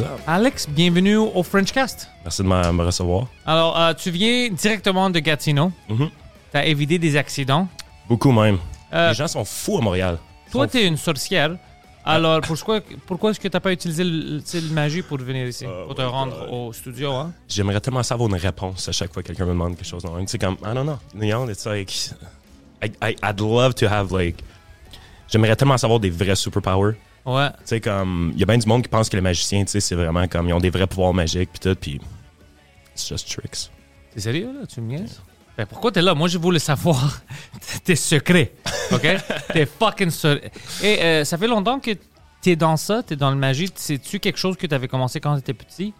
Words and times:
What's 0.00 0.12
up? 0.12 0.20
Alex, 0.26 0.66
bienvenue 0.68 1.16
au 1.16 1.42
Frenchcast. 1.42 2.08
Merci 2.24 2.42
de 2.42 2.48
me 2.48 2.84
recevoir. 2.84 3.26
Alors, 3.44 3.78
euh, 3.78 3.92
tu 3.92 4.10
viens 4.10 4.48
directement 4.50 5.10
de 5.10 5.18
Gatineau. 5.18 5.72
Mhm. 5.88 6.08
Tu 6.52 6.56
as 6.56 6.66
évité 6.66 6.98
des 6.98 7.16
accidents. 7.16 7.68
Beaucoup 8.08 8.32
même. 8.32 8.58
Euh, 8.92 9.08
Les 9.08 9.14
gens 9.14 9.28
sont 9.28 9.44
fous 9.44 9.78
à 9.78 9.80
Montréal. 9.82 10.18
Toi, 10.50 10.66
tu 10.68 10.78
es 10.78 10.86
une 10.86 10.96
sorcière. 10.96 11.50
Alors, 12.04 12.40
pourquoi, 12.40 12.80
pourquoi 13.06 13.30
est-ce 13.30 13.40
que 13.40 13.48
tu 13.48 13.54
n'as 13.54 13.60
pas 13.60 13.72
utilisé 13.72 14.02
le, 14.04 14.40
magie 14.72 15.02
pour 15.02 15.18
venir 15.18 15.46
ici, 15.46 15.66
Oh 15.68 15.86
pour 15.86 15.94
te 15.94 16.02
rendre 16.02 16.50
au 16.50 16.72
studio? 16.72 17.12
Hein? 17.12 17.32
J'aimerais 17.46 17.80
tellement 17.80 18.02
savoir 18.02 18.30
une 18.30 18.36
réponse 18.36 18.88
à 18.88 18.92
chaque 18.92 19.12
fois 19.12 19.22
que 19.22 19.28
quelqu'un 19.28 19.44
me 19.44 19.50
demande 19.50 19.76
quelque 19.76 19.86
chose. 19.86 20.02
Tu 20.02 20.26
sais, 20.26 20.38
comme, 20.38 20.56
I 20.64 20.74
don't 20.74 20.84
know. 20.84 20.98
You 21.14 21.30
know, 21.30 21.50
it's 21.50 21.66
like, 21.66 21.92
I, 22.82 22.90
I, 23.02 23.16
I'd 23.22 23.38
love 23.38 23.74
to 23.74 23.86
have, 23.86 24.10
like, 24.10 24.42
j'aimerais 25.28 25.56
tellement 25.56 25.76
savoir 25.76 26.00
des 26.00 26.10
vrais 26.10 26.36
superpowers. 26.36 26.94
Ouais. 27.26 27.50
Tu 27.50 27.56
sais, 27.66 27.80
comme, 27.80 28.32
il 28.34 28.40
y 28.40 28.42
a 28.42 28.46
bien 28.46 28.58
du 28.58 28.66
monde 28.66 28.82
qui 28.82 28.88
pense 28.88 29.08
que 29.08 29.16
les 29.16 29.22
magiciens, 29.22 29.64
tu 29.64 29.70
sais, 29.72 29.80
c'est 29.80 29.94
vraiment 29.94 30.26
comme, 30.26 30.48
ils 30.48 30.52
ont 30.52 30.60
des 30.60 30.70
vrais 30.70 30.86
pouvoirs 30.86 31.14
magiques, 31.14 31.50
puis 31.52 31.60
tout, 31.60 31.74
puis 31.78 32.00
it's 32.94 33.08
just 33.08 33.28
tricks. 33.30 33.70
T'es 34.12 34.20
sérieux, 34.20 34.50
là? 34.52 34.66
Tu 34.66 34.80
me 34.80 34.86
niaises? 34.86 35.20
Ben, 35.56 35.66
pourquoi 35.66 35.92
t'es 35.92 36.02
là? 36.02 36.14
Moi, 36.14 36.28
je 36.28 36.38
voulais 36.38 36.58
savoir 36.58 37.20
tes 37.84 37.96
secrets. 37.96 38.52
OK? 38.92 39.06
tes 39.52 39.66
fucking 39.66 40.10
secrets. 40.10 40.50
Et 40.82 41.02
euh, 41.02 41.24
ça 41.24 41.36
fait 41.36 41.46
longtemps 41.46 41.78
que 41.78 41.90
t'es 42.40 42.56
dans 42.56 42.76
ça, 42.76 43.02
t'es 43.02 43.16
dans 43.16 43.30
le 43.30 43.36
magie. 43.36 43.70
C'est-tu 43.74 44.18
quelque 44.20 44.38
chose 44.38 44.56
que 44.56 44.66
t'avais 44.66 44.88
commencé 44.88 45.20
quand 45.20 45.36
t'étais 45.36 45.54
petit? 45.54 45.92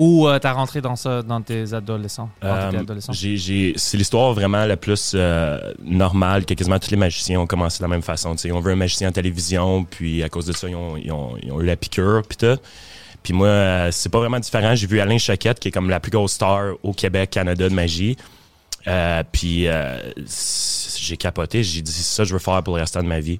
Ou 0.00 0.26
euh, 0.26 0.38
t'as 0.38 0.52
rentré 0.52 0.80
dans 0.80 0.96
ça 0.96 1.22
dans 1.22 1.42
tes 1.42 1.74
adolescents? 1.74 2.30
Euh, 2.42 2.70
adolescent? 2.80 3.12
j'ai- 3.12 3.36
j'ai- 3.36 3.74
c'est 3.76 3.98
l'histoire 3.98 4.32
vraiment 4.32 4.64
la 4.64 4.78
plus 4.78 5.12
euh, 5.14 5.74
normale 5.84 6.46
que 6.46 6.54
quasiment 6.54 6.78
tous 6.78 6.90
les 6.90 6.96
magiciens 6.96 7.38
ont 7.38 7.46
commencé 7.46 7.78
de 7.78 7.84
la 7.84 7.88
même 7.88 8.00
façon. 8.02 8.32
Tu 8.34 8.42
sais, 8.48 8.52
on 8.52 8.60
veut 8.60 8.72
un 8.72 8.76
magicien 8.76 9.10
en 9.10 9.12
télévision, 9.12 9.84
puis 9.84 10.22
à 10.22 10.30
cause 10.30 10.46
de 10.46 10.52
ça, 10.52 10.68
ils 10.70 10.74
ont, 10.74 10.96
ils 10.96 11.12
ont- 11.12 11.36
ils 11.42 11.52
ont 11.52 11.60
eu 11.60 11.66
la 11.66 11.76
piqûre, 11.76 12.22
puis 12.26 12.38
tout. 12.38 12.58
Puis 13.22 13.34
moi, 13.34 13.48
euh, 13.48 13.88
c'est 13.92 14.08
pas 14.08 14.18
vraiment 14.20 14.40
différent. 14.40 14.74
J'ai 14.74 14.86
vu 14.86 15.00
Alain 15.00 15.18
Choquette, 15.18 15.60
qui 15.60 15.68
est 15.68 15.70
comme 15.70 15.90
la 15.90 16.00
plus 16.00 16.10
grosse 16.10 16.32
star 16.32 16.72
au 16.82 16.94
Québec, 16.94 17.28
Canada 17.28 17.68
de 17.68 17.74
magie. 17.74 18.16
Euh, 18.88 19.22
puis 19.30 19.68
euh, 19.68 19.98
j'ai 20.98 21.18
capoté. 21.18 21.62
J'ai 21.62 21.82
dit, 21.82 21.92
c'est 21.92 22.02
ça 22.16 22.22
que 22.22 22.28
je 22.30 22.32
veux 22.32 22.38
faire 22.40 22.62
pour 22.62 22.76
le 22.76 22.80
restant 22.80 23.02
de 23.02 23.08
ma 23.08 23.20
vie. 23.20 23.38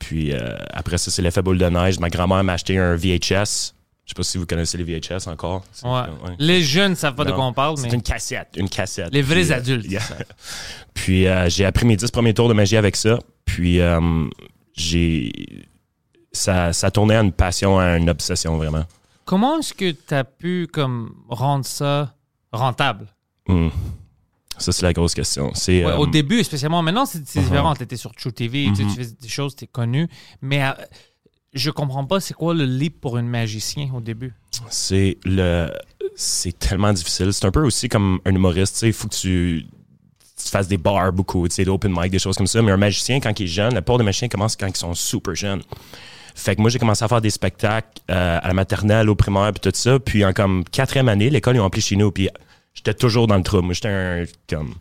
Puis 0.00 0.32
euh, 0.32 0.56
après 0.72 0.98
ça, 0.98 1.12
c'est 1.12 1.22
l'effet 1.22 1.42
boule 1.42 1.58
de 1.58 1.66
neige. 1.66 2.00
Ma 2.00 2.10
grand-mère 2.10 2.42
m'a 2.42 2.54
acheté 2.54 2.76
un 2.78 2.96
VHS. 2.96 3.74
Je 4.04 4.10
sais 4.10 4.14
pas 4.16 4.22
si 4.22 4.36
vous 4.36 4.44
connaissez 4.46 4.76
les 4.76 4.84
VHS 4.84 5.28
encore. 5.28 5.64
C'est- 5.72 5.86
Ouais. 5.86 5.92
ouais. 5.92 6.36
Les 6.38 6.62
jeunes 6.62 6.94
savent 6.94 7.14
pas 7.14 7.24
de 7.24 7.32
quoi 7.32 7.46
on 7.46 7.52
parle, 7.54 7.78
C'est 7.78 7.84
mais 7.88 7.94
une 7.94 8.02
cassette, 8.02 8.48
une 8.56 8.68
cassette. 8.68 9.08
les 9.12 9.22
vrais 9.22 9.42
Puis, 9.42 9.52
euh, 9.52 9.56
adultes. 9.56 9.90
yeah. 9.90 10.02
Puis 10.94 11.26
euh, 11.26 11.48
j'ai 11.48 11.64
appris 11.64 11.86
mes 11.86 11.96
dix 11.96 12.10
premiers 12.10 12.34
tours 12.34 12.48
de 12.48 12.54
magie 12.54 12.76
avec 12.76 12.96
ça. 12.96 13.18
Puis 13.46 13.80
euh, 13.80 14.26
j'ai 14.74 15.32
ça, 16.32 16.72
ça 16.72 16.90
tournait 16.90 17.16
à 17.16 17.20
une 17.22 17.32
passion, 17.32 17.78
à 17.78 17.96
une 17.96 18.10
obsession 18.10 18.56
vraiment. 18.56 18.84
Comment 19.24 19.58
est-ce 19.60 19.72
que 19.72 19.90
tu 19.92 20.14
as 20.14 20.24
pu 20.24 20.68
comme 20.70 21.14
rendre 21.28 21.64
ça 21.64 22.14
rentable? 22.52 23.06
Hmm. 23.48 23.68
Ça 24.58 24.70
c'est 24.72 24.82
la 24.84 24.92
grosse 24.92 25.14
question. 25.14 25.50
C'est 25.54 25.84
Ouais, 25.84 25.90
euh, 25.92 25.96
Au 25.96 26.06
début, 26.06 26.44
spécialement. 26.44 26.82
Maintenant, 26.82 27.06
c'est 27.06 27.26
c'est 27.26 27.40
Mhm. 27.40 27.46
différent. 27.46 27.74
Tu 27.74 27.82
étais 27.84 27.96
sur 27.96 28.12
True 28.14 28.32
TV, 28.32 28.66
tu 28.68 28.76
sais, 28.76 28.84
Mhm. 28.84 28.90
tu 28.94 28.96
fais 29.04 29.10
des 29.20 29.28
choses, 29.28 29.56
tu 29.56 29.64
es 29.64 29.66
connu. 29.66 30.08
Mais 30.42 30.62
je 31.54 31.70
comprends 31.70 32.04
pas 32.04 32.20
c'est 32.20 32.34
quoi 32.34 32.54
le 32.54 32.64
leap 32.64 33.00
pour 33.00 33.16
un 33.16 33.22
magicien 33.22 33.90
au 33.94 34.00
début? 34.00 34.34
c'est 34.70 35.18
le 35.24 35.70
c'est 36.16 36.58
tellement 36.58 36.92
difficile. 36.92 37.32
C'est 37.32 37.44
un 37.44 37.50
peu 37.50 37.64
aussi 37.64 37.88
comme 37.88 38.20
un 38.24 38.34
humoriste. 38.34 38.82
Il 38.82 38.92
faut 38.92 39.08
que 39.08 39.14
tu 39.14 39.66
fasses 40.36 40.68
des 40.68 40.76
bars 40.76 41.12
beaucoup, 41.12 41.48
tu 41.48 41.54
sais, 41.54 41.64
d'open 41.64 41.92
mic, 41.96 42.10
des 42.10 42.18
choses 42.18 42.36
comme 42.36 42.46
ça. 42.46 42.62
Mais 42.62 42.70
un 42.70 42.76
magicien, 42.76 43.20
quand 43.20 43.38
il 43.40 43.44
est 43.44 43.48
jeune, 43.48 43.74
la 43.74 43.82
plupart 43.82 43.98
des 43.98 44.04
magiciens 44.04 44.28
commencent 44.28 44.56
quand 44.56 44.68
ils 44.68 44.76
sont 44.76 44.94
super 44.94 45.34
jeunes. 45.34 45.62
Fait 46.34 46.56
que 46.56 46.60
moi, 46.60 46.70
j'ai 46.70 46.78
commencé 46.78 47.04
à 47.04 47.08
faire 47.08 47.20
des 47.20 47.30
spectacles 47.30 48.00
euh, 48.10 48.38
à 48.42 48.48
la 48.48 48.54
maternelle, 48.54 49.08
au 49.08 49.14
primaire, 49.14 49.52
puis 49.52 49.60
tout 49.60 49.76
ça. 49.76 49.98
Puis 49.98 50.24
en 50.24 50.32
comme 50.32 50.64
quatrième 50.64 51.08
année, 51.08 51.30
l'école, 51.30 51.56
ils 51.56 51.60
ont 51.60 51.64
appelé 51.64 51.82
chez 51.82 51.96
nous. 51.96 52.10
Puis 52.10 52.28
j'étais 52.74 52.94
toujours 52.94 53.26
dans 53.26 53.36
le 53.36 53.42
trou. 53.42 53.62
Moi, 53.62 53.74
j'étais 53.74 53.88
un 53.88 54.24
comme... 54.48 54.74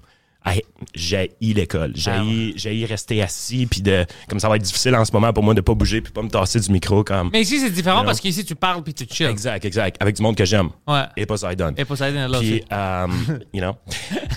J'ai 0.93 1.31
l'école. 1.41 1.93
J'ai 1.95 2.11
Ah 2.11 2.23
ouais. 2.23 2.53
j'ai 2.55 2.85
rester 2.85 3.21
assis. 3.21 3.65
Puis 3.65 3.81
de 3.81 4.05
comme 4.27 4.39
ça 4.39 4.49
va 4.49 4.55
être 4.55 4.61
difficile 4.63 4.95
en 4.95 5.05
ce 5.05 5.11
moment 5.11 5.31
pour 5.33 5.43
moi 5.43 5.53
de 5.53 5.61
pas 5.61 5.73
bouger 5.73 6.01
puis 6.01 6.11
pas 6.11 6.21
me 6.21 6.29
tasser 6.29 6.59
du 6.59 6.71
micro. 6.71 7.03
comme 7.03 7.29
Mais 7.31 7.41
ici, 7.41 7.59
c'est 7.59 7.69
différent 7.69 7.97
You 7.97 8.01
know? 8.03 8.07
parce 8.07 8.19
qu'ici, 8.19 8.43
tu 8.45 8.55
parles 8.55 8.83
puis 8.83 8.93
tu 8.93 9.05
chill. 9.09 9.27
Exact, 9.27 9.63
exact. 9.65 9.97
Avec 10.01 10.15
du 10.15 10.21
monde 10.21 10.35
que 10.35 10.45
j'aime. 10.45 10.69
Ouais. 10.87 11.03
Et 11.17 11.25
Poseidon. 11.25 11.73
Et 11.77 11.85
Poseidon 11.85 12.19
est 12.19 12.27
là 12.27 12.39
Puis, 12.39 12.63
um, 12.71 13.39
you 13.53 13.61
know? 13.61 13.75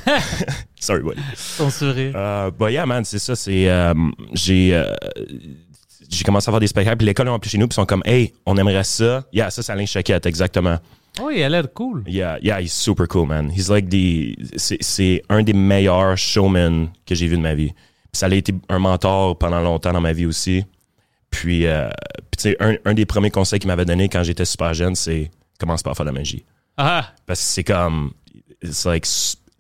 Sorry, 0.81 1.03
buddy. 1.03 1.21
Ton 1.59 1.71
sourire. 1.71 2.13
Euh, 2.15 2.51
bah, 2.57 2.71
yeah, 2.71 2.87
man, 2.87 3.05
c'est 3.05 3.19
ça. 3.19 3.35
C'est, 3.35 3.69
euh, 3.69 3.95
j'ai, 4.33 4.75
euh, 4.75 4.93
j'ai 6.09 6.25
commencé 6.25 6.49
à 6.49 6.53
faire 6.53 6.61
des 6.61 6.67
spectacles. 6.67 6.99
Puis 6.99 7.07
l'école, 7.07 7.29
ont 7.29 7.35
appelé 7.35 7.51
chez 7.51 7.59
nous. 7.59 7.67
Puis 7.67 7.75
ils 7.75 7.81
sont 7.81 7.87
comme, 7.87 8.03
hey, 8.05 8.33
on 8.45 8.57
aimerait 8.57 8.85
ça. 8.85 9.25
Yeah, 9.33 9.51
ça, 9.51 9.63
c'est 9.63 9.73
Alain 9.73 9.87
Choquette, 9.87 10.27
exactement. 10.27 10.79
Oh, 11.21 11.31
il 11.31 11.43
a 11.43 11.49
l'air 11.49 11.73
cool. 11.73 12.05
Yeah, 12.07 12.39
yeah, 12.43 12.61
he's 12.61 12.73
super 12.73 13.07
cool, 13.09 13.27
man. 13.27 13.51
He's 13.51 13.69
like 13.71 13.89
the, 13.89 14.37
c'est, 14.57 14.79
c'est 14.81 15.23
un 15.29 15.43
des 15.43 15.55
meilleurs 15.55 16.17
showmen 16.19 16.91
que 17.07 17.15
j'ai 17.15 17.27
vu 17.27 17.37
de 17.37 17.43
ma 17.43 17.55
vie. 17.55 17.73
Puis 17.73 18.19
ça 18.21 18.27
a 18.27 18.35
été 18.35 18.55
un 18.69 18.79
mentor 18.79 19.39
pendant 19.39 19.61
longtemps 19.61 19.93
dans 19.93 20.01
ma 20.01 20.13
vie 20.13 20.27
aussi. 20.27 20.65
Puis, 21.31 21.67
euh, 21.67 21.89
puis 22.31 22.39
tu 22.39 22.43
sais, 22.51 22.57
un, 22.61 22.77
un 22.85 22.95
des 22.95 23.07
premiers 23.07 23.31
conseils 23.31 23.59
qu'il 23.59 23.69
m'avait 23.69 23.85
donné 23.85 24.09
quand 24.09 24.23
j'étais 24.23 24.45
super 24.45 24.75
jeune, 24.75 24.95
c'est 24.95 25.31
commence 25.59 25.83
par 25.83 25.97
faire 25.97 26.05
de 26.05 26.11
la 26.11 26.19
magie. 26.19 26.45
Ah, 26.77 27.13
Parce 27.27 27.41
que 27.41 27.47
c'est 27.47 27.65
comme, 27.65 28.13
it's 28.63 28.85
like, 28.85 29.07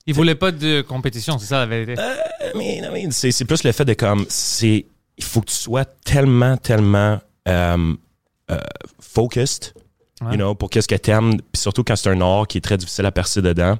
il 0.06 0.14
voulait 0.14 0.34
pas 0.34 0.52
de 0.52 0.82
compétition, 0.82 1.38
c'est 1.38 1.46
ça 1.46 1.58
la 1.60 1.66
vérité. 1.66 1.94
I 1.94 2.56
mean, 2.56 2.84
I 2.84 2.90
mean, 3.04 3.10
c'est, 3.10 3.32
c'est 3.32 3.44
plus 3.46 3.64
le 3.64 3.72
fait 3.72 3.84
de 3.84 3.94
comme, 3.94 4.26
c'est, 4.28 4.86
il 5.16 5.24
faut 5.24 5.40
que 5.40 5.46
tu 5.50 5.54
sois 5.56 5.84
tellement, 5.86 6.56
tellement 6.58 7.18
euh, 7.48 7.94
euh, 8.50 8.58
focused, 9.00 9.72
Ouais. 10.22 10.30
you 10.32 10.36
know, 10.36 10.54
pour 10.54 10.70
qu'est-ce 10.70 10.88
que 10.88 10.94
t'aimes, 10.94 11.32
puis 11.52 11.60
surtout 11.60 11.84
quand 11.84 11.94
c'est 11.96 12.08
un 12.10 12.20
art 12.20 12.46
qui 12.46 12.58
est 12.58 12.62
très 12.62 12.76
difficile 12.78 13.04
à 13.06 13.12
percer 13.12 13.42
dedans. 13.42 13.76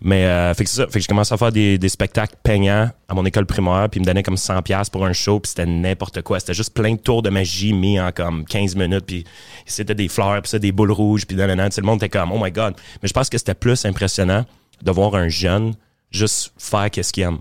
Mais, 0.00 0.24
euh, 0.24 0.54
fait 0.54 0.64
que 0.64 0.70
c'est 0.70 0.76
ça, 0.76 0.86
fait 0.86 1.00
que 1.00 1.02
je 1.02 1.08
commençais 1.08 1.34
à 1.34 1.36
faire 1.36 1.52
des, 1.52 1.76
des 1.76 1.88
spectacles 1.90 2.34
payants 2.42 2.90
à 3.08 3.14
mon 3.14 3.26
école 3.26 3.44
primaire, 3.44 3.88
puis 3.90 3.98
ils 3.98 4.02
me 4.02 4.06
donnaient 4.06 4.22
comme 4.22 4.36
100$ 4.36 4.62
piastres 4.62 4.90
pour 4.90 5.04
un 5.04 5.12
show, 5.12 5.38
puis 5.38 5.50
c'était 5.50 5.66
n'importe 5.66 6.22
quoi. 6.22 6.40
C'était 6.40 6.54
juste 6.54 6.72
plein 6.72 6.92
de 6.94 6.98
tours 6.98 7.20
de 7.20 7.28
magie 7.28 7.74
mis 7.74 8.00
en 8.00 8.10
comme 8.10 8.46
15 8.46 8.74
minutes, 8.74 9.04
puis 9.06 9.24
c'était 9.66 9.94
des 9.94 10.08
fleurs, 10.08 10.40
puis 10.40 10.48
ça, 10.48 10.58
des 10.58 10.72
boules 10.72 10.92
rouges, 10.92 11.26
puis 11.26 11.36
nanana. 11.36 11.68
Tu 11.68 11.74
sais, 11.74 11.80
le 11.82 11.86
monde 11.86 11.98
était 12.02 12.08
comme, 12.08 12.32
oh 12.32 12.38
my 12.42 12.50
god. 12.50 12.74
Mais 13.02 13.08
je 13.08 13.12
pense 13.12 13.28
que 13.28 13.36
c'était 13.36 13.54
plus 13.54 13.84
impressionnant 13.84 14.46
de 14.82 14.90
voir 14.92 15.14
un 15.14 15.28
jeune 15.28 15.74
juste 16.10 16.52
faire 16.56 16.90
qu'est-ce 16.90 17.12
qu'il 17.12 17.24
aime. 17.24 17.38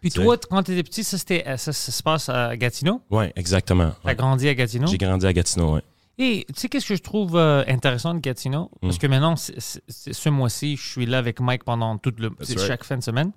Puis 0.00 0.10
toi, 0.10 0.36
quand 0.48 0.62
tu 0.62 0.72
étais 0.74 0.82
petit, 0.84 1.02
ça, 1.02 1.18
c'était, 1.18 1.42
ça, 1.56 1.72
ça 1.72 1.90
se 1.92 2.02
passe 2.04 2.28
à 2.28 2.56
Gatineau? 2.56 3.00
Ouais, 3.10 3.32
exactement. 3.34 3.92
T'as 4.02 4.10
Ouais. 4.10 4.14
grandi 4.14 4.48
à 4.48 4.54
Gatineau? 4.54 4.86
J'ai 4.86 4.98
grandi 4.98 5.26
à 5.26 5.32
Gatineau, 5.32 5.74
ouais. 5.74 5.80
Et 6.18 6.44
tu 6.48 6.54
sais, 6.60 6.68
qu'est-ce 6.68 6.86
que 6.86 6.94
je 6.94 7.02
trouve 7.02 7.36
euh, 7.36 7.64
intéressant 7.66 8.14
de 8.14 8.20
Gatineau? 8.20 8.70
Mm. 8.76 8.86
Parce 8.86 8.98
que 8.98 9.06
maintenant, 9.06 9.34
ce 9.36 10.28
mois-ci, 10.28 10.76
je 10.76 10.82
suis 10.88 11.06
là 11.06 11.18
avec 11.18 11.40
Mike 11.40 11.64
pendant 11.64 11.98
tout 11.98 12.12
le, 12.18 12.28
right. 12.38 12.58
chaque 12.60 12.84
fin 12.84 12.96
de 12.96 13.02
semaine. 13.02 13.32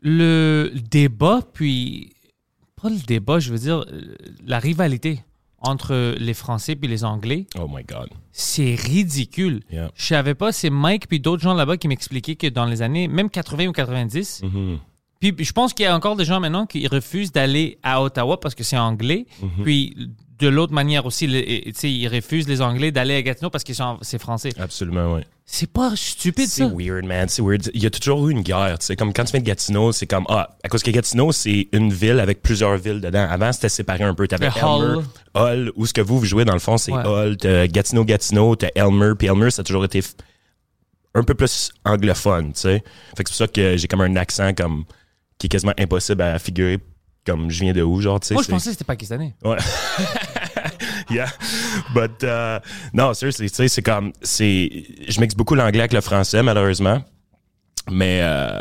Le 0.00 0.72
débat, 0.90 1.40
puis 1.52 2.12
pas 2.80 2.88
le 2.88 2.98
débat, 3.06 3.38
je 3.38 3.52
veux 3.52 3.58
dire, 3.58 3.84
euh, 3.92 4.14
la 4.44 4.58
rivalité 4.58 5.20
entre 5.58 6.16
les 6.18 6.34
Français 6.34 6.74
puis 6.74 6.88
les 6.88 7.04
Anglais, 7.04 7.46
Oh 7.56 7.68
my 7.72 7.84
God. 7.84 8.08
c'est 8.32 8.74
ridicule. 8.74 9.62
Yeah. 9.70 9.92
Je 9.94 10.04
savais 10.06 10.34
pas, 10.34 10.50
c'est 10.50 10.70
Mike 10.70 11.06
puis 11.06 11.20
d'autres 11.20 11.42
gens 11.42 11.54
là-bas 11.54 11.76
qui 11.76 11.86
m'expliquaient 11.86 12.34
que 12.34 12.48
dans 12.48 12.64
les 12.64 12.82
années, 12.82 13.06
même 13.06 13.30
80 13.30 13.68
ou 13.68 13.72
90, 13.72 14.42
Mhm. 14.42 14.78
puis 15.20 15.32
puis 15.32 15.44
je 15.44 15.52
pense 15.52 15.72
qu'il 15.72 15.84
y 15.84 15.86
a 15.86 15.94
encore 15.94 16.16
des 16.16 16.24
gens 16.24 16.40
maintenant 16.40 16.66
qui 16.66 16.88
refusent 16.88 17.30
d'aller 17.30 17.78
à 17.84 18.02
Ottawa 18.02 18.40
parce 18.40 18.56
que 18.56 18.64
c'est 18.64 18.76
anglais. 18.78 19.26
Mhm. 19.40 19.62
Puis 19.62 19.96
de 20.42 20.48
l'autre 20.48 20.72
manière 20.72 21.06
aussi, 21.06 21.26
le- 21.26 21.38
et- 21.50 21.62
tu 21.66 21.72
sais, 21.74 21.90
ils 21.90 22.08
refusent 22.08 22.48
les 22.48 22.60
Anglais 22.60 22.90
d'aller 22.92 23.14
à 23.14 23.22
Gatineau 23.22 23.48
parce 23.50 23.64
que 23.64 23.72
c'est 24.02 24.18
français. 24.18 24.50
Absolument, 24.58 25.14
oui. 25.14 25.20
C'est 25.44 25.70
pas 25.70 25.92
stupide 25.96 26.48
C'est 26.48 26.62
ça. 26.62 26.70
weird, 26.74 27.04
man. 27.04 27.28
C'est 27.28 27.42
weird. 27.42 27.70
Il 27.74 27.82
y 27.82 27.86
a 27.86 27.90
toujours 27.90 28.26
eu 28.28 28.32
une 28.32 28.42
guerre. 28.42 28.78
Tu 28.78 28.86
sais, 28.86 28.96
comme 28.96 29.12
quand 29.12 29.24
tu 29.24 29.32
viens 29.32 29.40
de 29.40 29.44
Gatineau, 29.46 29.92
c'est 29.92 30.06
comme 30.06 30.24
ah, 30.28 30.56
à 30.64 30.68
cause 30.68 30.82
que 30.82 30.90
Gatineau, 30.90 31.30
c'est 31.32 31.68
une 31.72 31.92
ville 31.92 32.20
avec 32.20 32.42
plusieurs 32.42 32.76
villes 32.76 33.00
dedans. 33.00 33.26
Avant, 33.30 33.52
c'était 33.52 33.68
séparé 33.68 34.04
un 34.04 34.14
peu. 34.14 34.26
T'avais. 34.28 34.46
Elmer, 34.46 35.02
Hull, 35.34 35.72
où 35.76 35.86
ce 35.86 35.92
que 35.92 36.00
vous, 36.00 36.18
vous 36.18 36.24
jouez 36.24 36.44
dans 36.44 36.52
le 36.54 36.58
fond, 36.60 36.78
c'est 36.78 36.92
Ouais. 36.92 37.02
Hull. 37.06 37.36
T'as 37.36 37.66
Gatineau, 37.66 38.04
Gatineau, 38.04 38.56
t'as 38.56 38.68
Elmer. 38.74 39.12
Puis 39.18 39.28
Elmer, 39.28 39.50
ça 39.50 39.60
a 39.60 39.64
toujours 39.64 39.84
été 39.84 40.02
un 41.14 41.22
peu 41.24 41.34
plus 41.34 41.70
anglophone, 41.84 42.52
tu 42.54 42.60
sais. 42.60 42.82
Fait 43.16 43.22
que 43.24 43.28
c'est 43.30 43.32
pour 43.32 43.34
ça 43.36 43.46
que 43.48 43.76
j'ai 43.76 43.86
comme 43.88 44.00
un 44.00 44.16
accent 44.16 44.54
comme 44.54 44.84
qui 45.38 45.46
est 45.46 45.50
quasiment 45.50 45.74
impossible 45.78 46.22
à 46.22 46.38
figurer 46.38 46.78
comme 47.26 47.50
je 47.50 47.60
viens 47.60 47.72
de 47.72 47.82
où, 47.82 48.00
genre, 48.00 48.18
tu 48.20 48.28
sais. 48.28 48.34
Moi, 48.34 48.42
je 48.42 48.46
c'est- 48.46 48.52
pensais 48.52 48.66
que 48.70 48.72
c'était 48.72 48.84
pakistanais. 48.84 49.34
Ouais. 49.44 49.56
yeah. 51.10 51.26
But, 51.94 52.22
uh, 52.22 52.58
non, 52.92 53.14
seriously, 53.14 53.50
tu 53.50 53.56
sais, 53.56 53.68
c'est 53.68 53.82
comme, 53.82 54.12
c'est, 54.22 54.70
je 55.08 55.20
mixe 55.20 55.34
beaucoup 55.34 55.54
l'anglais 55.54 55.80
avec 55.80 55.92
le 55.92 56.00
français, 56.00 56.42
malheureusement. 56.42 57.02
Mais, 57.90 58.20
euh, 58.22 58.60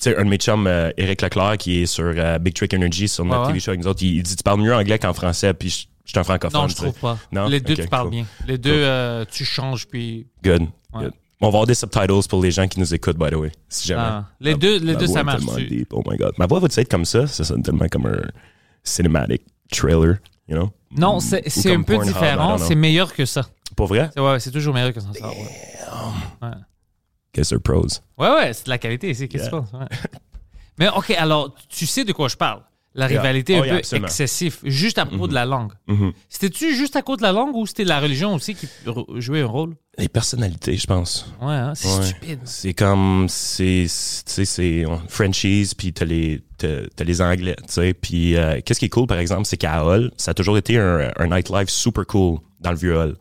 tu 0.00 0.10
sais, 0.10 0.16
un 0.16 0.24
de 0.24 0.28
mes 0.30 0.36
chums, 0.38 0.66
euh, 0.66 0.90
Eric 0.96 1.22
Leclerc, 1.22 1.56
qui 1.58 1.82
est 1.82 1.86
sur 1.86 2.04
euh, 2.16 2.38
Big 2.38 2.54
Trick 2.54 2.74
Energy, 2.74 3.06
sur 3.08 3.24
notre 3.24 3.42
ouais? 3.42 3.46
TV 3.48 3.60
show 3.60 3.70
avec 3.70 3.80
nous 3.82 3.86
autres, 3.88 4.02
il, 4.02 4.16
il 4.16 4.22
dit, 4.22 4.34
tu 4.36 4.42
parles 4.42 4.60
mieux 4.60 4.74
anglais 4.74 4.98
qu'en 4.98 5.12
français, 5.14 5.54
puis 5.54 5.70
je 5.70 5.86
je 6.04 6.10
suis 6.10 6.18
un 6.18 6.24
francophone. 6.24 6.60
Non, 6.60 6.68
je 6.68 6.74
trouve 6.76 6.92
pas. 6.92 7.18
Non? 7.32 7.46
Les 7.48 7.60
deux, 7.60 7.74
tu 7.76 7.86
parles 7.88 8.08
cool. 8.08 8.16
bien. 8.16 8.26
Les 8.46 8.58
deux, 8.58 8.72
Cool. 8.72 8.80
euh, 8.82 9.24
tu 9.24 9.42
changes, 9.46 9.86
puis... 9.86 10.26
Good. 10.44 10.60
Ouais. 10.92 11.04
Good. 11.04 11.12
On 11.40 11.46
va 11.46 11.48
avoir 11.48 11.66
des 11.66 11.72
subtitles 11.74 12.28
pour 12.28 12.42
les 12.42 12.50
gens 12.50 12.68
qui 12.68 12.78
nous 12.78 12.92
écoutent, 12.94 13.16
by 13.16 13.30
the 13.30 13.36
way, 13.36 13.50
si 13.70 13.88
jamais. 13.88 14.02
Ah. 14.04 14.26
Les 14.38 14.54
deux, 14.54 14.78
les 14.80 14.96
deux 14.96 15.06
ça 15.06 15.24
marche. 15.24 15.38
tellement 15.38 15.56
tu- 15.56 15.66
deep. 15.66 15.88
Oh 15.94 16.02
my 16.06 16.18
god. 16.18 16.32
Ma 16.36 16.44
voix 16.46 16.60
va 16.60 16.68
être 16.76 16.90
comme 16.90 17.06
ça? 17.06 17.26
Ça 17.26 17.42
sonne 17.42 17.62
tellement 17.62 17.86
comme 17.90 18.04
un 18.04 18.20
cinematic 18.82 19.42
trailer, 19.70 20.18
you 20.48 20.56
know? 20.56 20.70
Non, 20.90 21.20
c'est 21.20 21.72
un 21.72 21.82
peu 21.82 21.98
différent. 21.98 22.58
C'est 22.58 22.74
meilleur 22.74 23.12
que 23.12 23.24
ça. 23.24 23.42
Pour 23.76 23.86
vrai? 23.88 24.10
C'est 24.14 24.20
ouais, 24.20 24.38
c'est 24.40 24.50
toujours 24.50 24.74
meilleur 24.74 24.92
que 24.92 25.00
ça. 25.00 25.08
Ouais, 26.42 26.50
Guess 27.34 27.48
they're 27.48 27.60
pros? 27.60 27.86
ouais, 28.18 28.30
ouais, 28.30 28.52
c'est 28.52 28.66
de 28.66 28.70
la 28.70 28.78
qualité 28.78 29.10
ici. 29.10 29.28
Qu'est-ce 29.28 29.50
que 29.50 29.56
tu 29.56 29.62
penses? 29.62 29.70
Mais 30.78 30.88
OK, 30.88 31.10
alors, 31.10 31.54
tu 31.68 31.86
sais 31.86 32.04
de 32.04 32.12
quoi 32.12 32.28
je 32.28 32.36
parle? 32.36 32.62
La 32.96 33.10
Yeah. 33.10 33.20
rivalité 33.22 33.56
Oh, 33.58 33.62
un 33.62 33.64
yeah, 33.66 33.72
peu 33.74 33.78
absolument. 33.78 34.06
excessive, 34.06 34.58
juste 34.62 34.98
à 34.98 35.06
propos 35.06 35.26
de 35.26 35.34
la 35.34 35.44
langue. 35.44 35.72
Mhm. 35.88 36.12
C'était-tu 36.28 36.74
juste 36.76 36.94
à 36.94 37.02
cause 37.02 37.16
de 37.18 37.22
la 37.24 37.32
langue 37.32 37.56
ou 37.56 37.66
c'était 37.66 37.82
la 37.84 37.98
religion 37.98 38.34
aussi 38.34 38.54
qui 38.54 38.68
jouait 39.16 39.40
un 39.42 39.46
rôle? 39.46 39.74
Les 39.98 40.08
personnalités, 40.08 40.76
je 40.76 40.86
pense. 40.86 41.26
Ouais, 41.40 41.52
hein, 41.54 41.72
c'est 41.74 41.88
Ouais. 41.88 42.02
stupide. 42.04 42.38
C'est 42.44 42.72
comme, 42.74 43.26
c'est, 43.28 43.86
tu 43.86 43.88
sais, 43.88 44.44
c'est 44.44 44.84
Frenchies, 45.08 45.72
puis 45.76 45.92
t'as 45.92 46.04
les, 46.04 46.40
les 47.00 47.20
Anglais, 47.20 47.56
tu 47.66 47.72
sais. 47.74 47.94
Puis 47.94 48.36
euh, 48.36 48.60
qu'est-ce 48.64 48.78
qui 48.78 48.86
est 48.86 48.90
cool, 48.90 49.06
par 49.08 49.18
exemple, 49.18 49.44
c'est 49.46 49.56
qu'à 49.56 49.84
Hull, 49.84 50.12
ça 50.16 50.30
a 50.30 50.34
toujours 50.34 50.56
été 50.56 50.78
un, 50.78 51.10
un 51.16 51.26
nightlife 51.26 51.68
super 51.70 52.06
cool 52.06 52.38
dans 52.60 52.70
le 52.70 52.76
vieux 52.76 52.94
Hull. 52.96 53.16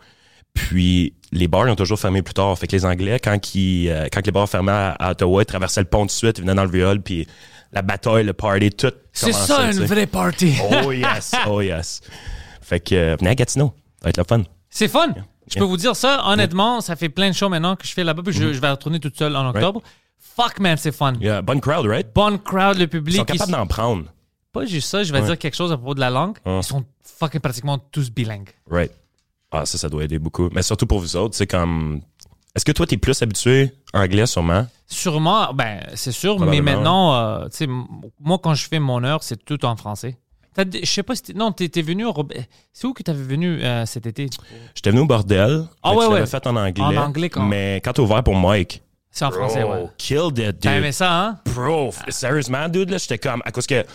Puis 0.53 1.13
les 1.31 1.47
bars 1.47 1.67
ils 1.67 1.71
ont 1.71 1.75
toujours 1.75 1.99
fermé 1.99 2.21
plus 2.21 2.33
tard. 2.33 2.57
Fait 2.57 2.67
que 2.67 2.75
les 2.75 2.85
Anglais, 2.85 3.19
quand, 3.23 3.55
ils, 3.55 3.89
euh, 3.89 4.07
quand 4.11 4.25
les 4.25 4.31
bars 4.31 4.47
fermaient 4.49 4.71
à, 4.71 4.91
à 4.93 5.11
Ottawa, 5.11 5.41
ils 5.41 5.45
traversaient 5.45 5.81
le 5.81 5.87
pont 5.87 6.05
de 6.05 6.11
suite, 6.11 6.37
ils 6.37 6.41
venaient 6.41 6.55
dans 6.55 6.65
le 6.65 6.83
Hull, 6.85 7.01
puis 7.01 7.27
la 7.71 7.81
bataille, 7.81 8.23
le 8.23 8.33
party, 8.33 8.69
tout 8.71 8.91
C'est 9.11 9.31
ça, 9.33 9.71
une 9.71 9.83
vraie 9.85 10.05
party. 10.07 10.53
Oh 10.83 10.91
yes, 10.91 11.31
oh 11.47 11.61
yes. 11.61 12.01
Fait 12.61 12.79
que 12.79 12.93
euh, 12.95 13.15
venez 13.19 13.31
à 13.31 13.35
Gatineau, 13.35 13.73
ça 13.99 14.03
va 14.05 14.09
être 14.11 14.17
le 14.17 14.23
fun. 14.23 14.43
C'est 14.69 14.87
fun. 14.87 15.07
Je 15.47 15.59
peux 15.59 15.65
vous 15.65 15.77
dire 15.77 15.95
ça, 15.95 16.21
honnêtement, 16.27 16.81
ça 16.81 16.95
fait 16.95 17.09
plein 17.09 17.29
de 17.29 17.35
shows 17.35 17.49
maintenant 17.49 17.75
que 17.75 17.85
je 17.85 17.91
fais 17.93 18.03
là-bas, 18.03 18.21
puis 18.23 18.33
je, 18.33 18.53
je 18.53 18.59
vais 18.59 18.69
retourner 18.69 18.99
toute 18.99 19.17
seule 19.17 19.35
en 19.35 19.49
octobre. 19.49 19.81
Fuck, 20.35 20.59
man, 20.59 20.77
c'est 20.77 20.91
fun. 20.93 21.13
Yeah, 21.19 21.41
bonne 21.41 21.59
crowd, 21.61 21.85
right? 21.85 22.07
Bonne 22.15 22.39
crowd, 22.39 22.77
le 22.77 22.83
Ils 22.83 22.87
public. 22.89 23.17
sont 23.17 23.25
capables 23.25 23.51
ils- 23.51 23.55
d'en 23.55 23.67
prendre. 23.67 24.05
Pas 24.51 24.65
juste 24.65 24.87
ça, 24.89 25.03
je 25.03 25.11
vais 25.11 25.19
Ouais. 25.19 25.25
dire 25.25 25.37
quelque 25.37 25.55
chose 25.55 25.71
à 25.71 25.77
propos 25.77 25.95
de 25.95 25.99
la 25.99 26.09
langue. 26.11 26.37
Ils 26.45 26.63
sont 26.63 26.85
fucking 27.19 27.41
pratiquement 27.41 27.77
tous 27.91 28.09
bilingues. 28.11 28.49
Right. 28.69 28.91
Ah, 29.53 29.65
ça, 29.65 29.77
ça 29.77 29.87
doit 29.89 30.03
aider 30.03 30.17
beaucoup. 30.19 30.49
Mais 30.51 30.63
surtout 30.63 30.87
pour 30.87 30.99
vous 30.99 31.15
autres, 31.15 31.35
c'est 31.35 31.47
comme. 31.47 32.01
Est-ce 32.55 32.65
que 32.65 32.71
toi, 32.71 32.85
t'es 32.85 32.97
plus 32.97 33.19
habitué 33.21 33.71
anglais, 33.93 34.25
sûrement? 34.25 34.67
Sûrement, 34.87 35.53
ben, 35.53 35.81
c'est 35.95 36.11
sûr, 36.11 36.39
mais 36.39 36.61
maintenant, 36.61 37.15
euh, 37.15 37.45
tu 37.49 37.57
sais, 37.57 37.67
moi, 38.19 38.37
quand 38.41 38.53
je 38.53 38.67
fais 38.67 38.79
mon 38.79 39.03
heure, 39.03 39.23
c'est 39.23 39.43
tout 39.43 39.63
en 39.65 39.75
français. 39.75 40.17
T'as 40.53 40.63
Je 40.71 40.85
sais 40.85 41.01
pas 41.01 41.15
si 41.15 41.23
t'es- 41.23 41.33
Non, 41.33 41.51
t'es 41.51 41.81
venu 41.81 42.05
au 42.05 42.13
C'est 42.71 42.85
où 42.85 42.93
que 42.93 43.01
t'avais 43.01 43.23
venu 43.23 43.63
euh, 43.63 43.87
cet 43.87 44.05
été? 44.05 44.29
J'étais 44.75 44.91
venu 44.91 45.01
au 45.01 45.05
bordel. 45.07 45.65
Ah 45.81 45.93
ouais, 45.95 45.97
tu 46.05 46.09
l'avais 46.11 46.21
ouais. 46.21 46.27
fait 46.27 46.45
en 46.45 46.55
anglais. 46.55 46.83
En 46.83 46.95
anglais, 46.97 47.29
quand- 47.29 47.43
Mais 47.47 47.81
quand 47.83 47.93
t'as 47.93 48.03
ouvert 48.03 48.23
pour 48.23 48.35
Mike. 48.35 48.83
C'est 49.09 49.25
en 49.25 49.31
français, 49.31 49.63
ouais. 49.63 49.87
killed 49.97 50.37
it, 50.37 50.59
T'as 50.59 50.69
dude. 50.73 50.77
aimé 50.79 50.91
ça, 50.91 51.11
hein? 51.11 51.39
Bro, 51.55 51.89
f- 51.89 52.09
sérieusement, 52.11 52.67
dude, 52.69 52.89
là, 52.91 52.97
j'étais 52.99 53.17
comme. 53.17 53.41
À 53.45 53.51
cause 53.51 53.65
que. 53.65 53.81
Tu 53.81 53.87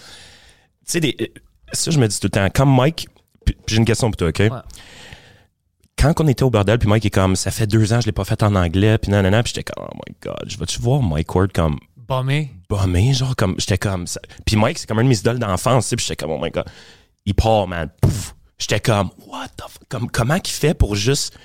sais, 0.85 1.01
des- 1.01 1.33
ça, 1.73 1.91
je 1.93 1.99
me 2.01 2.09
dis 2.09 2.19
tout 2.19 2.27
le 2.27 2.31
temps. 2.31 2.49
Comme 2.53 2.75
Mike. 2.75 3.07
J'ai 3.69 3.77
une 3.77 3.85
question 3.85 4.11
pour 4.11 4.17
toi, 4.17 4.29
OK? 4.29 4.43
Quand 5.99 6.21
on 6.21 6.29
était 6.29 6.45
au 6.45 6.51
bordel, 6.51 6.79
puis 6.79 6.89
Mike 6.89 7.07
est 7.07 7.11
comme, 7.11 7.35
ça 7.35 7.51
fait 7.51 7.67
deux 7.67 7.93
ans, 7.93 7.97
que 7.97 8.03
je 8.03 8.07
l'ai 8.07 8.13
pas 8.13 8.25
fait 8.25 8.41
en 8.45 8.55
anglais, 8.55 8.99
puis 8.99 9.11
nanana, 9.11 9.43
puis 9.43 9.53
j'étais 9.53 9.73
comme, 9.73 9.85
oh 9.91 9.97
my 10.07 10.15
god, 10.23 10.45
je 10.47 10.57
vais-tu 10.57 10.81
voir 10.81 11.03
Mike 11.03 11.35
Ward 11.35 11.53
comme 11.53 11.79
Bombé. 11.97 12.51
bombé, 12.69 13.13
genre 13.13 13.35
comme 13.35 13.57
j'étais 13.59 13.79
comme 13.79 14.07
ça. 14.07 14.21
Puis 14.47 14.55
Mike, 14.57 14.79
c'est 14.79 14.87
comme 14.87 15.01
un 15.01 15.05
de 15.05 15.09
mes 15.09 15.19
idoles 15.19 15.41
d'enfance, 15.41 15.87
tu 15.87 15.91
sais, 15.91 15.97
puis 15.97 16.07
j'étais 16.07 16.25
comme 16.25 16.31
oh 16.31 16.41
my 16.41 16.51
god. 16.51 16.65
Il 17.27 17.35
part, 17.35 17.67
man. 17.67 17.91
Pouf. 18.01 18.35
J'étais 18.59 18.81
comme 18.81 19.11
what 19.27 19.49
the 19.57 19.63
fuck? 19.69 19.83
Comme 19.89 20.09
comment 20.11 20.39
qu'il 20.39 20.55
fait 20.55 20.73
pour 20.73 20.95
juste 20.95 21.37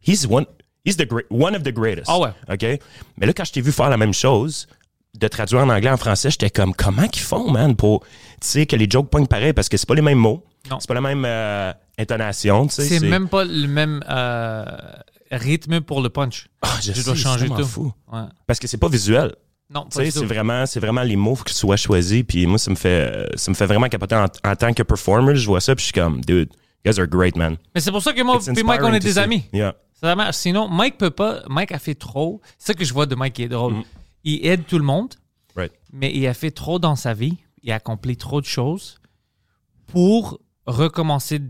He's 0.00 0.26
one 0.26 0.46
he's 0.84 0.96
the 0.96 1.06
great 1.06 1.26
one 1.30 1.54
of 1.54 1.62
the 1.62 1.72
greatest. 1.72 2.06
Ah 2.08 2.18
ouais. 2.18 2.30
OK? 2.48 2.80
Mais 3.18 3.26
là 3.26 3.32
quand 3.32 3.44
je 3.44 3.52
t'ai 3.52 3.60
vu 3.60 3.72
faire 3.72 3.90
la 3.90 3.96
même 3.96 4.14
chose, 4.14 4.66
de 5.14 5.28
traduire 5.28 5.60
en 5.60 5.68
anglais 5.68 5.90
en 5.90 5.96
français, 5.96 6.30
j'étais 6.30 6.50
comme 6.50 6.74
comment 6.74 7.08
qu'ils 7.08 7.22
font, 7.22 7.50
man, 7.50 7.76
pour 7.76 8.00
tu 8.40 8.48
sais 8.48 8.66
que 8.66 8.76
les 8.76 8.88
jokes 8.90 9.08
pognent 9.08 9.26
pareil 9.26 9.52
parce 9.52 9.68
que 9.68 9.76
c'est 9.76 9.86
pas 9.86 9.94
les 9.94 10.02
mêmes 10.02 10.18
mots. 10.18 10.42
Non. 10.70 10.80
C'est 10.80 10.88
pas 10.88 10.94
la 10.94 11.00
même 11.00 11.24
euh, 11.24 11.72
intonation, 11.98 12.66
tu 12.66 12.74
sais. 12.74 12.84
C'est 12.88 13.00
même 13.08 13.28
pas 13.28 13.44
le 13.44 13.66
même 13.66 14.02
euh, 14.08 14.64
rythme 15.30 15.80
pour 15.80 16.00
le 16.02 16.08
punch. 16.10 16.48
Ah, 16.62 16.68
je, 16.80 16.92
Je 16.92 16.98
sais, 17.00 17.04
dois 17.04 17.14
changer 17.14 17.48
tout. 17.48 17.64
fou. 17.64 17.92
Ouais. 18.12 18.20
Parce 18.46 18.58
que 18.58 18.66
c'est 18.66 18.76
pas 18.78 18.88
visuel. 18.88 19.34
Non, 19.68 19.86
c'est 19.90 20.10
vraiment, 20.24 20.64
c'est 20.66 20.78
vraiment 20.78 21.02
les 21.02 21.16
mots 21.16 21.34
qui 21.36 21.52
soient 21.52 21.76
choisis. 21.76 22.22
Puis 22.22 22.46
moi, 22.46 22.56
ça 22.58 22.70
me 22.70 22.76
fait, 22.76 23.26
ça 23.34 23.50
me 23.50 23.56
fait 23.56 23.66
vraiment 23.66 23.88
capoter 23.88 24.14
en, 24.14 24.26
en 24.48 24.56
tant 24.56 24.72
que 24.72 24.82
performer. 24.84 25.34
Je 25.34 25.46
vois 25.46 25.60
ça, 25.60 25.74
puis 25.74 25.82
je 25.82 25.86
suis 25.86 25.92
comme, 26.00 26.20
dude, 26.20 26.50
you 26.84 26.92
guys 26.92 27.00
are 27.00 27.06
great, 27.08 27.34
man. 27.36 27.56
Mais 27.74 27.80
c'est 27.80 27.90
pour 27.90 28.02
ça 28.02 28.12
que 28.12 28.22
moi 28.22 28.38
et 28.56 28.62
Mike, 28.62 28.80
on 28.84 28.94
est 28.94 29.00
des 29.00 29.18
amis. 29.18 29.44
Yeah. 29.52 29.74
Ça 30.00 30.14
marche. 30.14 30.36
Sinon, 30.36 30.68
Mike 30.68 30.98
peut 30.98 31.10
pas. 31.10 31.42
Mike 31.48 31.72
a 31.72 31.78
fait 31.80 31.94
trop. 31.96 32.40
C'est 32.58 32.68
ça 32.68 32.74
que 32.74 32.84
je 32.84 32.92
vois 32.94 33.06
de 33.06 33.14
Mike 33.16 33.34
qui 33.34 33.42
est 33.42 33.48
drôle. 33.48 33.74
Mm. 33.74 33.82
Il 34.24 34.46
aide 34.46 34.66
tout 34.66 34.78
le 34.78 34.84
monde, 34.84 35.14
Right. 35.56 35.72
mais 35.92 36.12
il 36.14 36.26
a 36.28 36.34
fait 36.34 36.50
trop 36.52 36.78
dans 36.78 36.94
sa 36.94 37.12
vie. 37.14 37.36
Il 37.62 37.72
a 37.72 37.76
accompli 37.76 38.16
trop 38.16 38.40
de 38.40 38.46
choses 38.46 39.00
pour 39.88 40.38
recommencer 40.66 41.40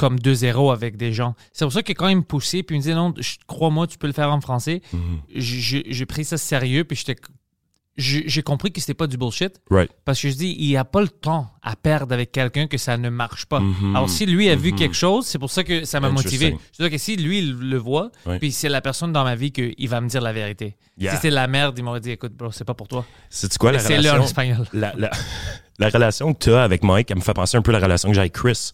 comme 0.00 0.18
de 0.18 0.32
zéro 0.32 0.70
avec 0.70 0.96
des 0.96 1.12
gens. 1.12 1.34
C'est 1.52 1.66
pour 1.66 1.72
ça 1.74 1.82
que 1.82 1.92
quand 1.92 2.08
il 2.08 2.16
me 2.16 2.22
poussait, 2.22 2.62
puis 2.62 2.74
il 2.74 2.78
me 2.78 2.82
disait 2.82 2.94
non, 2.94 3.12
crois-moi, 3.46 3.86
tu 3.86 3.98
peux 3.98 4.06
le 4.06 4.14
faire 4.14 4.32
en 4.32 4.40
français, 4.40 4.80
Mm-hmm. 4.94 5.84
j'ai- 5.92 6.06
pris 6.06 6.24
ça 6.24 6.38
sérieux, 6.38 6.84
puis 6.84 6.96
j'étais. 6.96 7.16
J'ai 7.96 8.42
compris 8.42 8.72
que 8.72 8.80
c'était 8.80 8.94
pas 8.94 9.06
du 9.06 9.18
bullshit. 9.18 9.60
Right. 9.70 9.90
Parce 10.06 10.22
que 10.22 10.30
je 10.30 10.34
dis, 10.34 10.56
il 10.58 10.68
n'y 10.68 10.76
a 10.78 10.86
pas 10.86 11.02
le 11.02 11.08
temps 11.08 11.50
à 11.62 11.76
perdre 11.76 12.14
avec 12.14 12.32
quelqu'un 12.32 12.66
que 12.66 12.78
ça 12.78 12.96
ne 12.96 13.10
marche 13.10 13.44
pas. 13.44 13.60
Mhm. 13.60 13.94
Alors, 13.94 14.08
si 14.08 14.24
lui 14.24 14.48
a 14.48 14.56
vu 14.56 14.72
Mhm. 14.72 14.78
quelque 14.78 14.94
chose, 14.96 15.26
c'est 15.26 15.38
pour 15.38 15.50
ça 15.50 15.64
que 15.64 15.84
ça 15.84 16.00
m'a 16.00 16.08
motivé. 16.08 16.56
Je 16.72 16.82
veux 16.82 16.88
dire 16.88 16.96
que 16.96 17.02
si 17.02 17.16
lui, 17.16 17.40
il 17.40 17.52
le 17.58 17.76
voit, 17.76 18.10
Oui. 18.24 18.38
puis 18.38 18.52
c'est 18.52 18.70
la 18.70 18.80
personne 18.80 19.12
dans 19.12 19.24
ma 19.24 19.34
vie 19.34 19.52
qu'il 19.52 19.88
va 19.88 20.00
me 20.00 20.08
dire 20.08 20.22
la 20.22 20.32
vérité. 20.32 20.76
Yeah. 20.96 21.10
Si 21.10 21.16
c'était 21.16 21.30
la 21.30 21.46
merde, 21.46 21.76
il 21.78 21.84
m'aurait 21.84 22.00
dit, 22.00 22.12
écoute, 22.12 22.32
bro, 22.32 22.50
c'est 22.52 22.64
pas 22.64 22.74
pour 22.74 22.88
toi. 22.88 23.04
C'est 23.28 23.54
quoi 23.58 23.70
la 23.72 23.80
C'est 23.80 23.98
relation? 23.98 24.24
espagnol. 24.24 24.66
La, 24.72 24.94
la, 24.96 25.10
la 25.78 25.88
relation 25.90 26.32
que 26.32 26.44
tu 26.44 26.52
as 26.52 26.62
avec 26.62 26.82
Mike, 26.82 27.10
elle 27.10 27.18
me 27.18 27.22
fait 27.22 27.34
penser 27.34 27.58
un 27.58 27.62
peu 27.62 27.70
à 27.74 27.78
la 27.78 27.84
relation 27.84 28.08
que 28.08 28.14
j'ai 28.14 28.20
avec 28.20 28.32
Chris. 28.32 28.70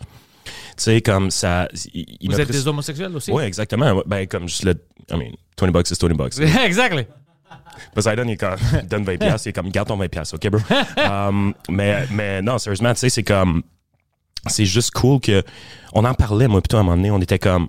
Tu 0.77 0.83
sais, 0.85 1.01
comme 1.01 1.31
ça. 1.31 1.69
Il, 1.95 2.05
il 2.21 2.31
Vous 2.31 2.41
êtes 2.41 2.49
pris- 2.49 2.57
des 2.59 2.69
homosexuels 2.69 3.15
aussi? 3.17 3.31
Ouais, 3.33 3.47
exactement. 3.47 4.03
Ben, 4.07 4.27
comme 4.27 4.49
juste 4.49 4.65
le. 4.65 4.73
I 5.11 5.15
mean, 5.17 5.33
20 5.59 5.71
bucks 5.71 5.91
is 5.91 5.95
20 6.01 6.15
bucks. 6.17 6.39
exactly. 6.65 7.07
Poseidon, 7.95 8.25
il, 8.29 8.37
il 8.83 8.89
donne 8.89 9.05
20 9.05 9.19
piastres, 9.19 9.47
il 9.47 9.51
est 9.51 9.53
comme, 9.53 9.71
garde 9.71 9.89
ton 9.89 9.97
20 9.97 10.09
piastres, 10.09 10.35
OK, 10.35 10.49
bro? 10.51 10.61
Um, 10.97 11.55
mais, 11.69 12.07
mais 12.11 12.43
non, 12.43 12.59
sérieusement, 12.59 12.93
tu 12.95 13.01
sais, 13.01 13.09
c'est 13.11 13.23
comme, 13.23 13.63
c'est 14.47 14.65
juste 14.65 14.91
cool 14.93 15.21
que, 15.21 15.43
on 15.93 16.05
en 16.05 16.15
parlait, 16.15 16.49
moi, 16.49 16.61
plutôt 16.61 16.77
à 16.79 16.81
un 16.81 16.83
moment 16.83 16.97
donné, 16.97 17.11
on 17.11 17.21
était 17.21 17.39
comme, 17.39 17.69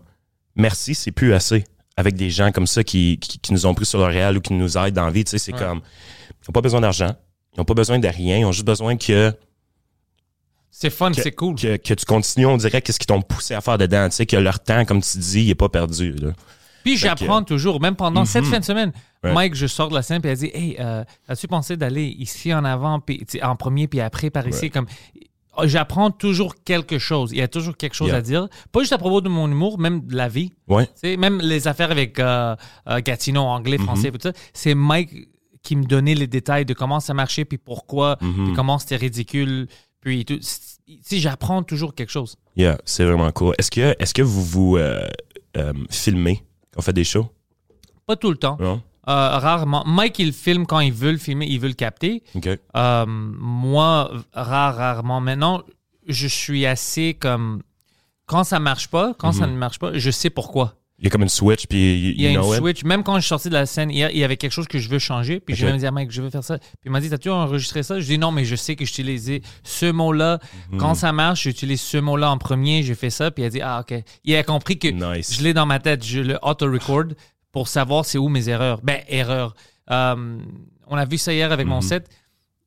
merci, 0.56 0.96
c'est 0.96 1.12
plus 1.12 1.34
assez. 1.34 1.64
Avec 1.96 2.16
des 2.16 2.30
gens 2.30 2.52
comme 2.52 2.68
ça 2.68 2.84
qui, 2.84 3.18
qui, 3.20 3.40
qui 3.40 3.54
nous 3.54 3.66
ont 3.66 3.74
pris 3.74 3.86
sur 3.86 4.00
le 4.00 4.06
réel 4.06 4.38
ou 4.38 4.42
qui 4.42 4.54
nous 4.54 4.78
aident 4.78 4.94
dans 4.96 5.06
la 5.06 5.12
vie, 5.12 5.24
tu 5.24 5.32
sais, 5.32 5.38
c'est 5.38 5.54
Ouais. 5.54 5.60
comme, 5.60 5.80
ils 5.80 6.46
n'ont 6.50 6.54
pas 6.54 6.62
besoin 6.62 6.82
d'argent, 6.82 7.16
ils 7.54 7.60
n'ont 7.60 7.66
pas 7.66 7.74
besoin 7.74 8.00
de 8.00 8.08
rien, 8.08 8.38
ils 8.38 8.46
ont 8.46 8.52
juste 8.52 8.66
besoin 8.66 8.96
que, 8.98 9.34
C'est 10.72 10.90
fun, 10.92 11.12
c'est 11.14 11.32
cool. 11.32 11.56
que, 11.56 11.78
que 11.78 11.94
tu 11.94 12.06
continues, 12.06 12.46
on 12.46 12.58
dirait, 12.58 12.82
qu'est-ce 12.82 13.00
qu'ils 13.00 13.08
t'ont 13.08 13.22
poussé 13.22 13.54
à 13.56 13.62
faire 13.62 13.78
dedans, 13.78 14.08
tu 14.10 14.16
sais, 14.16 14.26
que 14.26 14.38
leur 14.38 14.60
temps, 14.60 14.86
comme 14.86 15.02
tu 15.02 15.18
dis, 15.18 15.44
il 15.46 15.50
est 15.50 15.56
pas 15.56 15.70
perdu, 15.70 16.14
là. 16.14 16.30
Puis 16.84 16.96
j'apprends 16.96 17.44
toujours, 17.44 17.82
même 17.82 17.96
pendant 17.96 18.24
cette 18.24 18.44
Mhm. 18.46 18.52
fin 18.52 18.60
de 18.60 18.64
semaine. 18.66 18.92
Ouais. 19.24 19.34
Mike, 19.34 19.56
je 19.56 19.68
sors 19.68 19.90
de 19.90 19.96
la 19.96 20.02
scène, 20.04 20.22
puis 20.22 20.32
elle 20.32 20.38
dit 20.38 20.52
Hey, 20.54 20.78
euh, 20.80 21.04
as-tu 21.28 21.48
pensé 21.48 21.76
d'aller 21.76 22.06
ici 22.18 22.54
en 22.54 22.64
avant, 22.64 23.00
puis 23.02 23.26
en 23.42 23.56
premier, 23.58 23.88
puis 23.90 24.00
après 24.00 24.30
par 24.30 24.48
ici 24.48 24.66
Ouais. 24.66 24.70
comme 24.70 24.86
j'apprends 25.66 26.12
toujours 26.12 26.56
quelque 26.64 26.98
chose. 27.00 27.32
Il 27.34 27.40
y 27.40 27.42
a 27.42 27.48
toujours 27.48 27.76
quelque 27.76 27.96
chose 27.96 28.08
Yeah. 28.10 28.18
à 28.18 28.22
dire. 28.22 28.48
Pas 28.72 28.82
juste 28.82 28.94
à 28.94 28.98
propos 28.98 29.20
de 29.22 29.28
mon 29.30 29.50
humour, 29.52 29.80
même 29.80 30.02
de 30.06 30.16
la 30.16 30.30
vie. 30.30 30.54
Ouais. 30.68 30.88
Même 31.18 31.40
les 31.42 31.68
affaires 31.68 31.92
avec 31.92 32.20
euh, 32.20 32.56
euh, 32.88 33.02
Gatineau, 33.02 33.42
anglais, 33.42 33.80
français, 33.80 34.12
tout 34.12 34.20
ça. 34.22 34.32
C'est 34.54 34.76
Mike 34.76 35.12
qui 35.64 35.76
me 35.76 35.84
donnait 35.84 36.16
les 36.16 36.28
détails 36.28 36.64
de 36.64 36.74
comment 36.74 37.02
ça 37.02 37.14
marchait, 37.14 37.44
puis 37.44 37.58
pourquoi, 37.58 38.16
puis 38.18 38.54
comment 38.56 38.78
c'était 38.80 38.96
ridicule, 38.96 39.68
puis 40.08 40.24
tout. 40.24 40.40
Sais, 40.42 41.20
j'apprends 41.20 41.64
toujours 41.64 41.94
quelque 41.94 42.12
chose. 42.12 42.38
Yeah, 42.56 42.78
c'est 42.86 43.04
vraiment 43.04 43.30
cool. 43.34 43.54
Est-ce 43.58 43.70
que, 43.70 43.94
est-ce 44.00 44.14
que 44.14 44.22
vous 44.22 44.42
vous 44.42 44.78
euh, 44.78 45.06
euh, 45.58 45.74
filmez 45.90 46.46
quand 46.72 46.80
on 46.80 46.82
fait 46.82 46.94
des 46.94 47.04
shows? 47.04 47.30
Pas 48.06 48.16
tout 48.16 48.32
le 48.32 48.38
temps. 48.38 48.58
Non? 48.58 48.82
Euh, 49.10 49.38
rarement. 49.38 49.84
Mike, 49.86 50.20
il 50.20 50.32
filme 50.32 50.66
quand 50.66 50.80
il 50.80 50.94
veut 50.94 51.12
le 51.12 51.18
filmer, 51.18 51.46
il 51.46 51.60
veut 51.60 51.68
le 51.68 51.74
capter. 51.74 52.24
Moi, 52.74 54.12
rare, 54.32 54.76
rarement. 54.76 55.20
Maintenant, 55.20 55.64
je 56.08 56.28
suis 56.28 56.66
assez 56.66 57.14
comme. 57.14 57.64
Quand 58.26 58.46
ça 58.46 58.60
marche 58.60 58.88
pas, 58.88 59.14
quand 59.18 59.34
ça 59.34 59.48
ne 59.48 59.56
marche 59.56 59.80
pas, 59.80 59.98
je 59.98 60.12
sais 60.12 60.30
pourquoi. 60.30 60.76
Il 61.00 61.04
y 61.04 61.08
a 61.08 61.10
comme 61.12 61.22
une 61.22 61.30
switch, 61.30 61.68
puis 61.68 61.78
you, 62.00 62.14
Il 62.16 62.22
y 62.22 62.28
a 62.28 62.32
une 62.32 62.42
switch. 62.44 62.84
Même 62.84 63.04
quand 63.04 63.16
je 63.18 63.20
suis 63.22 63.28
sorti 63.28 63.50
de 63.50 63.54
la 63.54 63.68
scène 63.68 63.92
hier, 63.92 64.10
il 64.12 64.18
y 64.18 64.24
avait 64.24 64.36
quelque 64.38 64.52
chose 64.52 64.68
que 64.68 64.80
je 64.80 64.90
veux 64.90 64.98
changer. 64.98 65.40
Puis 65.40 65.56
je 65.56 65.64
Ok. 65.64 65.68
vais 65.68 65.74
me 65.76 65.80
dire, 65.80 65.92
Mike, 65.92 66.10
je 66.10 66.24
veux 66.24 66.32
faire 66.32 66.44
ça. 66.44 66.58
Puis 66.58 66.68
il 66.86 66.92
m'a 66.92 67.00
dit, 67.00 67.10
t'as-tu 67.10 67.30
enregistré 67.30 67.84
ça? 67.84 68.00
Je 68.00 68.06
dis, 68.06 68.18
non, 68.18 68.32
mais 68.32 68.46
je 68.46 68.56
sais 68.56 68.76
que 68.76 68.84
j'utilisais 68.84 69.42
ce 69.64 69.92
mot-là. 69.92 70.40
Mhm. 70.72 70.80
Quand 70.80 70.96
ça 70.96 71.12
marche, 71.12 71.44
j'utilise 71.44 71.82
ce 71.82 71.98
mot-là 71.98 72.32
en 72.32 72.40
premier. 72.40 72.82
J'ai 72.82 72.96
fait 72.96 73.12
ça. 73.12 73.30
Puis 73.30 73.44
il 73.44 73.46
a 73.46 73.50
dit, 73.50 73.62
ah, 73.62 73.82
OK. 73.82 73.94
Il 74.24 74.36
a 74.36 74.44
compris 74.44 74.80
que 74.80 74.88
Nice. 74.88 75.38
je 75.38 75.44
l'ai 75.44 75.54
dans 75.54 75.68
ma 75.68 75.78
tête. 75.80 76.04
Je 76.04 76.20
le 76.20 76.40
auto-record 76.42 77.14
pour 77.52 77.68
savoir 77.68 78.04
c'est 78.06 78.18
où 78.18 78.28
mes 78.30 78.50
erreurs. 78.50 78.80
Ben, 78.82 79.02
erreurs. 79.08 79.54
Euh, 79.92 80.40
on 80.88 80.98
a 80.98 81.06
vu 81.06 81.20
ça 81.20 81.32
hier 81.32 81.52
avec 81.52 81.68
mon 81.68 81.76
Mhm. 81.76 81.82
set. 81.84 82.10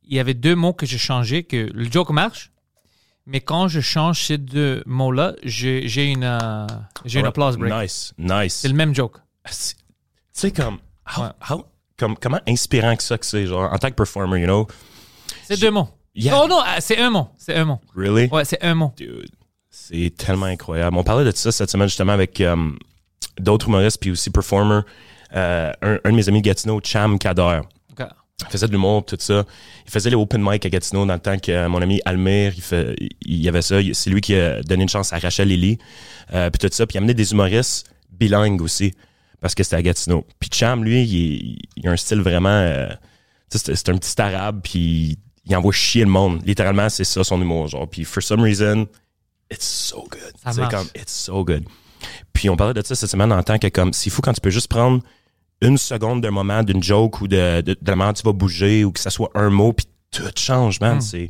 Il 0.03 0.15
y 0.15 0.19
avait 0.19 0.33
deux 0.33 0.55
mots 0.55 0.73
que 0.73 0.85
j'ai 0.85 0.97
changés, 0.97 1.43
que 1.43 1.69
le 1.73 1.91
joke 1.91 2.11
marche. 2.11 2.51
Mais 3.25 3.39
quand 3.41 3.67
je 3.67 3.79
change 3.81 4.23
ces 4.25 4.37
deux 4.37 4.83
mots-là, 4.85 5.35
j'ai 5.43 5.87
j'ai 5.87 6.05
une, 6.07 6.23
euh, 6.23 6.65
j'ai 7.05 7.19
une 7.19 7.25
applause 7.27 7.57
break. 7.57 7.73
Nice, 7.73 8.13
nice. 8.17 8.55
C'est 8.55 8.67
le 8.67 8.73
même 8.73 8.93
joke. 8.95 9.17
C'est- 9.45 9.75
Tu 9.75 9.81
sais, 10.33 10.51
comme, 10.51 10.77
how- 11.17 11.21
Ouais. 11.23 11.27
how- 11.49 11.65
comme, 11.97 12.15
comment 12.17 12.39
inspirant 12.47 12.95
que 12.95 13.03
ça 13.03 13.17
que 13.17 13.25
c'est, 13.25 13.45
genre, 13.45 13.71
en 13.71 13.77
tant 13.77 13.89
que 13.89 13.95
performer, 13.95 14.39
you 14.39 14.45
know? 14.47 14.67
C'est 15.43 15.59
deux 15.59 15.69
mots. 15.71 15.89
Yeah. 16.15 16.39
Oh 16.41 16.47
non, 16.47 16.59
ah, 16.65 16.81
c'est 16.81 16.97
un 16.97 17.09
mot. 17.09 17.27
C'est 17.37 17.55
un 17.55 17.65
mot. 17.65 17.79
Really? 17.95 18.27
Ouais, 18.31 18.43
c'est 18.45 18.61
un 18.63 18.73
mot. 18.75 18.93
Dude, 18.97 19.29
c'est 19.69 20.13
tellement 20.17 20.47
incroyable. 20.47 20.97
On 20.97 21.03
parlait 21.03 21.23
de 21.29 21.35
ça 21.35 21.51
cette 21.51 21.69
semaine 21.69 21.87
justement 21.87 22.11
avec 22.13 22.41
euh, 22.41 22.55
d'autres 23.39 23.67
humoristes 23.67 23.99
puis 24.01 24.11
aussi 24.11 24.29
performers. 24.29 24.83
Euh, 25.35 25.71
un, 25.81 25.97
un 26.03 26.09
de 26.11 26.15
mes 26.15 26.27
amis 26.27 26.41
de 26.41 26.45
Gatineau, 26.47 26.81
Cham 26.83 27.17
Kader. 27.19 27.61
Il 28.41 28.51
faisait 28.51 28.67
de 28.67 28.71
l'humour, 28.71 29.05
tout 29.05 29.17
ça. 29.19 29.45
Il 29.85 29.91
faisait 29.91 30.09
les 30.09 30.15
open 30.15 30.41
mic 30.43 30.65
à 30.65 30.69
Gatineau 30.69 31.05
dans 31.05 31.13
le 31.13 31.19
temps 31.19 31.37
que 31.37 31.51
euh, 31.51 31.69
mon 31.69 31.81
ami 31.81 32.01
Almir, 32.05 32.53
il, 32.55 32.61
fait, 32.61 32.95
il 33.21 33.41
y 33.41 33.47
avait 33.47 33.61
ça. 33.61 33.77
C'est 33.93 34.09
lui 34.09 34.21
qui 34.21 34.35
a 34.35 34.61
donné 34.63 34.83
une 34.83 34.89
chance 34.89 35.13
à 35.13 35.19
Rachel 35.19 35.47
Lily. 35.47 35.77
Euh, 36.33 36.49
puis 36.49 36.59
tout 36.59 36.73
ça. 36.73 36.85
Puis 36.87 36.95
il 36.95 36.97
a 36.97 36.99
amené 36.99 37.13
des 37.13 37.31
humoristes 37.31 37.89
bilingues 38.11 38.61
aussi. 38.61 38.93
Parce 39.39 39.55
que 39.55 39.63
c'était 39.63 39.77
à 39.77 39.81
Gatineau. 39.81 40.25
Puis 40.39 40.49
Cham, 40.53 40.83
lui, 40.83 41.03
il, 41.03 41.59
il 41.77 41.87
a 41.87 41.91
un 41.91 41.97
style 41.97 42.21
vraiment... 42.21 42.49
euh, 42.49 42.89
c'est 43.53 43.89
un 43.89 43.97
petit 43.97 44.21
arabe, 44.21 44.61
puis 44.63 45.17
il 45.45 45.55
envoie 45.55 45.73
chier 45.73 46.05
le 46.05 46.09
monde. 46.09 46.41
Littéralement, 46.45 46.87
c'est 46.89 47.03
ça 47.03 47.23
son 47.23 47.41
humour. 47.41 47.67
Genre. 47.67 47.89
Puis 47.89 48.05
for 48.05 48.23
some 48.23 48.41
reason, 48.41 48.87
it's 49.51 49.65
so 49.65 50.07
good. 50.09 50.53
C'est 50.53 50.69
comme, 50.69 50.87
it's 50.95 51.11
so 51.11 51.43
good. 51.43 51.65
Puis 52.31 52.49
on 52.49 52.55
parlait 52.55 52.73
de 52.73 52.85
ça 52.85 52.95
cette 52.95 53.09
semaine 53.09 53.31
en 53.33 53.43
tant 53.43 53.57
que 53.57 53.67
comme, 53.67 53.91
c'est 53.93 54.09
fou 54.09 54.21
quand 54.21 54.33
tu 54.33 54.41
peux 54.41 54.49
juste 54.49 54.69
prendre 54.69 55.01
une 55.61 55.77
seconde 55.77 56.21
d'un 56.21 56.31
moment, 56.31 56.63
d'une 56.63 56.81
joke 56.81 57.21
ou 57.21 57.27
de, 57.27 57.61
de, 57.61 57.73
de 57.73 57.77
la 57.89 57.95
manière 57.95 58.13
tu 58.13 58.23
vas 58.23 58.33
bouger 58.33 58.83
ou 58.83 58.91
que 58.91 58.99
ça 58.99 59.09
soit 59.09 59.29
un 59.35 59.49
mot, 59.49 59.73
puis 59.73 59.85
tout 60.11 60.23
change, 60.35 60.79
man. 60.79 60.97
Hmm. 60.97 61.01
C'est, 61.01 61.29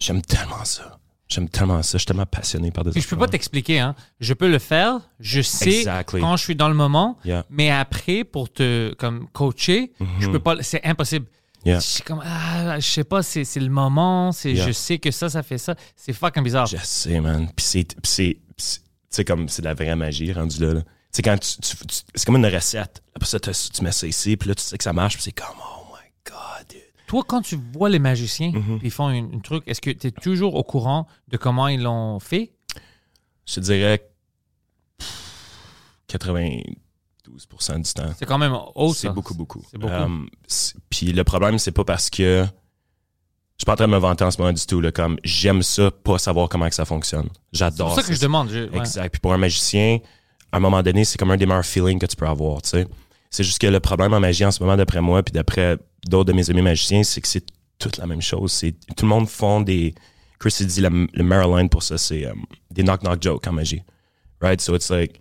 j'aime 0.00 0.22
tellement 0.22 0.64
ça. 0.64 0.98
J'aime 1.28 1.48
tellement 1.48 1.82
ça. 1.82 1.98
Je 1.98 1.98
suis 1.98 2.06
tellement 2.06 2.24
passionné 2.24 2.70
par 2.70 2.84
des 2.84 2.90
Puis 2.90 3.02
je 3.02 3.08
peux 3.08 3.18
pas 3.18 3.28
t'expliquer, 3.28 3.80
hein. 3.80 3.94
Je 4.18 4.32
peux 4.32 4.50
le 4.50 4.58
faire. 4.58 4.98
Je 5.20 5.42
sais 5.42 5.80
Exactly. 5.80 6.20
quand 6.22 6.36
je 6.36 6.42
suis 6.42 6.56
dans 6.56 6.70
le 6.70 6.74
moment. 6.74 7.18
Yeah. 7.24 7.44
Mais 7.50 7.70
après, 7.70 8.24
pour 8.24 8.50
te 8.50 8.94
comme 8.94 9.28
coacher, 9.34 9.92
je 10.20 10.28
peux 10.28 10.38
pas. 10.38 10.56
C'est 10.62 10.82
impossible. 10.84 11.26
Yeah. 11.66 11.80
Je 11.80 11.84
suis 11.84 12.02
comme, 12.02 12.22
ah, 12.24 12.80
je 12.80 12.86
sais 12.86 13.04
pas, 13.04 13.22
c'est 13.22 13.44
le 13.56 13.68
moment. 13.68 14.32
C'est, 14.32 14.52
Yeah. 14.52 14.68
Je 14.68 14.72
sais 14.72 14.98
que 14.98 15.10
ça, 15.10 15.28
ça 15.28 15.42
fait 15.42 15.58
ça. 15.58 15.74
C'est 15.96 16.14
fucking 16.14 16.42
bizarre. 16.42 16.66
Je 16.66 16.78
sais, 16.82 17.20
man. 17.20 17.46
Puis 17.54 17.84
c'est, 19.10 19.24
comme 19.24 19.50
c'est 19.50 19.60
de 19.60 19.66
la 19.66 19.74
vraie 19.74 19.96
magie 19.96 20.32
rendu 20.32 20.64
là. 20.64 20.74
là. 20.74 20.80
Sais, 21.10 21.22
quand 21.22 21.38
tu, 21.38 21.56
tu- 21.60 21.76
tu- 21.86 21.98
c'est 22.14 22.24
comme 22.26 22.36
une 22.36 22.46
recette. 22.46 23.02
Après 23.14 23.26
ça, 23.28 23.40
tu 23.40 23.50
mets 23.82 23.92
ça 23.92 24.06
ici, 24.06 24.36
puis 24.36 24.48
là, 24.48 24.54
tu 24.54 24.62
sais 24.62 24.76
que 24.78 24.84
ça 24.84 24.92
marche, 24.92 25.14
puis 25.14 25.22
c'est 25.22 25.32
comme, 25.32 25.56
oh 25.58 25.86
my 25.94 26.10
God, 26.30 26.66
dude. 26.68 26.78
Toi, 27.06 27.24
quand 27.26 27.40
tu 27.42 27.58
vois 27.72 27.88
les 27.88 27.98
magiciens, 27.98 28.50
Mm-hmm. 28.52 28.80
ils 28.82 28.90
font 28.90 29.08
un, 29.08 29.38
truc, 29.40 29.64
est-ce 29.66 29.80
que 29.80 29.90
tu 29.90 30.06
es 30.08 30.10
toujours 30.10 30.54
au 30.54 30.62
courant 30.62 31.06
de 31.28 31.36
comment 31.38 31.68
ils 31.68 31.82
l'ont 31.82 32.20
fait? 32.20 32.52
Je 33.46 33.54
te 33.54 33.60
dirais 33.60 34.06
pff, 34.98 35.08
92% 36.08 37.82
du 37.82 37.92
temps. 37.94 38.12
C'est 38.18 38.26
quand 38.26 38.38
même 38.38 38.56
haut, 38.74 38.92
C'est 38.94 39.06
ça. 39.08 39.12
beaucoup, 39.12 39.34
beaucoup. 39.34 39.62
C'est 39.70 39.78
beaucoup. 39.78 39.92
Euh, 39.92 40.26
c'est- 40.46 40.76
Puis 40.90 41.12
le 41.12 41.24
problème, 41.24 41.58
c'est 41.58 41.72
pas 41.72 41.84
parce 41.84 42.10
que. 42.10 42.44
Je 42.44 43.62
suis 43.62 43.66
pas 43.66 43.72
en 43.72 43.76
train 43.76 43.86
de 43.88 43.92
me 43.92 43.98
vanter 43.98 44.22
en 44.22 44.30
ce 44.30 44.38
moment 44.40 44.52
du 44.52 44.64
tout. 44.66 44.80
Là, 44.80 44.92
comme 44.92 45.18
j'aime 45.24 45.62
ça, 45.64 45.90
pas 45.90 46.18
savoir 46.18 46.48
comment 46.48 46.68
que 46.68 46.74
ça 46.76 46.84
fonctionne. 46.84 47.28
C'est 47.52 47.58
J'adore 47.58 47.88
pour 47.88 47.96
ça 47.96 48.06
que 48.06 48.14
je 48.14 48.20
demande. 48.20 48.50
je- 48.50 48.68
ouais. 48.70 48.78
Exact. 48.78 49.10
Puis 49.10 49.20
pour 49.20 49.32
un 49.32 49.38
magicien, 49.38 49.98
à 50.52 50.56
un 50.56 50.60
moment 50.60 50.82
donné, 50.82 51.04
c'est 51.04 51.18
comme 51.18 51.30
un 51.30 51.36
des 51.36 51.46
meilleurs 51.46 51.64
feelings 51.66 51.98
que 51.98 52.06
tu 52.06 52.16
peux 52.16 52.26
avoir. 52.26 52.62
tu 52.62 52.70
sais. 52.70 52.86
C'est 53.30 53.44
juste 53.44 53.58
que 53.60 53.66
le 53.66 53.80
problème 53.80 54.12
en 54.14 54.20
magie 54.20 54.44
en 54.44 54.50
ce 54.50 54.62
moment, 54.62 54.76
d'après 54.76 55.00
moi, 55.02 55.22
puis 55.22 55.32
d'après 55.32 55.76
d'autres 56.06 56.32
de 56.32 56.32
mes 56.32 56.48
amis 56.50 56.62
magiciens, 56.62 57.02
c'est 57.02 57.20
que 57.20 57.28
c'est 57.28 57.44
toute 57.78 57.98
la 57.98 58.06
même 58.06 58.22
chose. 58.22 58.52
C'est 58.52 58.72
tout 58.96 59.04
le 59.04 59.08
monde 59.08 59.28
font 59.28 59.60
des. 59.60 59.94
Chris 60.38 60.54
il 60.60 60.66
dit 60.66 60.80
le, 60.80 61.06
le 61.12 61.22
Maryland 61.24 61.68
pour 61.68 61.82
ça, 61.82 61.98
c'est 61.98 62.24
euh, 62.24 62.32
des 62.70 62.82
knock-knock 62.82 63.22
jokes 63.22 63.46
en 63.46 63.52
magie. 63.52 63.82
Right? 64.40 64.60
So 64.60 64.74
it's 64.76 64.88
like 64.88 65.20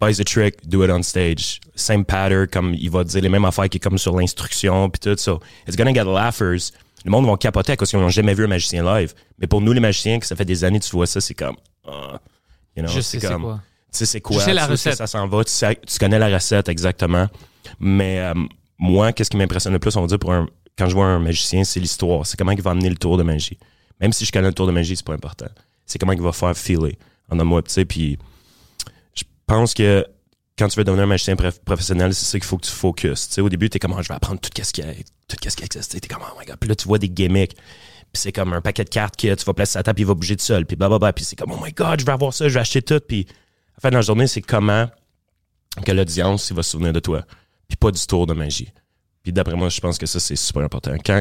buys 0.00 0.20
a 0.20 0.24
trick, 0.24 0.68
do 0.68 0.84
it 0.84 0.90
on 0.90 1.02
stage. 1.02 1.58
Same 1.74 2.04
pattern, 2.04 2.46
comme 2.46 2.74
il 2.74 2.90
va 2.90 3.02
dire 3.02 3.22
les 3.22 3.28
mêmes 3.30 3.44
affaires 3.46 3.68
qui 3.68 3.78
est 3.78 3.80
comme 3.80 3.98
sur 3.98 4.16
l'instruction, 4.16 4.88
puis 4.90 5.00
tout. 5.00 5.16
So 5.18 5.40
it's 5.66 5.76
gonna 5.76 5.92
get 5.94 6.04
laughers. 6.04 6.70
Le 7.04 7.10
monde 7.10 7.26
va 7.26 7.36
capoter 7.36 7.76
cause 7.76 7.90
qu'ils 7.90 7.98
n'ont 8.00 8.08
jamais 8.08 8.34
vu 8.34 8.44
un 8.44 8.48
magicien 8.48 8.82
live. 8.84 9.14
Mais 9.38 9.46
pour 9.46 9.60
nous, 9.60 9.72
les 9.72 9.80
magiciens, 9.80 10.18
que 10.18 10.26
ça 10.26 10.34
fait 10.36 10.44
des 10.44 10.64
années 10.64 10.80
que 10.80 10.84
tu 10.84 10.90
vois 10.92 11.06
ça, 11.06 11.20
c'est 11.20 11.34
comme. 11.34 11.56
ah, 11.86 12.20
you 12.76 12.82
know, 12.82 12.92
Je 12.92 13.00
sais 13.00 13.18
c'est 13.20 13.26
comme- 13.28 13.42
quoi. 13.42 13.60
Tu 13.96 14.04
sais 14.04 14.06
c'est 14.06 14.20
quoi, 14.20 14.38
Je 14.38 14.44
sais 14.44 14.54
la 14.54 14.64
tu 14.66 14.72
recette. 14.72 14.94
ça 14.96 15.06
s'en 15.06 15.26
va, 15.28 15.44
tu, 15.44 15.50
sais- 15.52 15.80
tu 15.86 15.98
connais 15.98 16.18
la 16.18 16.28
recette 16.28 16.68
exactement. 16.68 17.28
Mais 17.80 18.20
euh, 18.20 18.34
moi, 18.78 19.12
qu'est-ce 19.12 19.30
qui 19.30 19.36
m'impressionne 19.36 19.72
le 19.72 19.78
plus, 19.78 19.96
on 19.96 20.00
va 20.02 20.06
dire, 20.06 20.18
pour 20.18 20.32
un, 20.32 20.46
quand 20.78 20.88
je 20.88 20.94
vois 20.94 21.06
un 21.06 21.18
magicien, 21.18 21.64
c'est 21.64 21.80
l'histoire. 21.80 22.26
C'est 22.26 22.36
comment 22.36 22.52
il 22.52 22.62
va 22.62 22.70
amener 22.72 22.88
le 22.90 22.96
tour 22.96 23.16
de 23.16 23.22
magie. 23.22 23.58
Même 24.00 24.12
si 24.12 24.24
je 24.24 24.32
connais 24.32 24.48
le 24.48 24.54
tour 24.54 24.66
de 24.66 24.72
magie, 24.72 24.96
c'est 24.96 25.06
pas 25.06 25.14
important. 25.14 25.46
C'est 25.86 25.98
comment 25.98 26.12
il 26.12 26.20
va 26.20 26.32
faire 26.32 26.56
filer 26.56 26.98
en 27.30 27.42
moi, 27.44 27.62
tu 27.62 27.72
sais. 27.72 27.84
Puis 27.84 28.18
je 29.14 29.22
pense 29.46 29.74
que 29.74 30.06
quand 30.58 30.68
tu 30.68 30.76
veux 30.78 30.84
devenir 30.84 31.04
un 31.04 31.08
magicien 31.08 31.34
prof- 31.36 31.58
professionnel, 31.64 32.14
c'est 32.14 32.24
ça 32.24 32.38
qu'il 32.38 32.46
faut 32.46 32.56
que 32.58 32.66
tu 32.66 32.72
focuses. 32.72 33.28
Tu 33.28 33.34
sais, 33.34 33.40
au 33.40 33.48
début, 33.48 33.68
t'es 33.70 33.78
comme, 33.78 33.94
Ah, 33.96 34.02
je 34.02 34.08
vais 34.08 34.14
apprendre 34.14 34.40
tout 34.40 34.50
ce 34.62 34.72
qui 34.72 34.82
a, 34.82 34.86
tout 35.28 35.36
ce 35.48 35.56
qui 35.56 35.64
existe. 35.64 36.00
T'es 36.00 36.08
comme, 36.08 36.22
oh 36.22 36.38
my 36.38 36.46
god. 36.46 36.56
Puis 36.58 36.68
là, 36.68 36.74
tu 36.76 36.86
vois 36.88 36.98
des 36.98 37.08
gimmicks. 37.08 37.54
Puis 37.54 38.22
c'est 38.22 38.32
comme 38.32 38.52
un 38.52 38.60
paquet 38.60 38.84
de 38.84 38.88
cartes 38.88 39.16
que 39.16 39.34
tu 39.34 39.44
vas 39.44 39.52
placer 39.54 39.76
à 39.76 39.80
la 39.80 39.82
table, 39.84 39.96
puis 39.96 40.02
il 40.04 40.06
va 40.06 40.14
bouger 40.14 40.36
tout 40.36 40.44
seul. 40.44 40.64
Puis 40.64 40.76
blablabla. 40.76 41.12
Puis 41.12 41.24
c'est 41.24 41.36
comme, 41.36 41.52
oh 41.52 41.58
my 41.62 41.72
god, 41.72 42.00
je 42.00 42.06
vais 42.06 42.12
avoir 42.12 42.32
ça, 42.32 42.48
je 42.48 42.54
vais 42.54 42.60
acheter 42.60 42.80
tout. 42.82 43.00
Puis 43.06 43.26
la 43.76 43.80
fin 43.80 43.90
de 43.90 43.94
la 43.94 44.02
journée, 44.02 44.26
c'est 44.26 44.42
comment 44.42 44.88
que 45.84 45.92
l'audience, 45.92 46.52
va 46.52 46.62
se 46.62 46.70
souvenir 46.70 46.92
de 46.92 47.00
toi. 47.00 47.22
Puis 47.68 47.76
pas 47.76 47.90
du 47.90 48.04
tour 48.06 48.26
de 48.26 48.32
magie. 48.32 48.72
Puis 49.22 49.32
d'après 49.32 49.56
moi, 49.56 49.68
je 49.68 49.80
pense 49.80 49.98
que 49.98 50.06
ça, 50.06 50.20
c'est 50.20 50.36
super 50.36 50.62
important. 50.62 50.94
Quand, 51.04 51.20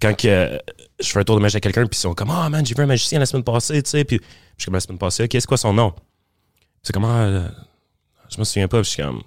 quand 0.00 0.24
euh, 0.24 0.58
je 1.00 1.08
fais 1.08 1.20
un 1.20 1.24
tour 1.24 1.36
de 1.36 1.40
magie 1.40 1.56
à 1.56 1.60
quelqu'un, 1.60 1.86
puis 1.86 1.96
ils 1.96 2.00
sont 2.00 2.14
comme, 2.14 2.30
oh 2.30 2.48
man, 2.50 2.66
j'ai 2.66 2.74
vu 2.74 2.82
un 2.82 2.86
magicien 2.86 3.18
la 3.18 3.26
semaine 3.26 3.44
passée, 3.44 3.82
tu 3.82 3.90
sais. 3.90 4.04
Puis 4.04 4.20
je 4.56 4.62
suis 4.62 4.64
comme, 4.66 4.74
la 4.74 4.80
semaine 4.80 4.98
passée, 4.98 5.24
ok, 5.24 5.30
c'est 5.32 5.46
quoi 5.46 5.56
son 5.56 5.72
nom? 5.72 5.94
C'est 6.82 6.92
comment, 6.92 7.16
euh, 7.16 7.48
je 8.28 8.38
me 8.38 8.44
souviens 8.44 8.68
pas, 8.68 8.80
puis 8.80 8.86
je 8.86 8.90
suis 8.90 9.02
comme, 9.02 9.22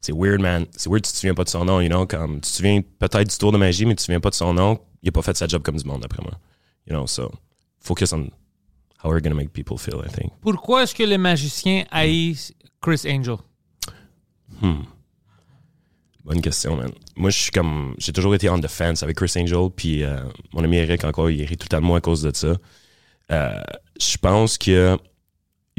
c'est 0.00 0.12
weird, 0.12 0.40
man. 0.40 0.66
C'est 0.76 0.88
weird, 0.88 1.04
tu 1.04 1.10
te 1.10 1.16
souviens 1.16 1.34
pas 1.34 1.44
de 1.44 1.48
son 1.48 1.64
nom, 1.64 1.80
you 1.80 1.88
know. 1.88 2.06
Comme, 2.06 2.34
tu 2.36 2.42
te 2.42 2.56
souviens 2.56 2.82
peut-être 2.98 3.28
du 3.28 3.36
tour 3.36 3.50
de 3.50 3.58
magie, 3.58 3.84
mais 3.86 3.92
tu 3.92 3.96
te 3.96 4.02
souviens 4.02 4.20
pas 4.20 4.30
de 4.30 4.34
son 4.34 4.54
nom. 4.54 4.78
Il 5.02 5.08
a 5.08 5.12
pas 5.12 5.22
fait 5.22 5.36
sa 5.36 5.46
job 5.46 5.62
comme 5.62 5.76
du 5.76 5.84
monde, 5.84 6.02
d'après 6.02 6.22
moi. 6.22 6.32
You 6.86 6.94
know, 6.94 7.06
so, 7.06 7.32
focus 7.80 8.12
on 8.12 8.28
how 9.02 9.10
we're 9.10 9.20
gonna 9.20 9.34
make 9.34 9.52
people 9.52 9.78
feel, 9.78 10.02
I 10.04 10.08
think. 10.08 10.32
Pourquoi 10.40 10.82
est-ce 10.82 10.94
que 10.94 11.04
les 11.04 11.18
magiciens 11.18 11.84
haïssent 11.90 12.52
Chris 12.80 13.02
Angel? 13.06 13.36
Hmm. 14.60 14.82
Bonne 16.24 16.42
question, 16.42 16.76
man. 16.76 16.90
Moi, 17.16 17.30
je 17.30 17.38
suis 17.38 17.50
comme. 17.50 17.94
J'ai 17.98 18.12
toujours 18.12 18.34
été 18.34 18.50
on 18.50 18.60
the 18.60 18.68
fence 18.68 19.02
avec 19.02 19.16
Chris 19.16 19.32
Angel, 19.36 19.70
puis 19.74 20.04
euh, 20.04 20.18
mon 20.52 20.62
ami 20.62 20.76
Eric, 20.76 21.04
encore, 21.04 21.30
il 21.30 21.42
rit 21.44 21.56
tout 21.56 21.74
de 21.74 21.80
moi 21.80 21.98
à 21.98 22.00
cause 22.00 22.22
de 22.22 22.30
ça. 22.34 22.54
Euh, 23.30 23.62
je 24.00 24.16
pense 24.18 24.58
a 24.58 24.96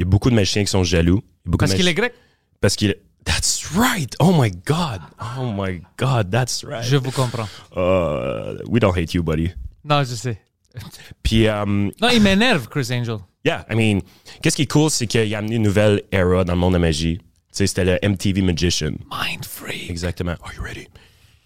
y 0.00 0.02
a 0.02 0.06
beaucoup 0.06 0.30
de 0.30 0.34
magiciens 0.34 0.64
qui 0.64 0.70
sont 0.70 0.82
jaloux. 0.82 1.22
Parce 1.58 1.74
qu'il 1.74 1.86
est 1.86 1.94
grec? 1.94 2.14
Parce 2.60 2.74
qu'il 2.74 2.90
est. 2.90 3.02
That's 3.24 3.76
right! 3.76 4.16
Oh 4.18 4.32
my 4.32 4.50
God! 4.50 5.02
Oh 5.38 5.52
my 5.54 5.82
God, 5.98 6.30
that's 6.30 6.64
right! 6.64 6.82
Je 6.82 6.96
vous 6.96 7.10
comprends. 7.10 7.48
Uh, 7.76 8.56
we 8.66 8.80
don't 8.80 8.96
hate 8.96 9.12
you, 9.12 9.22
buddy. 9.22 9.50
Non, 9.84 10.02
je 10.02 10.14
sais. 10.14 10.40
Puis, 11.22 11.46
um, 11.48 11.90
Non, 12.00 12.08
il 12.12 12.20
m'énerve, 12.22 12.68
Chris 12.68 12.88
Angel. 12.92 13.16
yeah, 13.44 13.66
I 13.70 13.74
mean, 13.74 14.00
qu'est-ce 14.42 14.56
qui 14.56 14.62
est 14.62 14.70
cool, 14.70 14.90
c'est 14.90 15.06
qu'il 15.06 15.34
a 15.34 15.38
amené 15.38 15.56
une 15.56 15.62
nouvelle 15.62 16.02
era 16.12 16.44
dans 16.44 16.54
le 16.54 16.58
monde 16.58 16.72
de 16.72 16.76
la 16.78 16.86
magie. 16.86 17.18
Tu 17.18 17.24
sais, 17.52 17.66
c'était 17.66 17.84
le 17.84 17.98
MTV 18.08 18.42
Magician. 18.42 18.92
Mind 19.10 19.44
free. 19.44 19.86
Exactement. 19.88 20.36
Are 20.42 20.52
you 20.56 20.62
ready? 20.62 20.86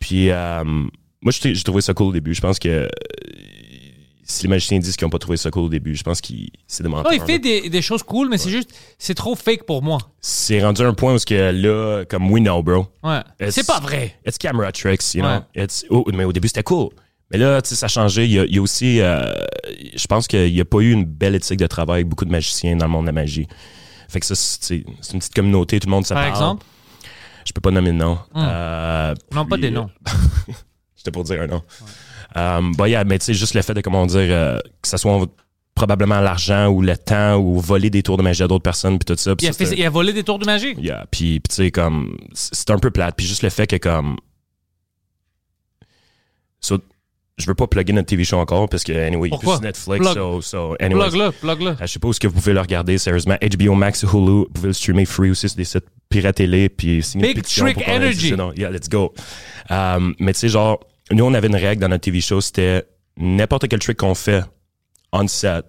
Puis, 0.00 0.30
euh, 0.30 0.62
moi, 0.64 1.32
j'ai 1.32 1.54
trouvé 1.62 1.80
ça 1.80 1.94
cool 1.94 2.08
au 2.08 2.12
début. 2.12 2.34
Je 2.34 2.42
pense 2.42 2.58
que 2.58 2.68
euh, 2.68 2.88
si 4.26 4.42
les 4.44 4.48
magiciens 4.48 4.78
disent 4.78 4.96
qu'ils 4.96 5.06
n'ont 5.06 5.10
pas 5.10 5.18
trouvé 5.18 5.36
ça 5.36 5.50
cool 5.50 5.64
au 5.64 5.68
début, 5.68 5.94
je 5.94 6.02
pense 6.02 6.20
que 6.20 6.28
c'est 6.66 6.82
des 6.82 6.88
menteurs. 6.88 7.10
Non, 7.10 7.18
il 7.18 7.22
fait 7.24 7.38
des, 7.38 7.68
des 7.68 7.82
choses 7.82 8.02
cool, 8.02 8.28
mais 8.28 8.38
c'est 8.38 8.50
juste, 8.50 8.70
c'est 8.98 9.14
trop 9.14 9.34
fake 9.34 9.64
pour 9.64 9.82
moi. 9.82 9.98
C'est 10.20 10.62
rendu 10.62 10.82
à 10.82 10.86
un 10.86 10.94
point 10.94 11.14
où 11.14 11.18
ce 11.18 11.26
que 11.26 11.34
là, 11.34 12.04
comme 12.06 12.30
we 12.30 12.42
know, 12.42 12.62
bro. 12.62 12.86
Ouais. 13.02 13.20
C'est 13.50 13.66
pas 13.66 13.80
vrai. 13.80 14.16
It's 14.26 14.38
camera 14.38 14.72
tricks, 14.72 15.14
you 15.14 15.22
know? 15.22 15.40
It's, 15.54 15.84
oh, 15.90 16.04
mais 16.12 16.24
au 16.24 16.32
début, 16.32 16.48
c'était 16.48 16.62
cool. 16.62 16.90
Mais 17.34 17.40
là, 17.40 17.60
tu 17.60 17.70
sais, 17.70 17.74
ça 17.74 17.86
a 17.86 17.88
changé. 17.88 18.26
Il 18.26 18.30
y 18.30 18.38
a, 18.38 18.44
il 18.44 18.54
y 18.54 18.58
a 18.58 18.62
aussi, 18.62 19.00
euh, 19.00 19.32
je 19.96 20.06
pense 20.06 20.28
qu'il 20.28 20.52
n'y 20.52 20.60
a 20.60 20.64
pas 20.64 20.78
eu 20.78 20.92
une 20.92 21.04
belle 21.04 21.34
éthique 21.34 21.58
de 21.58 21.66
travail, 21.66 21.94
avec 21.96 22.08
beaucoup 22.08 22.24
de 22.24 22.30
magiciens 22.30 22.76
dans 22.76 22.86
le 22.86 22.92
monde 22.92 23.02
de 23.02 23.08
la 23.08 23.12
magie. 23.12 23.48
Fait 24.08 24.20
que 24.20 24.26
ça, 24.26 24.36
c'est 24.36 24.76
une 24.76 25.18
petite 25.18 25.34
communauté, 25.34 25.80
tout 25.80 25.88
le 25.88 25.90
monde 25.90 26.06
se 26.06 26.14
Par 26.14 26.26
exemple, 26.28 26.64
Je 27.44 27.52
peux 27.52 27.60
pas 27.60 27.72
nommer 27.72 27.88
de 27.90 27.96
nom. 27.96 28.18
Euh, 28.36 29.14
non, 29.34 29.46
pas 29.46 29.56
des 29.56 29.72
noms. 29.72 29.90
J'étais 30.96 31.10
pour 31.10 31.24
dire 31.24 31.42
un 31.42 31.48
nom. 31.48 31.62
Euh, 32.36 32.60
bah, 32.78 32.88
yeah, 32.88 33.02
mais 33.02 33.18
tu 33.18 33.24
sais, 33.24 33.34
juste 33.34 33.54
le 33.54 33.62
fait 33.62 33.74
de, 33.74 33.80
comment 33.80 34.06
dire, 34.06 34.18
euh, 34.20 34.60
que 34.80 34.86
ça 34.86 34.96
soit 34.96 35.26
probablement 35.74 36.20
l'argent 36.20 36.68
ou 36.68 36.82
le 36.82 36.96
temps 36.96 37.34
ou 37.38 37.58
voler 37.58 37.90
des 37.90 38.04
tours 38.04 38.16
de 38.16 38.22
magie 38.22 38.44
à 38.44 38.46
d'autres 38.46 38.62
personnes, 38.62 38.96
puis 38.96 39.12
tout 39.12 39.20
ça. 39.20 39.34
Il 39.40 39.48
a, 39.48 39.52
ça, 39.52 39.58
fait- 39.58 39.66
c'est- 39.66 39.76
il 39.76 39.84
a 39.84 39.90
volé 39.90 40.12
des 40.12 40.22
tours 40.22 40.38
de 40.38 40.46
magie? 40.46 40.74
Yeah, 40.78 41.04
puis, 41.10 41.40
tu 41.48 41.52
sais, 41.52 41.70
comme, 41.72 42.16
c'est 42.32 42.54
c'est 42.54 42.70
un 42.70 42.78
peu 42.78 42.92
plate. 42.92 43.16
Puis 43.16 43.26
juste 43.26 43.42
le 43.42 43.50
fait 43.50 43.66
que, 43.66 43.74
comme. 43.74 44.18
So, 46.60 46.78
je 47.36 47.46
veux 47.46 47.54
pas 47.54 47.66
plugger 47.66 47.92
notre 47.92 48.06
TV 48.06 48.22
show 48.24 48.38
encore 48.38 48.68
parce 48.68 48.84
que, 48.84 48.92
anyway, 48.92 49.28
il 49.30 49.34
est 49.48 49.60
Netflix. 49.62 50.00
Plug. 50.04 50.14
So, 50.14 50.40
so, 50.40 50.76
anyways, 50.80 51.10
Plug-le, 51.10 51.30
plug-le. 51.32 51.70
euh, 51.70 51.74
je 51.80 51.86
sais 51.86 51.98
pas 51.98 52.08
où 52.08 52.10
est-ce 52.12 52.20
que 52.20 52.28
vous 52.28 52.34
pouvez 52.34 52.52
le 52.52 52.60
regarder, 52.60 52.96
sérieusement. 52.98 53.36
HBO 53.42 53.74
Max, 53.74 54.02
Hulu, 54.04 54.08
vous 54.10 54.48
pouvez 54.54 54.68
le 54.68 54.72
streamer 54.72 55.04
free 55.04 55.30
aussi 55.30 55.48
sur 55.48 55.56
des 55.56 55.64
sites 55.64 55.86
piratez-les, 56.08 56.68
puis 56.68 57.02
signer 57.02 57.34
Big 57.34 57.42
Trick 57.44 57.76
Energy. 57.88 58.32
non. 58.36 58.52
Yeah, 58.54 58.70
let's 58.70 58.88
go. 58.88 59.12
Um, 59.68 60.14
mais 60.20 60.32
tu 60.32 60.40
sais, 60.40 60.48
genre, 60.48 60.78
nous, 61.10 61.24
on 61.24 61.34
avait 61.34 61.48
une 61.48 61.56
règle 61.56 61.80
dans 61.82 61.88
notre 61.88 62.02
TV 62.04 62.20
show, 62.20 62.40
c'était 62.40 62.84
n'importe 63.16 63.66
quel 63.68 63.80
trick 63.80 63.96
qu'on 63.98 64.14
fait 64.14 64.42
on 65.12 65.26
set, 65.28 65.64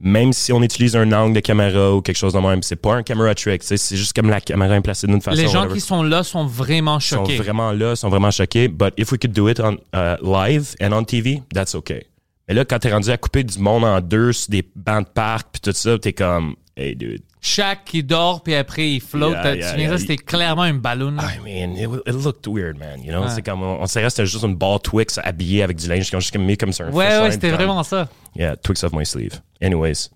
même 0.00 0.32
si 0.32 0.52
on 0.52 0.62
utilise 0.62 0.96
un 0.96 1.12
angle 1.12 1.34
de 1.34 1.40
caméra 1.40 1.94
ou 1.94 2.00
quelque 2.00 2.16
chose 2.16 2.32
de 2.32 2.38
même, 2.38 2.62
c'est 2.62 2.76
pas 2.76 2.94
un 2.94 3.02
camera 3.02 3.34
trick, 3.34 3.62
c'est 3.62 3.96
juste 3.96 4.14
comme 4.14 4.30
la 4.30 4.40
caméra 4.40 4.76
est 4.76 4.80
placée 4.80 5.06
d'une 5.06 5.20
façon. 5.20 5.36
Les 5.36 5.48
gens 5.48 5.60
whatever. 5.60 5.74
qui 5.74 5.80
sont 5.80 6.02
là 6.02 6.22
sont 6.22 6.46
vraiment 6.46 6.98
sont 6.98 7.16
choqués. 7.16 7.36
vraiment 7.36 7.72
là, 7.72 7.94
sont 7.94 8.08
vraiment 8.08 8.30
choqués. 8.30 8.68
But 8.68 8.94
if 8.96 9.12
we 9.12 9.18
could 9.20 9.32
do 9.32 9.48
it 9.48 9.60
on 9.60 9.74
uh, 9.94 10.16
live 10.22 10.74
and 10.80 10.92
on 10.92 11.04
TV, 11.04 11.42
that's 11.52 11.74
okay. 11.74 12.06
Mais 12.48 12.54
là, 12.54 12.64
quand 12.64 12.78
t'es 12.78 12.90
rendu 12.90 13.10
à 13.10 13.18
couper 13.18 13.44
du 13.44 13.58
monde 13.58 13.84
en 13.84 14.00
deux 14.00 14.32
sur 14.32 14.50
des 14.50 14.64
bancs 14.74 15.06
de 15.06 15.12
parc 15.12 15.48
puis 15.52 15.60
tout 15.60 15.72
ça, 15.72 15.98
t'es 15.98 16.12
comme, 16.12 16.56
hey 16.76 16.96
dude. 16.96 17.22
Chaque 17.42 17.84
qui 17.86 18.02
dort, 18.02 18.42
puis 18.42 18.54
après 18.54 18.90
il 18.90 19.00
flotte. 19.00 19.32
Yeah, 19.32 19.52
tu 19.52 19.58
yeah, 19.60 19.70
souviens 19.70 19.84
yeah. 19.88 19.92
ça, 19.96 19.98
c'était 19.98 20.16
clairement 20.18 20.66
une 20.66 20.78
ballon. 20.78 21.16
I 21.18 21.38
mean, 21.42 21.74
it, 21.76 21.88
it 22.06 22.12
looked 22.22 22.46
weird, 22.46 22.76
man. 22.78 23.02
You 23.02 23.12
know, 23.12 23.22
Ouais. 23.22 23.30
c'est 23.34 23.40
comme, 23.42 23.62
on, 23.62 23.80
on 23.80 23.86
c'était 23.86 24.26
juste 24.26 24.44
une 24.44 24.56
barre 24.56 24.80
Twix 24.80 25.18
habillée 25.22 25.62
avec 25.62 25.78
du 25.78 25.88
linge 25.88 26.10
qui 26.10 26.16
ont 26.16 26.20
juste 26.20 26.32
comme 26.32 26.44
mis 26.44 26.58
comme 26.58 26.72
sur 26.72 26.84
un 26.86 26.90
ouais, 26.90 27.18
ouais, 27.20 27.30
c'était 27.30 27.50
vraiment 27.50 27.82
ça. 27.82 28.08
Yeah, 28.36 28.56
Twix 28.56 28.84
off 28.84 28.92
my 28.92 29.06
sleeve. 29.06 29.40
Anyways. 29.62 30.10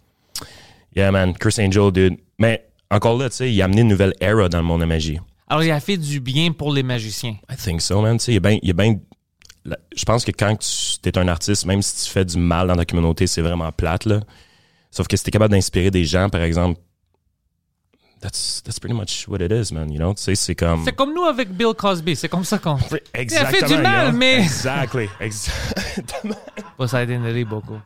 Yeah, 0.95 1.11
man, 1.11 1.33
Chris 1.35 1.57
Angel, 1.59 1.91
dude. 1.91 2.19
Mais 2.39 2.67
encore 2.91 3.17
là, 3.19 3.31
tu 3.31 3.37
sais, 3.37 3.53
il 3.53 3.61
a 3.63 3.65
amené 3.65 3.81
une 3.81 3.89
nouvelle 3.89 4.13
era 4.21 4.49
dans 4.49 4.59
le 4.59 4.65
monde 4.65 4.81
de 4.83 4.87
magie. 4.87 5.19
Alors 5.49 5.63
il 5.65 5.71
a 5.71 5.81
fait 5.81 5.97
du 5.97 6.21
bien 6.21 6.53
pour 6.53 6.73
les 6.73 6.83
magiciens. 6.83 7.37
I 7.51 7.57
think 7.57 7.81
so, 7.81 8.01
man. 8.03 8.19
Tu 8.19 8.25
sais, 8.25 8.33
il 8.33 8.35
y 8.35 8.39
a 8.39 8.41
bien. 8.41 8.59
il 8.63 8.69
y 8.69 8.71
a 8.71 8.75
bien- 8.75 8.97
la- 9.65 9.79
Je 9.97 10.05
pense 10.05 10.25
que 10.27 10.31
quand 10.31 10.57
tu 10.59 11.09
es 11.09 11.19
un 11.19 11.29
artiste, 11.29 11.65
même 11.65 11.81
si 11.81 12.05
tu 12.05 12.11
fais 12.13 12.25
du 12.25 12.37
mal 12.37 12.69
dans 12.69 12.77
ta 12.77 12.85
communauté, 12.85 13.27
c'est 13.27 13.41
vraiment 13.43 13.73
plate, 13.73 14.05
là. 14.05 14.21
Sauf 14.91 15.09
que 15.09 15.17
si 15.17 15.25
t'es 15.25 15.31
capable 15.31 15.53
d'inspirer 15.53 15.91
des 15.91 16.05
gens, 16.05 16.29
par 16.29 16.43
exemple, 16.43 16.79
that's, 18.25 18.63
that's 18.63 18.79
pretty 18.79 18.95
much 18.95 19.29
what 19.29 19.43
it 19.43 19.53
is, 19.53 19.71
man. 19.71 19.93
You 19.93 19.99
know? 19.99 20.15
Tu 20.15 20.23
sais, 20.23 20.35
c'est 20.35 20.55
comme. 20.55 20.83
C'est 20.85 20.95
comme 20.97 21.13
nous 21.15 21.25
avec 21.25 21.51
Bill 21.51 21.75
Cosby, 21.77 22.17
c'est 22.17 22.29
comme 22.29 22.45
ça 22.45 22.59
qu'on. 22.59 22.79
Exactement. 23.13 23.51
fait 23.51 23.67
du 23.77 23.83
mal, 23.83 24.07
you 24.07 24.11
know? 24.11 24.19
mais- 24.19 24.39
Exactly. 24.43 25.09
Exactement. 25.21 26.37
Poseidon 26.79 27.23
rit 27.23 27.45
beaucoup. 27.45 27.79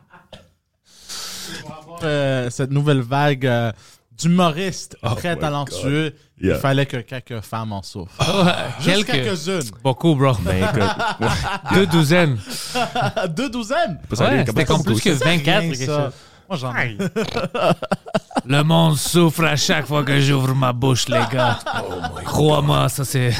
Euh, 2.03 2.49
cette 2.49 2.71
nouvelle 2.71 3.01
vague 3.01 3.45
euh, 3.45 3.71
d'humoristes 4.17 4.95
Oh 5.03 5.13
très 5.15 5.35
talentueux. 5.35 6.13
Yeah. 6.41 6.55
Il 6.55 6.59
fallait 6.61 6.85
que 6.85 6.97
quelques 6.97 7.41
femmes 7.41 7.73
en 7.73 7.81
souffrent. 7.83 8.15
Juste 8.79 9.05
Quelques. 9.07 9.25
quelques-unes. 9.25 9.71
Beaucoup, 9.83 10.15
bro. 10.15 10.33
Ben, 10.39 10.63
écoute. 10.63 10.83
Deux 11.73 11.85
douzaines. 11.87 12.37
Deux 13.35 13.49
douzaines? 13.49 13.99
Pas 14.09 14.15
ça, 14.15 14.29
Ouais, 14.29 14.45
c'était 14.45 14.63
comme 14.63 14.83
plus 14.83 15.01
que 15.01 15.15
C'est 15.15 15.37
24 15.37 16.13
Moi, 16.49 16.57
j'en 16.57 16.75
ai. 16.75 16.97
Le 18.45 18.63
monde 18.63 18.97
souffre 18.97 19.43
à 19.43 19.55
chaque 19.55 19.85
fois 19.85 20.03
que 20.03 20.19
j'ouvre 20.19 20.55
ma 20.55 20.73
bouche, 20.73 21.07
les 21.07 21.21
gars. 21.31 21.59
Crois-moi, 22.25 22.89
ça 22.89 23.05
c'est. 23.05 23.31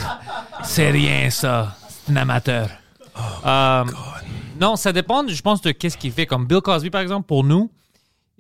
C'est 0.64 0.92
rien, 0.92 1.30
ça. 1.30 1.76
C'est 1.88 2.12
un 2.14 2.18
amateur. 2.18 2.70
Euh, 3.46 3.86
non, 4.60 4.76
ça 4.76 4.92
dépend, 4.94 5.28
je 5.28 5.42
pense, 5.42 5.62
de 5.62 5.72
qu'est-ce 5.72 5.98
qu'il 5.98 6.12
fait. 6.12 6.26
Comme 6.26 6.46
Bill 6.46 6.62
Cosby, 6.62 6.90
par 6.90 7.02
exemple, 7.02 7.26
pour 7.26 7.44
nous. 7.44 7.72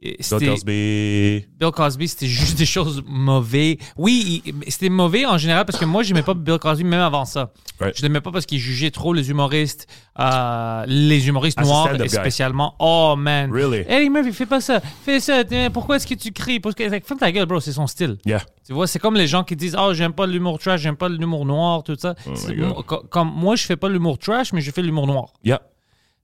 Bill 0.01 0.49
Cosby. 0.49 1.45
Bill 1.59 1.71
Cosby, 1.73 2.07
c'était 2.07 2.27
juste 2.27 2.57
des 2.57 2.65
choses 2.65 3.03
mauvaises. 3.07 3.77
Oui, 3.97 4.43
c'était 4.67 4.89
mauvais 4.89 5.25
en 5.25 5.38
général 5.38 5.65
parce 5.65 5.77
que 5.77 5.85
moi, 5.85 6.03
j'aimais 6.03 6.21
pas 6.23 6.33
Bill 6.33 6.57
Cosby 6.57 6.83
même 6.83 7.01
avant 7.01 7.25
ça. 7.25 7.51
Right. 7.79 7.95
Je 7.97 8.01
l'aimais 8.01 8.21
pas 8.21 8.31
parce 8.31 8.45
qu'il 8.45 8.59
jugeait 8.59 8.91
trop 8.91 9.13
les 9.13 9.29
humoristes, 9.29 9.88
euh, 10.19 10.83
les 10.88 11.27
humoristes 11.27 11.57
Ah, 11.62 11.63
noirs 11.65 11.97
guy. 11.97 12.09
spécialement. 12.09 12.75
Oh 12.79 13.15
man. 13.17 13.51
Really? 13.51 13.83
Eddie 13.88 14.09
Murphy, 14.09 14.33
fais 14.33 14.45
pas 14.45 14.62
ça. 14.62 14.81
Fais 15.03 15.19
ça. 15.19 15.43
Pourquoi 15.73 15.97
est-ce 15.97 16.07
que 16.07 16.15
tu 16.15 16.31
cries? 16.31 16.59
Parce 16.59 16.75
que, 16.75 16.88
ferme 16.89 17.19
ta 17.19 17.31
gueule, 17.31 17.45
bro, 17.45 17.59
c'est 17.59 17.71
son 17.73 17.88
style. 17.88 18.17
Yeah. 18.25 18.41
Tu 18.65 18.73
vois, 18.73 18.88
c'est 18.88 18.99
comme 18.99 19.15
les 19.15 19.27
gens 19.27 19.43
qui 19.43 19.55
disent 19.55 19.75
Oh, 19.79 19.93
j'aime 19.93 20.13
pas 20.13 20.27
l'humour 20.27 20.59
trash, 20.59 20.81
j'aime 20.81 20.95
pas 20.97 21.09
l'humour 21.09 21.45
noir, 21.45 21.83
tout 21.83 21.95
ça. 21.97 22.15
Oh 22.27 22.83
comme 22.83 23.31
moi, 23.33 23.55
je 23.55 23.65
fais 23.65 23.77
pas 23.77 23.89
l'humour 23.89 24.17
trash, 24.17 24.53
mais 24.53 24.62
je 24.62 24.71
fais 24.71 24.81
l'humour 24.81 25.07
noir. 25.07 25.33
Yeah. 25.43 25.62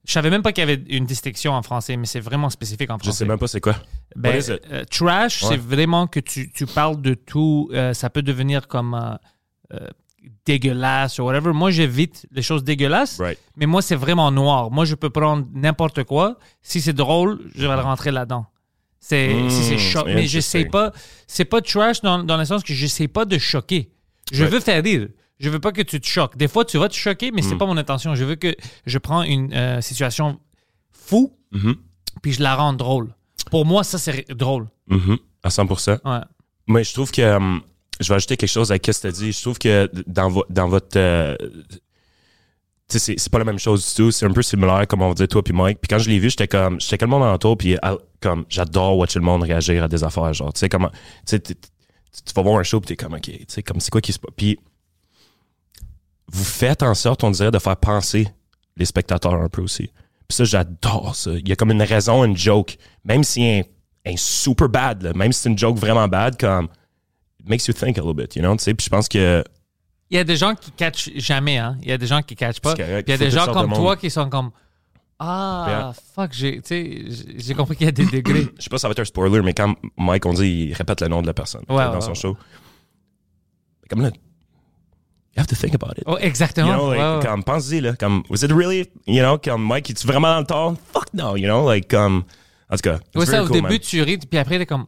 Je 0.05 0.11
savais 0.11 0.29
même 0.29 0.43
pas 0.43 0.51
qu'il 0.51 0.61
y 0.61 0.71
avait 0.71 0.83
une 0.89 1.05
distinction 1.05 1.53
en 1.53 1.61
français, 1.63 1.97
mais 1.97 2.05
c'est 2.05 2.19
vraiment 2.19 2.49
spécifique 2.49 2.89
en 2.91 2.97
Je 2.97 3.03
français. 3.05 3.17
sais 3.19 3.25
même 3.25 3.39
pas 3.39 3.47
c'est 3.47 3.59
quoi. 3.61 3.75
Ben, 4.15 4.29
What 4.33 4.37
is 4.37 4.51
it? 4.51 4.61
euh, 4.71 4.83
trash, 4.85 5.41
Ouais. 5.43 5.49
c'est 5.49 5.57
vraiment 5.57 6.05
que 6.07 6.19
tu, 6.19 6.51
tu 6.51 6.65
parles 6.67 7.01
de 7.01 7.13
tout. 7.15 7.69
euh, 7.73 7.93
ça 7.93 8.09
peut 8.11 8.21
devenir 8.21 8.67
comme 8.67 9.17
euh, 9.73 9.87
dégueulasse 10.45 11.19
ou 11.19 11.23
whatever. 11.23 11.53
Moi, 11.53 11.71
j'évite 11.71 12.25
les 12.31 12.41
choses 12.41 12.63
dégueulasses, 12.63 13.19
Right. 13.19 13.39
mais 13.57 13.65
moi, 13.65 13.81
c'est 13.81 13.95
vraiment 13.95 14.31
noir. 14.31 14.71
Moi, 14.71 14.85
je 14.85 14.95
peux 14.95 15.09
prendre 15.09 15.45
n'importe 15.53 16.03
quoi. 16.03 16.37
Si 16.61 16.81
c'est 16.81 16.93
drôle, 16.93 17.39
je 17.55 17.65
vais 17.67 17.75
le 17.75 17.81
rentrer 17.81 18.11
là-dedans. 18.11 18.45
C'est, 18.99 19.33
Mm, 19.33 19.49
si 19.49 19.63
c'est 19.63 19.77
choc. 19.77 20.05
Mais 20.07 20.25
je 20.27 20.39
sais 20.39 20.65
pas. 20.65 20.91
C'est 21.27 21.45
pas 21.45 21.61
trash 21.61 22.01
dans, 22.01 22.23
dans 22.23 22.37
le 22.37 22.45
sens 22.45 22.63
que 22.63 22.73
je 22.73 22.87
sais 22.87 23.07
pas 23.07 23.25
de 23.25 23.37
choquer. 23.37 23.91
Je 24.31 24.41
Right. 24.43 24.53
veux 24.53 24.59
faire 24.59 24.83
rire. 24.83 25.07
Je 25.39 25.49
veux 25.49 25.59
pas 25.59 25.71
que 25.71 25.81
tu 25.81 25.99
te 25.99 26.07
choques. 26.07 26.37
Des 26.37 26.47
fois, 26.47 26.63
tu 26.65 26.77
vas 26.77 26.87
te 26.89 26.95
choquer, 26.95 27.31
mais 27.31 27.41
Mm. 27.41 27.45
c'est 27.49 27.57
pas 27.57 27.65
mon 27.65 27.77
intention. 27.77 28.15
Je 28.15 28.23
veux 28.23 28.35
que 28.35 28.55
je 28.85 28.97
prends 28.97 29.21
une 29.23 29.53
euh, 29.53 29.81
situation 29.81 30.39
fou, 30.91 31.37
Mhm. 31.51 31.75
puis 32.21 32.31
je 32.33 32.41
la 32.41 32.55
rends 32.55 32.73
drôle. 32.73 33.13
Pour 33.51 33.65
moi, 33.65 33.83
ça, 33.83 33.97
c'est 33.97 34.27
drôle. 34.31 34.67
Mhm. 34.87 35.17
À 35.43 35.49
100%. 35.49 35.99
Ouais. 36.05 36.19
Mais 36.67 36.83
je 36.83 36.93
trouve 36.93 37.11
que. 37.11 37.21
hum, 37.35 37.61
je 37.99 38.09
vais 38.09 38.15
ajouter 38.15 38.35
quelque 38.37 38.49
chose 38.49 38.71
à 38.71 38.75
ce 38.75 38.79
que 38.79 38.91
tu 38.91 39.07
as 39.07 39.11
dit. 39.11 39.31
Je 39.31 39.41
trouve 39.41 39.57
que 39.59 39.89
dans, 40.07 40.29
vo- 40.29 40.45
dans 40.49 40.67
votre. 40.67 40.97
euh, 40.97 41.35
tu 41.39 41.77
sais, 42.87 42.99
c'est- 42.99 43.15
c'est 43.19 43.31
pas 43.31 43.39
la 43.39 43.45
même 43.45 43.57
chose 43.59 43.87
du 43.87 43.93
tout. 43.95 44.11
C'est 44.11 44.25
un 44.25 44.31
peu 44.31 44.41
similaire, 44.41 44.85
comme 44.87 45.01
on 45.01 45.07
va 45.09 45.13
dire, 45.15 45.27
toi 45.27 45.43
puis 45.43 45.53
Mike. 45.53 45.79
Puis 45.81 45.87
quand 45.89 45.97
je 45.99 46.09
l'ai 46.09 46.19
vu, 46.19 46.29
j'étais 46.29 46.47
comme. 46.47 46.79
J'étais 46.79 46.97
comme 46.97 47.09
le 47.11 47.17
monde 47.17 47.27
alentour, 47.27 47.57
puis 47.57 47.77
ah, 47.81 47.95
comme. 48.21 48.45
J'adore 48.49 48.97
watcher 48.97 49.19
le 49.19 49.25
monde 49.25 49.43
réagir 49.43 49.83
à 49.83 49.87
des 49.87 50.03
affaires. 50.03 50.33
Genre, 50.33 50.51
tu 50.53 50.59
sais, 50.59 50.69
comment. 50.69 50.89
Tu 50.89 50.95
sais, 51.25 51.39
t'es- 51.39 51.55
tu 51.55 52.21
tu 52.25 52.33
vas 52.33 52.41
voir 52.43 52.59
un 52.59 52.63
show, 52.63 52.79
puis 52.79 52.87
t'es 52.89 52.95
comme, 52.95 53.13
OK, 53.13 53.21
tu 53.23 53.45
sais, 53.47 53.61
comme 53.63 53.79
c'est 53.79 53.91
quoi 53.91 54.01
qui 54.01 54.13
se 54.13 54.19
passe. 54.19 54.31
Puis 54.37 54.57
vous 56.31 56.43
faites 56.43 56.83
en 56.83 56.93
sorte, 56.95 57.23
on 57.23 57.31
dirait, 57.31 57.51
de 57.51 57.59
faire 57.59 57.77
penser 57.77 58.27
les 58.77 58.85
spectateurs 58.85 59.33
un 59.35 59.49
peu 59.49 59.61
aussi. 59.61 59.91
Puis 60.27 60.35
ça, 60.37 60.43
j'adore 60.43 61.15
ça. 61.15 61.31
Il 61.33 61.47
y 61.47 61.51
a 61.51 61.55
comme 61.55 61.71
une 61.71 61.83
raison, 61.83 62.23
une 62.25 62.35
joke. 62.35 62.77
Même 63.03 63.23
si 63.23 63.43
un, 63.43 63.61
un 64.05 64.15
super 64.17 64.67
bad, 64.69 65.03
là, 65.03 65.13
même 65.13 65.31
si 65.31 65.41
c'est 65.41 65.49
une 65.49 65.57
joke 65.57 65.77
vraiment 65.77 66.07
bad, 66.07 66.37
comme 66.39 66.67
it 67.39 67.47
makes 67.47 67.67
you 67.67 67.73
think 67.73 67.97
a 67.97 68.01
little 68.01 68.15
bit, 68.15 68.35
you 68.35 68.41
know, 68.41 68.55
tu 68.55 68.63
sais. 68.63 68.73
Puis 68.73 68.85
je 68.85 68.89
pense 68.89 69.07
que 69.07 69.43
Il 70.09 70.17
y 70.17 70.19
a 70.19 70.23
des 70.23 70.35
gens 70.35 70.55
qui 70.55 70.71
catchent 70.71 71.11
jamais, 71.15 71.57
hein. 71.59 71.77
Il 71.81 71.89
y 71.89 71.91
a 71.91 71.97
des 71.97 72.07
gens 72.07 72.21
qui 72.21 72.35
catchent 72.35 72.59
pas. 72.59 72.73
Correct. 72.75 73.07
Il 73.07 73.11
y 73.11 73.13
a 73.13 73.17
des 73.17 73.29
gens 73.31 73.45
comme 73.53 73.69
de 73.69 73.75
toi 73.75 73.95
qui 73.97 74.09
sont 74.09 74.29
comme 74.29 74.49
Ah, 75.19 75.93
fuck, 76.15 76.33
j'ai, 76.33 76.55
tu 76.61 76.67
sais, 76.67 77.03
j'ai- 77.07 77.39
j'ai 77.39 77.53
compris 77.53 77.77
qu'il 77.77 77.85
y 77.85 77.89
a 77.89 77.91
des 77.93 78.05
degrés. 78.05 78.47
je 78.57 78.63
sais 78.63 78.69
pas 78.69 78.77
si 78.77 78.81
ça 78.81 78.87
va 78.89 78.91
être 78.93 78.99
un 78.99 79.05
spoiler, 79.05 79.41
mais 79.41 79.53
quand 79.53 79.73
Mike 79.97 80.25
on 80.25 80.33
dit, 80.33 80.67
il 80.69 80.73
répète 80.73 81.01
le 81.01 81.07
nom 81.07 81.21
de 81.21 81.27
la 81.27 81.33
personne 81.33 81.63
Ouais, 81.69 81.85
dans 81.85 82.01
son 82.01 82.09
ouais. 82.09 82.15
show. 82.15 82.35
Comme 83.89 84.01
là, 84.01 84.11
you 85.35 85.41
have 85.41 85.47
to 85.47 85.55
think 85.55 85.73
about 85.75 85.97
it. 85.97 86.03
Oh, 86.07 86.17
exactement. 86.19 86.67
You 86.67 86.73
know, 86.73 86.89
like, 86.91 86.99
Ouais, 86.99 87.17
ouais. 87.17 87.25
comme, 87.25 87.43
pense-y, 87.43 87.81
là, 87.81 87.93
comme, 87.95 88.23
was 88.29 88.43
it 88.43 88.51
really, 88.51 88.89
you 89.07 89.21
know, 89.21 89.37
comme, 89.37 89.63
Mike, 89.65 89.89
es-tu 89.89 90.07
vraiment 90.07 90.29
dans 90.33 90.39
le 90.39 90.45
tort? 90.45 90.73
Fuck 90.93 91.13
no, 91.13 91.35
you 91.35 91.45
know, 91.45 91.67
like, 91.69 91.87
comme, 91.89 92.23
en 92.69 92.75
tout 92.75 92.81
cas, 92.81 92.99
Ouais, 93.15 93.25
ça, 93.25 93.31
very 93.33 93.43
au 93.43 93.47
cool, 93.47 93.55
début, 93.57 93.69
man. 93.69 93.79
tu 93.79 94.01
ris, 94.01 94.17
puis 94.17 94.39
après, 94.39 94.57
t'es 94.57 94.65
comme 94.65 94.85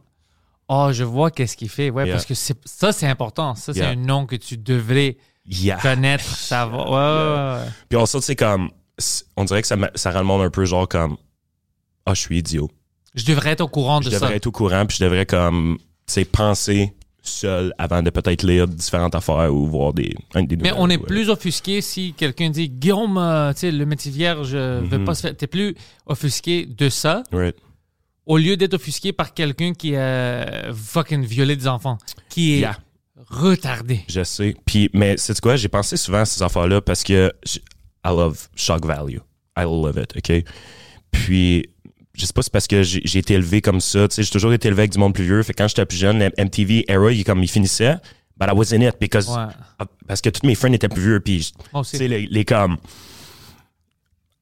Oh, 0.70 0.90
je 0.92 1.02
vois 1.04 1.30
qu'est-ce 1.30 1.56
qu'il 1.56 1.70
fait. 1.70 1.88
Ouais, 1.88 2.04
Yeah. 2.04 2.14
parce 2.16 2.26
que 2.26 2.34
ça, 2.34 2.92
c'est 2.92 3.06
important. 3.06 3.54
Ça, 3.54 3.72
c'est 3.72 3.78
Yeah. 3.80 3.90
un 3.90 3.96
nom 3.96 4.26
que 4.26 4.36
tu 4.36 4.58
devrais 4.58 5.16
Yeah. 5.46 5.78
connaître, 5.80 6.24
savoir. 6.24 7.60
Ouais. 7.64 7.70
Puis 7.88 7.96
on 7.96 8.04
sort, 8.04 8.22
c'est 8.22 8.36
comme, 8.36 8.70
on 9.36 9.44
dirait 9.44 9.62
que 9.62 9.68
ça, 9.68 9.76
ça 9.94 10.10
rend 10.10 10.18
le 10.18 10.24
monde 10.26 10.42
un 10.42 10.50
peu 10.50 10.66
genre 10.66 10.86
comme, 10.86 11.16
ah, 12.04 12.12
je 12.14 12.20
suis 12.20 12.38
idiot. 12.38 12.70
Je 13.14 13.24
devrais 13.24 13.50
être 13.52 13.62
au 13.62 13.68
courant 13.68 14.00
de 14.00 14.04
Je 14.06 14.10
ça. 14.10 14.18
devrais 14.20 14.36
être 14.36 14.46
au 14.46 14.52
courant, 14.52 14.84
puis 14.84 14.98
je 14.98 15.04
devrais 15.04 15.24
comme, 15.24 15.78
tu 16.06 16.12
sais, 16.12 16.24
penser 16.26 16.92
seul 17.28 17.72
avant 17.78 18.02
de 18.02 18.10
peut-être 18.10 18.42
lire 18.42 18.66
différentes 18.66 19.14
affaires 19.14 19.54
ou 19.54 19.66
voir 19.66 19.92
des, 19.92 20.14
des 20.34 20.56
Mais 20.56 20.72
on 20.76 20.88
est 20.90 20.96
ouais. 20.96 21.06
plus 21.06 21.28
offusqué 21.30 21.80
si 21.80 22.12
quelqu'un 22.14 22.50
dit 22.50 22.68
Guillaume, 22.68 23.16
euh, 23.18 23.52
tu 23.52 23.60
sais, 23.60 23.70
le 23.70 23.86
métier 23.86 24.10
vierge, 24.10 24.50
euh, 24.54 24.80
veut 24.84 24.98
Mhm. 24.98 25.04
pas 25.04 25.14
se 25.14 25.22
faire. 25.22 25.36
T'es 25.36 25.46
plus 25.46 25.74
offusqué 26.06 26.66
de 26.66 26.88
ça 26.88 27.22
Right. 27.32 27.56
au 28.26 28.36
lieu 28.38 28.56
d'être 28.56 28.74
offusqué 28.74 29.12
par 29.12 29.34
quelqu'un 29.34 29.72
qui 29.72 29.94
a 29.96 30.72
fucking 30.74 31.24
violé 31.24 31.56
des 31.56 31.68
enfants, 31.68 31.98
qui 32.28 32.54
est 32.54 32.58
Yeah. 32.60 32.76
retardé. 33.28 34.00
Je 34.08 34.22
sais. 34.24 34.54
Puis, 34.64 34.90
mais 34.92 35.16
c'est 35.16 35.38
quoi? 35.40 35.56
J'ai 35.56 35.68
pensé 35.68 35.96
souvent 35.96 36.20
à 36.20 36.24
ces 36.24 36.42
affaires-là 36.42 36.80
parce 36.80 37.02
que 37.02 37.32
I 38.04 38.08
love 38.08 38.48
shock 38.54 38.84
value. 38.86 39.18
I 39.56 39.62
love 39.64 39.98
it, 40.02 40.16
OK? 40.16 40.44
Puis, 41.10 41.68
je 42.18 42.26
sais 42.26 42.32
pas 42.32 42.42
si 42.42 42.46
c'est 42.46 42.52
parce 42.52 42.66
que 42.66 42.82
j'ai 42.82 43.18
été 43.18 43.34
élevé 43.34 43.60
comme 43.60 43.80
ça. 43.80 44.08
Tu 44.08 44.16
sais, 44.16 44.22
j'ai 44.24 44.30
toujours 44.30 44.52
été 44.52 44.68
élevé 44.68 44.82
avec 44.82 44.92
du 44.92 44.98
monde 44.98 45.14
plus 45.14 45.24
vieux. 45.24 45.42
Fait 45.42 45.52
que 45.52 45.58
quand 45.62 45.68
j'étais 45.68 45.86
plus 45.86 45.98
jeune, 45.98 46.18
MTV 46.38 46.84
era, 46.88 47.12
il, 47.12 47.24
comme, 47.24 47.42
il 47.42 47.48
finissait. 47.48 47.96
But 48.38 48.48
I 48.48 48.52
was 48.54 48.72
in 48.74 48.82
it 48.82 48.96
because, 49.00 49.28
Ouais. 49.28 49.86
parce 50.06 50.20
que 50.20 50.30
tous 50.30 50.46
mes 50.46 50.54
friends 50.54 50.72
étaient 50.72 50.88
plus 50.88 51.02
vieux. 51.02 51.20
Puis, 51.20 51.52
tu 51.52 51.84
sais, 51.84 52.08
les, 52.08 52.26
les 52.26 52.44
comme, 52.44 52.76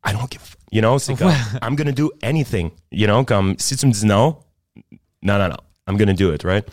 I 0.07 0.12
don't 0.12 0.29
give, 0.31 0.41
you 0.73 0.81
know, 0.81 0.99
c'est 0.99 1.15
comme. 1.15 1.33
I'm 1.62 1.77
gonna 1.77 1.93
do 1.93 2.11
anything. 2.23 2.71
You 2.93 3.07
know, 3.07 3.25
comme, 3.25 3.55
si 3.59 3.77
tu 3.77 3.87
me 3.87 3.93
dis 3.93 4.07
non, 4.07 4.37
non, 5.23 5.39
non, 5.39 5.49
non, 5.49 5.57
I'm 5.89 5.97
gonna 5.97 6.15
do 6.15 6.33
it, 6.33 6.43
right? 6.45 6.65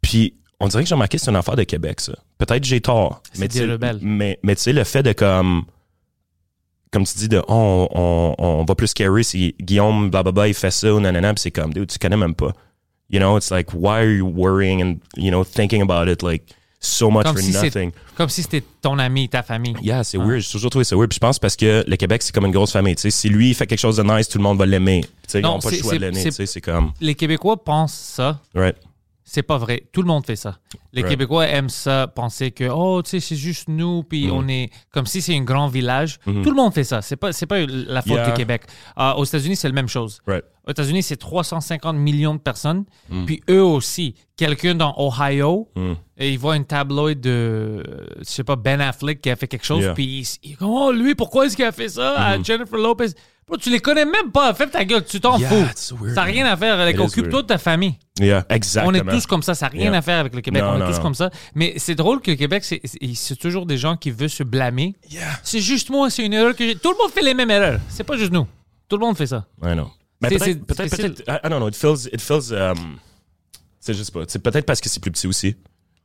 Puis, 0.00 0.34
on 0.60 0.68
dirait 0.68 0.82
que 0.82 0.88
j'ai 0.88 0.94
remarqué 0.94 1.16
que 1.18 1.24
c'est 1.24 1.30
une 1.30 1.36
affaire 1.36 1.56
de 1.56 1.62
Québec, 1.64 2.00
ça. 2.00 2.12
Peut-être 2.38 2.64
j'ai 2.64 2.80
tort. 2.80 3.22
Mais 3.38 3.48
tu 3.48 3.58
sais, 4.56 4.72
le 4.72 4.84
fait 4.84 5.02
de 5.02 5.12
comme, 5.12 5.64
comme 6.92 7.04
tu 7.04 7.16
dis, 7.18 7.28
de, 7.28 7.42
oh, 7.48 7.88
on, 7.94 8.34
on, 8.38 8.44
on 8.60 8.64
va 8.64 8.74
plus 8.74 8.92
carry 8.94 9.24
si 9.24 9.54
Guillaume, 9.60 10.10
blablabla, 10.10 10.48
il 10.48 10.54
fait 10.54 10.70
ça 10.70 10.92
ou 10.94 11.00
nanana, 11.00 11.34
puis 11.34 11.42
c'est 11.42 11.50
comme, 11.50 11.72
dude, 11.72 11.88
tu 11.90 11.98
connais 11.98 12.16
même 12.16 12.34
pas. 12.34 12.52
You 13.10 13.18
know, 13.20 13.36
it's 13.38 13.50
like, 13.50 13.72
why 13.72 14.00
are 14.00 14.04
you 14.10 14.26
worrying 14.26 14.82
and, 14.82 14.96
you 15.16 15.30
know, 15.30 15.42
thinking 15.44 15.80
about 15.82 16.10
it, 16.10 16.22
like, 16.22 16.44
so 16.80 17.10
much 17.10 17.24
Comme 17.24 17.36
for 17.36 17.42
si 17.42 17.52
nothing? 17.52 17.90
Comme 18.16 18.28
si 18.28 18.42
c'était 18.42 18.62
ton 18.82 18.98
ami, 18.98 19.28
ta 19.28 19.42
famille. 19.42 19.74
Yeah, 19.82 20.04
c'est 20.04 20.18
weird. 20.18 20.40
J'ai 20.40 20.50
toujours 20.52 20.70
trouvé 20.70 20.84
ça 20.84 20.94
weird. 20.94 21.08
Puis 21.08 21.16
je 21.16 21.20
pense 21.20 21.38
parce 21.38 21.56
que 21.56 21.84
le 21.88 21.96
Québec, 21.96 22.22
c'est 22.22 22.32
comme 22.34 22.44
une 22.46 22.52
grosse 22.52 22.72
famille. 22.72 22.94
Tu 22.96 23.02
sais, 23.02 23.10
si 23.10 23.28
lui 23.28 23.50
il 23.50 23.54
fait 23.54 23.66
quelque 23.66 23.80
chose 23.80 23.96
de 23.96 24.02
nice, 24.02 24.28
tout 24.28 24.38
le 24.38 24.44
monde 24.44 24.58
va 24.58 24.66
l'aimer. 24.66 25.00
Tu 25.02 25.08
sais, 25.26 25.38
ils 25.40 25.42
Non, 25.42 25.54
n'ont 25.54 25.58
pas 25.60 25.70
le 25.70 25.76
choix 25.78 25.94
de 25.94 25.98
l'aimer. 25.98 26.20
c'est- 26.20 26.28
Tu 26.30 26.34
sais, 26.36 26.46
c'est 26.46 26.60
comme. 26.60 26.92
Les 27.00 27.14
Québécois 27.14 27.56
pensent 27.64 27.94
ça. 27.94 28.38
Right. 28.54 28.76
C'est 29.30 29.42
pas 29.42 29.58
vrai. 29.58 29.84
Tout 29.92 30.00
le 30.00 30.08
monde 30.08 30.24
fait 30.24 30.36
ça. 30.36 30.58
Les 30.94 31.02
Right. 31.02 31.10
Québécois 31.10 31.46
aiment 31.48 31.68
ça, 31.68 32.06
penser 32.06 32.50
que 32.50 32.64
oh, 32.72 33.02
tu 33.02 33.10
sais, 33.10 33.20
c'est 33.20 33.36
juste 33.36 33.68
nous, 33.68 34.02
puis 34.02 34.28
Mm. 34.28 34.32
on 34.32 34.48
est 34.48 34.70
comme 34.90 35.04
si 35.04 35.20
c'est 35.20 35.36
un 35.36 35.42
grand 35.42 35.68
village. 35.68 36.18
Tout 36.24 36.32
le 36.32 36.54
monde 36.54 36.72
fait 36.72 36.82
ça. 36.84 37.02
C'est 37.02 37.16
pas, 37.16 37.30
pas 37.46 37.58
la 37.66 38.00
faute 38.00 38.12
Mm-hmm. 38.12 38.14
Yeah. 38.16 38.26
du 38.26 38.32
Québec. 38.32 38.62
Euh, 38.98 39.12
aux 39.12 39.24
États-Unis, 39.24 39.56
c'est 39.56 39.68
la 39.68 39.74
même 39.74 39.86
chose. 39.88 40.20
Right. 40.26 40.44
Aux 40.66 40.70
États-Unis, 40.70 41.02
c'est 41.02 41.16
350 41.18 41.96
millions 41.96 42.34
de 42.34 42.40
personnes. 42.40 42.84
Mm. 43.10 43.24
Puis 43.26 43.42
eux 43.50 43.62
aussi, 43.62 44.14
quelqu'un 44.36 44.74
dans 44.74 44.94
Ohio, 44.96 45.68
Mm. 45.76 45.92
et 46.16 46.30
il 46.32 46.38
voit 46.38 46.56
une 46.56 46.64
tabloïd 46.64 47.20
de, 47.20 47.28
euh, 47.30 47.82
je 48.20 48.24
sais 48.24 48.44
pas, 48.44 48.56
Ben 48.56 48.80
Affleck 48.80 49.20
qui 49.20 49.28
a 49.30 49.36
fait 49.36 49.46
quelque 49.48 49.66
chose, 49.66 49.82
Yeah. 49.82 49.90
Mm-hmm. 49.92 49.94
puis 49.94 50.04
il, 50.44 50.50
il 50.50 50.50
dit, 50.52 50.56
oh, 50.62 50.90
lui, 50.90 51.14
pourquoi 51.14 51.44
est-ce 51.44 51.54
qu'il 51.56 51.66
a 51.66 51.72
fait 51.72 51.90
ça 51.90 52.14
à 52.18 52.42
Jennifer 52.42 52.78
Lopez? 52.78 53.08
Bro, 53.48 53.56
tu 53.56 53.70
les 53.70 53.80
connais 53.80 54.04
même 54.04 54.30
pas. 54.32 54.52
Fais 54.54 54.66
ta 54.68 54.84
gueule, 54.84 55.04
tu 55.04 55.20
t'en 55.20 55.38
Yeah, 55.38 55.48
fous. 55.48 55.64
it's 55.70 55.82
so 55.86 55.96
weird, 55.96 56.14
ça 56.14 56.20
n'a 56.20 56.26
man. 56.26 56.34
rien 56.34 56.46
à 56.46 56.56
faire 56.56 56.78
avec 56.78 56.96
It 56.96 57.00
is 57.00 57.04
occupe-toi 57.06 57.32
weird. 57.40 57.42
de 57.44 57.46
ta 57.48 57.58
famille. 57.58 57.94
Yeah, 58.20 58.44
exactement. 58.50 58.92
On 58.92 58.94
est 58.94 59.10
tous 59.10 59.26
comme 59.26 59.42
ça, 59.42 59.54
ça 59.54 59.66
n'a 59.66 59.70
rien 59.70 59.90
Yeah. 59.90 59.98
à 59.98 60.02
faire 60.02 60.18
avec 60.20 60.34
le 60.34 60.40
Québec. 60.42 60.62
Non, 60.62 60.70
on 60.70 60.76
est 60.76 60.78
non, 60.80 60.86
tous 60.86 60.96
non. 60.96 61.02
comme 61.02 61.14
ça. 61.14 61.30
Mais 61.54 61.74
c'est 61.78 61.94
drôle 61.94 62.20
que 62.20 62.30
le 62.30 62.36
Québec, 62.36 62.62
c'est- 62.64 62.80
c'est 62.84 62.98
c'est 63.14 63.36
toujours 63.36 63.64
des 63.64 63.78
gens 63.78 63.96
qui 63.96 64.10
veulent 64.10 64.28
se 64.28 64.42
blâmer. 64.42 64.94
Yeah. 65.10 65.24
C'est 65.42 65.60
juste 65.60 65.88
moi, 65.90 66.10
c'est 66.10 66.24
une 66.26 66.34
erreur 66.34 66.54
que 66.54 66.64
j'ai. 66.66 66.74
Tout 66.76 66.90
le 66.92 66.98
monde 66.98 67.10
fait 67.10 67.22
les 67.22 67.34
mêmes 67.34 67.50
erreurs. 67.50 67.80
C'est 67.88 68.04
pas 68.04 68.16
juste 68.16 68.32
nous. 68.32 68.46
Tout 68.88 68.96
le 68.98 69.06
monde 69.06 69.16
fait 69.16 69.26
ça. 69.26 69.46
I 69.62 69.72
know. 69.72 69.90
Mais 70.20 70.28
C'est- 70.30 70.38
peut-être, 70.38 70.44
c'est 70.46 70.66
peut-être, 70.66 70.82
difficile. 70.90 71.14
peut-être, 71.14 71.28
I, 71.44 71.46
I 71.46 71.50
don't 71.50 71.58
know, 71.60 71.68
it 71.68 71.76
feels, 71.76 72.08
it 72.12 72.20
feels, 72.20 72.52
um, 72.52 72.96
c'est 73.80 73.94
juste 73.94 74.10
pas. 74.12 74.20
C'est 74.26 74.40
peut-être 74.42 74.66
parce 74.66 74.80
que 74.80 74.88
c'est 74.88 75.00
plus 75.00 75.10
petit 75.12 75.26
aussi. 75.26 75.54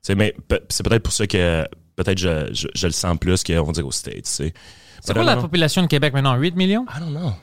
C'est, 0.02 0.16
mais 0.16 0.34
pe- 0.48 0.62
c'est 0.70 0.84
peut-être 0.84 1.04
pour 1.04 1.14
ça 1.14 1.26
que 1.28 1.66
peut-être 1.96 2.18
je, 2.20 2.54
je, 2.54 2.68
je 2.76 2.88
le 2.88 2.94
sens 2.94 3.18
plus 3.18 3.44
qu'on 3.44 3.64
va 3.64 3.72
dire 3.72 3.88
aux 3.88 3.92
States, 3.92 4.24
tu 4.26 4.32
sais. 4.32 4.54
C'est 5.06 5.14
quoi 5.14 5.24
la 5.24 5.36
population 5.38 5.82
de 5.82 5.88
Québec 5.88 6.14
maintenant? 6.14 6.36
8 6.36 6.56
millions? 6.56 6.86
I 6.96 7.00
don't 7.00 7.12
know. 7.12 7.34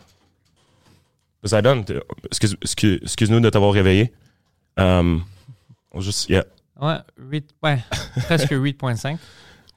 Poseidon, 1.43 1.83
t'es- 1.83 2.01
excuse, 2.27 2.57
excuse, 2.63 2.99
excuse-nous 3.03 3.41
de 3.41 3.51
t'avoir 3.51 3.73
réveillé. 3.73 4.13
Um, 4.77 5.25
on 5.93 6.01
juste, 6.01 6.29
yeah. 6.29 6.45
Ouais, 6.81 6.99
8, 7.19 7.51
ouais, 7.63 7.79
presque 8.27 8.51
8,5. 8.53 9.19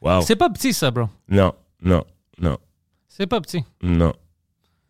Wow. 0.02 0.22
C'est 0.22 0.36
pas 0.36 0.50
petit, 0.50 0.74
ça, 0.74 0.92
bro. 0.92 1.08
Non, 1.30 1.54
non, 1.82 2.04
non, 2.40 2.58
C'est 3.08 3.28
pas 3.28 3.40
petit. 3.42 3.64
non. 3.82 4.14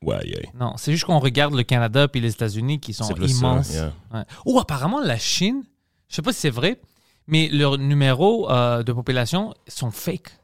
Ouais, 0.01 0.19
yeah. 0.27 0.49
Non, 0.60 0.73
c'est 0.75 0.91
juste 0.91 1.06
qu'on 1.06 1.19
regarde 1.19 1.53
le 1.53 1.63
Canada 1.63 2.08
puis 2.10 2.19
les 2.19 2.32
États-Unis 2.34 2.79
qui 2.82 2.93
sont 2.93 3.06
ça, 3.06 3.13
immenses. 3.25 3.73
yeah. 3.73 3.93
Ouais. 4.13 4.23
Oh, 4.45 4.60
apparemment, 4.60 4.99
la 4.99 5.17
Chine, 5.17 5.63
je 6.10 6.15
sais 6.15 6.21
pas 6.21 6.34
si 6.34 6.41
c'est 6.41 6.49
vrai, 6.49 6.82
mais 7.27 7.47
leurs 7.49 7.77
numéros 7.77 8.51
euh, 8.51 8.84
de 8.84 8.91
population 8.91 9.53
sont 9.67 9.91
fake. 9.91 10.38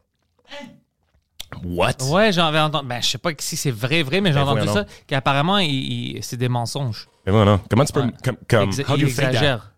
What? 1.63 1.95
Ouais, 2.09 2.31
j'avais 2.31 2.59
entendu. 2.59 2.87
Ben, 2.87 3.01
je 3.01 3.07
sais 3.09 3.17
pas 3.17 3.31
si 3.39 3.55
c'est 3.57 3.71
vrai, 3.71 4.03
vrai, 4.03 4.21
mais 4.21 4.29
j'ai 4.29 4.35
Ben, 4.39 4.47
entendu 4.47 4.67
ça, 4.67 4.85
qu'apparemment, 5.07 5.57
il- 5.57 5.69
il- 6.17 6.23
c'est 6.23 6.37
des 6.37 6.49
mensonges. 6.49 7.07
Mais 7.25 7.31
non, 7.31 7.43
non. 7.45 7.59
Comment 7.69 7.85
tu 7.85 7.93
peux, 7.93 8.01
Ouais. 8.03 8.11
comme, 8.23 8.37
comme, 8.47 8.69
Exa- 8.69 8.83
how 8.89 8.95
do 8.95 9.01
you 9.01 9.07
exagère. 9.07 9.73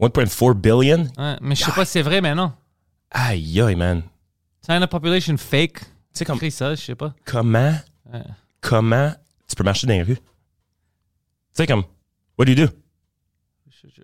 1.4 0.00 0.54
billion? 0.54 1.08
Ouais, 1.18 1.36
mais 1.40 1.54
je 1.54 1.64
sais 1.64 1.72
pas 1.72 1.84
si 1.84 1.92
c'est 1.92 2.02
vrai, 2.02 2.20
mais 2.20 2.34
non. 2.34 2.52
Aïe, 3.10 3.60
aïe, 3.60 3.74
man. 3.76 4.02
China 4.66 4.86
population 4.86 5.36
fake. 5.36 5.80
Tu 5.80 5.84
sais, 6.14 6.24
comme, 6.24 6.38
ça, 6.50 6.74
je 6.74 6.80
sais 6.82 6.94
pas. 6.94 7.12
comment, 7.24 7.74
Ouais. 8.12 8.22
comment 8.60 9.12
tu 9.48 9.56
peux 9.56 9.64
marcher 9.64 9.86
dans 9.86 9.94
les 9.94 10.02
rues? 10.02 10.16
Tu 10.16 10.22
sais, 11.54 11.66
comme, 11.66 11.84
what 12.38 12.44
do 12.44 12.52
you 12.52 12.66
do? 12.66 12.72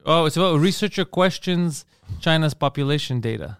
Oh, 0.04 0.28
tu 0.32 0.38
vois, 0.38 0.52
researcher 0.52 1.04
questions 1.06 1.84
China's 2.20 2.54
population 2.54 3.16
data. 3.16 3.58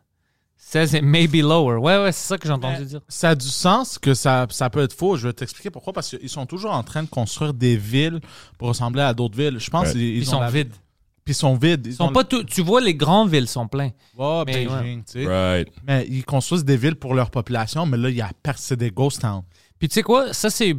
Says 0.71 0.97
it 0.97 1.03
may 1.03 1.27
be 1.27 1.43
lower. 1.43 1.77
Ouais, 1.79 2.01
ouais, 2.01 2.13
c'est 2.13 2.29
ça 2.29 2.39
que 2.39 2.47
j'ai 2.47 2.53
entendu 2.53 2.85
dire. 2.85 3.01
Ça 3.09 3.31
a 3.31 3.35
du 3.35 3.49
sens 3.49 3.99
que 3.99 4.15
ça, 4.15 4.47
ça 4.51 4.71
peut 4.71 4.83
être 4.83 4.93
faux. 4.93 5.17
Je 5.17 5.27
vais 5.27 5.33
t'expliquer 5.33 5.69
pourquoi. 5.71 5.93
Parce 5.93 6.11
qu'ils 6.11 6.29
sont 6.29 6.47
toujours 6.47 6.71
en 6.73 6.85
train 6.85 7.03
de 7.03 7.09
construire 7.09 7.53
des 7.55 7.77
villes 7.77 8.21
pour 8.57 8.69
ressembler 8.69 9.03
à 9.03 9.13
d'autres 9.13 9.37
villes. 9.37 9.59
Je 9.59 9.69
pense 9.69 9.89
Ouais. 9.89 9.93
qu'ils 9.95 10.17
Ils, 10.19 10.29
ont 10.29 10.33
sont 10.33 10.41
la- 10.41 10.51
vides. 10.51 10.73
Puis 11.25 11.33
ils 11.33 11.35
sont 11.35 11.55
vides. 11.57 11.87
Ils 11.87 11.91
Ils 11.91 11.95
sont 11.97 12.05
ont 12.05 12.13
pas 12.13 12.23
tout- 12.23 12.45
tu 12.45 12.63
vois, 12.63 12.81
les 12.81 12.95
grandes 12.95 13.31
villes 13.31 13.49
sont 13.49 13.67
pleines. 13.67 13.93
Ouais, 14.17 14.43
Mais 14.47 14.65
Beijing, 14.67 15.03
tu 15.05 15.25
sais. 15.25 15.27
Right. 15.27 15.69
Mais 15.87 16.07
ils 16.09 16.25
construisent 16.25 16.65
des 16.65 16.77
villes 16.77 16.95
pour 16.97 17.15
leur 17.15 17.31
population, 17.31 17.85
mais 17.85 17.97
là, 17.97 18.09
il 18.09 18.17
y 18.17 18.23
a 18.23 18.31
c'est 18.57 18.77
des 18.77 18.91
ghost 18.93 19.21
towns. 19.23 19.43
Puis 19.81 19.89
tu 19.89 19.95
sais 19.95 20.03
quoi, 20.03 20.33
ça 20.33 20.51
c'est 20.51 20.77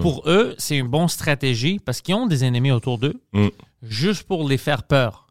pour 0.00 0.22
eux, 0.26 0.54
c'est 0.58 0.76
une 0.76 0.86
bonne 0.88 1.08
stratégie 1.08 1.78
parce 1.80 2.00
qu'ils 2.02 2.14
ont 2.14 2.26
des 2.26 2.44
ennemis 2.44 2.70
autour 2.70 2.98
d'eux, 2.98 3.20
Mm. 3.32 3.48
juste 3.82 4.24
pour 4.24 4.48
les 4.48 4.58
faire 4.58 4.82
peur. 4.84 5.26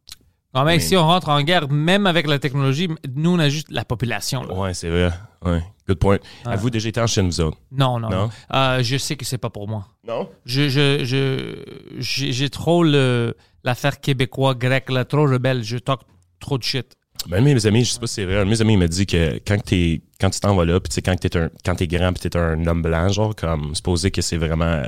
Quand 0.54 0.64
même, 0.64 0.78
Oui. 0.78 0.82
si 0.82 0.96
on 0.96 1.04
rentre 1.06 1.30
en 1.30 1.42
guerre, 1.44 1.70
même 1.70 2.08
avec 2.08 2.26
la 2.28 2.40
technologie, 2.40 2.88
nous 3.16 3.32
on 3.36 3.40
a 3.40 3.50
juste 3.50 3.68
la 3.70 3.86
population. 3.86 4.44
là. 4.44 4.54
Ouais, 4.54 4.74
c'est 4.74 4.90
vrai. 4.90 5.12
Ouais. 5.46 5.62
Good 5.88 6.00
point. 6.00 6.18
Avez-vous 6.46 6.70
déjà 6.70 6.90
été 6.90 7.00
en 7.00 7.08
Chine, 7.08 7.28
vous 7.28 7.40
autres? 7.42 7.58
Non, 7.72 8.00
non, 8.00 8.10
non? 8.10 8.18
Non? 8.24 8.30
Euh, 8.54 8.84
je 8.84 8.98
sais 8.98 9.16
que 9.16 9.24
c'est 9.26 9.38
pas 9.38 9.50
pour 9.50 9.68
moi. 9.68 9.86
Non? 10.08 10.30
Je, 10.46 10.68
je, 10.68 11.06
je, 11.06 11.64
j'ai 12.00 12.32
j'ai 12.34 12.50
trop 12.50 12.84
le 12.84 13.36
l'affaire 13.64 14.00
québécois 14.02 14.56
grec 14.56 14.90
là, 14.90 15.06
trop 15.06 15.24
rebelle. 15.28 15.64
Je 15.64 15.78
talk 15.78 16.02
trop 16.40 16.58
de 16.58 16.64
shit. 16.64 16.97
Ben, 17.28 17.44
mes 17.44 17.66
amis, 17.66 17.84
je 17.84 17.92
sais 17.94 18.00
pas 18.00 18.08
si 18.08 18.16
c'est 18.16 18.26
vrai. 18.26 18.38
Un 18.38 18.46
de 18.46 18.50
mes 18.50 18.62
amis 18.62 18.78
m'a 18.78 18.88
dit 18.88 19.06
que 19.06 19.40
quand 19.46 19.58
quand 20.20 20.30
tu 20.30 20.40
t'en 20.40 20.56
vas 20.56 20.66
là, 20.66 20.80
puis 20.80 21.02
quand 21.02 21.16
t'es 21.16 21.30
quand 21.66 21.76
t'es 21.76 21.88
grand, 21.88 22.14
puis 22.14 22.30
t'es 22.30 22.38
un 22.38 22.66
homme 22.66 22.82
blanc, 22.82 23.10
genre, 23.10 23.36
comme, 23.36 23.76
supposé 23.76 24.12
que 24.12 24.22
c'est 24.22 24.38
vraiment, 24.38 24.66
euh, 24.66 24.86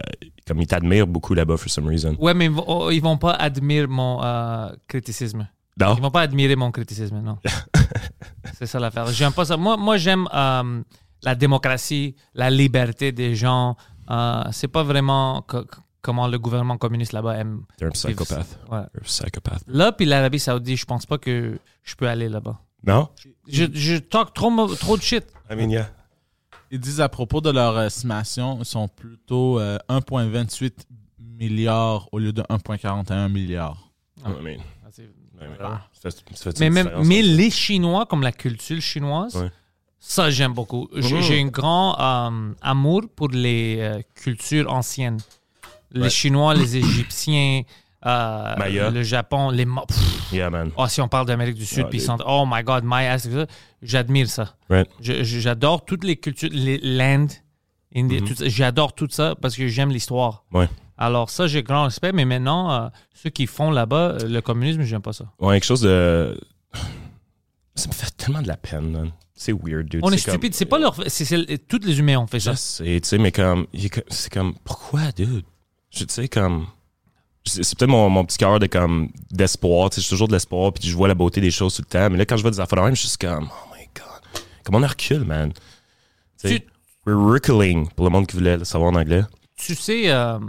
comme, 0.47 0.61
ils 0.61 0.67
t'admirent 0.67 1.07
beaucoup 1.07 1.33
là-bas, 1.33 1.57
for 1.57 1.69
some 1.69 1.87
reason. 1.87 2.15
Ouais, 2.19 2.33
mais 2.33 2.49
oh, 2.67 2.89
ils 2.91 3.01
vont 3.01 3.17
pas 3.17 3.33
admirer 3.33 3.87
mon 3.87 4.23
euh, 4.23 4.69
criticisme. 4.87 5.47
Non? 5.79 5.95
Ils 5.95 6.01
vont 6.01 6.11
pas 6.11 6.21
admirer 6.21 6.55
mon 6.55 6.71
criticisme, 6.71 7.21
non. 7.21 7.37
c'est 8.57 8.65
ça 8.65 8.79
l'affaire. 8.79 9.07
J'aime 9.07 9.31
pas 9.31 9.45
ça. 9.45 9.55
Moi, 9.55 9.77
moi 9.77 9.97
j'aime 9.97 10.27
euh, 10.33 10.81
la 11.23 11.35
démocratie, 11.35 12.15
la 12.33 12.49
liberté 12.49 13.11
des 13.11 13.35
gens. 13.35 13.75
Euh, 14.09 14.43
c'est 14.51 14.67
pas 14.67 14.83
vraiment 14.83 15.45
comment 16.01 16.27
le 16.27 16.39
gouvernement 16.39 16.77
communiste 16.77 17.13
là-bas 17.13 17.37
aime. 17.37 17.57
Ouais. 17.81 17.81
You're 17.81 17.89
a 17.89 19.01
psychopathe. 19.03 19.63
Là, 19.67 19.91
puis 19.91 20.05
l'Arabie 20.05 20.39
Saoudite, 20.39 20.77
je 20.77 20.85
pense 20.85 21.05
pas 21.05 21.17
que 21.17 21.59
je 21.83 21.95
peux 21.95 22.07
aller 22.07 22.29
là-bas. 22.29 22.59
Non? 22.85 23.09
Je, 23.47 23.65
je 23.73 23.97
talk 23.97 24.33
trop, 24.33 24.67
trop 24.75 24.95
de 24.97 25.01
shit. 25.01 25.25
I 25.51 25.55
mean, 25.55 25.69
yeah. 25.69 25.89
Ils 26.71 26.79
disent 26.79 27.01
à 27.01 27.09
propos 27.09 27.41
de 27.41 27.49
leur 27.49 27.79
estimation, 27.81 28.59
ils 28.59 28.65
sont 28.65 28.87
plutôt 28.87 29.59
euh, 29.59 29.77
1,28 29.89 30.71
milliards 31.19 32.07
au 32.11 32.19
lieu 32.19 32.31
de 32.31 32.41
1,41 32.43 33.27
milliards. 33.31 33.91
I 34.25 34.29
mean, 34.43 34.57
ça 35.93 36.11
fait- 36.11 36.35
ça 36.35 36.51
fait 36.51 36.59
Mais 36.59 36.69
même, 36.69 36.91
mais 37.05 37.21
les 37.21 37.49
Chinois, 37.49 38.05
comme 38.05 38.21
la 38.21 38.31
culture 38.31 38.81
chinoise, 38.81 39.35
Ouais. 39.35 39.51
ça 39.99 40.29
j'aime 40.29 40.53
beaucoup. 40.53 40.87
J'ai 40.95 41.15
Mhm. 41.15 41.21
j'ai 41.21 41.41
un 41.41 41.47
grand 41.47 41.97
euh, 41.99 42.53
amour 42.61 43.01
pour 43.15 43.29
les 43.29 43.77
euh, 43.79 44.01
cultures 44.15 44.71
anciennes. 44.71 45.19
Les 45.91 46.01
Ouais. 46.01 46.09
Chinois, 46.09 46.53
les 46.53 46.77
Égyptiens, 46.77 47.63
euh, 48.05 48.55
Maya. 48.57 48.89
le 48.91 49.03
Japon, 49.03 49.49
les 49.49 49.65
Pff, 49.65 50.31
Yeah, 50.31 50.49
man. 50.49 50.71
oh, 50.77 50.87
si 50.87 51.01
on 51.01 51.07
parle 51.07 51.25
d'Amérique 51.27 51.55
du 51.55 51.65
Sud, 51.65 51.83
Ah, 51.85 51.89
puis 51.89 51.99
sont 51.99 52.17
oh 52.25 52.45
my 52.47 52.63
god, 52.63 52.83
Maya, 52.83 53.17
c'est 53.17 53.31
ça. 53.31 53.45
J'admire 53.81 54.29
ça. 54.29 54.55
Right. 54.69 54.87
J'adore 55.01 55.83
toutes 55.85 56.03
les 56.03 56.15
cultures, 56.17 56.49
les 56.51 56.77
l'Inde, 56.77 57.31
ça. 58.35 58.47
j'adore 58.47 58.93
tout 58.93 59.07
ça 59.09 59.35
parce 59.41 59.55
que 59.55 59.67
j'aime 59.67 59.89
l'histoire. 59.91 60.43
Ouais. 60.53 60.69
Alors 60.97 61.29
ça, 61.29 61.47
j'ai 61.47 61.63
grand 61.63 61.85
respect, 61.85 62.11
mais 62.11 62.25
maintenant, 62.25 62.71
euh, 62.71 62.87
ceux 63.13 63.29
qui 63.29 63.47
font 63.47 63.71
là-bas, 63.71 64.17
euh, 64.21 64.27
le 64.27 64.41
communisme, 64.41 64.83
j'aime 64.83 65.01
pas 65.01 65.13
ça. 65.13 65.25
Ouais, 65.39 65.55
quelque 65.55 65.65
chose 65.65 65.81
de. 65.81 66.39
Ça 67.75 67.87
me 67.87 67.93
fait 67.93 68.11
tellement 68.17 68.41
de 68.41 68.47
la 68.47 68.57
peine, 68.57 68.91
man. 68.91 69.11
C'est 69.33 69.53
weird, 69.53 69.87
dude. 69.87 70.01
On 70.03 70.09
est, 70.11 70.21
comme- 70.23 70.33
stupide. 70.33 70.53
C'est 70.53 70.65
pas 70.65 70.77
leur. 70.79 70.95
c'est- 71.07 71.67
tous 71.67 71.79
les 71.85 71.97
humains 71.99 72.17
ont 72.17 72.27
fait 72.27 72.41
ça. 72.41 72.51
Je 72.51 72.57
sais, 72.57 72.99
tu 73.01 73.07
sais, 73.07 73.17
mais 73.17 73.29
est 73.29 73.89
comme- 73.89 74.03
c'est 74.09 74.31
comme, 74.33 74.53
pourquoi, 74.65 75.11
dude? 75.15 75.45
Je 75.91 76.03
tu 76.03 76.13
sais, 76.13 76.27
comme, 76.27 76.67
c'est 77.45 77.77
peut-être 77.77 77.89
mon, 77.89 78.09
mon 78.09 78.25
petit 78.25 78.37
cœur 78.37 78.59
de 78.59 78.67
comme, 78.67 79.09
d'espoir, 79.31 79.89
tu 79.89 79.95
sais, 79.95 80.01
j'ai 80.01 80.09
toujours 80.09 80.27
de 80.27 80.33
l'espoir, 80.33 80.73
puis 80.73 80.87
je 80.87 80.95
vois 80.95 81.07
la 81.07 81.15
beauté 81.15 81.41
des 81.41 81.51
choses 81.51 81.75
tout 81.75 81.81
le 81.81 81.89
temps, 81.91 82.09
mais 82.09 82.17
là, 82.17 82.25
quand 82.25 82.37
je 82.37 82.41
vois 82.41 82.51
des 82.51 82.59
affaires 82.59 82.83
même, 82.83 82.95
je 82.95 83.07
suis 83.07 83.17
comme, 83.17 83.49
oh 83.51 83.75
my 83.75 83.85
god, 83.95 84.43
comment 84.63 84.79
on 84.79 84.87
recule, 84.87 85.25
man? 85.25 85.51
Tu 86.41 86.49
sais, 86.49 86.65
reculing, 87.05 87.89
pour 87.89 88.05
le 88.05 88.11
monde 88.11 88.27
qui 88.27 88.35
voulait 88.35 88.57
le 88.57 88.65
savoir 88.65 88.91
en 88.91 88.95
anglais. 88.95 89.23
Tu 89.55 89.75
sais, 89.75 90.09
euh, 90.11 90.39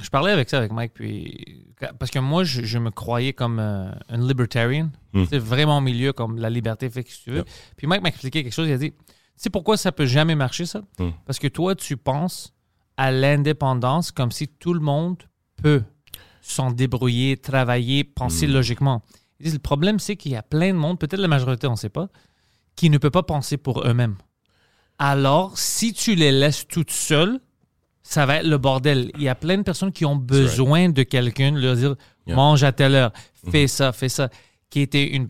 je 0.00 0.08
parlais 0.10 0.32
avec 0.32 0.50
ça 0.50 0.58
avec 0.58 0.72
Mike, 0.72 0.92
puis 0.94 1.64
parce 1.98 2.10
que 2.10 2.18
moi, 2.18 2.44
je, 2.44 2.62
je 2.62 2.78
me 2.78 2.90
croyais 2.90 3.32
comme 3.32 3.58
euh, 3.58 3.90
un 4.08 4.18
libertarian. 4.18 4.90
C'est 5.28 5.38
vraiment 5.38 5.78
au 5.78 5.80
milieu, 5.80 6.12
comme 6.12 6.38
la 6.38 6.50
liberté 6.50 6.90
fait 6.90 7.04
que 7.04 7.10
tu 7.10 7.30
veux. 7.30 7.36
Yep. 7.38 7.48
Puis 7.76 7.86
Mike 7.86 8.02
m'a 8.02 8.08
expliqué 8.08 8.42
quelque 8.42 8.52
chose. 8.52 8.68
Il 8.68 8.72
a 8.72 8.78
dit, 8.78 8.90
tu 8.90 9.04
sais 9.36 9.50
pourquoi 9.50 9.76
ça 9.76 9.92
peut 9.92 10.06
jamais 10.06 10.34
marcher 10.34 10.66
ça? 10.66 10.82
Hmm. 10.98 11.10
Parce 11.26 11.38
que 11.38 11.46
toi, 11.46 11.74
tu 11.74 11.96
penses 11.96 12.53
à 12.96 13.10
l'indépendance 13.10 14.12
comme 14.12 14.30
si 14.30 14.48
tout 14.48 14.74
le 14.74 14.80
monde 14.80 15.22
peut 15.62 15.82
s'en 16.40 16.70
débrouiller, 16.70 17.36
travailler, 17.36 18.04
penser 18.04 18.46
Hmm. 18.46 18.52
logiquement. 18.52 19.02
Ils 19.40 19.44
disent, 19.44 19.54
le 19.54 19.58
problème, 19.60 19.98
c'est 19.98 20.16
qu'il 20.16 20.32
y 20.32 20.36
a 20.36 20.42
plein 20.42 20.68
de 20.72 20.78
monde, 20.78 20.98
peut-être 20.98 21.20
la 21.20 21.28
majorité, 21.28 21.66
on 21.66 21.72
ne 21.72 21.76
sait 21.76 21.88
pas, 21.88 22.08
qui 22.76 22.90
ne 22.90 22.98
peut 22.98 23.10
pas 23.10 23.22
penser 23.22 23.56
pour 23.56 23.86
eux-mêmes. 23.86 24.16
Alors, 24.98 25.58
si 25.58 25.92
tu 25.92 26.14
les 26.14 26.30
laisses 26.32 26.66
toutes 26.68 26.90
seules, 26.90 27.40
ça 28.02 28.26
va 28.26 28.36
être 28.36 28.46
le 28.46 28.58
bordel. 28.58 29.10
Il 29.16 29.22
y 29.22 29.28
a 29.28 29.34
plein 29.34 29.56
de 29.58 29.62
personnes 29.62 29.90
qui 29.92 30.04
ont 30.04 30.16
besoin 30.16 30.88
de 30.90 31.02
quelqu'un, 31.02 31.52
leur 31.52 31.76
dire 31.76 31.96
Yeah. 32.26 32.36
mange 32.36 32.62
à 32.62 32.72
telle 32.72 32.94
heure, 32.94 33.12
fais 33.50 33.66
ça, 33.66 33.92
fais 33.92 34.08
ça, 34.08 34.30
qui 34.70 34.80
était 34.80 35.08
une 35.14 35.28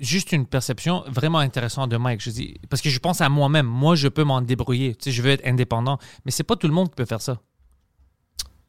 juste 0.00 0.32
une 0.32 0.46
perception 0.46 1.04
vraiment 1.08 1.38
intéressante 1.38 1.90
de 1.90 1.96
Mike. 1.96 2.20
Je 2.22 2.30
dis 2.30 2.54
parce 2.68 2.82
que 2.82 2.90
je 2.90 2.98
pense 2.98 3.20
à 3.20 3.28
moi-même, 3.28 3.66
moi 3.66 3.94
je 3.94 4.08
peux 4.08 4.24
m'en 4.24 4.40
débrouiller, 4.42 4.94
tu 4.96 5.04
sais, 5.04 5.12
je 5.12 5.22
veux 5.22 5.30
être 5.30 5.46
indépendant, 5.46 5.98
mais 6.24 6.30
c'est 6.30 6.42
pas 6.44 6.56
tout 6.56 6.66
le 6.66 6.72
monde 6.74 6.88
qui 6.88 6.96
peut 6.96 7.04
faire 7.04 7.20
ça. 7.20 7.38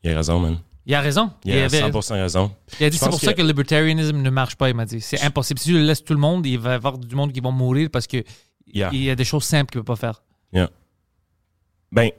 Il 0.03 0.11
a 0.11 0.15
raison, 0.17 0.39
man. 0.39 0.59
Il 0.85 0.95
a 0.95 1.01
raison. 1.01 1.31
Il 1.45 1.53
a 1.53 1.65
avait- 1.65 1.79
100% 1.81 2.13
raison. 2.15 2.51
il 2.79 2.85
a 2.85 2.89
dit 2.89 2.97
c'est 2.97 3.09
pour 3.09 3.19
ça 3.19 3.33
que- 3.33 3.41
le 3.41 3.47
libertarianisme 3.47 4.17
ne 4.17 4.29
marche 4.29 4.55
pas. 4.55 4.67
Il 4.69 4.75
m'a 4.75 4.85
dit 4.85 4.99
c'est 4.99 5.21
impossible. 5.21 5.59
Si 5.59 5.67
tu 5.69 5.73
le 5.73 5.83
laisses 5.83 6.03
tout 6.03 6.13
le 6.13 6.19
monde, 6.19 6.45
il 6.45 6.57
va 6.59 6.71
y 6.71 6.73
avoir 6.73 6.97
du 6.97 7.15
monde 7.15 7.31
qui 7.31 7.39
vont 7.39 7.51
mourir 7.51 7.89
parce 7.91 8.07
que 8.07 8.23
Yeah. 8.73 8.89
il 8.93 9.03
y 9.03 9.09
a 9.09 9.15
des 9.15 9.25
choses 9.25 9.43
simples 9.43 9.71
qu'il 9.71 9.79
ne 9.79 9.83
peut 9.83 9.93
pas 9.93 9.95
faire. 9.95 10.23
Ben, 11.91 12.09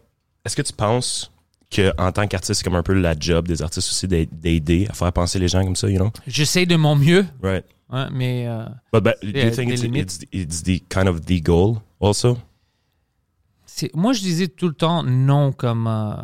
est-ce 0.45 0.55
que 0.57 0.63
tu 0.63 0.73
penses 0.73 1.33
que 1.71 1.93
en 1.99 2.13
tant 2.13 2.27
qu'artiste, 2.27 2.55
c'est 2.61 2.65
comme 2.65 2.75
un 2.75 2.83
peu 2.83 2.93
la 2.93 3.15
job 3.19 3.49
des 3.49 3.63
artistes 3.63 3.89
aussi 3.89 4.07
d'aid- 4.07 4.29
d'aider 4.39 4.87
à 4.91 4.93
faire 4.93 5.11
penser 5.13 5.39
les 5.39 5.49
gens 5.49 5.65
comme 5.65 5.77
ça, 5.77 5.89
you 5.89 5.97
know? 5.97 6.13
J'essaie 6.27 6.67
de 6.67 6.77
mon 6.77 6.95
mieux, 6.95 7.25
Right. 7.43 7.65
Hein, 7.93 8.09
mais 8.13 8.47
euh, 8.49 8.65
But, 8.93 9.05
but 9.05 9.15
do 9.23 9.29
you 9.39 9.51
think 9.51 9.71
it's, 9.71 9.83
it's, 9.85 10.19
it's 10.33 10.63
the 10.65 10.83
kind 10.89 11.07
of 11.07 11.21
the 11.27 11.41
goal 11.41 11.77
also? 12.01 12.37
c'est- 13.67 13.95
moi 13.95 14.13
je 14.13 14.21
disais 14.21 14.49
tout 14.49 14.69
le 14.69 14.75
temps 14.75 15.03
non 15.03 15.53
comme 15.53 15.87
euh, 15.87 16.15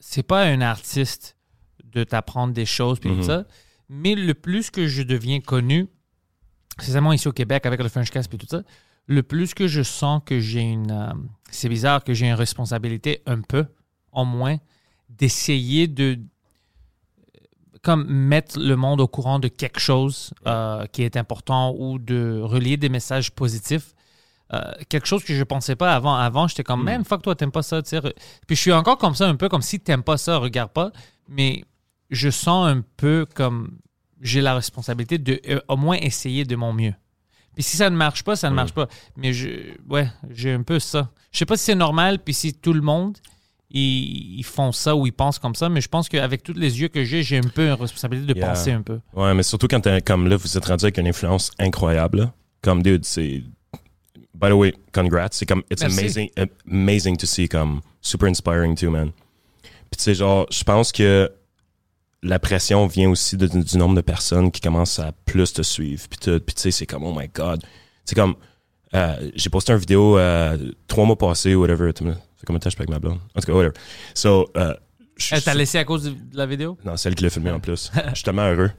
c'est 0.00 0.22
pas 0.22 0.44
un 0.44 0.60
artiste 0.60 1.36
de 1.84 2.04
t'apprendre 2.04 2.52
des 2.54 2.66
choses 2.66 2.98
puis 3.00 3.10
Mhm. 3.10 3.16
tout 3.18 3.22
ça, 3.24 3.44
mais 3.88 4.14
le 4.14 4.34
plus 4.34 4.70
que 4.70 4.86
je 4.86 5.02
deviens 5.02 5.40
connu, 5.40 5.88
spécialement 6.78 7.12
ici 7.12 7.28
au 7.28 7.32
Québec 7.32 7.66
avec 7.66 7.80
le 7.82 7.88
Frenchcast 7.88 8.32
et 8.32 8.38
tout 8.38 8.46
ça, 8.48 8.62
le 9.06 9.22
plus 9.22 9.54
que 9.54 9.68
je 9.68 9.82
sens 9.82 10.20
que 10.26 10.40
j'ai 10.40 10.60
une 10.62 10.90
euh, 10.90 11.12
c'est 11.50 11.68
bizarre 11.68 12.02
que 12.04 12.12
j'ai 12.14 12.26
une 12.26 12.34
responsabilité 12.34 13.22
un 13.26 13.40
peu 13.40 13.66
en 14.12 14.24
moins 14.24 14.56
d'essayer 15.08 15.86
de 15.86 16.18
comme 17.82 18.06
mettre 18.06 18.58
le 18.58 18.76
monde 18.76 19.00
au 19.00 19.08
courant 19.08 19.38
de 19.38 19.48
quelque 19.48 19.80
chose 19.80 20.32
euh, 20.46 20.86
qui 20.86 21.02
est 21.02 21.16
important 21.16 21.74
ou 21.76 21.98
de 21.98 22.40
relier 22.42 22.76
des 22.76 22.88
messages 22.88 23.30
positifs. 23.30 23.94
Euh, 24.52 24.60
quelque 24.88 25.06
chose 25.06 25.24
que 25.24 25.34
je 25.34 25.42
pensais 25.42 25.74
pas 25.74 25.94
avant. 25.94 26.14
Avant, 26.14 26.46
j'étais 26.46 26.62
comme, 26.62 26.84
man, 26.84 27.04
fuck 27.04 27.22
toi, 27.22 27.34
t'aimes 27.34 27.50
pas 27.50 27.62
ça. 27.62 27.82
Puis 27.82 28.56
je 28.56 28.60
suis 28.60 28.72
encore 28.72 28.98
comme 28.98 29.14
ça, 29.14 29.26
un 29.26 29.34
peu 29.34 29.48
comme 29.48 29.62
si 29.62 29.80
t'aimes 29.80 30.04
pas 30.04 30.16
ça, 30.16 30.38
regarde 30.38 30.70
pas. 30.70 30.92
Mais 31.28 31.64
je 32.10 32.30
sens 32.30 32.68
un 32.68 32.82
peu 32.96 33.26
comme 33.34 33.78
j'ai 34.20 34.40
la 34.40 34.54
responsabilité 34.54 35.18
de 35.18 35.40
euh, 35.48 35.60
au 35.68 35.76
moins 35.76 35.96
essayer 35.96 36.44
de 36.44 36.56
mon 36.56 36.72
mieux. 36.72 36.94
Puis 37.54 37.62
si 37.62 37.76
ça 37.76 37.90
ne 37.90 37.96
marche 37.96 38.22
pas, 38.22 38.36
ça 38.36 38.50
ne 38.50 38.54
marche 38.54 38.72
pas. 38.72 38.86
Mais 39.16 39.32
je, 39.32 39.48
ouais, 39.88 40.08
j'ai 40.30 40.52
un 40.52 40.62
peu 40.62 40.78
ça. 40.78 41.10
Je 41.32 41.38
sais 41.38 41.46
pas 41.46 41.56
si 41.56 41.64
c'est 41.64 41.74
normal, 41.74 42.18
puis 42.18 42.34
si 42.34 42.54
tout 42.54 42.74
le 42.74 42.82
monde, 42.82 43.16
ils, 43.70 44.38
ils 44.38 44.44
font 44.44 44.72
ça 44.72 44.94
ou 44.94 45.06
ils 45.06 45.12
pensent 45.12 45.38
comme 45.38 45.54
ça, 45.54 45.68
mais 45.68 45.80
je 45.80 45.88
pense 45.88 46.08
qu'avec 46.08 46.42
tous 46.42 46.52
les 46.52 46.80
yeux 46.80 46.88
que 46.88 47.04
j'ai, 47.04 47.22
j'ai 47.22 47.38
un 47.38 47.48
peu 47.54 47.66
une 47.66 47.72
responsabilité 47.72 48.32
de 48.32 48.38
Yeah. 48.38 48.48
penser 48.48 48.72
un 48.72 48.82
peu. 48.82 49.00
Ouais, 49.14 49.34
mais 49.34 49.42
surtout 49.42 49.66
quand 49.68 49.80
t'es 49.80 50.00
comme 50.02 50.28
là, 50.28 50.36
vous 50.36 50.56
êtes 50.56 50.64
rendu 50.64 50.84
avec 50.84 50.98
une 50.98 51.08
influence 51.08 51.50
incroyable. 51.58 52.18
là. 52.20 52.32
Comme 52.62 52.82
dude, 52.82 53.04
c'est. 53.04 53.42
By 54.34 54.48
the 54.48 54.52
way, 54.52 54.74
congrats. 54.92 55.28
C'est 55.32 55.46
comme 55.46 55.62
it's 55.70 55.80
Merci. 55.82 55.98
amazing, 56.00 56.30
amazing 56.70 57.16
to 57.16 57.26
see, 57.26 57.48
comme 57.48 57.80
super 58.02 58.28
inspiring 58.28 58.76
too, 58.76 58.90
man. 58.90 59.10
Puis 59.62 59.98
tu 59.98 60.02
sais, 60.04 60.14
genre, 60.14 60.46
je 60.50 60.62
pense 60.64 60.92
que 60.92 61.30
la 62.22 62.38
pression 62.38 62.86
vient 62.86 63.08
aussi 63.10 63.36
de- 63.36 63.46
du 63.46 63.78
nombre 63.78 63.94
de 63.94 64.00
personnes 64.00 64.50
qui 64.50 64.60
commencent 64.60 64.98
à 64.98 65.12
plus 65.24 65.52
te 65.52 65.62
suivre. 65.62 66.04
Puis 66.08 66.18
tu 66.18 66.40
sais, 66.56 66.70
c'est 66.70 66.86
comme 66.86 67.04
oh 67.04 67.14
my 67.16 67.28
god. 67.34 67.62
C'est 68.04 68.14
comme 68.14 68.34
euh, 68.94 69.30
j'ai 69.34 69.48
posté 69.50 69.72
une 69.72 69.78
vidéo 69.78 70.18
euh, 70.18 70.56
trois 70.86 71.04
mois 71.04 71.16
passés 71.16 71.54
ou 71.54 71.62
whatever. 71.62 71.92
Fait 72.36 72.52
je 72.52 72.68
suis 72.68 72.76
avec 72.78 72.90
ma 72.90 72.98
blonde? 72.98 73.18
En 73.34 73.40
tout 73.40 73.46
cas, 73.46 73.52
whatever. 73.52 73.72
So, 74.14 74.50
euh, 74.56 74.74
je 75.16 75.34
Elle 75.34 75.42
t'a 75.42 75.54
laissé 75.54 75.78
à 75.78 75.84
cause 75.84 76.04
de 76.04 76.36
la 76.36 76.46
vidéo? 76.46 76.76
non, 76.84 76.96
celle 76.96 77.14
qui 77.14 77.24
l'a 77.24 77.30
filmé 77.30 77.50
en 77.50 77.60
plus. 77.60 77.90
Je 78.10 78.14
suis 78.14 78.24
tellement 78.24 78.46
heureux. 78.46 78.70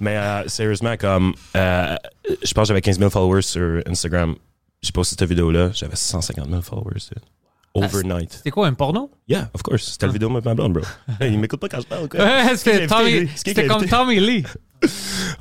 Mais 0.00 0.16
euh, 0.16 0.46
sérieusement, 0.48 0.96
comme 0.96 1.32
euh, 1.56 1.96
je 2.42 2.52
pense 2.52 2.64
que 2.64 2.68
j'avais 2.68 2.82
15 2.82 2.98
000 2.98 3.10
followers 3.10 3.42
sur 3.42 3.80
Instagram. 3.86 4.34
J'ai 4.82 4.92
posté 4.92 5.16
cette 5.18 5.28
vidéo-là, 5.28 5.70
j'avais 5.72 5.96
150 5.96 6.48
000 6.48 6.60
followers. 6.62 6.98
dude. 7.10 7.22
Overnight. 7.74 8.32
C'était 8.34 8.50
quoi, 8.50 8.66
un 8.66 8.74
porno? 8.74 9.10
Yeah, 9.28 9.48
of 9.54 9.62
course. 9.62 9.84
C'était 9.92 10.06
la 10.06 10.12
vidéo 10.12 10.28
de 10.28 10.34
ma 10.44 10.54
blonde, 10.54 10.74
bro. 10.74 10.82
Hey, 11.20 11.32
il 11.32 11.38
m'écoute 11.38 11.58
pas 11.60 11.68
quand 11.70 11.80
je 11.80 11.86
parle, 11.86 12.06
quoi. 12.08 12.20
Ouais, 12.22 12.54
c'était 12.56 12.86
Tommy- 12.86 13.28
c'était 13.34 13.66
comme? 13.66 13.86
Tommy 13.86 14.20
Lee. 14.20 14.44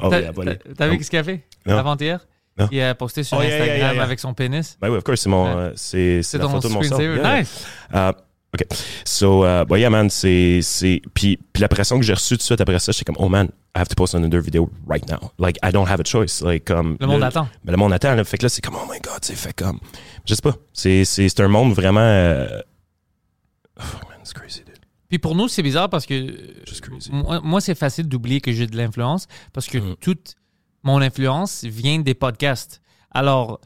Oh, 0.03 0.07
T'as 0.09 0.21
yeah, 0.21 0.31
buddy. 0.31 0.57
t'as- 0.57 0.73
t'as 0.77 0.87
vu 0.87 1.03
ce 1.03 1.09
qu'il 1.09 1.17
a 1.19 1.23
fait 1.23 1.43
Non. 1.65 1.77
avant-hier? 1.77 2.25
Non. 2.61 2.67
Il 2.71 2.81
a 2.81 2.95
posté 2.95 3.23
sur 3.23 3.37
Oh, 3.37 3.41
yeah, 3.41 3.49
Instagram 3.49 3.67
yeah, 3.77 3.85
yeah, 3.87 3.93
yeah. 3.95 4.03
avec 4.03 4.19
son 4.19 4.33
pénis. 4.33 4.77
Ben 4.81 4.89
oui, 4.89 4.97
of 4.97 5.03
course, 5.03 5.21
c'est 5.21 5.29
mon, 5.29 5.45
Ouais. 5.45 5.51
euh, 5.61 5.71
c'est, 5.75 6.23
c'est 6.23 6.23
C'est 6.23 6.37
la 6.37 6.45
ton 6.45 6.51
photo 6.51 6.69
de 6.69 6.73
mon 6.73 6.83
sort. 6.83 6.99
Nice! 6.99 7.65
Uh, 7.93 8.11
OK. 8.53 8.65
So, 9.05 9.45
uh, 9.45 9.63
well, 9.69 9.79
yeah, 9.79 9.89
man, 9.89 10.09
c'est, 10.09 10.59
c'est, 10.61 11.01
puis, 11.13 11.37
puis 11.53 11.61
la 11.61 11.69
pression 11.69 11.97
que 11.97 12.05
j'ai 12.05 12.13
reçue 12.13 12.33
tout 12.35 12.39
de 12.39 12.43
suite 12.43 12.59
après 12.61 12.79
ça, 12.79 12.91
j'étais 12.91 13.05
comme, 13.05 13.15
oh 13.19 13.29
man, 13.29 13.47
I 13.75 13.79
have 13.79 13.87
to 13.87 13.95
post 13.95 14.13
another 14.15 14.41
video 14.41 14.69
right 14.89 15.07
now. 15.09 15.31
Like, 15.39 15.57
I 15.63 15.71
don't 15.71 15.87
have 15.87 16.01
a 16.01 16.03
choice. 16.05 16.41
Like, 16.41 16.65
comme. 16.65 16.97
Le 16.99 17.07
monde 17.07 17.23
attend. 17.23 17.47
Ben, 17.63 17.71
le 17.71 17.77
monde 17.77 17.93
attend, 17.93 18.13
là. 18.15 18.23
Fait 18.25 18.37
que 18.37 18.43
là, 18.43 18.49
c'est 18.49 18.61
comme, 18.61 18.75
oh 18.75 18.85
my 18.91 18.99
god, 18.99 19.19
c'est 19.21 19.35
fait 19.37 19.53
comme. 19.53 19.79
Je 20.25 20.33
sais 20.35 20.41
pas. 20.41 20.55
C'est, 20.73 21.05
c'est, 21.05 21.29
c'est 21.29 21.39
un 21.41 21.47
monde 21.47 21.73
vraiment. 21.73 22.01
euh, 22.01 22.59
Oh, 23.79 23.83
man, 24.09 24.19
it's 24.19 24.33
crazy, 24.33 24.59
dude. 24.65 24.75
Puis 25.09 25.17
pour 25.19 25.35
nous, 25.35 25.47
c'est 25.47 25.63
bizarre 25.63 25.89
parce 25.89 26.05
que 26.05 26.13
Just 26.67 26.81
crazy. 26.81 27.09
moi, 27.11 27.39
moi, 27.43 27.61
c'est 27.61 27.75
facile 27.75 28.07
d'oublier 28.07 28.41
que 28.41 28.51
j'ai 28.51 28.67
de 28.67 28.75
l'influence 28.77 29.27
parce 29.53 29.67
que 29.67 29.77
Mm. 29.77 29.95
toute 30.01 30.35
mon 30.83 31.01
influence 31.01 31.63
vient 31.63 31.99
des 31.99 32.13
podcasts. 32.13 32.81
Alors, 33.11 33.59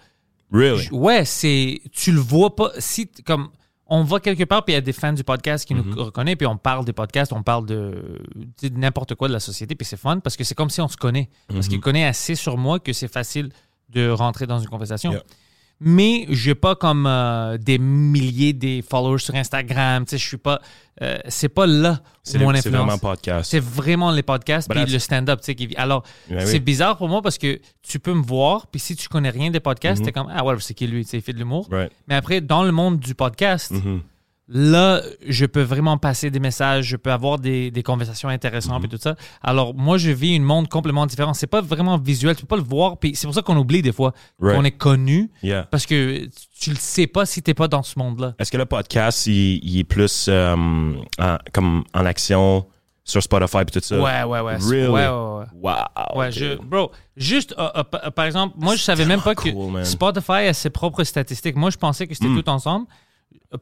Really? 0.52 0.88
ouais, 0.92 1.26
c'est 1.26 1.82
tu 1.92 2.12
le 2.12 2.20
vois 2.20 2.56
pas 2.56 2.72
si 2.78 3.08
comme 3.26 3.50
on 3.88 4.04
va 4.04 4.20
quelque 4.20 4.44
part 4.46 4.64
puis 4.64 4.74
il 4.74 4.76
y 4.76 4.78
a 4.78 4.82
des 4.82 4.94
fans 4.94 5.14
du 5.14 5.24
podcast 5.24 5.66
qui 5.66 5.74
Mm-hmm. 5.76 5.96
nous 5.96 6.04
reconnaissent 6.06 6.36
puis 6.38 6.48
on 6.48 6.58
parle 6.58 6.86
des 6.86 6.94
podcasts, 6.94 7.34
on 7.34 7.44
parle 7.44 7.66
de, 7.66 8.20
n'importe 8.74 9.16
quoi 9.16 9.28
de 9.28 9.34
la 9.34 9.40
société 9.40 9.76
puis 9.76 9.86
c'est 9.86 9.98
fun 9.98 10.20
parce 10.20 10.36
que 10.38 10.44
c'est 10.44 10.56
comme 10.56 10.70
si 10.70 10.82
on 10.82 10.88
se 10.88 10.98
connaît 10.98 11.30
parce 11.48 11.66
Mm-hmm. 11.66 11.70
qu'il 11.70 11.80
connaît 11.82 12.06
assez 12.06 12.36
sur 12.36 12.58
moi 12.58 12.80
que 12.80 12.94
c'est 12.94 13.08
facile 13.12 13.50
de 13.90 14.10
rentrer 14.10 14.48
dans 14.48 14.60
une 14.60 14.68
conversation. 14.68 15.12
Yeah. 15.12 15.24
Mais 15.82 16.26
j'ai 16.30 16.56
pas 16.56 16.76
comme 16.76 17.06
euh, 17.06 17.58
des 17.58 17.78
milliers 17.78 18.54
des 18.54 18.82
followers 18.82 19.20
sur 19.20 19.36
Instagram, 19.36 20.06
tu 20.06 20.12
sais, 20.12 20.18
je 20.18 20.26
suis 20.26 20.38
pas 20.38 20.62
euh, 21.02 21.18
c'est 21.28 21.50
pas 21.50 21.68
là 21.68 22.00
C'est, 22.24 22.38
mon 22.40 22.52
le- 22.52 22.56
c'est 22.58 22.70
influence. 22.70 22.86
vraiment 22.86 22.98
podcast. 22.98 23.52
C'est 23.52 23.60
vraiment 23.60 24.12
les 24.12 24.24
podcasts 24.24 24.70
puis 24.72 24.86
le 24.86 25.00
stand-up. 25.00 25.42
tu 25.42 25.46
sais, 25.48 25.56
qui- 25.56 25.76
Alors, 25.76 26.04
Ben 26.30 26.38
oui. 26.40 26.44
c'est 26.48 26.60
bizarre 26.62 26.96
pour 26.98 27.10
moi 27.10 27.22
parce 27.22 27.38
que 27.38 27.60
tu 27.82 28.00
peux 28.00 28.14
me 28.14 28.24
voir, 28.24 28.68
puis 28.68 28.80
si 28.80 28.96
tu 28.96 29.10
connais 29.10 29.30
rien 29.30 29.52
des 29.52 29.60
podcasts, 29.60 30.02
t'es 30.06 30.14
comme, 30.14 30.32
ah 30.34 30.46
ouais, 30.46 30.56
c'est 30.60 30.74
qui 30.74 30.88
lui, 30.88 31.04
tu 31.04 31.12
sais, 31.12 31.18
il 31.18 31.22
fait 31.22 31.34
de 31.34 31.40
l'humour. 31.40 31.68
Right. 31.70 31.92
Mais 32.08 32.16
après, 32.16 32.40
dans 32.40 32.64
le 32.64 32.72
monde 32.72 32.98
du 33.00 33.14
podcast, 33.14 33.72
Mhm. 33.72 34.02
Là, 34.48 35.02
je 35.28 35.46
peux 35.46 35.62
vraiment 35.64 35.98
passer 35.98 36.30
des 36.30 36.40
messages, 36.40 36.86
je 36.86 36.98
peux 36.98 37.12
avoir 37.12 37.40
des, 37.40 37.72
des 37.72 37.82
conversations 37.84 38.30
intéressantes 38.30 38.80
Mhm. 38.80 38.86
et 38.86 38.90
tout 38.90 38.98
ça. 39.02 39.16
Alors, 39.42 39.74
moi, 39.74 39.98
je 39.98 40.12
vis 40.12 40.36
un 40.36 40.42
monde 40.42 40.68
complètement 40.70 41.06
différent. 41.08 41.34
C'est 41.34 41.48
pas 41.48 41.62
vraiment 41.62 41.98
visuel, 41.98 42.36
tu 42.36 42.42
peux 42.44 42.48
pas 42.56 42.58
le 42.58 42.68
voir, 42.68 42.98
puis 42.98 43.16
c'est 43.16 43.26
pour 43.28 43.34
ça 43.34 43.42
qu'on 43.42 43.58
oublie 43.58 43.82
des 43.82 43.92
fois 43.92 44.14
Right. 44.40 44.58
qu'on 44.58 44.64
est 44.66 44.72
connu, 44.78 45.32
Yeah. 45.42 45.64
parce 45.72 45.86
que 45.86 46.28
tu 46.60 46.70
le 46.70 46.76
sais 46.76 47.08
pas 47.08 47.26
si 47.26 47.42
t'es 47.42 47.54
pas 47.56 47.68
dans 47.68 47.82
ce 47.84 47.98
monde-là. 47.98 48.36
Est-ce 48.38 48.52
que 48.52 48.58
le 48.58 48.66
podcast, 48.66 49.26
il, 49.28 49.60
il 49.64 49.80
est 49.80 49.84
plus 49.84 50.28
euh, 50.30 50.56
en, 51.20 51.38
comme 51.52 51.84
en 51.94 52.06
action 52.06 52.66
sur 53.04 53.22
Spotify 53.24 53.60
et 53.62 53.66
tout 53.66 53.80
ça? 53.82 54.00
Ouais, 54.00 54.24
ouais, 54.24 54.40
ouais. 54.42 54.58
Really? 54.58 54.88
Ouais, 54.88 55.08
ouais, 55.08 55.10
ouais. 55.10 55.46
Wow. 55.54 56.18
Ouais, 56.20 56.32
je, 56.32 56.56
bro, 56.62 56.92
juste, 57.18 57.56
euh, 57.58 57.70
euh, 57.78 57.84
pa- 57.84 58.12
par 58.12 58.26
exemple, 58.26 58.56
moi, 58.60 58.76
je 58.76 58.82
savais 58.84 59.06
même 59.06 59.22
pas 59.22 59.34
que 59.36 59.50
man. 59.72 59.84
Spotify 59.86 60.48
a 60.50 60.54
ses 60.54 60.70
propres 60.70 61.04
statistiques. 61.04 61.56
Moi, 61.56 61.72
je 61.72 61.78
pensais 61.78 62.06
que 62.08 62.14
c'était 62.14 62.28
Mm. 62.28 62.42
tout 62.44 62.50
ensemble. 62.50 62.86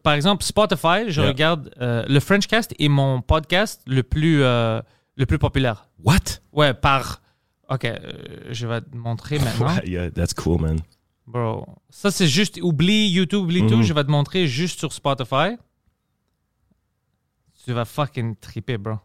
Par 0.03 0.13
exemple, 0.13 0.43
Spotify, 0.43 1.05
je 1.09 1.21
Yeah. 1.21 1.27
regarde 1.29 1.73
euh, 1.81 2.03
le 2.07 2.19
Frenchcast 2.19 2.73
est 2.79 2.87
mon 2.89 3.21
podcast 3.21 3.81
le 3.85 4.03
plus, 4.03 4.41
euh, 4.43 4.81
le 5.15 5.25
plus 5.25 5.37
populaire. 5.39 5.89
What? 6.03 6.39
Ouais, 6.51 6.73
par 6.73 7.21
Ok, 7.69 7.85
euh, 7.85 7.97
je 8.51 8.67
vais 8.67 8.81
te 8.81 8.95
montrer 8.95 9.39
maintenant. 9.39 9.75
yeah, 9.85 10.11
that's 10.11 10.33
cool, 10.33 10.59
man. 10.61 10.79
Bro, 11.25 11.65
ça 11.89 12.11
c'est 12.11 12.27
juste, 12.27 12.59
oublie 12.61 13.07
YouTube, 13.09 13.43
oublie 13.43 13.65
tout, 13.65 13.77
Mhm. 13.77 13.83
je 13.83 13.93
vais 13.93 14.03
te 14.03 14.11
montrer 14.11 14.45
juste 14.47 14.79
sur 14.79 14.91
Spotify. 14.91 15.55
Tu 17.65 17.71
vas 17.71 17.85
fucking 17.85 18.35
triper, 18.35 18.77
bro. 18.77 18.95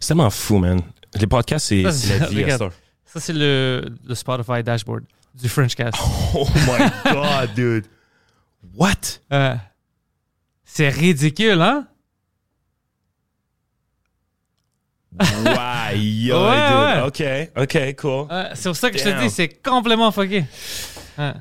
C'est 0.00 0.08
tellement 0.08 0.28
fou, 0.30 0.58
man. 0.58 0.82
Les 1.18 1.26
podcasts, 1.26 1.66
c'est 1.68 1.82
Ça, 1.84 1.92
c'est 1.92 2.18
la 2.18 2.26
vie 2.26 2.42
regarde. 2.44 2.70
Ça 3.04 3.20
c'est 3.20 3.32
le, 3.32 3.84
le 4.04 4.14
Spotify 4.14 4.62
dashboard 4.62 5.04
du 5.34 5.48
Frenchcast. 5.48 5.96
Oh 6.34 6.46
my 6.66 6.90
god, 7.12 7.54
dude. 7.54 7.86
What? 8.74 9.20
Euh, 9.32 9.54
c'est 10.64 10.88
ridicule, 10.88 11.60
hein? 11.60 11.86
Wow, 15.20 15.94
yo, 15.94 16.36
Ouais. 16.36 17.02
OK, 17.06 17.22
OK, 17.56 17.96
cool. 17.96 18.26
Euh, 18.30 18.50
c'est 18.54 18.68
pour 18.68 18.76
ça 18.76 18.90
que 18.90 18.98
je 18.98 19.04
te 19.04 19.20
dis, 19.20 19.30
c'est 19.30 19.48
complètement 19.62 20.10
fucké. 20.10 20.44
Euh. 21.18 21.32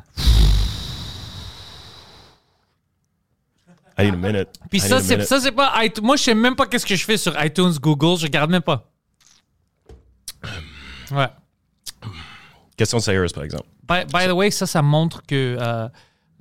I 3.97 4.05
need 4.05 4.13
a 4.13 4.17
minute. 4.17 4.49
Puis 4.69 4.79
I 4.79 4.81
ça, 4.81 4.99
c'est 4.99 5.21
ça, 5.23 5.39
c'est 5.39 5.51
pas. 5.51 5.73
Moi, 6.01 6.15
je 6.17 6.23
sais 6.23 6.33
même 6.33 6.55
pas 6.55 6.65
qu'est-ce 6.65 6.85
que 6.85 6.95
je 6.95 7.05
fais 7.05 7.17
sur 7.17 7.33
iTunes, 7.43 7.73
Google. 7.79 8.17
Je 8.19 8.25
regarde 8.25 8.49
même 8.49 8.61
pas. 8.61 8.89
Ouais. 11.11 11.27
Question 12.75 12.99
sérieuse, 12.99 13.31
par 13.31 13.43
exemple. 13.43 13.67
By, 13.87 14.05
by 14.05 14.27
the 14.27 14.31
way, 14.31 14.49
ça, 14.51 14.65
ça 14.65 14.81
montre 14.81 15.21
que 15.23 15.57
euh, 15.59 15.87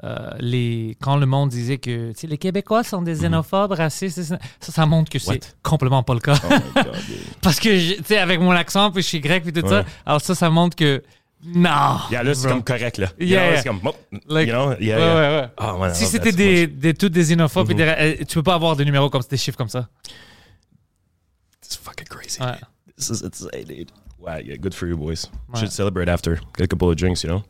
euh, 0.02 0.30
les, 0.38 0.96
quand 1.02 1.16
le 1.16 1.26
monde 1.26 1.50
disait 1.50 1.78
que 1.78 2.12
les 2.22 2.38
Québécois 2.38 2.82
sont 2.84 3.02
des 3.02 3.14
xénophobes, 3.14 3.72
racistes, 3.72 4.22
ça, 4.22 4.38
ça 4.60 4.86
montre 4.86 5.10
que 5.10 5.18
c'est 5.18 5.56
complètement 5.62 6.02
pas 6.02 6.14
le 6.14 6.20
cas. 6.20 6.36
Oh. 6.50 6.80
Parce 7.42 7.60
que, 7.60 7.96
tu 7.98 8.04
sais, 8.04 8.18
avec 8.18 8.40
mon 8.40 8.52
accent, 8.52 8.90
puis 8.90 9.02
je 9.02 9.08
suis 9.08 9.20
grec, 9.20 9.42
puis 9.42 9.52
tout 9.52 9.66
ça, 9.68 9.80
Ouais. 9.80 9.86
alors 10.06 10.20
ça, 10.20 10.34
ça 10.34 10.48
montre 10.48 10.76
que 10.76 11.02
non. 11.44 11.98
Yeah, 12.10 12.22
là, 12.22 12.34
c'est 12.34 12.48
comme 12.48 12.62
correct, 12.62 12.98
là. 12.98 13.08
Yeah, 13.18 13.50
yeah. 13.52 13.56
C'est 13.62 13.68
comme, 13.68 13.80
oh, 13.84 13.94
Like- 14.28 14.48
you 14.48 14.52
know, 14.54 14.72
yeah, 14.78 14.96
Ouais, 14.96 15.02
yeah. 15.04 15.14
ouais, 15.14 15.40
ouais. 15.40 15.48
Oh, 15.58 15.78
man, 15.78 15.94
Si 15.94 16.06
c'était 16.06 16.32
des, 16.32 16.66
des, 16.66 16.94
tous 16.94 17.08
des 17.08 17.22
xénophobes, 17.22 17.66
puis 17.66 17.74
Mhm. 17.74 17.80
des 17.80 17.94
euh, 18.20 18.24
tu 18.26 18.34
peux 18.36 18.42
pas 18.42 18.54
avoir 18.54 18.76
des 18.76 18.84
numéros 18.84 19.08
comme 19.10 19.22
des 19.28 19.36
chiffres 19.36 19.56
comme 19.58 19.68
ça. 19.68 19.88
It's 21.62 21.76
fucking 21.76 22.06
crazy. 22.08 22.40
Ouais. 22.40 22.58
This 22.96 23.10
is 23.10 23.22
insane, 23.22 23.64
dude. 23.64 23.90
Wow, 24.18 24.38
yeah, 24.44 24.56
good 24.56 24.74
for 24.74 24.86
you, 24.86 24.96
boys. 24.96 25.28
Ouais. 25.48 25.58
Should 25.60 25.72
celebrate 25.72 26.08
after. 26.08 26.36
Get 26.56 26.64
a 26.64 26.66
couple 26.66 26.88
of 26.90 26.96
drinks, 26.96 27.22
you 27.22 27.28
know? 27.30 27.42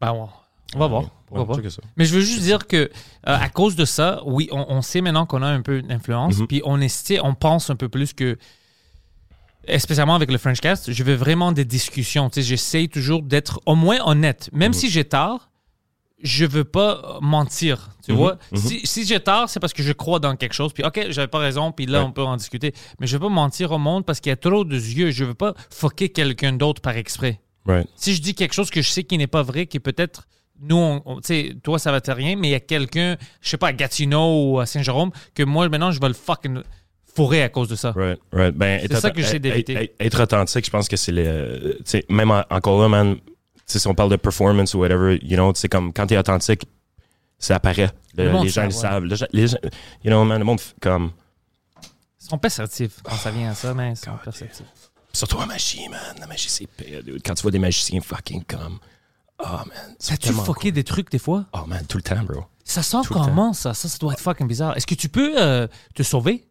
Ben, 0.00 0.10
on, 0.12 0.28
on 0.74 0.78
va 0.78 0.86
voir. 0.86 1.04
Ouais, 1.30 1.54
check 1.56 1.70
ça. 1.70 1.82
Mais 1.96 2.04
je 2.04 2.14
veux 2.14 2.20
juste 2.20 2.42
dire 2.42 2.66
que 2.66 2.76
euh, 2.76 2.88
à 3.24 3.48
cause 3.48 3.76
de 3.76 3.84
ça, 3.84 4.22
oui, 4.24 4.48
on, 4.52 4.64
on 4.68 4.82
sait 4.82 5.00
maintenant 5.00 5.26
qu'on 5.26 5.42
a 5.42 5.46
un 5.48 5.62
peu 5.62 5.82
d'influence, 5.82 6.38
Mhm. 6.38 6.46
puis 6.46 6.62
on 6.64 6.80
essaie, 6.80 7.20
on 7.22 7.34
pense 7.34 7.68
un 7.70 7.76
peu 7.76 7.88
plus 7.88 8.12
que, 8.14 8.38
spécialement 9.78 10.14
avec 10.14 10.30
le 10.30 10.38
Frenchcast, 10.38 10.92
je 10.92 11.04
veux 11.04 11.14
vraiment 11.14 11.52
des 11.52 11.64
discussions. 11.64 12.30
Tu 12.30 12.36
sais, 12.40 12.42
j'essaie 12.48 12.88
toujours 12.88 13.22
d'être 13.22 13.60
au 13.66 13.74
moins 13.74 13.98
honnête, 14.06 14.48
même 14.52 14.72
si 14.72 14.88
j'ai 14.90 15.04
tort. 15.04 15.50
Je 16.20 16.44
veux 16.46 16.64
pas 16.64 17.18
mentir, 17.20 17.90
tu 18.04 18.10
Mhm, 18.10 18.16
vois. 18.18 18.38
mhm. 18.50 18.58
Si, 18.58 18.80
si 18.84 19.06
j'ai 19.06 19.20
tort, 19.20 19.48
c'est 19.48 19.60
parce 19.60 19.72
que 19.72 19.84
je 19.84 19.92
crois 19.92 20.18
dans 20.18 20.34
quelque 20.34 20.52
chose. 20.52 20.72
Puis 20.72 20.82
ok, 20.82 21.06
j'avais 21.10 21.28
pas 21.28 21.38
raison. 21.38 21.70
Puis 21.70 21.86
là, 21.86 22.00
Ouais. 22.00 22.06
on 22.06 22.10
peut 22.10 22.24
en 22.24 22.36
discuter. 22.36 22.74
Mais 22.98 23.06
je 23.06 23.12
veux 23.16 23.20
pas 23.20 23.28
mentir 23.28 23.70
au 23.70 23.78
monde 23.78 24.04
parce 24.04 24.18
qu'il 24.18 24.30
y 24.30 24.32
a 24.32 24.36
trop 24.36 24.64
de 24.64 24.74
yeux. 24.74 25.12
Je 25.12 25.24
veux 25.24 25.34
pas 25.34 25.54
foquer 25.70 26.08
quelqu'un 26.08 26.54
d'autre 26.54 26.82
par 26.82 26.96
exprès 26.96 27.40
Right. 27.66 27.86
si 27.94 28.14
je 28.16 28.20
dis 28.22 28.34
quelque 28.34 28.52
chose 28.52 28.68
que 28.70 28.82
je 28.82 28.88
sais 28.90 29.04
qui 29.04 29.16
n'est 29.16 29.28
pas 29.28 29.42
vrai, 29.44 29.66
qui 29.66 29.78
peut-être, 29.78 30.26
nous, 30.60 30.76
on- 30.76 31.02
on- 31.04 31.16
tu 31.20 31.26
sais, 31.26 31.56
toi, 31.62 31.78
ça 31.78 31.90
va 31.92 32.00
te 32.00 32.10
rien, 32.10 32.36
mais 32.36 32.48
il 32.48 32.50
y 32.52 32.54
a 32.54 32.60
quelqu'un, 32.60 33.16
je 33.40 33.48
sais 33.48 33.56
pas, 33.56 33.68
à 33.68 33.72
Gatineau 33.72 34.52
ou 34.52 34.60
à 34.60 34.66
Saint-Jérôme, 34.66 35.10
que 35.34 35.42
moi, 35.42 35.68
maintenant, 35.68 35.90
je 35.92 36.00
vais 36.00 36.08
le 36.08 36.14
fucking 36.14 36.62
fourrer 37.14 37.42
à 37.42 37.48
cause 37.48 37.68
de 37.68 37.76
ça. 37.76 37.92
Right, 37.96 38.18
right. 38.32 38.54
Ben, 38.54 38.80
C'est 38.88 39.00
ça 39.00 39.10
que 39.10 39.20
j'essaie 39.20 39.38
d'éviter. 39.38 39.92
Être, 39.98 40.22
authentique, 40.22 40.64
je 40.64 40.70
pense 40.70 40.88
que 40.88 40.96
c'est 40.96 41.12
le. 41.12 41.76
Tu 41.78 41.82
sais, 41.84 42.04
même 42.08 42.30
en- 42.30 42.44
encore 42.50 42.80
là, 42.82 42.88
man, 42.88 43.16
si 43.66 43.86
on 43.86 43.94
parle 43.94 44.10
de 44.10 44.16
performance 44.16 44.74
ou 44.74 44.78
whatever, 44.78 45.18
you 45.22 45.36
know, 45.36 45.52
tu 45.52 45.60
sais, 45.60 45.68
comme 45.68 45.92
quand 45.92 46.06
t'es 46.06 46.16
authentique, 46.16 46.62
ça 47.38 47.56
apparaît. 47.56 47.90
Le- 48.16 48.24
Le 48.24 48.30
monde 48.32 48.44
les 48.44 48.50
gens 48.50 48.62
le 48.62 48.68
ouais. 48.68 48.72
savent. 48.72 49.04
Les 49.04 49.46
gens- 49.46 49.58
you 50.04 50.10
know, 50.10 50.24
man, 50.24 50.38
le 50.38 50.44
monde, 50.44 50.60
comme. 50.80 51.10
Ils 52.20 52.26
sont 52.30 52.38
perceptifs 52.38 52.98
quand 53.02 53.14
ça 53.16 53.30
vient 53.30 53.50
à 53.50 53.54
ça, 53.54 53.72
mais 53.74 53.92
ils 53.92 53.96
sont 53.96 54.10
God, 54.10 54.20
perceptifs. 54.24 54.66
Surtout 55.12 55.36
en 55.38 55.46
magie, 55.46 55.88
man. 55.88 56.16
La 56.20 56.26
magie, 56.26 56.48
c'est 56.48 56.66
pire, 56.66 57.02
dude. 57.02 57.22
Quand 57.24 57.34
tu 57.34 57.42
vois 57.42 57.50
des 57.50 57.58
magiciens 57.58 58.00
fucking 58.00 58.42
comme. 58.44 58.78
Oh, 59.40 59.46
man. 59.46 59.94
c'est 59.98 60.14
As-tu 60.14 60.28
tellement 60.28 60.44
fucké 60.44 60.72
des 60.72 60.84
trucs 60.84 61.10
des 61.10 61.18
fois? 61.18 61.46
Oh, 61.52 61.64
man, 61.66 61.84
tout 61.86 61.96
le 61.98 62.02
temps, 62.02 62.22
bro. 62.24 62.44
Ça 62.64 62.82
sort 62.82 63.04
Tout 63.06 63.14
comment, 63.14 63.52
ça? 63.52 63.72
Ça, 63.72 63.88
ça 63.88 63.96
doit 63.98 64.12
être 64.12 64.20
fucking 64.20 64.46
bizarre. 64.46 64.76
Est-ce 64.76 64.86
que 64.86 64.94
tu 64.94 65.08
peux 65.08 65.40
euh, 65.40 65.66
te 65.94 66.02
sauver? 66.02 66.44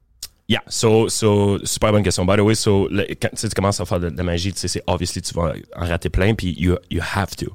Yeah, 0.50 0.64
so, 0.68 1.10
so, 1.10 1.64
super 1.66 1.92
bonne 1.92 2.04
question. 2.04 2.26
By 2.26 2.38
the 2.38 2.40
way, 2.40 2.56
so, 2.56 2.88
le- 2.90 3.06
quand 3.22 3.30
tu 3.36 3.50
tu 3.50 3.54
commences 3.54 3.82
à 3.82 3.86
faire 3.86 4.00
de, 4.00 4.08
la 4.08 4.24
magie, 4.24 4.54
tu 4.54 4.60
sais, 4.60 4.70
c'est 4.70 4.84
obviously, 4.88 5.22
tu 5.22 5.34
vas 5.34 5.54
en 5.76 5.86
rater 5.86 6.10
plein, 6.10 6.34
puis 6.36 6.56
you, 6.58 6.78
you 6.90 7.02
have 7.16 7.36
to. 7.36 7.46
Tu 7.48 7.52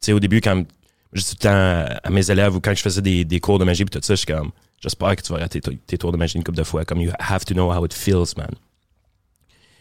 sais, 0.00 0.12
au 0.12 0.20
début, 0.20 0.40
quand, 0.40 0.64
juste 1.12 1.30
tout 1.30 1.36
le 1.40 1.50
temps, 1.50 1.98
à 2.04 2.08
mes 2.10 2.30
élèves, 2.30 2.54
ou 2.54 2.60
quand 2.60 2.72
je 2.74 2.82
faisais 2.82 3.02
des, 3.02 3.24
des 3.24 3.40
cours 3.40 3.58
de 3.58 3.64
magie, 3.64 3.84
puis 3.84 3.90
tout 3.98 4.06
ça, 4.06 4.14
je 4.14 4.18
suis 4.18 4.26
comme, 4.26 4.52
j'espère 4.80 5.16
que 5.16 5.22
tu 5.22 5.32
vas 5.32 5.40
rater 5.40 5.60
tes, 5.60 5.98
tours 5.98 6.12
de 6.12 6.16
magie 6.16 6.36
une 6.36 6.44
couple 6.44 6.58
de 6.58 6.62
fois, 6.64 6.84
comme 6.84 7.00
you 7.00 7.10
have 7.18 7.44
to 7.44 7.52
know 7.54 7.72
how 7.72 7.84
it 7.84 7.92
feels, 7.92 8.36
man. 8.36 8.50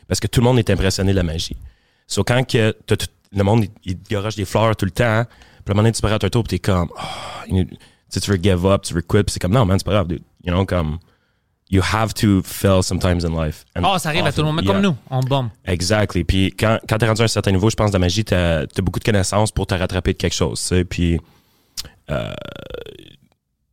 Parce 0.08 0.20
que 0.20 0.28
tout 0.28 0.39
le 0.41 0.46
monde 0.46 0.58
est 0.58 0.70
impressionné 0.72 1.12
de 1.12 1.18
la 1.18 1.24
magie. 1.24 1.56
So, 2.08 2.24
quand 2.24 2.44
t'as 2.48 2.74
tout- 2.74 3.06
le 3.32 3.44
monde, 3.44 3.66
il, 3.84 3.98
te 3.98 4.10
garoche 4.10 4.36
des 4.36 4.46
fleurs 4.46 4.76
tout 4.76 4.86
le 4.86 4.92
temps, 4.92 5.24
puis 5.26 5.36
à 5.68 5.72
un 5.72 5.74
moment 5.74 5.84
donné, 5.84 5.92
tu 5.92 6.02
prends 6.02 6.12
un 6.12 6.30
tour, 6.30 6.44
puis 6.44 6.58
t'es 6.58 6.60
comme, 6.60 6.90
oh, 6.96 7.48
you 7.48 7.64
know, 7.64 7.78
tu 8.12 8.32
veux 8.32 8.38
give 8.42 8.66
up, 8.66 8.84
tu 8.84 8.94
veux 8.94 9.02
quit, 9.02 9.24
puis 9.24 9.34
c'est 9.34 9.40
comme, 9.40 9.54
non, 9.54 9.66
man, 9.66 9.78
c'est 9.80 9.86
pas 9.86 9.92
grave, 9.92 10.08
dude. 10.08 10.24
You 10.44 10.54
know, 10.54 10.66
comme, 10.66 11.00
you 11.70 11.82
have 11.82 12.14
to 12.14 12.44
fail 12.44 12.84
sometimes 12.84 13.26
in 13.26 13.34
life. 13.34 13.66
And 13.76 13.84
Oh, 13.86 13.98
ça 13.98 14.10
arrive 14.10 14.26
à 14.26 14.32
tout 14.32 14.42
le 14.42 14.48
monde, 14.48 14.58
mais 14.58 14.66
comme 14.66 14.82
nous, 14.82 14.96
on 15.10 15.22
bombe. 15.22 15.50
Exactly. 15.66 16.24
Puis 16.24 16.54
quand, 16.58 16.80
quand 16.88 16.98
t'es 16.98 17.08
rendu 17.08 17.22
à 17.22 17.26
un 17.26 17.28
certain 17.28 17.52
niveau, 17.52 17.70
je 17.70 17.76
pense, 17.76 17.92
de 17.92 17.96
la 17.96 18.00
magie, 18.00 18.24
t'as 18.24 18.62
as 18.62 18.82
beaucoup 18.82 19.00
de 19.00 19.04
connaissances 19.04 19.52
pour 19.52 19.68
te 19.68 19.74
rattraper 19.74 20.14
de 20.14 20.18
quelque 20.18 20.36
chose, 20.36 20.60
tu 20.62 20.68
sais. 20.68 20.86
Puis, 20.86 21.20
euh, 22.10 22.34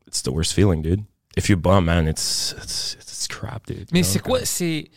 it's 0.06 0.22
the 0.22 0.28
worst 0.28 0.52
feeling, 0.52 0.82
dude. 0.82 1.02
If 1.36 1.48
you 1.48 1.56
bum, 1.56 1.86
man, 1.86 2.06
it's, 2.06 2.54
it's, 2.62 2.96
it's 3.00 3.28
crap, 3.28 3.66
dude. 3.66 3.86
Mais 3.92 4.00
You 4.00 4.04
know, 4.04 4.12
c'est 4.12 4.18
quoi? 4.18 4.44
C'est, 4.44 4.90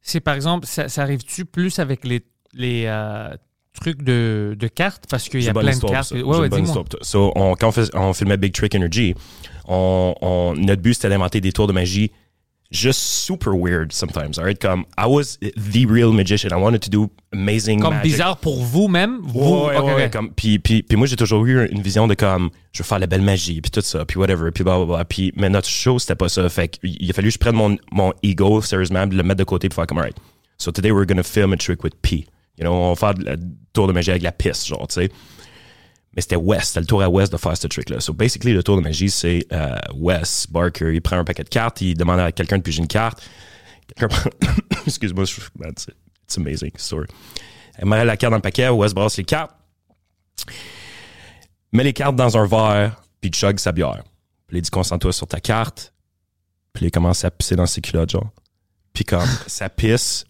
c'est 0.00 0.20
par 0.20 0.34
exemple, 0.34 0.66
ça, 0.66 0.88
ça 0.88 1.02
arrive-tu 1.02 1.44
plus 1.44 1.78
avec 1.78 2.04
les, 2.04 2.24
les 2.52 2.84
euh, 2.86 3.36
trucs 3.80 4.02
de, 4.02 4.56
de 4.58 4.68
cartes? 4.68 5.04
Parce 5.08 5.28
qu'il 5.28 5.42
y 5.42 5.48
a 5.48 5.52
plein 5.54 5.76
de 5.76 5.80
cartes. 5.80 6.08
ça. 6.08 6.14
Ouais, 6.16 6.22
ouais, 6.22 6.44
une 6.58 6.66
bonne. 6.66 6.84
So, 7.02 7.32
on- 7.36 7.54
quand 7.54 7.72
on, 7.94 8.12
filmait 8.12 8.36
Big 8.36 8.52
Trick 8.52 8.74
Energy, 8.74 9.14
on, 9.66 10.14
on- 10.20 10.54
notre 10.56 10.82
but, 10.82 10.94
c'était 10.94 11.08
d'inventer 11.10 11.40
des 11.40 11.52
tours 11.52 11.66
de 11.66 11.72
magie 11.72 12.10
just 12.72 12.98
super 12.98 13.54
weird 13.54 13.92
sometimes, 13.92 14.38
alright? 14.38 14.58
Comme, 14.60 14.84
I 14.98 15.06
was 15.06 15.38
the 15.40 15.86
real 15.88 16.10
magician. 16.12 16.50
I 16.50 16.60
wanted 16.60 16.80
to 16.82 16.90
do 16.90 17.08
amazing 17.32 17.80
Comme 17.80 17.94
magic. 17.94 18.10
bizarre 18.12 18.36
pour 18.38 18.60
vous-même. 18.60 19.20
Vous, 19.22 19.38
Ouais, 19.38 19.66
ouais, 19.68 19.76
Ok, 19.78 19.86
ouais, 19.86 20.04
ok. 20.06 20.12
comme, 20.12 20.30
puis, 20.32 20.58
puis, 20.58 20.82
puis 20.82 20.96
moi, 20.96 21.06
j'ai 21.06 21.14
toujours 21.14 21.46
eu 21.46 21.64
une 21.68 21.80
vision 21.80 22.08
de 22.08 22.14
comme, 22.14 22.50
je 22.72 22.82
veux 22.82 22.86
faire 22.86 22.98
la 22.98 23.06
belle 23.06 23.22
magie, 23.22 23.60
puis 23.60 23.70
tout 23.70 23.80
ça, 23.82 24.04
puis 24.04 24.18
whatever, 24.18 24.50
puis 24.50 24.64
blablabla. 24.64 25.04
Puis, 25.04 25.32
mais 25.36 25.48
notre 25.48 25.68
show, 25.68 26.00
c'était 26.00 26.16
pas 26.16 26.28
ça. 26.28 26.48
Fait 26.48 26.66
qu'il 26.68 27.08
a 27.08 27.12
fallu 27.12 27.28
que 27.28 27.34
je 27.34 27.38
prenne 27.38 27.54
mon, 27.54 27.76
mon 27.92 28.12
ego, 28.24 28.60
sérieusement, 28.62 29.06
puis 29.06 29.16
le 29.16 29.22
mettre 29.22 29.38
de 29.38 29.44
côté, 29.44 29.68
pour 29.68 29.76
faire 29.76 29.86
comme, 29.86 29.98
alright. 29.98 30.16
So 30.58 30.72
today, 30.72 30.90
we're 30.90 31.06
gonna 31.06 31.22
film 31.22 31.52
a 31.52 31.56
trick 31.56 31.84
with 31.84 31.94
P. 32.02 32.26
You 32.58 32.64
know, 32.64 32.72
on 32.72 32.92
va 32.92 32.96
faire 32.96 33.14
le 33.18 33.36
tour 33.72 33.86
de 33.86 33.92
magie 33.92 34.10
avec 34.10 34.22
la 34.22 34.32
piste, 34.32 34.66
genre, 34.66 34.86
tu 34.88 34.94
sais. 34.94 35.10
Mais 36.14 36.22
c'était 36.22 36.36
West, 36.36 36.68
c'était 36.68 36.80
le 36.80 36.86
tour 36.86 37.02
à 37.02 37.08
West 37.10 37.30
de 37.32 37.36
faire 37.36 37.54
ce 37.56 37.66
trick-là. 37.66 38.00
So 38.00 38.14
basically, 38.14 38.54
le 38.54 38.62
tour 38.62 38.76
de 38.76 38.80
magie, 38.82 39.10
c'est 39.10 39.46
euh, 39.52 39.76
Wes 39.94 40.46
Barker, 40.50 40.94
il 40.94 41.02
prend 41.02 41.18
un 41.18 41.24
paquet 41.24 41.44
de 41.44 41.50
cartes, 41.50 41.82
il 41.82 41.94
demande 41.94 42.20
à 42.20 42.32
quelqu'un 42.32 42.56
de 42.56 42.62
piger 42.62 42.80
une 42.80 42.88
carte. 42.88 43.22
Quelqu'un 43.86 44.08
prend- 44.08 44.30
Excuse-moi, 44.86 45.26
c'est 45.26 45.92
it's 46.24 46.38
amazing 46.38 46.70
story. 46.76 47.06
Elle 47.76 47.86
met 47.86 48.02
la 48.04 48.16
carte 48.16 48.30
dans 48.30 48.38
le 48.38 48.42
paquet, 48.42 48.68
Wes 48.70 48.94
brasse 48.94 49.18
les 49.18 49.24
cartes, 49.24 49.54
met 51.72 51.84
les 51.84 51.92
cartes 51.92 52.16
dans 52.16 52.36
un 52.36 52.46
verre, 52.46 53.02
puis 53.20 53.30
chug 53.30 53.58
sa 53.58 53.72
bière. 53.72 54.02
Puis 54.46 54.58
il 54.58 54.62
dit 54.62 54.70
concentre-toi 54.70 55.12
sur 55.12 55.26
ta 55.26 55.40
carte. 55.40 55.92
Puis 56.72 56.86
il 56.86 56.90
commence 56.90 57.24
à 57.24 57.30
pisser 57.30 57.56
dans 57.56 57.66
ses 57.66 57.80
culottes, 57.80 58.10
genre. 58.10 58.30
Puis 58.92 59.04
comme 59.04 59.28
sa 59.46 59.68
pisse 59.68 60.24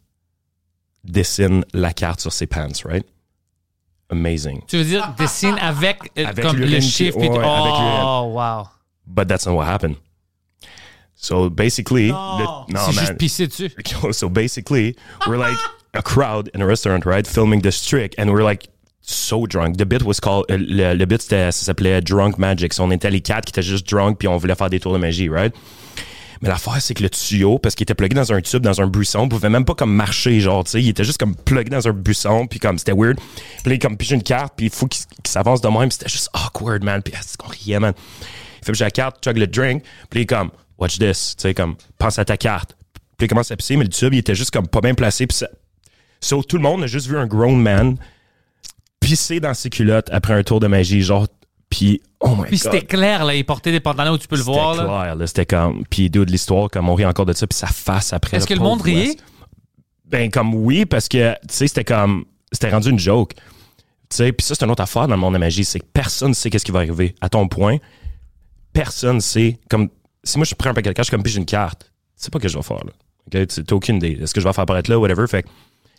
dessine 1.06 1.64
la 1.72 1.92
carte 1.92 2.20
sur 2.20 2.32
ses 2.32 2.46
pants, 2.46 2.84
right? 2.84 3.04
Amazing. 4.10 4.62
Tu 4.68 4.76
veux 4.76 4.84
dire, 4.84 5.14
dessine 5.18 5.56
avec, 5.60 5.98
euh, 6.18 6.26
Avec 6.26 6.44
comme 6.44 6.58
le 6.58 6.80
chiffre. 6.80 7.18
ouais, 7.18 7.28
avec 7.28 7.42
oh, 7.42 8.32
wow. 8.34 8.68
But 9.06 9.28
that's 9.28 9.46
not 9.46 9.54
what 9.54 9.66
happened. 9.66 9.96
So 11.14 11.48
basically, 11.50 12.10
Non. 12.10 12.66
le- 12.68 12.74
no, 12.74 12.92
man. 12.92 13.16
dessus. 13.18 13.72
so 14.12 14.28
basically, 14.28 14.96
we're 15.26 15.38
like 15.38 15.56
a 15.94 16.02
crowd 16.02 16.50
in 16.54 16.60
a 16.60 16.66
restaurant, 16.66 17.04
right, 17.06 17.26
filming 17.26 17.62
this 17.62 17.84
trick, 17.84 18.14
and 18.18 18.30
we're 18.30 18.44
like 18.44 18.68
so 19.00 19.46
drunk. 19.46 19.78
The 19.78 19.86
bit 19.86 20.02
was 20.02 20.20
called 20.20 20.44
euh, 20.50 20.58
le, 20.58 20.94
le 20.94 21.06
bit 21.06 21.22
ça 21.22 21.50
s'appelait 21.50 22.00
Drunk 22.02 22.38
Magic. 22.38 22.72
So 22.74 22.84
on 22.84 22.90
était 22.90 23.10
les 23.10 23.20
quatre 23.22 23.46
qui 23.46 23.50
étaient 23.50 23.62
juste 23.62 23.88
drunk 23.88 24.18
puis 24.18 24.28
on 24.28 24.36
voulait 24.36 24.54
faire 24.54 24.68
des 24.70 24.78
tours 24.80 24.92
de 24.92 24.98
magie, 24.98 25.28
right? 25.28 25.54
Mais 26.42 26.48
l'affaire, 26.48 26.80
c'est 26.80 26.94
que 26.94 27.02
le 27.02 27.10
tuyau, 27.10 27.58
parce 27.58 27.74
qu'il 27.74 27.84
était 27.84 27.94
plugué 27.94 28.14
dans 28.14 28.32
un 28.32 28.40
tube, 28.40 28.62
dans 28.62 28.80
un 28.80 28.86
buisson, 28.86 29.28
pouvait 29.28 29.48
même 29.48 29.64
pas 29.64 29.74
comme 29.74 29.94
marcher, 29.94 30.40
genre, 30.40 30.64
tu 30.64 30.72
sais, 30.72 30.82
il 30.82 30.88
était 30.88 31.04
juste 31.04 31.18
comme 31.18 31.34
plugué 31.34 31.70
dans 31.70 31.86
un 31.88 31.92
buisson, 31.92 32.46
puis 32.46 32.58
comme, 32.58 32.78
c'était 32.78 32.92
weird. 32.92 33.16
Puis 33.16 33.70
là, 33.70 33.74
il 33.74 33.78
comme 33.78 33.96
une 34.10 34.22
carte, 34.22 34.54
puis 34.56 34.66
il 34.66 34.72
faut 34.72 34.86
qu'il 34.86 35.04
s'avance 35.24 35.60
de 35.60 35.68
même, 35.68 35.90
c'était 35.90 36.08
juste 36.08 36.30
awkward, 36.32 36.84
man. 36.84 37.02
Puis 37.02 37.14
ah, 37.16 37.20
c'est 37.24 37.36
qu'on 37.36 37.48
riait, 37.48 37.80
man. 37.80 37.94
Il 38.60 38.64
fait 38.64 38.72
piger 38.72 38.84
la 38.84 38.90
carte, 38.90 39.24
chug 39.24 39.36
le 39.38 39.46
drink, 39.46 39.82
puis 40.10 40.22
il 40.22 40.26
comme, 40.26 40.50
watch 40.78 40.98
this, 40.98 41.34
tu 41.36 41.42
sais, 41.42 41.54
comme, 41.54 41.76
pense 41.98 42.18
à 42.18 42.24
ta 42.24 42.36
carte. 42.36 42.76
Puis 43.16 43.26
il 43.26 43.28
commence 43.28 43.50
à 43.50 43.56
pisser, 43.56 43.76
mais 43.76 43.84
le 43.84 43.90
tube, 43.90 44.12
il 44.12 44.18
était 44.18 44.34
juste 44.34 44.50
comme 44.50 44.68
pas 44.68 44.80
bien 44.80 44.94
placé, 44.94 45.26
puis 45.26 45.38
So, 46.20 46.42
tout 46.42 46.56
le 46.56 46.62
monde 46.62 46.82
a 46.82 46.86
juste 46.86 47.06
vu 47.06 47.16
un 47.16 47.26
grown 47.26 47.60
man 47.60 47.96
pisser 49.00 49.38
dans 49.38 49.54
ses 49.54 49.70
culottes 49.70 50.08
après 50.10 50.34
un 50.34 50.42
tour 50.42 50.60
de 50.60 50.66
magie, 50.66 51.02
genre, 51.02 51.28
puis 51.70 52.00
oh 52.20 52.34
my 52.36 52.44
Puis 52.44 52.58
c'était 52.58 52.82
clair, 52.82 53.24
là. 53.24 53.34
Il 53.34 53.44
portait 53.44 53.72
des 53.72 53.80
pantalons 53.80 54.12
où 54.12 54.18
tu 54.18 54.28
peux 54.28 54.36
le 54.36 54.42
voir, 54.42 54.74
C'était 54.74 54.86
clair, 54.86 55.16
là. 55.16 55.26
C'était 55.26 55.46
comme. 55.46 55.84
Puis 55.90 56.10
de 56.10 56.22
l'histoire, 56.22 56.70
comme 56.70 56.88
on 56.88 56.94
rit 56.94 57.06
encore 57.06 57.26
de 57.26 57.32
ça, 57.32 57.46
puis 57.46 57.58
sa 57.58 57.66
face 57.66 58.12
après. 58.12 58.36
Est-ce 58.36 58.46
que 58.46 58.54
le 58.54 58.60
monde 58.60 58.82
riait? 58.82 59.16
Ben, 60.04 60.30
comme 60.30 60.54
oui, 60.54 60.86
parce 60.86 61.08
que, 61.08 61.32
tu 61.32 61.38
sais, 61.50 61.68
c'était 61.68 61.84
comme. 61.84 62.24
C'était 62.52 62.70
rendu 62.70 62.90
une 62.90 62.98
joke. 62.98 63.34
Tu 64.08 64.18
sais, 64.18 64.32
puis 64.32 64.46
ça, 64.46 64.54
c'est 64.54 64.64
une 64.64 64.70
autre 64.70 64.82
affaire 64.82 65.08
dans 65.08 65.16
le 65.16 65.20
monde 65.20 65.32
de 65.32 65.38
la 65.38 65.46
magie, 65.46 65.64
c'est 65.64 65.80
que 65.80 65.86
personne 65.92 66.28
ne 66.28 66.34
sait 66.34 66.48
qu'est-ce 66.48 66.64
qui 66.64 66.70
va 66.70 66.78
arriver. 66.78 67.16
À 67.20 67.28
ton 67.28 67.48
point, 67.48 67.78
personne 68.72 69.20
sait. 69.20 69.58
Comme. 69.68 69.88
Si 70.22 70.38
moi, 70.38 70.44
je 70.44 70.54
prends 70.54 70.70
un 70.70 70.74
paquet 70.74 70.90
de 70.90 70.94
cash, 70.94 71.10
comme 71.10 71.22
puis 71.22 71.32
j'ai 71.32 71.38
une 71.38 71.46
carte, 71.46 71.82
tu 71.82 72.24
sais 72.24 72.30
pas 72.30 72.38
ce 72.38 72.44
que 72.44 72.48
je 72.48 72.56
vais 72.56 72.62
faire, 72.62 72.84
là. 72.84 72.92
OK? 73.26 73.46
Tu 73.48 73.60
n'as 73.60 73.76
aucune 73.76 73.96
idée. 73.96 74.18
Est-ce 74.22 74.32
que 74.32 74.40
je 74.40 74.46
vais 74.46 74.52
faire 74.52 74.62
apparaître 74.62 74.90
là, 74.90 74.98
whatever? 74.98 75.26
Fait 75.26 75.42
que 75.42 75.48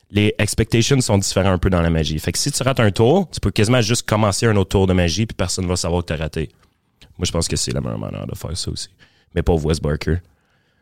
les 0.10 0.34
expectations 0.38 1.00
sont 1.02 1.18
différents 1.18 1.52
un 1.52 1.58
peu 1.58 1.70
dans 1.70 1.82
la 1.82 1.90
magie. 1.90 2.18
Fait 2.20 2.32
que 2.32 2.38
si 2.38 2.52
tu 2.52 2.64
rates 2.64 2.80
un 2.80 2.92
tour, 2.92 3.30
tu 3.30 3.40
peux 3.40 3.52
quasiment 3.52 3.82
juste 3.82 4.08
commencer 4.08 4.46
un 4.46 4.56
autre 4.56 4.70
tour 4.70 4.88
de 4.88 4.94
magie, 4.94 5.26
puis 5.26 5.36
personne 5.36 5.66
ne 5.66 5.70
va 5.70 5.76
savoir 5.76 6.02
que 6.02 6.08
tu 6.08 6.14
as 6.14 6.18
raté. 6.18 6.50
Moi, 7.18 7.26
je 7.26 7.32
pense 7.32 7.48
que 7.48 7.56
c'est 7.56 7.72
la 7.72 7.82
meilleure 7.82 8.00
manière 8.00 8.28
de 8.28 8.36
faire 8.36 8.56
ça 8.56 8.72
aussi. 8.72 8.90
Mais 9.36 9.42
pauvre 9.42 9.66
Wes 9.66 9.82
Barker. 9.82 10.18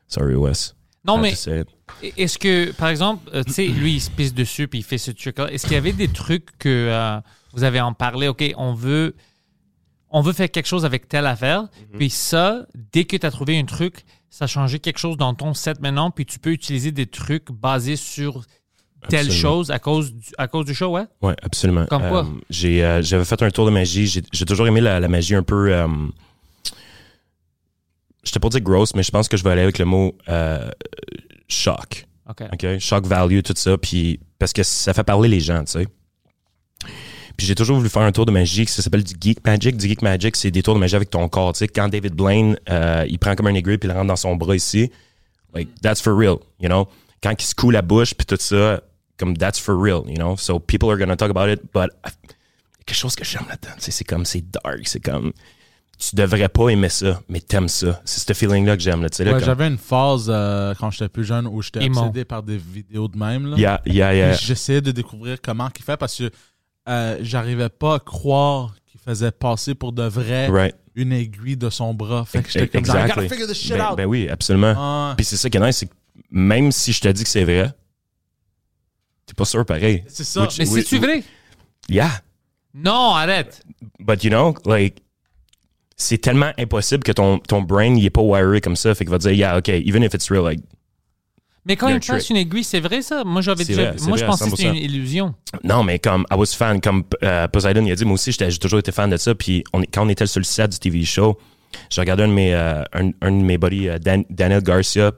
Sorry, 0.08 0.36
Wes. 0.36 0.76
Non, 1.06 1.18
mais 1.18 1.34
it. 1.34 1.68
est-ce 2.18 2.38
que, 2.38 2.72
par 2.72 2.90
exemple, 2.90 3.30
euh, 3.34 3.44
tu 3.44 3.54
sais, 3.54 3.68
lui, 3.68 3.94
il 3.94 4.02
se 4.02 4.10
pisse 4.10 4.34
dessus 4.34 4.68
puis 4.68 4.80
il 4.80 4.84
fait 4.84 4.98
ce 4.98 5.12
truc-là. 5.12 5.52
Est-ce 5.52 5.66
qu'il 5.66 5.74
y 5.74 5.78
avait 5.78 5.94
des 5.94 6.08
trucs 6.08 6.58
que 6.58 6.90
euh, 6.90 7.20
vous 7.54 7.64
avez 7.64 7.80
en 7.80 7.94
parlé? 7.94 8.28
OK, 8.28 8.44
on 8.58 8.74
veut, 8.74 9.16
on 10.10 10.22
veut 10.22 10.34
faire 10.34 10.50
quelque 10.50 10.66
chose 10.66 10.84
avec 10.84 11.08
telle 11.08 11.28
affaire. 11.28 11.62
Mhm. 11.62 11.98
Puis 12.00 12.10
ça, 12.10 12.66
dès 12.92 13.06
que 13.06 13.18
tu 13.18 13.26
as 13.26 13.32
trouvé 13.32 13.60
un 13.60 13.66
truc, 13.66 14.04
ça 14.32 14.46
a 14.46 14.48
changé 14.48 14.80
quelque 14.80 14.98
chose 14.98 15.16
dans 15.16 15.36
ton 15.36 15.54
set 15.54 15.80
maintenant. 15.80 16.10
Puis 16.10 16.26
tu 16.26 16.40
peux 16.40 16.52
utiliser 16.52 16.92
des 16.92 17.06
trucs 17.06 17.52
basés 17.52 17.98
sur 17.98 18.44
telle 19.10 19.32
chose 19.32 19.72
à 19.72 19.80
cause 19.80 20.14
du, 20.14 20.30
à 20.38 20.48
cause 20.48 20.66
du 20.66 20.74
show, 20.74 20.88
ouais? 20.88 21.06
Ouais, 21.22 21.36
absolument. 21.42 21.86
Comme 21.88 22.08
quoi? 22.08 22.26
Euh, 22.26 22.40
j'ai, 22.50 22.84
euh, 22.84 23.02
j'avais 23.02 23.26
fait 23.26 23.42
un 23.42 23.50
tour 23.50 23.66
de 23.66 23.72
magie. 23.72 24.08
J'ai, 24.08 24.22
j'ai 24.32 24.46
toujours 24.46 24.68
aimé 24.68 24.82
la, 24.82 25.00
la 25.00 25.08
magie 25.08 25.36
un 25.36 25.44
peu. 25.44 25.74
Euh, 25.74 25.88
je 28.24 28.32
t'ai 28.32 28.40
pas 28.40 28.50
dire 28.50 28.62
gross, 28.62 28.96
mais 28.96 29.04
je 29.04 29.12
pense 29.12 29.28
que 29.28 29.38
je 29.38 29.44
vais 29.44 29.52
aller 29.52 29.62
avec 29.62 29.78
le 29.78 29.86
mot 29.86 30.18
choc. 31.48 32.08
OK. 32.30 32.44
OK? 32.52 32.80
Shock 32.80 33.06
value, 33.06 33.42
tout 33.42 33.54
ça. 33.56 33.78
Puis, 33.78 34.20
parce 34.40 34.52
que 34.52 34.64
ça 34.64 34.94
fait 34.94 35.04
parler 35.04 35.30
les 35.30 35.40
gens, 35.40 35.64
tu 35.64 35.74
sais. 35.74 35.88
Puis 37.38 37.46
j'ai 37.46 37.56
toujours 37.56 37.78
voulu 37.78 37.90
faire 37.90 38.04
un 38.04 38.12
tour 38.14 38.26
de 38.26 38.32
magie 38.32 38.66
qui 38.66 38.72
s'appelle 38.72 39.04
du 39.04 39.14
Geek 39.20 39.46
Magic. 39.46 39.76
Du 39.76 39.88
Geek 39.88 40.02
Magic, 40.02 40.36
c'est 40.38 40.52
des 40.52 40.64
tours 40.64 40.74
de 40.74 40.80
magie 40.80 40.96
avec 40.96 41.10
ton 41.10 41.28
corps. 41.28 41.52
Tu 41.54 41.60
sais, 41.60 41.68
quand 41.68 41.90
David 41.90 42.14
Blaine, 42.14 42.58
il 43.08 43.20
prend 43.20 43.36
comme 43.36 43.48
un 43.48 43.54
aiguille 43.54 43.78
puis 43.78 43.90
il 43.90 43.92
le 43.92 43.98
rentre 43.98 44.08
dans 44.08 44.16
son 44.16 44.36
bras 44.36 44.56
ici, 44.56 44.90
like, 45.54 45.70
that's 45.82 46.02
for 46.02 46.18
real, 46.18 46.38
you 46.62 46.68
know? 46.68 46.88
Quand 47.22 47.34
il 47.38 47.46
se 47.46 47.54
coule 47.54 47.74
la 47.74 47.82
bouche 47.82 48.14
puis 48.14 48.26
tout 48.26 48.38
ça, 48.40 48.82
comme 49.18 49.36
that's 49.38 49.60
for 49.60 49.76
real, 49.82 50.04
you 50.08 50.16
know? 50.16 50.36
So 50.38 50.60
people 50.60 50.90
are 50.92 50.98
gonna 50.98 51.16
talk 51.16 51.30
about 51.30 51.50
it, 51.52 51.62
but 51.74 51.90
I- 52.06 52.10
quelque 52.86 52.98
chose 52.98 53.16
que 53.16 53.24
j'aime 53.26 53.46
là-dedans, 53.50 53.74
tu 53.78 53.82
sais, 53.86 53.92
c'est 53.92 54.04
comme, 54.04 54.26
c'est 54.26 54.42
dark, 54.50 54.82
c'est 54.88 55.00
comme, 55.04 55.32
tu 55.98 56.16
devrais 56.16 56.50
pas 56.50 56.68
aimer 56.70 56.90
ça, 56.90 57.22
mais 57.30 57.40
t'aimes 57.40 57.70
ça. 57.70 58.02
C'est 58.04 58.20
ce 58.28 58.34
feeling-là 58.34 58.76
que 58.76 58.84
j'aime, 58.84 59.02
là, 59.02 59.10
tu 59.10 59.16
sais, 59.18 59.24
là, 59.24 59.32
Ouais, 59.32 59.38
comme- 59.40 59.46
J'avais 59.46 59.68
une 59.68 59.78
phase 59.78 60.26
euh, 60.30 60.74
quand 60.78 60.92
j'étais 60.92 61.08
plus 61.10 61.24
jeune 61.24 61.48
où 61.48 61.62
j'étais 61.62 61.84
Emo. 61.86 62.02
obsédé 62.02 62.26
par 62.26 62.44
des 62.44 62.58
vidéos 62.58 63.08
de 63.08 63.18
même. 63.18 63.48
Là. 63.52 63.58
Yeah, 63.58 63.82
yeah, 63.86 64.14
yeah. 64.14 64.34
J'essayais 64.34 64.82
de 64.82 64.92
découvrir 64.92 65.38
comment 65.42 65.70
il 65.76 65.84
fait 65.84 65.96
parce 65.98 66.16
que 66.18 66.30
euh, 66.90 67.18
j'arrivais 67.22 67.70
pas 67.70 67.96
à 67.96 68.00
croire 68.00 68.76
qu'il 68.86 69.00
faisait 69.00 69.32
passer 69.32 69.74
pour 69.74 69.94
de 69.94 70.04
vrai 70.04 70.48
Right. 70.50 70.76
une 70.96 71.14
aiguille 71.14 71.58
de 71.58 71.70
son 71.70 71.94
bras. 71.94 72.26
Fait 72.26 72.44
que 72.44 72.52
j'étais 72.52 72.68
comme 72.68 72.82
I 72.86 72.90
Exactly. 72.90 73.16
gotta 73.24 73.30
figure 73.34 73.48
this 73.48 73.58
shit 73.58 73.72
Ben, 73.78 73.90
out. 73.92 73.98
ben 73.98 74.06
oui, 74.06 74.28
absolument. 74.30 74.74
Ah, 74.78 75.14
Puis 75.16 75.26
c'est 75.26 75.38
ça 75.38 75.50
qui 75.50 75.58
est 75.58 75.62
nice, 75.62 75.78
c'est 75.78 75.88
que 75.88 75.94
même 76.30 76.72
si 76.74 76.92
je 76.92 77.00
te 77.02 77.08
dis 77.08 77.24
que 77.24 77.30
c'est 77.30 77.44
vrai, 77.46 77.72
t'es 79.26 79.34
pas 79.34 79.46
sûr 79.46 79.66
pareil. 79.66 80.04
c'est 80.08 80.24
ça. 80.24 80.42
Which- 80.44 80.56
Mais 80.60 80.66
c'est-tu 80.66 80.98
vrai? 81.00 81.24
Yeah. 81.90 82.12
Non, 82.74 83.14
arrête. 83.16 83.62
But 84.00 84.24
you 84.24 84.30
know, 84.30 84.56
like, 84.66 84.98
c'est 85.98 86.18
tellement 86.18 86.52
impossible 86.60 87.04
que 87.04 87.12
ton, 87.14 87.40
ton 87.40 87.62
brain, 87.62 87.96
il 87.96 88.06
est 88.06 88.10
pas 88.10 88.22
wired 88.22 88.62
comme 88.64 88.76
ça. 88.76 88.94
Fait 88.94 89.06
qu'il 89.06 89.12
va 89.12 89.18
dire, 89.18 89.32
yeah, 89.32 89.58
OK, 89.58 89.70
even 89.70 90.04
if 90.04 90.14
it's 90.14 90.30
real, 90.30 90.44
like, 90.44 90.60
Mais 91.66 91.76
quand 91.78 91.88
il 91.88 92.00
passe 92.02 92.30
une 92.30 92.36
aiguille, 92.36 92.64
c'est 92.66 92.82
vrai 92.82 93.02
ça? 93.02 93.24
Moi, 93.24 93.42
j'avais 93.42 93.64
déjà. 93.64 93.92
vrai, 93.92 94.02
moi, 94.08 94.18
je 94.18 94.26
pensais 94.26 94.46
que 94.50 94.52
c'était 94.58 94.64
100%. 94.70 94.72
une 94.72 94.76
illusion. 94.84 95.34
non, 95.64 95.84
mais 95.84 96.00
comme, 96.00 96.26
I 96.32 96.36
was 96.36 96.48
fan, 96.48 96.82
comme 96.82 97.04
euh, 97.24 97.48
Poseidon, 97.48 97.86
il 97.86 97.92
a 97.92 97.96
dit, 97.96 98.04
moi 98.06 98.16
aussi, 98.16 98.32
j'ai 98.34 98.58
toujours 98.60 98.80
été 98.80 98.92
fan 98.92 99.10
de 99.10 99.18
ça. 99.18 99.34
Puis 99.34 99.64
on, 99.74 99.82
quand 99.84 100.06
on 100.06 100.10
était 100.10 100.28
sur 100.28 100.40
le 100.42 100.46
set 100.46 100.72
du 100.74 100.80
TV 100.80 101.04
show, 101.06 101.38
j'ai 101.90 102.02
regardé 102.02 102.24
un 102.24 102.28
de 102.28 102.34
mes, 102.34 102.54
euh, 102.54 102.84
un, 102.94 103.12
un 103.22 103.32
de 103.32 103.44
mes 103.44 103.58
buddies, 103.58 103.88
euh, 103.90 103.98
Dan- 103.98 104.26
Daniel 104.30 104.62
Garcia, 104.62 105.12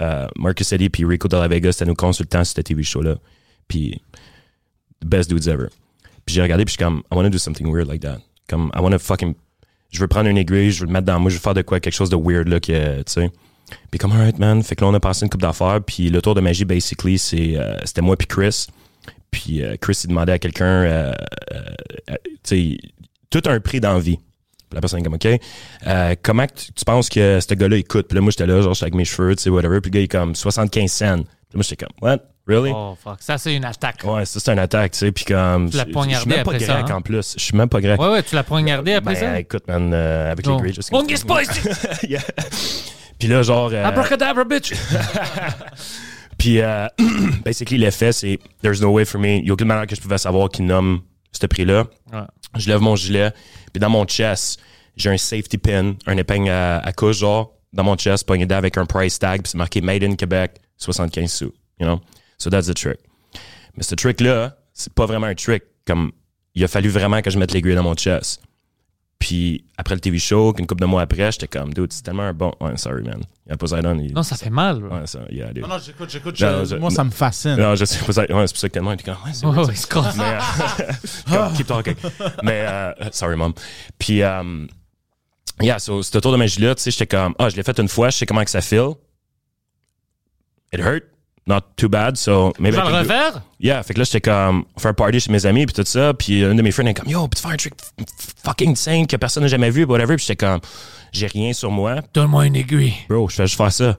euh, 0.00 0.26
Marcus 0.36 0.72
Eddy, 0.72 0.88
puis 0.90 1.04
Rico 1.04 1.28
de 1.28 1.36
la 1.36 1.46
Vega, 1.46 1.70
c'était 1.70 1.86
nos 1.86 1.94
consultants 1.94 2.42
sur 2.44 2.56
ce 2.56 2.60
TV 2.62 2.82
show-là. 2.82 3.16
Puis, 3.68 4.00
best 5.04 5.30
dudes 5.30 5.48
ever. 5.48 5.68
Puis 6.26 6.34
j'ai 6.34 6.42
regardé, 6.42 6.64
puis 6.64 6.72
je 6.72 6.78
suis 6.78 6.84
comme, 6.84 7.02
I 7.12 7.16
want 7.16 7.24
to 7.24 7.30
do 7.30 7.38
something 7.38 7.70
weird 7.72 7.88
like 7.88 8.00
that. 8.02 8.18
Comme, 8.48 8.70
I 8.74 8.80
want 8.80 8.92
to 8.92 8.98
fucking. 8.98 9.34
Je 9.90 10.00
veux 10.00 10.08
prendre 10.08 10.28
une 10.28 10.38
aiguille, 10.38 10.70
je 10.70 10.80
veux 10.80 10.86
le 10.86 10.92
mettre 10.92 11.06
dans 11.06 11.20
moi, 11.20 11.30
je 11.30 11.36
veux 11.36 11.40
faire 11.40 11.54
de 11.54 11.62
quoi, 11.62 11.78
quelque 11.78 11.94
chose 11.94 12.10
de 12.10 12.16
weird, 12.16 12.48
là, 12.48 12.58
que, 12.58 13.02
tu 13.02 13.12
sais. 13.12 13.30
Puis 13.90 13.98
comme, 13.98 14.12
alright, 14.12 14.38
man. 14.38 14.62
Fait 14.62 14.74
que 14.74 14.82
là, 14.82 14.88
on 14.88 14.94
a 14.94 15.00
passé 15.00 15.24
une 15.24 15.30
coupe 15.30 15.42
d'affaires, 15.42 15.80
puis 15.84 16.10
le 16.10 16.20
tour 16.20 16.34
de 16.34 16.40
magie, 16.40 16.64
basically, 16.64 17.18
c'est, 17.18 17.56
euh, 17.56 17.76
c'était 17.84 18.02
moi 18.02 18.16
puis 18.16 18.26
Chris. 18.26 18.66
Puis 19.30 19.62
euh, 19.62 19.76
Chris, 19.80 20.00
il 20.04 20.08
demandait 20.08 20.32
à 20.32 20.38
quelqu'un, 20.38 20.64
euh, 20.66 21.12
tu 22.42 22.76
sais, 22.78 22.78
tout 23.30 23.42
un 23.46 23.60
prix 23.60 23.80
d'envie. 23.80 24.18
La 24.72 24.80
personne 24.80 25.00
est 25.00 25.02
comme, 25.02 25.14
OK, 25.14 25.28
comment 26.22 26.46
tu, 26.46 26.84
penses 26.84 27.08
que 27.08 27.38
ce 27.40 27.54
gars-là, 27.54 27.76
il 27.76 27.84
coûte? 27.84 28.08
Puis 28.08 28.16
là, 28.16 28.20
moi, 28.20 28.30
j'étais 28.30 28.46
là, 28.46 28.60
genre, 28.60 28.74
j'étais 28.74 28.84
avec 28.84 28.94
mes 28.94 29.04
cheveux, 29.04 29.36
tu 29.36 29.44
sais, 29.44 29.50
whatever. 29.50 29.80
Puis 29.80 29.90
le 29.90 29.94
gars, 29.94 30.00
il 30.00 30.04
est 30.04 30.08
comme 30.08 30.34
75 30.34 30.90
cents. 30.90 31.16
Puis 31.22 31.54
moi, 31.54 31.62
j'étais 31.62 31.84
comme, 31.84 31.94
what? 32.00 32.18
Really? 32.46 32.72
Oh, 32.74 32.94
fuck. 33.02 33.16
Ça, 33.20 33.38
c'est 33.38 33.54
une 33.56 33.64
attaque. 33.64 34.02
Ouais, 34.04 34.26
ça, 34.26 34.38
c'est 34.38 34.50
un 34.50 34.58
attaque, 34.58 34.92
tu 34.92 34.98
sais. 34.98 35.12
Puis 35.12 35.24
comme. 35.24 35.70
Tu 35.70 35.76
l'as 35.78 35.86
poignardé 35.86 36.14
Je 36.14 36.20
suis 36.20 36.28
même 36.36 36.44
pas 36.44 36.50
après 36.52 36.64
ça, 36.66 36.74
grec 36.74 36.90
hein? 36.90 36.96
en 36.96 37.00
plus. 37.00 37.34
Je 37.38 37.42
suis 37.42 37.56
même 37.56 37.68
pas 37.70 37.80
grec. 37.80 37.98
Ouais, 38.00 38.08
ouais, 38.08 38.22
tu 38.22 38.34
l'as 38.34 38.42
poignardé 38.44 38.92
après 38.92 39.14
Ben, 39.14 39.20
ça? 39.20 39.40
écoute, 39.40 39.66
man, 39.66 39.90
euh, 39.94 40.30
avec 40.32 40.46
les 40.46 40.72
juste 40.74 40.90
On 40.92 41.04
guesse 41.04 41.24
pas 41.24 41.42
ici! 41.42 41.60
Yeah. 42.08 42.20
Puis 43.18 43.28
là, 43.28 43.42
genre. 43.42 43.70
euh, 43.72 43.84
Abracadabra, 43.84 44.44
bitch! 44.44 44.74
Puis, 46.38 46.60
euh, 46.60 46.86
basically, 47.44 47.78
l'effet, 47.78 48.12
c'est 48.12 48.38
There's 48.62 48.80
no 48.80 48.90
way 48.90 49.04
for 49.04 49.20
me. 49.20 49.36
Il 49.38 49.44
n'y 49.44 49.50
a 49.50 49.52
aucune 49.52 49.68
manière 49.68 49.86
que 49.86 49.94
je 49.96 50.00
pouvais 50.00 50.18
savoir 50.18 50.48
qui 50.50 50.62
nomme 50.62 51.00
ce 51.32 51.46
prix-là. 51.46 51.84
Ouais. 52.12 52.20
Je 52.56 52.68
lève 52.68 52.80
mon 52.80 52.96
gilet. 52.96 53.32
Puis 53.72 53.80
dans 53.80 53.88
mon 53.90 54.04
chest, 54.04 54.60
j'ai 54.96 55.10
un 55.10 55.16
safety 55.16 55.58
pin, 55.58 55.94
un 56.06 56.16
épingle 56.16 56.50
à, 56.50 56.78
à 56.78 56.92
couche, 56.92 57.18
genre, 57.18 57.52
dans 57.72 57.84
mon 57.84 57.96
chest, 57.96 58.26
pogné 58.26 58.44
dedans 58.46 58.56
avec 58.58 58.76
un 58.76 58.84
price 58.84 59.18
tag. 59.18 59.42
Puis 59.42 59.50
c'est 59.52 59.58
marqué 59.58 59.80
Made 59.80 60.04
in 60.04 60.14
Québec, 60.16 60.60
75 60.76 61.32
sous. 61.32 61.52
You 61.80 61.86
know? 61.86 62.00
So 62.38 62.50
that's 62.50 62.66
the 62.66 62.74
trick. 62.74 62.98
Mais 63.76 63.82
ce 63.82 63.94
trick-là, 63.94 64.56
c'est 64.72 64.92
pas 64.92 65.06
vraiment 65.06 65.26
un 65.26 65.34
trick. 65.34 65.62
Comme, 65.86 66.12
il 66.54 66.62
a 66.64 66.68
fallu 66.68 66.88
vraiment 66.88 67.20
que 67.22 67.30
je 67.30 67.38
mette 67.38 67.52
l'aiguille 67.52 67.74
dans 67.74 67.82
mon 67.82 67.94
chest. 67.94 68.40
Puis 69.18 69.64
après 69.78 69.94
le 69.94 70.00
TV 70.00 70.18
show, 70.18 70.52
qu'une 70.52 70.66
couple 70.66 70.82
de 70.82 70.86
mois 70.86 71.00
après, 71.02 71.32
j'étais 71.32 71.48
comme, 71.48 71.72
dude, 71.72 71.92
c'est 71.92 72.02
tellement 72.02 72.24
un 72.24 72.32
bon. 72.34 72.52
Ouais, 72.60 72.76
sorry, 72.76 73.02
man. 73.02 73.22
Il 73.46 73.50
y 73.50 73.52
a 73.52 73.56
Poseidon. 73.56 73.98
Il... 73.98 74.12
Non, 74.12 74.22
ça 74.22 74.36
fait 74.36 74.50
mal. 74.50 74.80
bro. 74.80 74.94
Ouais, 74.94 75.06
ça, 75.06 75.20
yeah, 75.30 75.52
dude. 75.52 75.62
Non, 75.62 75.68
non, 75.70 75.78
j'écoute, 75.78 76.10
j'écoute. 76.10 76.38
Non, 76.40 76.64
je- 76.64 76.76
moi, 76.76 76.90
ça 76.90 77.04
me 77.04 77.10
fascine. 77.10 77.56
Non, 77.56 77.74
je 77.74 77.84
sais, 77.86 78.04
Poseidon. 78.04 78.36
Ouais, 78.38 78.46
c'est 78.46 78.52
pour 78.52 78.60
ça 78.60 78.68
que 78.68 78.74
tellement, 78.74 78.90
il 78.92 78.94
était 78.94 79.04
comme, 79.04 79.14
ouais, 79.24 79.32
c'est 79.32 79.46
Ouais, 79.46 79.52
weird, 79.54 79.68
ouais, 79.68 79.74
il 79.74 79.78
se 79.78 79.86
casse. 79.86 80.16
mais, 80.16 80.84
euh, 81.34 81.46
comme, 81.46 81.52
keep 81.56 81.66
talking. 81.66 81.94
Mais, 82.42 82.66
euh, 82.68 82.92
sorry, 83.12 83.36
mom. 83.36 83.54
Puis, 83.98 84.22
euh, 84.22 84.66
yeah, 85.60 85.78
so, 85.78 86.02
ce 86.02 86.18
tour 86.18 86.32
de 86.32 86.36
magie-là, 86.36 86.74
tu 86.74 86.82
sais, 86.82 86.90
j'étais 86.90 87.06
comme, 87.06 87.34
ah, 87.38 87.48
je 87.48 87.56
l'ai 87.56 87.62
fait 87.62 87.78
une 87.78 87.88
fois, 87.88 88.10
je 88.10 88.18
sais 88.18 88.26
comment 88.26 88.44
que 88.44 88.50
ça 88.50 88.60
feel. 88.60 88.90
It 90.72 90.80
hurt. 90.80 91.04
Not 91.46 91.60
too 91.76 91.90
bad, 91.90 92.16
so 92.16 92.54
maybe 92.58 92.76
do- 92.76 92.82
refaire? 92.84 93.42
Yeah, 93.60 93.82
fait 93.82 93.92
que 93.92 93.98
là, 93.98 94.04
j'étais 94.04 94.22
comme, 94.22 94.64
on 94.74 94.80
fait 94.80 94.88
un 94.88 94.94
party 94.94 95.20
chez 95.20 95.30
mes 95.30 95.44
amis, 95.44 95.66
puis 95.66 95.74
tout 95.74 95.84
ça, 95.84 96.14
puis 96.14 96.42
un 96.42 96.54
de 96.54 96.62
mes 96.62 96.70
friends 96.70 96.86
est 96.86 96.94
comme, 96.94 97.08
yo, 97.08 97.28
peux-tu 97.28 97.42
faire 97.42 97.50
un 97.50 97.56
trick 97.56 97.74
f- 97.74 98.06
fucking 98.44 98.70
insane 98.70 99.06
que 99.06 99.16
personne 99.16 99.42
n'a 99.42 99.48
jamais 99.48 99.68
vu, 99.68 99.84
whatever, 99.84 100.16
puis 100.16 100.24
j'étais 100.26 100.46
comme, 100.46 100.60
j'ai 101.12 101.26
rien 101.26 101.52
sur 101.52 101.70
moi, 101.70 101.96
Donne-moi 102.14 102.46
une 102.46 102.56
aiguille. 102.56 102.94
bro, 103.10 103.28
je 103.28 103.34
fais 103.34 103.46
juste 103.46 103.58
faire 103.58 103.72
ça. 103.72 103.98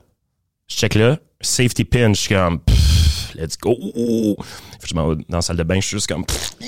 Je 0.67 0.75
check 0.75 0.95
là, 0.95 1.19
safety 1.39 1.83
pin, 1.83 2.13
je 2.13 2.21
suis 2.21 2.33
comme, 2.33 2.59
pff, 2.59 3.35
let's 3.35 3.57
go. 3.59 3.75
Fait 4.79 4.81
que 4.81 4.87
je 4.87 4.95
m'en 4.95 5.09
vais 5.09 5.15
dans 5.29 5.37
la 5.37 5.41
salle 5.43 5.57
de 5.57 5.63
bain, 5.63 5.75
je 5.75 5.85
suis 5.85 5.97
juste 5.97 6.07
comme, 6.07 6.25
pff, 6.25 6.51
je 6.59 6.67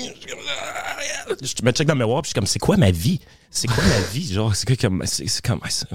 ah, 1.32 1.64
me 1.64 1.72
check 1.72 1.88
dans 1.88 1.94
le 1.94 1.98
miroir, 1.98 2.22
puis 2.22 2.28
je 2.28 2.30
suis 2.30 2.34
comme, 2.34 2.46
c'est 2.46 2.60
quoi 2.60 2.76
ma 2.76 2.92
vie? 2.92 3.20
C'est 3.50 3.66
quoi 3.66 3.82
ma 3.82 4.00
vie? 4.12 4.32
Genre, 4.32 4.54
c'est 4.54 4.66
quoi 4.66 4.76
comme, 4.76 5.02
c'est 5.06 5.44
comme, 5.44 5.60
ça. 5.68 5.86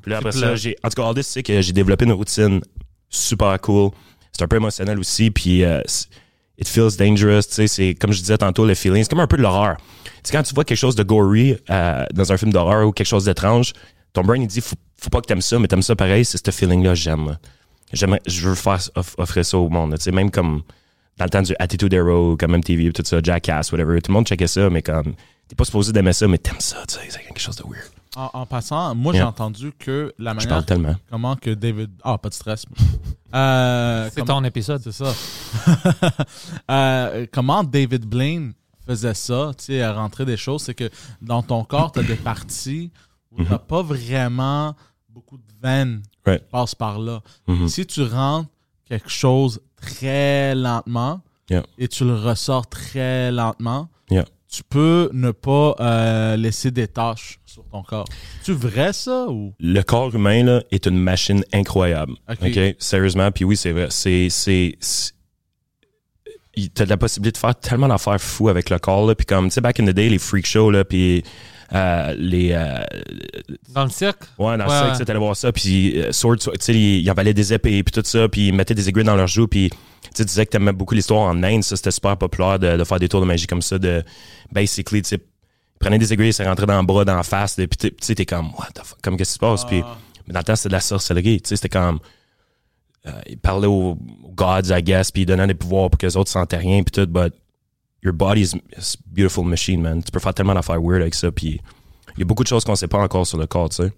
Puis 0.00 0.10
là, 0.10 0.18
après 0.18 0.32
ça, 0.32 0.56
j'ai, 0.56 0.76
en 0.82 0.88
tout 0.88 1.02
cas, 1.02 1.08
all 1.08 1.14
this, 1.14 1.26
c'est 1.26 1.42
que 1.42 1.60
j'ai 1.60 1.72
développé 1.72 2.06
une 2.06 2.12
routine 2.12 2.62
super 3.08 3.60
cool. 3.60 3.90
C'est 4.36 4.42
un 4.44 4.48
peu 4.48 4.56
émotionnel 4.56 4.98
aussi, 4.98 5.30
puis 5.30 5.64
euh, 5.64 5.80
it 6.58 6.68
feels 6.68 6.96
dangerous, 6.98 7.42
tu 7.42 7.54
sais, 7.54 7.66
c'est, 7.68 7.94
comme 7.94 8.12
je 8.12 8.20
disais 8.20 8.36
tantôt, 8.38 8.66
le 8.66 8.74
feeling, 8.74 9.02
c'est 9.04 9.10
comme 9.10 9.20
un 9.20 9.26
peu 9.26 9.36
de 9.36 9.42
l'horreur. 9.42 9.76
Quand 10.30 10.42
tu 10.42 10.54
vois 10.54 10.64
quelque 10.64 10.78
chose 10.78 10.96
de 10.96 11.02
gory 11.02 11.56
euh, 11.70 12.04
dans 12.12 12.32
un 12.32 12.36
film 12.36 12.52
d'horreur 12.52 12.86
ou 12.86 12.92
quelque 12.92 13.06
chose 13.06 13.24
d'étrange, 13.24 13.72
ton 14.12 14.22
brain, 14.22 14.36
il 14.36 14.46
dit, 14.46 14.60
faut, 14.60 14.76
faut 14.96 15.10
pas 15.10 15.20
que 15.20 15.26
t'aimes 15.26 15.40
ça, 15.42 15.58
mais 15.58 15.68
t'aimes 15.68 15.82
ça 15.82 15.94
pareil, 15.94 16.24
c'est 16.24 16.44
ce 16.44 16.50
feeling-là, 16.50 16.94
j'aime. 16.94 17.36
J'aimerais, 17.92 18.20
je 18.26 18.48
veux 18.48 18.54
faire, 18.54 18.80
off- 18.96 19.14
offrir 19.18 19.44
ça 19.44 19.58
au 19.58 19.68
monde, 19.68 19.94
tu 19.96 20.02
sais, 20.02 20.10
même 20.12 20.30
comme 20.30 20.62
dans 21.16 21.24
le 21.26 21.30
temps 21.30 21.42
du 21.42 21.54
Attitude 21.60 21.92
Hero, 21.92 22.36
comme 22.36 22.56
MTV, 22.56 22.92
tout 22.92 23.02
ça, 23.04 23.20
Jackass, 23.22 23.70
whatever, 23.70 24.00
tout 24.02 24.10
le 24.10 24.14
monde 24.14 24.26
checkait 24.26 24.48
ça, 24.48 24.68
mais 24.68 24.82
comme, 24.82 25.14
t'es 25.46 25.54
pas 25.54 25.64
supposé 25.64 25.92
d'aimer 25.92 26.12
ça, 26.12 26.26
mais 26.26 26.38
t'aimes 26.38 26.58
ça, 26.58 26.78
tu 26.88 26.94
sais, 26.94 27.00
c'est 27.08 27.22
quelque 27.22 27.38
chose 27.40 27.54
de 27.56 27.62
weird. 27.62 27.90
En, 28.16 28.30
en 28.32 28.46
passant, 28.46 28.94
moi, 28.94 29.12
j'ai 29.12 29.22
entendu 29.22 29.72
que 29.78 30.14
la 30.18 30.30
Je 30.32 30.36
manière 30.36 30.48
parle 30.50 30.64
tellement. 30.64 30.94
comment 31.10 31.34
que 31.36 31.50
David... 31.50 31.90
Ah, 32.04 32.16
pas 32.18 32.28
de 32.28 32.34
stress. 32.34 32.64
Euh, 33.34 34.08
C'est 34.14 34.20
comment- 34.20 34.38
ton 34.38 34.44
épisode. 34.44 34.80
C'est 34.84 34.92
ça. 34.92 35.12
Euh, 36.70 37.26
comment 37.32 37.64
David 37.64 38.06
Blaine 38.06 38.52
faisait 38.86 39.14
ça, 39.14 39.50
tu 39.58 39.64
sais, 39.64 39.82
à 39.82 39.92
rentrer 39.92 40.24
des 40.24 40.36
choses, 40.36 40.62
c'est 40.62 40.74
que 40.74 40.88
dans 41.20 41.42
ton 41.42 41.64
corps, 41.64 41.90
tu 41.92 41.98
as 42.00 42.02
des 42.02 42.14
parties 42.16 42.92
où 43.32 43.42
tu 43.42 43.50
n'as 43.50 43.58
pas 43.58 43.82
vraiment 43.82 44.74
beaucoup 45.08 45.36
de 45.38 45.42
veines 45.62 46.02
Right. 46.24 46.42
qui 46.42 46.48
passent 46.50 46.74
par 46.74 46.98
là. 46.98 47.20
Mhm. 47.48 47.66
Si 47.68 47.84
tu 47.86 48.02
rentres 48.04 48.48
quelque 48.86 49.08
chose 49.10 49.60
très 49.80 50.54
lentement 50.54 51.20
Yeah. 51.50 51.62
et 51.76 51.88
tu 51.88 52.04
le 52.04 52.14
ressors 52.14 52.66
très 52.68 53.30
lentement, 53.32 53.88
Yeah. 54.10 54.24
Tu 54.54 54.62
peux 54.62 55.10
ne 55.12 55.32
pas 55.32 55.74
euh, 55.80 56.36
laisser 56.36 56.70
des 56.70 56.86
taches 56.86 57.40
sur 57.44 57.64
ton 57.64 57.82
corps. 57.82 58.06
Tu 58.44 58.52
vrai 58.52 58.92
ça 58.92 59.26
ou? 59.28 59.52
Le 59.58 59.82
corps 59.82 60.14
humain 60.14 60.44
là, 60.44 60.62
est 60.70 60.86
une 60.86 60.96
machine 60.98 61.44
incroyable. 61.52 62.12
Ok. 62.30 62.38
OK? 62.46 62.76
Sérieusement, 62.78 63.32
puis 63.32 63.44
oui, 63.44 63.56
c'est 63.56 63.72
vrai. 63.72 63.88
C'est. 63.90 64.28
c'est, 64.30 64.78
T'as 66.72 66.84
la 66.84 66.96
possibilité 66.96 67.32
de 67.32 67.38
faire 67.38 67.56
tellement 67.56 67.88
d'affaires 67.88 68.20
fous 68.20 68.48
avec 68.48 68.70
le 68.70 68.78
corps, 68.78 69.08
là. 69.08 69.16
Puis 69.16 69.26
comme, 69.26 69.48
tu 69.48 69.54
sais, 69.54 69.60
back 69.60 69.80
in 69.80 69.86
the 69.86 69.90
day, 69.90 70.08
les 70.08 70.18
freak 70.18 70.46
shows, 70.46 70.70
là, 70.70 70.84
puis 70.84 71.24
euh, 71.72 72.14
les. 72.16 72.52
euh, 72.52 72.78
Dans 73.70 73.82
le 73.82 73.90
cirque? 73.90 74.22
ouais, 74.38 74.56
dans 74.56 74.64
le 74.66 74.70
Ouais, 74.70 74.94
sais, 74.94 75.04
t'allais 75.04 75.18
voir 75.18 75.34
ça, 75.34 75.50
puis 75.50 76.00
euh, 76.00 76.12
Sword, 76.12 76.36
tu 76.38 76.50
sais, 76.60 76.74
ils, 76.74 77.10
envalaient 77.10 77.34
des 77.34 77.52
épées, 77.52 77.82
puis 77.82 77.90
tout 77.90 78.06
ça, 78.08 78.28
puis 78.28 78.48
ils 78.48 78.52
mettaient 78.54 78.74
des 78.76 78.88
aiguilles 78.88 79.02
dans 79.02 79.16
leurs 79.16 79.26
joues, 79.26 79.48
puis 79.48 79.68
tu 80.14 80.18
sais, 80.18 80.24
tu 80.24 80.28
disais 80.28 80.46
que 80.46 80.50
t'aimais 80.50 80.72
beaucoup 80.72 80.94
l'histoire 80.94 81.20
en 81.28 81.42
Inde, 81.42 81.62
ça, 81.62 81.76
c'était 81.76 81.90
super 81.90 82.16
populaire 82.16 82.58
de, 82.58 82.76
de 82.76 82.84
faire 82.84 82.98
des 82.98 83.08
tours 83.08 83.20
de 83.20 83.26
magie 83.26 83.46
comme 83.46 83.62
ça, 83.62 83.78
de. 83.78 84.02
Basically, 84.52 85.02
tu 85.02 85.18
prenaient 85.78 85.98
des 85.98 86.12
aiguilles, 86.12 86.28
ils 86.28 86.32
se 86.32 86.42
rentraient 86.42 86.66
dans 86.66 86.80
le 86.80 86.86
bras, 86.86 87.04
dans 87.04 87.16
la 87.16 87.22
face, 87.22 87.56
puis 87.56 87.68
tu 87.68 87.90
sais, 88.00 88.14
t'es 88.14 88.24
comme, 88.24 88.52
what 88.54 88.68
the 88.74 88.82
fuck, 88.84 88.98
comme 89.02 89.16
qu'est-ce 89.16 89.30
qui 89.30 89.34
se 89.34 89.38
passe, 89.40 89.64
puis. 89.64 89.82
Mais 90.26 90.32
dans 90.32 90.40
le 90.40 90.44
temps, 90.44 90.56
c'était 90.56 90.70
de 90.70 90.74
la 90.74 90.80
sorcellerie. 90.80 91.42
Tu 91.42 91.48
sais, 91.50 91.56
c'était 91.56 91.68
comme. 91.68 91.98
euh, 93.06 93.10
il 93.26 93.36
parlait 93.38 93.66
aux, 93.66 93.98
aux 94.22 94.32
gods, 94.34 94.70
I 94.74 94.82
guess, 94.82 95.10
puis 95.12 95.22
il 95.22 95.26
donnait 95.26 95.46
des 95.46 95.54
pouvoirs 95.54 95.90
pour 95.90 95.98
que 95.98 96.06
les 96.06 96.16
autres 96.16 96.30
sentaient 96.30 96.56
rien, 96.56 96.82
puis 96.82 96.92
tout, 96.92 97.06
but 97.10 97.34
your 98.02 98.14
body 98.14 98.40
is, 98.42 98.54
a 98.76 98.80
beautiful 99.06 99.44
machine, 99.44 99.82
man. 99.82 100.02
Tu 100.02 100.10
peux 100.10 100.20
faire 100.20 100.32
tellement 100.34 100.54
d'affaires 100.54 100.80
weird 100.80 101.02
avec 101.02 101.14
ça, 101.14 101.30
puis 101.30 101.60
il 102.16 102.20
y 102.20 102.22
a 102.22 102.24
beaucoup 102.24 102.42
de 102.42 102.48
choses 102.48 102.64
qu'on 102.64 102.76
sait 102.76 102.88
pas 102.88 102.98
encore 102.98 103.26
sur 103.26 103.36
le 103.38 103.46
corps, 103.46 103.68
tu 103.68 103.76
sais. 103.76 103.92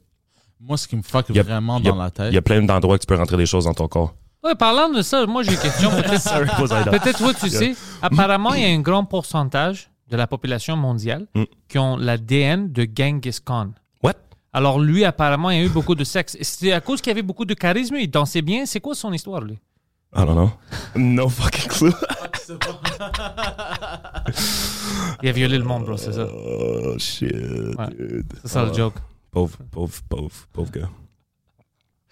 moi 0.61 0.77
ce 0.77 0.89
qui 0.89 0.97
me 0.97 1.03
fuck 1.03 1.31
a- 1.31 1.43
vraiment 1.43 1.77
a- 1.77 1.81
dans 1.81 1.95
la 1.97 2.11
tête 2.11 2.29
Il 2.31 2.35
y 2.35 2.39
a 2.39 2.43
plein 2.43 2.63
d'endroits 2.63 2.97
que 2.99 3.03
tu 3.03 3.07
peux 3.07 3.15
rentrer 3.17 3.37
des 3.37 3.47
choses 3.47 3.65
dans 3.67 3.75
ton 3.75 3.87
corps. 3.89 4.15
Ouais, 4.47 4.55
parlant 4.55 4.89
de 4.89 5.03
ça, 5.03 5.27
moi 5.27 5.43
j'ai 5.43 5.53
une 5.53 5.59
question. 5.59 5.91
Peut-être 6.03 6.91
peut-être 6.91 7.19
toi 7.19 7.35
tu 7.35 7.51
sais. 7.51 7.75
Apparemment, 8.01 8.55
il 8.55 8.63
y 8.63 8.65
a 8.65 8.69
un 8.69 8.81
grand 8.81 9.05
pourcentage 9.05 9.91
de 10.09 10.17
la 10.17 10.27
population 10.27 10.77
mondiale 10.77 11.27
Mm. 11.35 11.43
qui 11.69 11.79
ont 11.79 11.97
l'ADN 11.97 12.73
de 12.73 12.87
Genghis 12.97 13.39
Khan. 13.45 13.71
What? 14.03 14.15
Alors 14.53 14.79
lui, 14.79 15.05
apparemment, 15.05 15.51
il 15.51 15.61
a 15.61 15.65
eu 15.65 15.69
beaucoup 15.69 15.97
de 15.97 16.05
sexe. 16.05 16.37
Et 16.39 16.45
C'est 16.45 16.73
à 16.73 16.81
cause 16.81 17.01
qu'il 17.01 17.11
avait 17.11 17.23
beaucoup 17.23 17.45
de 17.45 17.55
charisme, 17.55 17.97
il 17.97 18.09
dansait 18.09 18.43
bien. 18.43 18.67
C'est 18.67 18.81
quoi 18.81 18.95
son 18.95 19.13
histoire, 19.13 19.41
lui? 19.41 19.59
I 20.15 20.25
don't 20.25 20.35
know. 20.35 20.51
No 20.95 21.29
fucking 21.29 21.69
clue. 21.69 21.93
Il 25.23 25.29
a 25.29 25.33
violé 25.33 25.59
le 25.59 25.65
monde, 25.65 25.85
bro, 25.85 25.97
c'est 25.97 26.13
ça. 26.13 26.27
Oh, 26.33 26.95
shit, 26.99 27.33
Ouais. 27.33 27.87
dude. 27.99 28.33
C'est 28.43 28.49
ça 28.49 28.65
le 28.65 28.73
joke. 28.73 28.95
Pauvre, 29.31 29.57
pauvre, 29.71 29.93
pauvre, 30.09 30.31
pauvre 30.53 30.71
gars. 30.71 30.89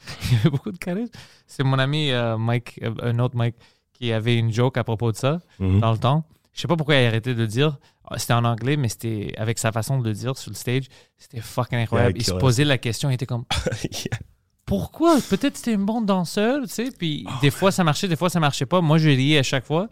Il 0.31 0.39
avait 0.39 0.51
beaucoup 0.51 0.71
de 0.73 0.79
charisme. 0.79 1.13
C'est 1.47 1.63
mon 1.65 1.79
ami 1.79 2.11
euh, 2.11 2.37
Mike, 2.39 2.81
euh, 2.83 2.95
un 3.03 3.19
autre 3.19 3.37
Mike, 3.37 3.57
qui 3.93 4.13
avait 4.13 4.37
une 4.37 4.53
joke 4.53 4.77
à 4.79 4.85
propos 4.85 5.13
de 5.13 5.17
ça 5.17 5.41
Mhm. 5.59 5.81
dans 5.81 5.93
le 5.93 5.99
temps. 5.99 6.25
Je 6.53 6.61
sais 6.61 6.69
pas 6.69 6.77
pourquoi 6.77 6.95
il 6.97 7.05
a 7.05 7.09
arrêté 7.09 7.35
de 7.35 7.41
le 7.41 7.47
dire. 7.49 7.79
Ah, 8.07 8.19
C'était 8.19 8.35
en 8.35 8.45
anglais, 8.45 8.77
mais 8.77 8.89
c'était 8.89 9.33
avec 9.39 9.59
sa 9.59 9.73
façon 9.73 9.99
de 9.99 10.05
le 10.09 10.13
dire 10.15 10.37
sur 10.37 10.51
le 10.51 10.57
stage. 10.57 10.85
C'était 11.17 11.41
fucking 11.41 11.79
incroyable. 11.79 12.15
Il 12.17 12.25
se 12.25 12.33
posait 12.33 12.65
la 12.65 12.79
question, 12.79 13.11
il 13.11 13.15
était 13.15 13.27
comme 13.27 13.45
Yeah. 13.85 14.19
pourquoi? 14.67 15.19
Peut-être 15.29 15.57
c'était 15.57 15.73
une 15.75 15.85
bonne 15.85 16.07
danseur, 16.07 16.63
tu 16.63 16.69
sais. 16.69 16.91
Puis 16.97 17.27
des 17.41 17.51
fois 17.51 17.73
ça 17.73 17.83
marchait, 17.85 18.09
des 18.09 18.17
fois 18.17 18.31
ça 18.31 18.41
marchait 18.41 18.67
pas. 18.67 18.81
Moi 18.81 18.99
je 18.99 19.09
riais 19.09 19.39
à 19.39 19.43
chaque 19.43 19.65
fois. 19.65 19.89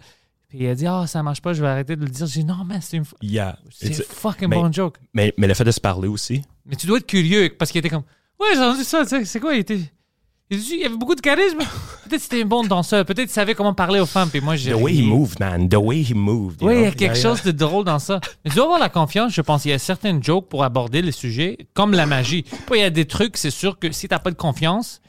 Puis 0.48 0.58
il 0.60 0.68
a 0.68 0.74
dit 0.74 0.86
ah 0.86 1.06
ça 1.06 1.22
marche 1.22 1.40
pas, 1.40 1.52
je 1.52 1.62
vais 1.62 1.68
arrêter 1.68 1.96
de 1.96 2.04
le 2.04 2.10
dire. 2.10 2.26
J'ai 2.26 2.40
dit 2.40 2.46
non 2.46 2.64
mais 2.64 2.80
c'est 2.80 2.98
une 2.98 3.04
Yeah. 3.22 3.58
c'est 3.70 4.04
fucking 4.04 4.48
mais- 4.48 4.56
bon 4.56 4.70
joke. 4.72 4.98
Mais, 5.14 5.32
mais 5.38 5.46
le 5.46 5.54
fait 5.54 5.64
de 5.64 5.70
se 5.70 5.80
parler 5.80 6.08
aussi. 6.08 6.42
Mais 6.66 6.76
tu 6.76 6.86
dois 6.86 6.98
être 6.98 7.06
curieux 7.06 7.54
parce 7.58 7.70
qu'il 7.72 7.78
était 7.80 7.88
comme 7.90 8.04
ouais 8.40 8.48
j'ai 8.54 8.60
entendu 8.60 8.84
ça, 8.84 9.02
tu 9.02 9.08
sais, 9.08 9.24
c'est 9.24 9.40
quoi? 9.40 9.54
Il 9.54 9.60
était 9.60 9.80
il 10.52 10.78
il 10.80 10.84
avait 10.84 10.96
beaucoup 10.96 11.14
de 11.14 11.20
charisme. 11.20 11.58
Peut-être 12.08 12.20
c'était 12.20 12.42
un 12.42 12.46
bon 12.46 12.62
danseur. 12.64 13.04
Peut-être 13.04 13.30
il 13.30 13.32
savait 13.32 13.54
comment 13.54 13.74
parler 13.74 14.00
aux 14.00 14.06
femmes. 14.06 14.28
Puis 14.28 14.40
moi, 14.40 14.56
j'ai 14.56 14.72
The 14.72 14.76
way 14.76 14.94
he 14.94 15.02
moved, 15.02 15.40
man. 15.40 15.68
The 15.68 15.76
way 15.76 16.02
he 16.02 16.14
moved. 16.14 16.62
Oui, 16.62 16.74
il 16.76 16.82
y 16.82 16.84
a 16.84 16.90
quelque 16.90 17.16
Yeah, 17.16 17.22
chose 17.22 17.42
de 17.42 17.52
drôle 17.52 17.84
dans 17.84 17.98
ça. 17.98 18.20
Mais 18.44 18.50
tu 18.50 18.56
dois 18.56 18.64
avoir 18.64 18.78
la 18.78 18.88
confiance, 18.88 19.32
je 19.32 19.40
pense. 19.40 19.64
Il 19.64 19.70
y 19.70 19.72
a 19.72 19.78
certaines 19.78 20.22
jokes 20.22 20.48
pour 20.48 20.62
aborder 20.64 21.00
les 21.02 21.12
sujets, 21.12 21.56
comme 21.74 21.92
la 21.92 22.06
magie. 22.06 22.42
Puis 22.42 22.78
il 22.78 22.80
y 22.80 22.84
a 22.84 22.90
des 22.90 23.06
trucs, 23.06 23.36
c'est 23.36 23.50
sûr 23.50 23.78
que 23.78 23.90
si 23.92 24.08
t'as 24.08 24.18
pas 24.18 24.30
de 24.30 24.36
confiance, 24.36 25.00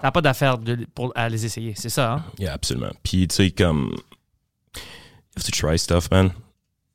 t'as 0.00 0.10
pas 0.10 0.20
d'affaire 0.20 0.58
pour, 0.94 1.12
à 1.14 1.28
les 1.28 1.44
essayer. 1.44 1.74
C'est 1.76 1.90
ça, 1.90 2.14
hein? 2.14 2.24
Yeah, 2.38 2.52
absolument. 2.52 2.92
Puis, 3.02 3.28
tu 3.28 3.36
sais, 3.36 3.50
comme. 3.50 3.94
You 4.74 5.38
have 5.38 5.44
to 5.44 5.52
try 5.52 5.78
stuff, 5.78 6.10
man. 6.10 6.30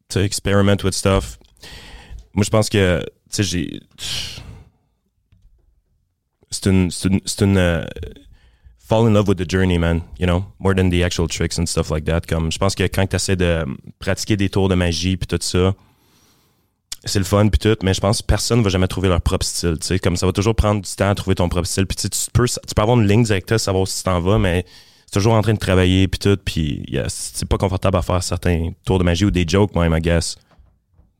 Tu 0.09 0.19
sais, 0.19 0.25
experiment 0.25 0.77
with 0.83 0.93
stuff. 0.93 1.39
Moi, 2.33 2.43
je 2.43 2.49
pense 2.49 2.69
que, 2.69 2.99
tu 3.31 3.43
sais, 3.43 3.43
j'ai. 3.43 3.79
C'est 6.49 6.69
une. 6.69 6.91
C'est 6.91 7.09
une. 7.09 7.19
c'est 7.25 7.43
une, 7.43 7.57
euh, 7.57 7.85
fall 8.87 9.05
in 9.05 9.13
love 9.13 9.27
with 9.27 9.37
the 9.37 9.49
journey, 9.49 9.77
man. 9.77 10.01
You 10.17 10.25
know, 10.25 10.45
more 10.59 10.73
than 10.73 10.89
the 10.89 11.03
actual 11.03 11.27
tricks 11.27 11.59
and 11.59 11.65
stuff 11.65 11.89
like 11.89 12.05
that. 12.05 12.21
Comme, 12.27 12.51
je 12.51 12.57
pense 12.57 12.73
que 12.73 12.83
quand 12.83 13.05
tu 13.07 13.15
essaies 13.15 13.35
de 13.35 13.65
pratiquer 13.99 14.37
des 14.37 14.49
tours 14.49 14.69
de 14.69 14.75
magie 14.75 15.17
puis 15.17 15.27
tout 15.27 15.37
ça, 15.41 15.73
c'est 17.03 17.19
le 17.19 17.25
fun 17.25 17.47
puis 17.49 17.59
tout, 17.59 17.77
mais 17.83 17.93
je 17.93 18.01
pense 18.01 18.21
que 18.21 18.25
personne 18.25 18.61
va 18.63 18.69
jamais 18.69 18.87
trouver 18.87 19.09
leur 19.09 19.21
propre 19.21 19.45
style. 19.45 19.77
Tu 19.79 19.87
sais, 19.87 19.99
comme 19.99 20.15
ça 20.15 20.25
va 20.25 20.31
toujours 20.31 20.55
prendre 20.55 20.81
du 20.81 20.95
temps 20.95 21.09
à 21.09 21.15
trouver 21.15 21.35
ton 21.35 21.49
propre 21.49 21.67
style. 21.67 21.85
Puis 21.85 21.97
tu 21.97 22.09
peux, 22.31 22.45
tu 22.47 22.73
peux 22.75 22.81
avoir 22.81 22.99
une 22.99 23.07
ligne 23.07 23.23
directrice, 23.23 23.63
savoir 23.63 23.87
si 23.87 23.97
tu 23.97 24.03
t'en 24.03 24.21
vas, 24.21 24.39
mais 24.39 24.65
c'est 25.05 25.13
toujours 25.13 25.33
en 25.33 25.41
train 25.41 25.53
de 25.53 25.59
travailler 25.59 26.07
puis 26.07 26.19
tout. 26.19 26.37
Puis 26.43 26.83
yeah, 26.87 27.05
c'est 27.09 27.47
pas 27.47 27.57
confortable 27.57 27.97
à 27.97 28.01
faire 28.01 28.23
certains 28.23 28.71
tours 28.85 28.99
de 28.99 29.03
magie 29.03 29.25
ou 29.25 29.31
des 29.31 29.45
jokes, 29.47 29.75
moi, 29.75 29.87
I 29.87 30.01
guess. 30.01 30.37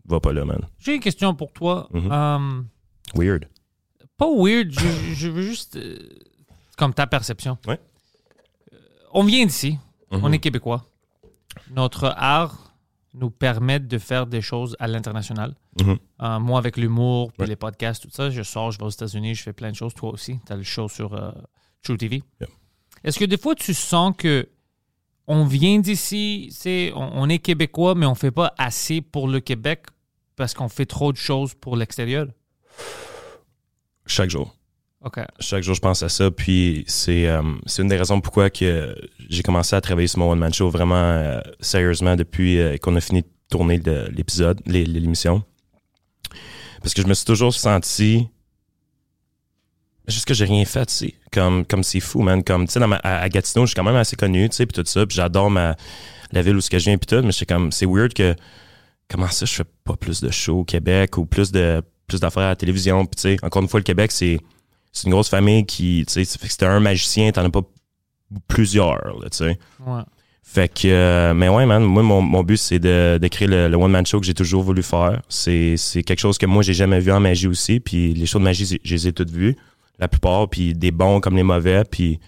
Va 0.06 0.20
pas 0.22 0.32
là, 0.32 0.46
man. 0.46 0.62
J'ai 0.80 0.96
une 0.96 1.02
question 1.02 1.36
pour 1.36 1.52
toi. 1.52 1.90
Mhm. 1.92 2.10
Euh, 2.12 2.62
Weird. 3.16 3.46
Pas 4.18 4.28
weird, 4.34 4.72
je, 4.72 5.14
je 5.14 5.28
veux 5.30 5.42
juste. 5.44 5.76
euh, 5.78 5.98
comme 6.78 6.94
ta 6.94 7.08
perception. 7.08 7.58
Ouais. 7.68 7.80
Euh, 8.74 8.78
on 9.14 9.24
vient 9.24 9.46
d'ici. 9.46 9.78
Mhm. 10.12 10.20
On 10.24 10.32
est 10.32 10.40
québécois. 10.40 10.86
Notre 11.72 12.14
art 12.18 12.74
nous 13.14 13.32
permet 13.32 13.80
de 13.80 13.98
faire 13.98 14.28
des 14.28 14.42
choses 14.42 14.76
à 14.80 14.88
l'international. 14.88 15.56
Mhm. 15.82 15.98
Euh, 16.22 16.40
moi, 16.40 16.60
avec 16.60 16.78
l'humour, 16.78 17.32
puis 17.32 17.42
Ouais. 17.44 17.48
les 17.48 17.56
podcasts, 17.56 18.04
tout 18.04 18.10
ça, 18.12 18.30
je 18.30 18.44
sors, 18.44 18.72
je 18.72 18.78
vais 18.78 18.86
aux 18.86 18.90
États-Unis, 18.90 19.34
je 19.36 19.44
fais 19.44 19.54
plein 19.54 19.72
de 19.72 19.76
choses. 19.76 19.94
Toi 19.96 20.12
aussi, 20.12 20.40
tu 20.46 20.54
as 20.54 20.56
le 20.56 20.64
show 20.64 20.88
sur 20.88 21.14
euh, 21.14 21.32
True 21.82 21.98
TV. 21.98 22.22
Yeah. 22.40 22.50
Est-ce 23.04 23.18
que 23.20 23.26
des 23.26 23.38
fois, 23.38 23.56
tu 23.56 23.74
sens 23.74 24.14
que 24.18 24.48
on 25.26 25.46
vient 25.46 25.80
d'ici, 25.80 26.50
c'est, 26.52 26.92
on, 26.96 27.12
on 27.24 27.30
est 27.30 27.40
québécois, 27.40 27.96
mais 27.96 28.06
on 28.06 28.16
fait 28.16 28.32
pas 28.32 28.54
assez 28.58 29.02
pour 29.02 29.28
le 29.28 29.40
Québec 29.40 29.86
parce 30.36 30.54
qu'on 30.54 30.70
fait 30.70 30.86
trop 30.86 31.12
de 31.12 31.18
choses 31.18 31.54
pour 31.56 31.76
l'extérieur? 31.76 32.28
Chaque 34.08 34.30
jour. 34.30 34.56
Chaque 35.40 35.64
jour 35.64 35.76
je 35.76 35.80
pense 35.80 36.02
à 36.04 36.10
ça 36.10 36.32
puis 36.32 36.84
c'est 36.88 37.28
euh, 37.28 37.42
c'est 37.68 37.82
une 37.84 37.88
des 37.88 37.98
raisons 37.98 38.20
pourquoi 38.20 38.50
que 38.50 38.96
j'ai 39.30 39.44
commencé 39.44 39.76
à 39.76 39.82
travailler 39.82 40.08
sur 40.08 40.20
mon 40.20 40.32
one 40.32 40.40
man 40.40 40.52
show 40.54 40.70
vraiment 40.70 40.96
euh, 40.96 41.40
sérieusement 41.60 42.16
depuis 42.16 42.60
euh, 42.60 42.78
qu'on 42.78 42.96
a 42.96 43.00
fini 43.02 43.22
de 43.22 43.28
tourner 43.50 43.78
l'épisode 44.12 44.60
l'é- 44.66 44.86
l'émission. 44.86 45.44
Parce 46.82 46.94
que 46.94 47.02
je 47.04 47.08
me 47.08 47.14
suis 47.14 47.26
toujours 47.26 47.54
senti 47.54 48.28
juste 50.08 50.26
que 50.26 50.34
j'ai 50.34 50.46
rien 50.46 50.66
fait 50.66 50.86
tu 50.88 50.94
sais. 50.94 51.14
Comme 51.32 51.66
comme 51.66 51.84
c'est 51.84 52.00
fou 52.00 52.22
man. 52.22 52.44
Comme 52.44 52.66
tu 52.68 52.74
sais 52.74 52.82
à, 53.04 53.20
à 53.22 53.30
Gatineau 53.30 53.66
je 53.66 53.72
suis 53.72 53.76
quand 53.76 53.84
même 53.84 53.96
assez 53.96 54.16
connu 54.16 54.50
tu 54.50 54.56
sais 54.56 54.66
puis 54.66 54.82
tout 54.82 54.90
ça 54.90 55.06
puis 55.06 55.16
j'adore 55.16 55.50
ma 55.52 55.76
la 56.32 56.42
ville 56.42 56.56
où 56.58 56.62
ce 56.62 56.70
que 56.70 56.80
je 56.80 56.86
viens 56.86 56.98
puis 56.98 57.06
tout 57.08 57.22
mais 57.24 57.32
c'est 57.32 57.46
comme 57.46 57.72
c'est 57.72 57.86
weird 57.86 58.14
que 58.14 58.36
comment 59.10 59.28
ça 59.28 59.46
je 59.46 59.54
fais 59.54 59.66
pas 59.84 59.96
plus 59.96 60.22
de 60.22 60.32
shows 60.32 60.60
au 60.60 60.66
Québec 60.66 61.18
ou 61.18 61.26
plus 61.26 61.52
de 61.52 61.82
plus 62.08 62.20
d'affaires 62.20 62.44
à 62.44 62.50
la 62.50 62.56
télévision 62.56 63.06
puis 63.06 63.16
tu 63.16 63.22
sais 63.22 63.38
encore 63.44 63.62
une 63.62 63.68
fois 63.68 63.80
le 63.80 63.84
Québec 63.84 64.12
c'est 64.12 64.40
c'est 64.94 65.04
une 65.08 65.12
grosse 65.12 65.30
famille 65.30 65.64
qui, 65.66 66.04
tu 66.08 66.14
sais, 66.14 66.24
ça 66.26 66.40
fait 66.40 66.48
que 66.48 66.52
c'était 66.54 66.66
un 66.66 66.80
magicien, 66.80 67.32
t'en 67.32 67.46
as 67.46 67.52
pas 67.52 67.62
plusieurs, 68.48 69.16
tu 69.32 69.38
sais. 69.38 69.60
Ouais. 69.86 70.02
Fait 70.42 70.68
que, 70.74 70.88
euh, 70.88 71.34
mais 71.36 71.50
ouais, 71.50 71.68
man, 71.68 71.84
moi, 71.84 72.02
mon, 72.02 72.22
mon 72.22 72.42
but, 72.42 72.58
c'est 72.58 72.80
de, 72.80 73.20
de 73.22 73.28
créer 73.28 73.48
le, 73.48 73.68
le 73.68 73.78
one-man 73.78 74.06
show 74.08 74.20
que 74.20 74.26
j'ai 74.26 74.34
toujours 74.34 74.64
voulu 74.64 74.82
faire. 74.82 75.22
C'est, 75.30 75.78
c'est 75.78 76.02
quelque 76.02 76.20
chose 76.20 76.40
que 76.40 76.48
moi, 76.48 76.64
j'ai 76.64 76.74
jamais 76.74 77.00
vu 77.00 77.12
en 77.12 77.20
magie 77.20 77.46
aussi. 77.48 77.80
Puis 77.80 78.14
les 78.16 78.26
shows 78.26 78.40
de 78.40 78.44
magie, 78.46 78.66
j'ai- 78.66 78.82
je 78.84 78.96
les 78.96 79.08
ai 79.10 79.14
toutes 79.14 79.30
vues, 79.30 79.56
la 80.00 80.08
plupart, 80.08 80.50
puis 80.50 80.74
des 80.74 80.90
bons 80.92 81.20
comme 81.20 81.36
les 81.36 81.44
mauvais. 81.44 81.84
Puis 81.84 82.20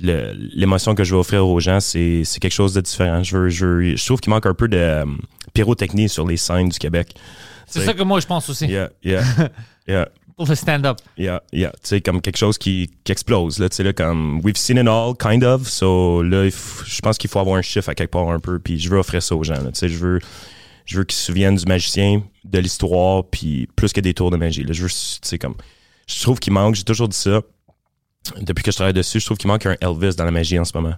l'émotion 0.00 0.94
que 0.94 1.04
je 1.04 1.14
veux 1.14 1.20
offrir 1.20 1.46
aux 1.46 1.60
gens, 1.60 1.78
c'est, 1.80 2.22
c'est 2.24 2.40
quelque 2.40 2.52
chose 2.52 2.74
de 2.74 2.80
différent. 2.80 3.22
Je, 3.22 3.36
veux, 3.36 3.48
je, 3.48 3.66
veux- 3.66 3.96
je 3.96 4.04
trouve 4.04 4.20
qu'il 4.20 4.30
manque 4.30 4.46
un 4.46 4.54
peu 4.54 4.68
de 4.68 4.76
euh, 4.76 5.04
pyrotechnie 5.54 6.08
sur 6.08 6.26
les 6.26 6.36
scènes 6.36 6.68
du 6.70 6.78
Québec. 6.78 7.14
C'est 7.66 7.84
ça 7.84 7.94
que 7.94 8.02
moi, 8.02 8.20
je 8.20 8.26
pense 8.26 8.48
aussi. 8.48 8.66
Yeah, 8.66 8.90
yeah, 9.02 9.24
yeah. 9.86 10.08
Pour 10.36 10.46
le 10.46 10.54
stand-up. 10.54 10.98
Yeah, 11.16 11.42
yeah. 11.50 11.70
Tu 11.70 11.78
sais, 11.88 12.00
comme 12.02 12.20
quelque 12.20 12.36
chose 12.36 12.58
qui, 12.58 12.90
qui 13.04 13.12
explose, 13.12 13.58
là. 13.58 13.70
Tu 13.70 13.76
sais, 13.76 13.82
là, 13.82 13.94
comme, 13.94 14.42
we've 14.44 14.58
seen 14.58 14.76
it 14.76 14.86
all, 14.86 15.14
kind 15.18 15.42
of. 15.42 15.66
So, 15.66 16.22
là, 16.22 16.46
je 16.48 17.00
pense 17.00 17.16
qu'il 17.16 17.30
faut 17.30 17.38
avoir 17.38 17.56
un 17.56 17.62
chiffre 17.62 17.88
à 17.88 17.94
quelque 17.94 18.10
part 18.10 18.28
un 18.28 18.38
peu. 18.38 18.58
Puis, 18.58 18.78
je 18.78 18.90
veux 18.90 18.98
offrir 18.98 19.22
ça 19.22 19.34
aux 19.34 19.42
gens, 19.44 19.54
là. 19.54 19.72
Tu 19.72 19.78
sais, 19.78 19.88
je 19.88 19.96
veux, 19.96 20.20
je 20.84 20.98
veux 20.98 21.04
qu'ils 21.04 21.16
se 21.16 21.24
souviennent 21.24 21.56
du 21.56 21.64
magicien, 21.64 22.22
de 22.44 22.58
l'histoire, 22.58 23.24
puis 23.24 23.66
plus 23.76 23.94
que 23.94 24.00
des 24.02 24.12
tours 24.12 24.30
de 24.30 24.36
magie. 24.36 24.62
Là, 24.62 24.74
je 24.74 24.82
veux, 24.82 24.90
tu 24.90 25.18
sais, 25.22 25.38
comme, 25.38 25.54
je 26.06 26.22
trouve 26.22 26.38
qu'il 26.38 26.52
manque, 26.52 26.74
j'ai 26.74 26.84
toujours 26.84 27.08
dit 27.08 27.16
ça, 27.16 27.40
depuis 28.38 28.62
que 28.62 28.70
je 28.70 28.76
travaille 28.76 28.92
dessus, 28.92 29.20
je 29.20 29.24
trouve 29.24 29.38
qu'il 29.38 29.48
manque 29.48 29.64
un 29.64 29.76
Elvis 29.80 30.16
dans 30.16 30.24
la 30.26 30.30
magie 30.30 30.58
en 30.58 30.64
ce 30.64 30.76
moment. 30.76 30.94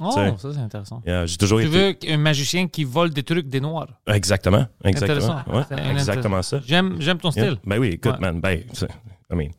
Oh, 0.00 0.10
Tu 0.12 0.20
sais. 0.20 0.34
ça, 0.38 0.48
c'est 0.54 0.60
intéressant. 0.60 1.02
Yeah, 1.06 1.24
j'ai 1.26 1.36
toujours 1.36 1.60
Tu 1.60 1.66
été. 1.66 1.76
veux 2.08 2.12
un 2.14 2.16
magicien 2.16 2.66
qui 2.66 2.82
vole 2.84 3.10
des 3.10 3.22
trucs 3.22 3.48
des 3.48 3.60
noirs. 3.60 3.86
Exactement, 4.08 4.66
exactement. 4.84 5.16
Intéressant. 5.16 5.52
Ouais, 5.56 5.62
C'est 5.68 5.90
exactement 5.90 6.42
ça. 6.42 6.60
J'aime, 6.66 6.96
j'aime 6.98 7.18
ton 7.18 7.30
Yeah. 7.30 7.44
style. 7.44 7.58
Ben 7.64 7.78
oui, 7.78 7.88
écoute, 7.90 8.12
Ouais. 8.14 8.18
man, 8.20 8.40
ben, 8.40 8.58
I 8.58 9.34
mean, 9.36 9.50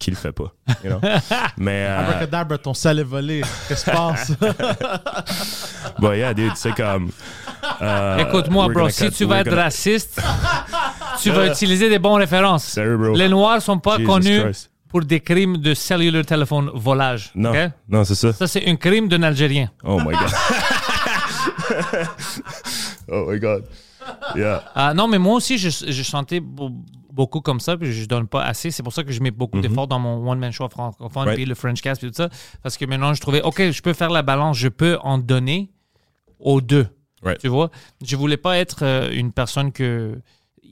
qui 0.00 0.10
le 0.10 0.16
fait 0.16 0.32
pas, 0.32 0.52
you 0.82 0.90
know? 0.90 1.00
Mais, 1.58 1.86
euh, 1.86 2.00
Abracadabra, 2.00 2.58
ton 2.58 2.74
sel 2.74 2.98
est 2.98 3.04
volé. 3.04 3.42
Qu'est-ce 3.68 3.84
qui 3.84 3.90
se 3.92 3.96
passe? 3.96 4.32
bon, 6.00 6.12
yeah, 6.12 6.34
dude, 6.34 6.56
c'est 6.56 6.72
comme... 6.74 7.10
euh, 7.80 8.18
Écoute-moi, 8.18 8.68
bro, 8.68 8.88
si 8.88 9.04
cut- 9.06 9.12
tu 9.12 9.24
vas 9.26 9.40
être 9.42 9.48
gonna- 9.50 9.62
raciste, 9.64 10.20
tu 11.22 11.30
vas 11.30 11.46
utiliser 11.46 11.88
des 11.88 12.00
bonnes 12.00 12.18
références. 12.18 12.64
Sérieux, 12.64 12.96
bro? 12.96 13.14
Les 13.14 13.28
Noirs 13.28 13.62
sont 13.62 13.78
pas 13.78 13.96
Jesus 13.98 14.06
connus 14.08 14.40
Christ. 14.42 14.70
Pour 14.92 15.04
des 15.04 15.18
crimes 15.20 15.56
de 15.56 15.74
cellular 15.74 16.24
téléphone 16.24 16.70
volage. 16.74 17.32
Non, 17.34 17.52
non, 17.88 18.04
c'est 18.04 18.14
ça. 18.14 18.32
Ça, 18.32 18.46
c'est 18.46 18.68
un 18.68 18.76
crime 18.76 19.08
d'un 19.08 19.22
Algérien. 19.24 19.70
Oh 19.82 19.98
my 19.98 20.14
God. 20.14 20.30
oh 23.08 23.26
my 23.30 23.38
God. 23.38 23.64
Yeah. 24.36 24.64
Ah, 24.74 24.94
non, 24.94 25.08
mais 25.08 25.18
moi 25.18 25.34
aussi, 25.36 25.58
je, 25.58 25.68
je 25.70 26.02
chantais 26.02 26.40
beau- 26.40 26.70
beaucoup 27.10 27.40
comme 27.40 27.60
ça, 27.60 27.76
puis 27.76 27.92
je 27.92 28.06
donne 28.06 28.26
pas 28.26 28.44
assez. 28.44 28.70
C'est 28.70 28.82
pour 28.82 28.92
ça 28.92 29.04
que 29.04 29.12
je 29.12 29.20
mets 29.22 29.30
beaucoup 29.30 29.60
d'efforts 29.60 29.86
dans 29.86 29.98
mon 29.98 30.28
one-man 30.28 30.52
show 30.52 30.68
francophone. 30.68 31.24
Right. 31.24 31.36
puis 31.36 31.44
le 31.44 31.54
French 31.54 31.80
cast, 31.80 32.00
puis 32.00 32.10
tout 32.10 32.16
ça. 32.16 32.28
Parce 32.62 32.76
que 32.76 32.84
maintenant, 32.84 33.14
je 33.14 33.20
trouvais, 33.20 33.42
OK, 33.42 33.70
je 33.70 33.82
peux 33.82 33.92
faire 33.92 34.10
la 34.10 34.22
balance, 34.22 34.56
je 34.58 34.68
peux 34.68 34.98
en 35.02 35.18
donner 35.18 35.70
aux 36.38 36.60
deux. 36.60 36.86
Right. 37.22 37.38
Tu 37.38 37.48
vois? 37.48 37.70
Je 38.04 38.16
voulais 38.16 38.36
pas 38.36 38.58
être 38.58 38.84
euh, 38.84 39.10
une 39.12 39.32
personne 39.32 39.72
que. 39.72 40.20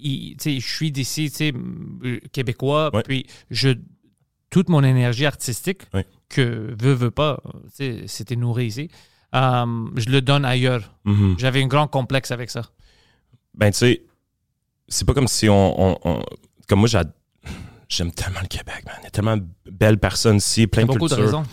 Tu 0.03 0.35
sais, 0.39 0.59
je 0.59 0.67
suis 0.75 0.91
d'ici, 0.91 1.31
tu 1.31 1.37
sais, 1.37 1.53
euh, 2.05 2.19
québécois, 2.33 2.91
Ouais. 2.95 3.03
puis 3.03 3.27
je. 3.51 3.71
Toute 4.51 4.69
mon 4.69 4.83
énergie 4.83 5.27
artistique, 5.27 5.83
que 6.29 6.75
veut, 6.81 6.93
veut 6.93 7.11
pas, 7.11 7.41
c'était 8.07 8.37
nourri 8.37 8.67
ici, 8.67 8.89
euh, 9.35 9.87
je 9.97 10.11
le 10.11 10.21
donne 10.21 10.45
ailleurs. 10.45 10.93
Mhm. 11.05 11.37
J'avais 11.39 11.63
un 11.63 11.67
grand 11.67 11.87
complexe 11.87 12.31
avec 12.33 12.51
ça. 12.51 12.63
Ben, 13.55 13.71
tu 13.71 13.79
sais, 13.79 14.03
c'est 14.89 15.05
pas 15.07 15.15
comme 15.15 15.29
si 15.29 15.49
on. 15.49 15.81
on- 15.93 15.99
on- 16.05 16.25
comme 16.69 16.81
moi, 16.81 16.89
j'aime 17.89 18.13
tellement 18.13 18.41
le 18.43 18.49
Québec, 18.49 18.83
man. 18.87 18.95
Il 19.01 19.05
y 19.05 19.07
a 19.07 19.11
tellement 19.11 19.37
de 19.37 19.45
belles 19.71 19.99
personnes 19.99 20.37
ici, 20.37 20.67
plein 20.67 20.83
de 20.83 20.87
beaucoup 20.89 21.09
de 21.09 21.15
cultures. 21.15 21.25
raisons. 21.27 21.45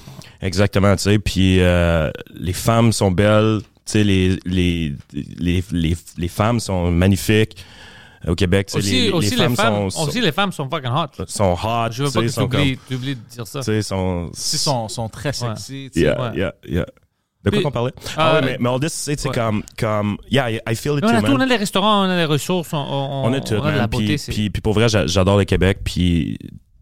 Exactement, 0.42 0.96
tu 0.96 1.04
sais. 1.04 1.20
Puis 1.20 1.60
euh, 1.60 2.12
les 2.36 2.54
femmes 2.54 2.92
sont 2.94 3.10
belles, 3.12 3.62
tu 3.64 3.94
sais, 3.94 4.04
les, 4.04 4.38
les, 4.46 4.94
les, 5.14 5.64
les, 5.72 5.98
les 6.18 6.28
femmes 6.28 6.60
sont 6.60 6.92
magnifiques 6.92 7.64
au 8.26 8.36
Québec. 8.36 8.68
tu 8.68 8.72
sais, 8.74 8.78
Aussi, 8.80 9.02
les, 9.02 9.10
aussi, 9.12 9.36
les, 9.36 9.36
femmes, 9.50 9.56
sont, 9.56 9.90
sont, 9.90 10.08
aussi, 10.08 10.22
les 10.22 10.32
femmes 10.32 10.52
sont 10.52 10.70
fucking 10.70 10.90
hot. 10.92 11.26
sont 11.28 11.54
hot, 11.54 11.92
Je 11.92 12.04
veux 12.04 12.10
tu 12.10 12.16
pas 12.16 12.22
que 12.22 12.28
sont 12.30 12.48
comme. 12.48 12.62
tu 12.88 12.96
oublies 12.96 13.16
de 13.16 13.22
dire 13.30 13.46
ça. 13.48 13.60
Tu 13.60 13.66
sais, 13.66 13.82
sont. 13.82 14.32
Ils 14.34 14.38
sont, 14.58 14.88
sont 14.88 15.10
très 15.10 15.34
sexy. 15.34 15.90
tu 15.94 16.00
sais. 16.00 16.06
Yeah, 16.06 16.22
ouais. 16.32 16.38
yeah, 16.38 16.54
yeah. 16.68 16.86
De 17.44 17.52
quoi 17.52 17.62
qu'on 17.62 17.72
parlait? 17.72 17.94
Ah, 17.98 18.12
Ah, 18.18 18.34
ouais, 18.34 18.40
ouais. 18.40 18.46
mais, 18.54 18.58
mais 18.60 18.70
all 18.70 18.80
this, 18.80 18.92
tu 18.92 18.98
sais, 18.98 19.16
c'est 19.18 19.30
Ouais. 19.30 19.34
comme, 19.36 19.64
comme, 19.78 20.18
yeah, 20.30 20.50
I 20.52 20.76
feel 20.76 20.98
it 20.98 21.04
on, 21.04 21.08
too, 21.10 21.16
a 21.16 21.22
tout, 21.22 21.28
on 21.28 21.38
man. 21.38 21.42
a 21.44 21.46
les 21.46 21.56
restaurants, 21.56 22.02
on 22.06 22.10
a 22.10 22.18
les 22.18 22.26
ressources, 22.26 22.74
on, 22.74 22.78
on, 22.78 23.26
On 23.26 23.34
a 23.34 23.40
tout, 23.40 23.54
on 23.54 23.64
a 23.64 23.72
de 23.72 23.78
la 23.78 23.88
beauté. 23.88 24.16
Puis, 24.18 24.34
puis, 24.34 24.50
puis 24.50 24.62
pour 24.62 24.74
vrai, 24.74 24.90
j'a- 24.90 25.08
j'adore 25.08 25.38
le 25.38 25.46
Québec. 25.46 25.80
Puis 25.86 26.38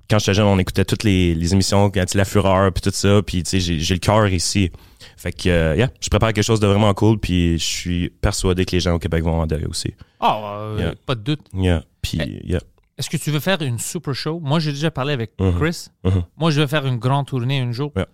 quand 0.10 0.18
j'étais 0.18 0.34
jeune, 0.36 0.46
on 0.48 0.58
écoutait 0.58 0.86
toutes 0.86 1.04
les, 1.04 1.36
les 1.36 1.54
émissions, 1.54 1.92
La 2.16 2.26
Fureur, 2.26 2.72
puis 2.72 2.82
tout 2.82 2.90
ça. 2.94 3.22
Puis 3.22 3.44
tu 3.44 3.50
sais, 3.52 3.60
j'ai 3.60 3.80
j'ai 3.80 3.94
le 3.94 4.00
cœur 4.00 4.28
ici. 4.28 4.72
Fait 5.18 5.32
que, 5.32 5.49
euh, 5.49 5.76
yeah, 5.76 5.89
je 6.01 6.09
prépare 6.09 6.34
quelque 6.34 6.43
chose 6.43 6.59
de 6.59 6.68
vraiment 6.68 6.93
cool. 6.93 7.18
Puis 7.20 7.57
je 7.57 7.63
suis 7.63 8.09
persuadé 8.09 8.66
que 8.66 8.72
les 8.72 8.80
gens 8.80 8.93
au 8.93 8.99
Québec 8.99 9.24
vont 9.24 9.39
en 9.39 9.43
adhérer 9.43 9.66
aussi. 9.66 9.93
Ah, 10.20 10.39
euh, 10.59 10.78
Yeah. 10.80 10.93
pas 11.05 11.16
de 11.16 11.22
doute. 11.22 11.41
Yeah. 11.53 11.84
Puis, 12.01 12.20
Eh. 12.22 12.47
yeah. 12.47 12.59
Est-ce 12.97 13.09
que 13.09 13.18
tu 13.18 13.30
veux 13.32 13.39
faire 13.41 13.61
une 13.61 13.78
super 13.80 14.13
show? 14.13 14.39
Moi, 14.41 14.59
j'ai 14.59 14.72
déjà 14.72 14.89
parlé 14.91 15.13
avec 15.13 15.32
Mhm. 15.39 15.59
Chris. 15.59 15.88
Mhm. 16.03 16.24
Moi, 16.38 16.51
je 16.51 16.61
veux 16.61 16.68
faire 16.68 16.86
une 16.86 16.97
grande 16.97 17.26
tournée 17.28 17.59
un 17.59 17.72
jour. 17.72 17.91
Yeah. 17.95 18.07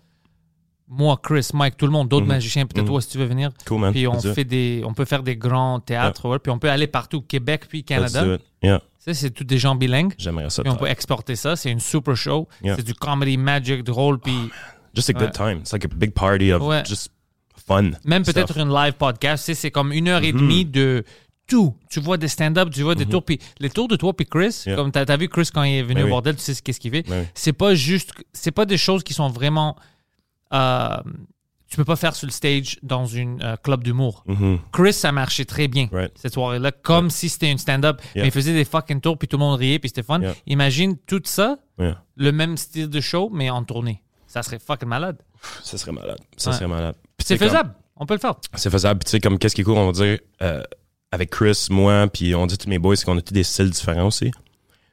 Moi, 0.87 1.17
Chris, 1.23 1.49
Mike, 1.53 1.77
tout 1.77 1.85
le 1.85 1.91
monde, 1.91 2.09
d'autres 2.09 2.25
Mhm. 2.25 2.31
magiciens, 2.33 2.65
peut-être 2.65 2.85
toi 2.87 3.01
si 3.01 3.09
tu 3.09 3.17
veux 3.17 3.25
venir. 3.25 3.51
Cool, 3.65 3.79
man. 3.79 3.93
Puis 3.93 4.07
on, 4.07 4.17
it. 4.19 4.33
fait 4.33 4.43
des, 4.43 4.81
on 4.85 4.93
peut 4.93 5.05
faire 5.05 5.23
des 5.23 5.37
grands 5.37 5.79
théâtres, 5.79 6.27
ouais, 6.27 6.37
puis 6.39 6.51
on 6.51 6.59
peut 6.59 6.69
aller 6.69 6.87
partout, 6.87 7.21
Québec 7.21 7.65
puis 7.69 7.83
Canada. 7.83 8.37
Ça, 8.99 9.13
c'est 9.15 9.31
tous 9.31 9.43
des 9.45 9.57
gens 9.57 9.73
bilingues. 9.73 10.13
J'aimerais 10.17 10.49
ça. 10.51 10.61
Puis 10.63 10.71
on 10.71 10.75
peut 10.75 10.85
exporter 10.87 11.35
ça. 11.35 11.55
C'est 11.55 11.71
une 11.71 11.79
super 11.79 12.15
show. 12.15 12.47
Yeah. 12.63 12.75
C'est 12.75 12.85
du 12.85 12.93
comedy, 12.93 13.35
magic, 13.37 13.83
drôle, 13.83 14.19
puis 14.19 14.33
Just 14.93 15.09
a 15.09 15.13
good 15.13 15.31
time. 15.31 15.59
It's 15.59 15.71
like 15.71 15.85
a 15.85 15.87
big 15.87 16.13
party 16.13 16.51
of 16.51 16.61
Ouais. 16.61 16.83
just 16.85 17.09
fun. 17.67 17.91
même 18.05 18.23
peut-être 18.23 18.57
une 18.57 18.73
live 18.73 18.93
podcast. 18.93 19.45
Tu 19.45 19.53
sais, 19.53 19.59
C'est 19.61 19.71
comme 19.71 19.91
une 19.91 20.07
heure 20.07 20.23
et 20.23 20.31
demie 20.33 20.65
de 20.65 21.03
tout. 21.47 21.75
Tu 21.89 21.99
vois 21.99 22.17
des 22.17 22.27
stand-up, 22.27 22.69
tu 22.71 22.81
vois 22.81 22.95
des 22.95 23.05
tours. 23.05 23.23
Puis 23.23 23.39
les 23.59 23.69
tours 23.69 23.87
de 23.87 23.95
toi 23.95 24.13
puis 24.15 24.25
Chris, 24.25 24.63
Yeah. 24.65 24.75
comme 24.75 24.91
tu 24.91 24.99
as, 24.99 25.17
vu 25.17 25.27
Chris 25.29 25.49
quand 25.53 25.63
il 25.63 25.75
est 25.75 25.83
venu 25.83 25.95
Ben 25.95 26.01
au 26.03 26.05
oui. 26.05 26.09
bordel, 26.11 26.35
tu 26.35 26.41
sais 26.41 26.53
ce 26.53 26.61
qu'est-ce 26.61 26.79
qu'il 26.79 26.91
fait. 26.91 27.03
Ben 27.03 27.21
oui. 27.21 27.27
C'est 27.33 27.53
pas 27.53 27.75
juste, 27.75 28.11
c'est 28.33 28.51
pas 28.51 28.65
des 28.65 28.77
choses 28.77 29.03
qui 29.03 29.13
sont 29.13 29.29
vraiment. 29.29 29.75
euh, 30.53 30.97
tu 31.69 31.77
peux 31.77 31.85
pas 31.85 31.95
faire 31.95 32.13
sur 32.17 32.27
le 32.27 32.33
stage 32.33 32.77
dans 32.83 33.05
une 33.05 33.41
euh, 33.41 33.55
club 33.55 33.81
d'humour. 33.81 34.25
Mhm. 34.27 34.59
Chris, 34.73 34.91
ça 34.91 35.13
marchait 35.13 35.45
très 35.45 35.69
bien 35.69 35.87
Right. 35.89 36.11
cette 36.15 36.33
soirée-là, 36.33 36.73
comme 36.73 37.09
si 37.09 37.29
c'était 37.29 37.49
une 37.49 37.57
stand-up. 37.57 38.01
Yeah. 38.13 38.23
Mais 38.23 38.27
il 38.27 38.31
faisait 38.31 38.53
des 38.53 38.65
fucking 38.65 38.99
tours 38.99 39.17
puis 39.17 39.29
tout 39.29 39.37
le 39.37 39.39
monde 39.45 39.57
riait 39.57 39.79
puis 39.79 39.87
c'était 39.87 40.03
fun. 40.03 40.19
Imagine 40.47 40.97
tout 40.97 41.21
ça, 41.23 41.57
le 41.77 42.31
même 42.31 42.57
style 42.57 42.89
de 42.89 42.99
show, 42.99 43.29
mais 43.31 43.49
en 43.49 43.63
tournée. 43.63 44.03
Ça 44.31 44.43
serait 44.43 44.59
fucking 44.59 44.87
malade. 44.87 45.17
Ça 45.63 45.77
serait 45.77 45.91
malade. 45.91 46.17
Ça 46.37 46.51
Ouais. 46.51 46.55
serait 46.55 46.67
malade. 46.67 46.95
Puis 47.17 47.25
C'est 47.27 47.37
comme- 47.37 47.49
faisable. 47.49 47.73
On 47.97 48.05
peut 48.05 48.13
le 48.15 48.19
faire. 48.19 48.35
C'est 48.55 48.69
faisable. 48.69 48.99
Puis 48.99 49.05
tu 49.05 49.11
sais, 49.11 49.19
comme 49.19 49.37
qu'est-ce 49.37 49.53
qui 49.53 49.61
est 49.61 49.63
cool, 49.63 49.77
on 49.77 49.91
va 49.91 49.91
dire, 49.91 50.19
euh, 50.41 50.63
avec 51.11 51.29
Chris, 51.29 51.67
moi, 51.69 52.07
puis 52.07 52.33
on 52.33 52.47
dit 52.47 52.57
tous 52.57 52.69
mes 52.69 52.79
boys, 52.79 52.95
c'est 52.95 53.05
qu'on 53.05 53.17
a 53.17 53.21
tous 53.21 53.33
des 53.33 53.43
styles 53.43 53.69
différents 53.69 54.07
aussi. 54.07 54.31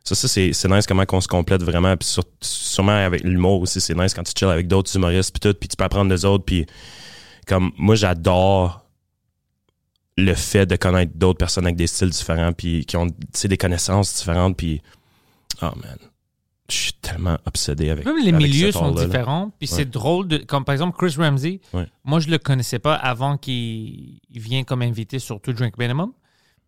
Ça, 0.04 0.14
ça 0.14 0.26
c'est, 0.26 0.50
nice 0.68 0.86
comment 0.86 1.04
on 1.12 1.20
se 1.20 1.28
complète 1.28 1.62
vraiment. 1.62 1.96
Puis 1.96 2.08
sur- 2.08 2.24
sûrement 2.40 2.92
avec 3.06 3.22
l'humour 3.22 3.60
aussi, 3.60 3.80
c'est 3.80 3.94
nice 3.94 4.12
quand 4.14 4.24
tu 4.24 4.32
chill 4.36 4.48
avec 4.48 4.66
d'autres 4.66 4.94
humoristes, 4.96 5.30
puis 5.32 5.40
tout, 5.40 5.56
puis 5.58 5.68
tu 5.68 5.76
peux 5.76 5.84
apprendre 5.84 6.10
des 6.10 6.24
autres. 6.24 6.44
Puis 6.44 6.66
comme 7.46 7.70
moi, 7.76 7.94
j'adore 7.94 8.84
le 10.16 10.34
fait 10.34 10.66
de 10.66 10.74
connaître 10.76 11.12
d'autres 11.14 11.38
personnes 11.38 11.64
avec 11.64 11.76
des 11.76 11.86
styles 11.86 12.10
différents, 12.10 12.52
puis 12.52 12.84
qui 12.84 12.96
ont 12.96 13.06
tu 13.08 13.14
sais, 13.34 13.48
des 13.48 13.56
connaissances 13.56 14.16
différentes. 14.16 14.56
Puis, 14.56 14.82
oh 15.62 15.70
man, 15.76 15.96
je 16.70 16.76
suis 16.76 16.92
tellement 16.94 17.38
obsédé 17.46 17.90
avec 17.90 18.04
Même 18.04 18.16
les 18.18 18.28
avec 18.32 18.42
milieux 18.46 18.72
sont 18.72 18.94
là. 18.94 19.04
différents. 19.04 19.50
Puis 19.58 19.68
Ouais. 19.70 19.76
c'est 19.76 19.90
drôle, 19.90 20.28
de, 20.28 20.36
comme 20.38 20.64
par 20.64 20.74
exemple 20.74 20.96
Chris 20.98 21.14
Ramsey. 21.16 21.60
Ouais. 21.72 21.86
Moi, 22.04 22.20
je 22.20 22.28
le 22.28 22.38
connaissais 22.38 22.78
pas 22.78 22.94
avant 22.94 23.38
qu'il 23.38 24.18
il 24.30 24.40
vienne 24.40 24.64
comme 24.64 24.82
invité 24.82 25.18
sur 25.18 25.40
To 25.40 25.52
Drink 25.52 25.78
Minimum. 25.78 26.12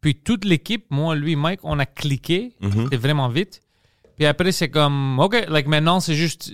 Puis 0.01 0.14
toute 0.14 0.46
l'équipe, 0.46 0.86
moi, 0.90 1.14
lui, 1.14 1.36
Mike, 1.36 1.61
on 1.62 1.78
a 1.78 1.84
cliqué. 1.86 2.55
Mhm. 2.61 2.84
C'était 2.84 2.96
vraiment 2.96 3.28
vite. 3.28 3.61
Puis 4.16 4.24
après, 4.26 4.53
c'est 4.53 4.70
comme, 4.70 5.18
OK, 5.18 5.36
like 5.48 5.66
maintenant, 5.66 6.01
c'est 6.01 6.14
juste. 6.14 6.51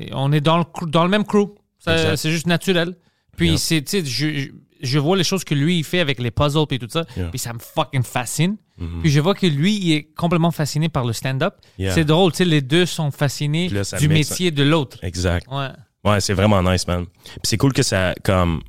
euh, 0.00 0.06
on 0.12 0.32
est 0.32 0.40
dans 0.40 0.58
le, 0.58 0.64
dans 0.88 1.04
le 1.04 1.10
même 1.10 1.24
crew. 1.24 1.54
C'est 1.78 2.30
juste 2.30 2.46
naturel. 2.46 2.96
Puis 3.36 3.58
c'est, 3.58 3.82
tu 3.82 4.04
sais, 4.04 4.50
je, 4.82 4.98
vois 4.98 5.16
les 5.16 5.24
choses 5.24 5.44
que 5.44 5.54
lui, 5.54 5.78
il 5.78 5.84
fait 5.84 6.00
avec 6.00 6.18
les 6.18 6.30
puzzles 6.30 6.66
puis 6.68 6.78
tout 6.78 6.88
ça. 6.90 7.04
Yeah. 7.16 7.28
Puis 7.28 7.38
ça 7.38 7.52
me 7.52 7.58
fucking 7.58 8.02
fascine. 8.02 8.56
Mhm. 8.78 9.00
Puis 9.02 9.10
je 9.10 9.20
vois 9.20 9.34
que 9.34 9.46
lui, 9.46 9.74
il 9.76 9.92
est 9.92 10.02
complètement 10.14 10.50
fasciné 10.50 10.88
par 10.88 11.04
le 11.04 11.12
stand-up. 11.12 11.54
Yeah. 11.78 11.92
C'est 11.94 12.04
drôle, 12.04 12.32
tu 12.32 12.38
sais, 12.38 12.44
les 12.44 12.60
deux 12.60 12.86
sont 12.86 13.10
fascinés 13.10 13.68
là, 13.68 13.82
du 13.98 14.08
métier 14.08 14.50
de 14.50 14.62
l'autre. 14.62 14.98
Exact. 15.02 15.46
Ouais. 15.50 15.68
Ouais, 16.04 16.20
c'est 16.20 16.34
vraiment 16.34 16.62
nice, 16.62 16.86
man. 16.88 17.06
Puis 17.24 17.40
c'est 17.44 17.56
cool 17.56 17.72
que 17.72 17.82
ça, 17.82 18.14
comme, 18.24 18.62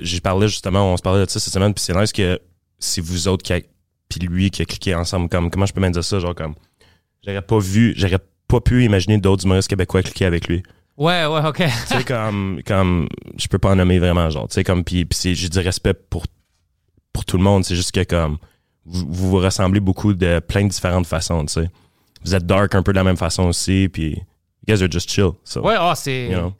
j'ai 0.00 0.20
parlé 0.20 0.48
justement, 0.48 0.92
on 0.92 0.96
se 0.96 1.02
parlait 1.02 1.24
de 1.24 1.30
ça 1.30 1.38
cette 1.38 1.52
semaine, 1.52 1.74
puis 1.74 1.84
c'est 1.84 1.94
nice 1.94 2.12
que 2.12 2.40
si 2.78 3.00
vous 3.00 3.28
autres 3.28 3.42
qui 3.42 3.52
a- 3.52 3.60
puis 4.08 4.20
lui 4.20 4.50
qui 4.50 4.62
a 4.62 4.64
cliqué 4.64 4.94
ensemble, 4.94 5.28
comme, 5.28 5.50
comment 5.50 5.66
je 5.66 5.72
peux 5.74 5.80
même 5.82 5.92
dire 5.92 6.04
ça, 6.04 6.18
genre 6.18 6.34
comme, 6.34 6.54
j'aurais 7.26 7.42
pas 7.42 7.58
vu, 7.58 7.92
j'aurais 7.96 8.18
pas 8.48 8.60
pu 8.60 8.84
imaginer 8.84 9.18
d'autres 9.18 9.44
humoristes 9.44 9.68
québécois 9.68 10.02
cliquer 10.02 10.24
avec 10.24 10.48
lui. 10.48 10.62
Ouais, 10.98 11.24
ouais, 11.26 11.46
OK. 11.46 11.56
tu 11.58 11.68
sais, 11.96 12.04
comme, 12.04 12.60
comme, 12.66 13.08
je 13.38 13.46
peux 13.48 13.58
pas 13.58 13.70
en 13.70 13.76
nommer 13.76 13.98
vraiment, 13.98 14.28
genre, 14.30 14.48
tu 14.48 14.54
sais, 14.54 14.64
comme, 14.64 14.82
puis, 14.84 15.06
j'ai 15.22 15.48
du 15.48 15.58
respect 15.60 15.94
pour, 15.94 16.24
pour 17.12 17.24
tout 17.24 17.36
le 17.36 17.42
monde, 17.44 17.64
c'est 17.64 17.76
juste 17.76 17.92
que, 17.92 18.02
comme, 18.04 18.38
vous, 18.84 19.06
vous 19.08 19.30
vous 19.30 19.36
ressemblez 19.38 19.80
beaucoup 19.80 20.12
de 20.12 20.40
plein 20.40 20.64
de 20.64 20.68
différentes 20.70 21.06
façons, 21.06 21.46
tu 21.46 21.52
sais. 21.54 21.70
Vous 22.24 22.34
êtes 22.34 22.44
dark 22.46 22.74
un 22.74 22.82
peu 22.82 22.92
de 22.92 22.96
la 22.98 23.04
même 23.04 23.16
façon 23.16 23.44
aussi, 23.44 23.88
puis, 23.88 24.10
you 24.66 24.74
guys 24.74 24.82
are 24.82 24.90
just 24.90 25.08
chill, 25.10 25.30
so, 25.44 25.60
Ouais, 25.64 25.76
ah, 25.78 25.94
c'est. 25.94 26.26
you 26.30 26.32
know. 26.38 26.52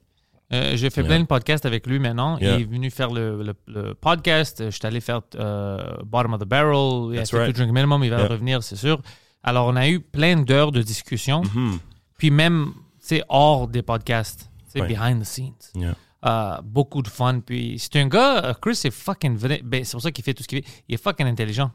Euh, 0.51 0.76
J'ai 0.76 0.89
fait 0.89 1.03
Yeah. 1.03 1.09
plein 1.11 1.20
de 1.20 1.26
podcasts 1.26 1.66
avec 1.66 1.86
lui 1.86 1.99
maintenant. 1.99 2.39
Yeah. 2.39 2.55
Il 2.57 2.62
est 2.62 2.64
venu 2.64 2.91
faire 2.91 3.11
le, 3.11 3.43
le- 3.43 3.55
le 3.66 3.93
podcast. 3.95 4.62
Je 4.64 4.70
suis 4.70 4.86
allé 4.86 5.03
faire 5.03 5.20
euh, 5.34 5.97
Bottom 6.07 6.32
of 6.32 6.41
the 6.41 6.47
Barrel. 6.47 7.12
Il 7.12 7.18
a 7.18 7.26
fait 7.26 7.36
right. 7.39 7.55
Drink 7.55 7.70
Minimum. 7.70 8.03
Il 8.03 8.09
va 8.09 8.16
Yeah. 8.20 8.28
revenir, 8.28 8.62
c'est 8.62 8.76
sûr. 8.76 9.03
Alors, 9.43 9.66
on 9.66 9.76
a 9.76 9.86
eu 9.86 10.01
plein 10.01 10.36
d'heures 10.36 10.72
de 10.72 10.80
discussion. 10.80 11.43
Mhm. 11.55 11.78
Puis 12.16 12.30
même, 12.30 12.72
sais, 13.16 13.22
hors 13.28 13.68
des 13.68 13.82
podcasts. 13.82 14.50
Ouais. 14.74 14.86
behind 14.86 15.22
the 15.22 15.24
scenes. 15.24 15.54
Yeah. 15.74 15.94
Euh, 16.24 16.61
beaucoup 16.62 17.02
de 17.02 17.09
fun. 17.09 17.40
Puis 17.40 17.78
c'est 17.78 17.96
un 17.96 18.06
gars, 18.06 18.44
euh, 18.44 18.54
Chris, 18.54 18.76
c'est 18.76 18.90
fucking 18.92 19.36
vrai. 19.36 19.61
Ben, 19.64 19.82
c'est 19.84 19.92
pour 19.92 20.02
ça 20.02 20.12
qu'il 20.12 20.22
fait 20.22 20.34
tout 20.34 20.42
ce 20.44 20.48
qu'il 20.48 20.62
fait. 20.62 20.70
Il 20.88 20.94
est 20.94 21.02
fucking 21.02 21.26
intelligent. 21.26 21.70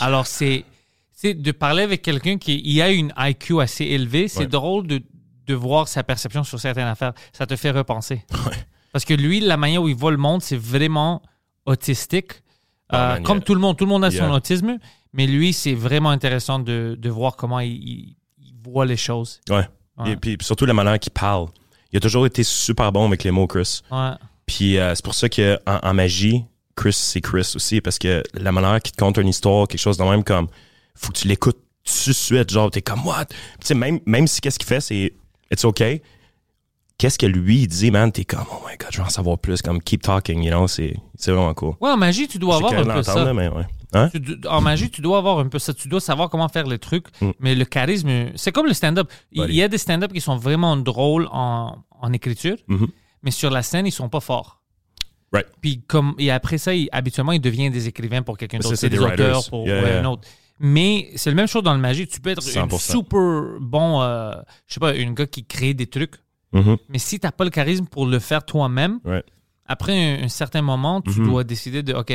Alors, 0.00 0.26
c'est 0.26 0.64
c'est 1.12 1.34
de 1.34 1.52
parler 1.52 1.82
avec 1.82 2.02
quelqu'un 2.02 2.38
qui 2.38 2.60
il 2.64 2.80
a 2.80 2.90
une 2.90 3.12
IQ 3.18 3.60
assez 3.60 3.84
élevée. 3.84 4.28
C'est 4.28 4.40
Ouais. 4.40 4.46
drôle 4.46 4.86
de, 4.86 5.02
de 5.46 5.54
voir 5.54 5.88
sa 5.88 6.02
perception 6.04 6.44
sur 6.44 6.58
certaines 6.60 6.86
affaires. 6.86 7.12
Ça 7.32 7.46
te 7.46 7.56
fait 7.56 7.70
repenser. 7.72 8.24
Ouais. 8.46 8.56
Parce 8.92 9.04
que 9.04 9.12
lui, 9.14 9.40
la 9.40 9.56
manière 9.58 9.82
où 9.82 9.88
il 9.88 9.96
voit 9.96 10.10
le 10.12 10.16
monde, 10.16 10.40
c'est 10.40 10.56
vraiment 10.56 11.20
autistique. 11.66 12.32
Oh, 12.92 12.96
Euh, 12.96 13.20
comme 13.20 13.42
tout 13.42 13.54
le 13.54 13.60
monde, 13.60 13.76
tout 13.76 13.84
le 13.84 13.90
monde 13.90 14.04
a 14.04 14.10
son 14.10 14.30
autisme, 14.30 14.78
mais 15.12 15.26
lui, 15.26 15.52
c'est 15.52 15.74
vraiment 15.74 16.10
intéressant 16.10 16.58
de, 16.60 16.96
de 16.98 17.10
voir 17.10 17.36
comment 17.36 17.60
il, 17.60 17.72
il- 17.72 18.16
il 18.38 18.54
voit 18.62 18.86
les 18.86 18.96
choses. 18.96 19.40
Ouais. 19.50 19.68
Ouais. 19.98 20.12
Et 20.12 20.16
puis, 20.16 20.36
surtout 20.40 20.66
la 20.66 20.74
manière 20.74 20.98
qu'il 20.98 21.12
parle. 21.12 21.48
Il 21.92 21.96
a 21.96 22.00
toujours 22.00 22.26
été 22.26 22.42
super 22.42 22.92
bon 22.92 23.06
avec 23.06 23.24
les 23.24 23.30
mots, 23.30 23.46
Chris. 23.46 23.80
Ouais. 23.90 24.10
Puis 24.46 24.78
euh, 24.78 24.94
c'est 24.94 25.04
pour 25.04 25.14
ça 25.14 25.28
que 25.28 25.58
en, 25.66 25.78
en 25.82 25.94
magie, 25.94 26.44
Chris, 26.76 26.92
c'est 26.92 27.20
Chris 27.20 27.52
aussi, 27.56 27.80
parce 27.80 27.98
que 27.98 28.22
la 28.34 28.52
manière 28.52 28.80
qu'il 28.82 28.92
te 28.92 29.02
conte 29.02 29.16
une 29.16 29.28
histoire, 29.28 29.66
quelque 29.66 29.80
chose 29.80 29.96
de 29.96 30.04
même 30.04 30.22
comme, 30.22 30.48
faut 30.94 31.10
que 31.10 31.18
tu 31.18 31.28
l'écoutes 31.28 31.58
tout 31.84 32.10
de 32.10 32.14
suite, 32.14 32.50
genre, 32.50 32.70
t'es 32.70 32.82
comme, 32.82 33.06
what? 33.06 33.26
Puis 33.26 33.36
Tu 33.60 33.66
sais, 33.68 33.74
même, 33.74 34.00
même 34.06 34.26
si 34.26 34.40
qu'est-ce 34.40 34.58
qu'il 34.58 34.68
fait, 34.68 34.80
c'est, 34.80 35.14
it's 35.50 35.64
okay. 35.64 36.02
Qu'est-ce 36.98 37.18
que 37.18 37.26
lui, 37.26 37.62
il 37.62 37.66
dit, 37.68 37.90
man, 37.90 38.10
t'es 38.10 38.24
comme, 38.24 38.44
oh 38.50 38.62
my 38.68 38.76
god, 38.76 38.88
je 38.90 38.98
veux 38.98 39.04
en 39.04 39.10
savoir 39.10 39.38
plus, 39.38 39.62
comme, 39.62 39.80
keep 39.80 40.02
talking, 40.02 40.42
you 40.42 40.50
know, 40.50 40.66
c'est, 40.66 40.96
vraiment 41.26 41.54
cool. 41.54 41.74
Ouais, 41.80 41.90
en 41.90 41.96
magie, 41.96 42.28
tu 42.28 42.38
dois 42.38 42.56
avoir 42.56 42.72
un 42.72 42.84
peu 42.84 43.02
ça. 43.02 43.32
mais 43.32 43.48
ouais. 43.48 43.66
Hein? 43.92 44.10
Tu 44.10 44.20
en 44.48 44.60
magie, 44.60 44.90
tu 44.90 45.00
dois 45.00 45.18
avoir 45.18 45.38
un 45.38 45.48
peu 45.48 45.58
ça. 45.58 45.72
Tu 45.72 45.88
dois 45.88 46.00
savoir 46.00 46.28
comment 46.28 46.48
faire 46.48 46.66
les 46.66 46.78
trucs. 46.78 47.06
Mm. 47.20 47.30
Mais 47.40 47.54
le 47.54 47.64
charisme, 47.64 48.08
c'est 48.34 48.52
comme 48.52 48.66
le 48.66 48.74
stand-up. 48.74 49.10
Il 49.32 49.52
y 49.54 49.62
a 49.62 49.68
des 49.68 49.78
stand-up 49.78 50.12
qui 50.12 50.20
sont 50.20 50.36
vraiment 50.36 50.76
drôles 50.76 51.28
en, 51.30 51.78
en 51.90 52.12
écriture, 52.12 52.56
Mhm. 52.68 52.88
mais 53.22 53.30
sur 53.30 53.50
la 53.50 53.62
scène, 53.62 53.86
ils 53.86 53.92
sont 53.92 54.08
pas 54.08 54.20
forts. 54.20 54.62
Right. 55.32 55.46
Puis 55.60 55.82
comme 55.86 56.14
et 56.18 56.30
après 56.30 56.58
ça, 56.58 56.70
habituellement, 56.92 57.32
ils 57.32 57.40
deviennent 57.40 57.72
des 57.72 57.88
écrivains 57.88 58.22
pour 58.22 58.36
quelqu'un 58.38 58.58
d'autre. 58.58 58.74
C'est 58.76 58.88
des, 58.88 58.96
des 58.98 59.02
auteurs 59.04 59.48
pour 59.48 59.66
Yeah, 59.66 59.82
ouais, 59.82 59.88
yeah. 59.90 60.00
un 60.00 60.04
autre. 60.06 60.22
Mais 60.58 61.10
c'est 61.16 61.30
le 61.30 61.36
même 61.36 61.48
chose 61.48 61.62
dans 61.62 61.74
le 61.74 61.80
magie. 61.80 62.06
Tu 62.06 62.20
peux 62.20 62.30
être 62.30 62.46
un 62.56 62.66
100%. 62.66 62.78
super 62.92 63.58
bon, 63.60 64.00
euh, 64.02 64.32
je 64.66 64.74
sais 64.74 64.80
pas, 64.80 64.92
un 64.92 65.12
gars 65.12 65.26
qui 65.26 65.44
crée 65.44 65.74
des 65.74 65.86
trucs. 65.86 66.14
Mhm. 66.52 66.76
Mais 66.88 66.98
si 66.98 67.18
t'as 67.20 67.32
pas 67.32 67.44
le 67.44 67.50
charisme 67.50 67.86
pour 67.86 68.06
le 68.06 68.18
faire 68.18 68.44
toi-même, 68.44 69.00
après 69.66 70.20
un, 70.20 70.24
un 70.24 70.28
certain 70.28 70.62
moment, 70.62 71.02
tu 71.02 71.20
Mhm. 71.20 71.26
dois 71.28 71.44
décider 71.44 71.82
de, 71.82 71.92
OK, 71.92 72.12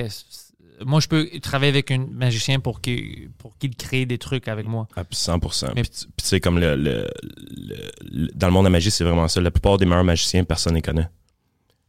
moi, 0.85 0.99
je 0.99 1.07
peux 1.07 1.29
travailler 1.41 1.71
avec 1.71 1.91
un 1.91 2.05
magicien 2.11 2.59
pour 2.59 2.81
qu'il 2.81 3.29
pour 3.37 3.57
qu'il 3.57 3.75
crée 3.75 4.05
des 4.05 4.17
trucs 4.17 4.47
avec 4.47 4.67
moi. 4.67 4.87
À 4.95 5.03
100%. 5.03 5.71
Mais- 5.75 5.81
Puis, 5.83 5.89
tu 5.91 6.05
tu 6.05 6.25
sais, 6.25 6.39
comme 6.39 6.59
le, 6.59 6.75
le- 6.75 7.07
le- 7.51 7.91
le- 8.11 8.27
dans 8.35 8.47
le 8.47 8.53
monde 8.53 8.63
de 8.63 8.67
la 8.67 8.71
magie, 8.71 8.91
c'est 8.91 9.03
vraiment 9.03 9.27
ça. 9.27 9.41
La 9.41 9.51
plupart 9.51 9.77
des 9.77 9.85
meilleurs 9.85 10.03
magiciens, 10.03 10.43
personne 10.43 10.73
ne 10.73 10.77
les 10.77 10.81
connaît. 10.81 11.07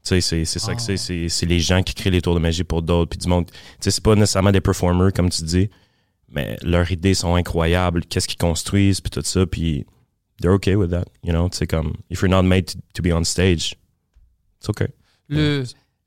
Tu 0.04 0.08
sais, 0.08 0.20
c'est 0.20 0.44
c'est 0.44 0.58
ça 0.58 0.72
Ah. 0.72 0.74
que 0.74 0.82
c'est. 0.82 0.96
C'est 0.96 1.28
c'est 1.28 1.46
les 1.46 1.60
gens 1.60 1.82
qui 1.82 1.94
créent 1.94 2.10
les 2.10 2.20
tours 2.22 2.34
de 2.34 2.40
magie 2.40 2.64
pour 2.64 2.82
d'autres. 2.82 3.10
Puis 3.10 3.18
du 3.18 3.28
monde. 3.28 3.46
Tu 3.46 3.52
sais, 3.80 3.90
c'est 3.90 4.02
pas 4.02 4.14
nécessairement 4.14 4.52
des 4.52 4.60
performers, 4.60 5.12
comme 5.12 5.30
tu 5.30 5.44
dis, 5.44 5.70
mais 6.28 6.56
leurs 6.62 6.90
idées 6.90 7.14
sont 7.14 7.34
incroyables. 7.34 8.04
Qu'est-ce 8.06 8.26
qu'ils 8.26 8.38
construisent, 8.38 9.00
puis 9.00 9.10
tout 9.10 9.22
ça. 9.22 9.46
Puis 9.46 9.86
they're 10.40 10.54
okay 10.54 10.74
with 10.74 10.90
that. 10.90 11.04
You 11.22 11.32
know, 11.32 11.48
c'est 11.52 11.68
comme, 11.68 11.92
if 12.10 12.20
you're 12.20 12.28
not 12.30 12.42
made 12.42 12.66
to, 12.66 12.78
to 12.94 13.02
be 13.02 13.12
on 13.12 13.22
stage, 13.24 13.76
it's 14.60 14.68
okay. 14.68 14.88
Le 15.28 15.62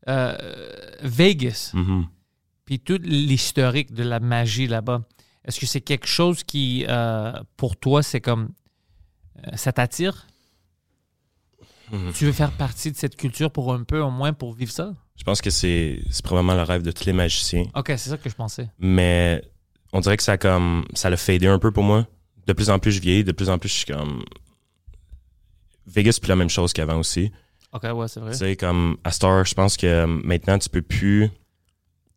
euh, 0.09 0.37
Vegas, 1.01 1.71
Mhm. 1.73 2.05
Puis 2.65 2.79
tout 2.79 2.99
l'historique 3.03 3.93
de 3.93 4.03
la 4.03 4.19
magie 4.19 4.67
là-bas, 4.67 5.03
est-ce 5.45 5.59
que 5.59 5.65
c'est 5.65 5.81
quelque 5.81 6.07
chose 6.07 6.43
qui, 6.43 6.85
euh, 6.89 7.31
pour 7.57 7.77
toi, 7.77 8.01
c'est 8.03 8.21
comme, 8.21 8.49
euh, 9.47 9.55
ça 9.55 9.71
t'attire? 9.71 10.27
Mhm. 11.91 12.13
Tu 12.13 12.25
veux 12.25 12.31
faire 12.31 12.51
partie 12.51 12.91
de 12.91 12.97
cette 12.97 13.15
culture 13.15 13.51
pour 13.51 13.71
un 13.73 13.83
peu, 13.83 14.01
au 14.01 14.09
moins, 14.09 14.33
pour 14.33 14.53
vivre 14.53 14.71
ça? 14.71 14.93
Je 15.17 15.23
pense 15.23 15.41
que 15.41 15.49
c'est 15.51 15.99
c'est 16.09 16.23
probablement 16.25 16.55
le 16.55 16.63
rêve 16.63 16.81
de 16.81 16.91
tous 16.91 17.05
les 17.05 17.13
magiciens. 17.13 17.65
OK, 17.75 17.85
c'est 17.89 18.09
ça 18.09 18.17
que 18.17 18.29
je 18.29 18.35
pensais. 18.35 18.69
mais 18.79 19.43
on 19.93 20.01
dirait 20.01 20.17
que 20.17 20.23
ça 20.23 20.33
a 20.33 20.37
comme 20.37 20.83
ça 20.93 21.09
l'a 21.09 21.15
fadé 21.17 21.47
un 21.47 21.59
peu 21.59 21.71
pour 21.71 21.83
moi. 21.83 22.05
De 22.47 22.53
plus 22.53 22.69
en 22.69 22.79
plus 22.79 22.91
je 22.91 22.99
vieillis, 22.99 23.23
de 23.23 23.31
plus 23.31 23.49
en 23.49 23.57
plus 23.57 23.69
je 23.69 23.75
suis 23.75 23.85
comme 23.85 24.23
Vegas 25.87 26.13
c'est 26.13 26.21
plus 26.21 26.29
la 26.29 26.35
même 26.35 26.49
chose 26.49 26.73
qu'avant 26.73 26.97
aussi. 26.97 27.31
OK, 27.71 27.83
ouais, 27.83 28.07
c'est 28.07 28.19
vrai. 28.19 28.31
Tu 28.31 28.39
sais 28.39 28.55
comme 28.55 28.97
à 29.03 29.11
Star, 29.11 29.45
je 29.45 29.53
pense 29.53 29.77
que 29.77 29.87
euh, 29.87 30.07
maintenant 30.07 30.57
tu 30.59 30.69
peux 30.69 30.81
plus 30.81 31.29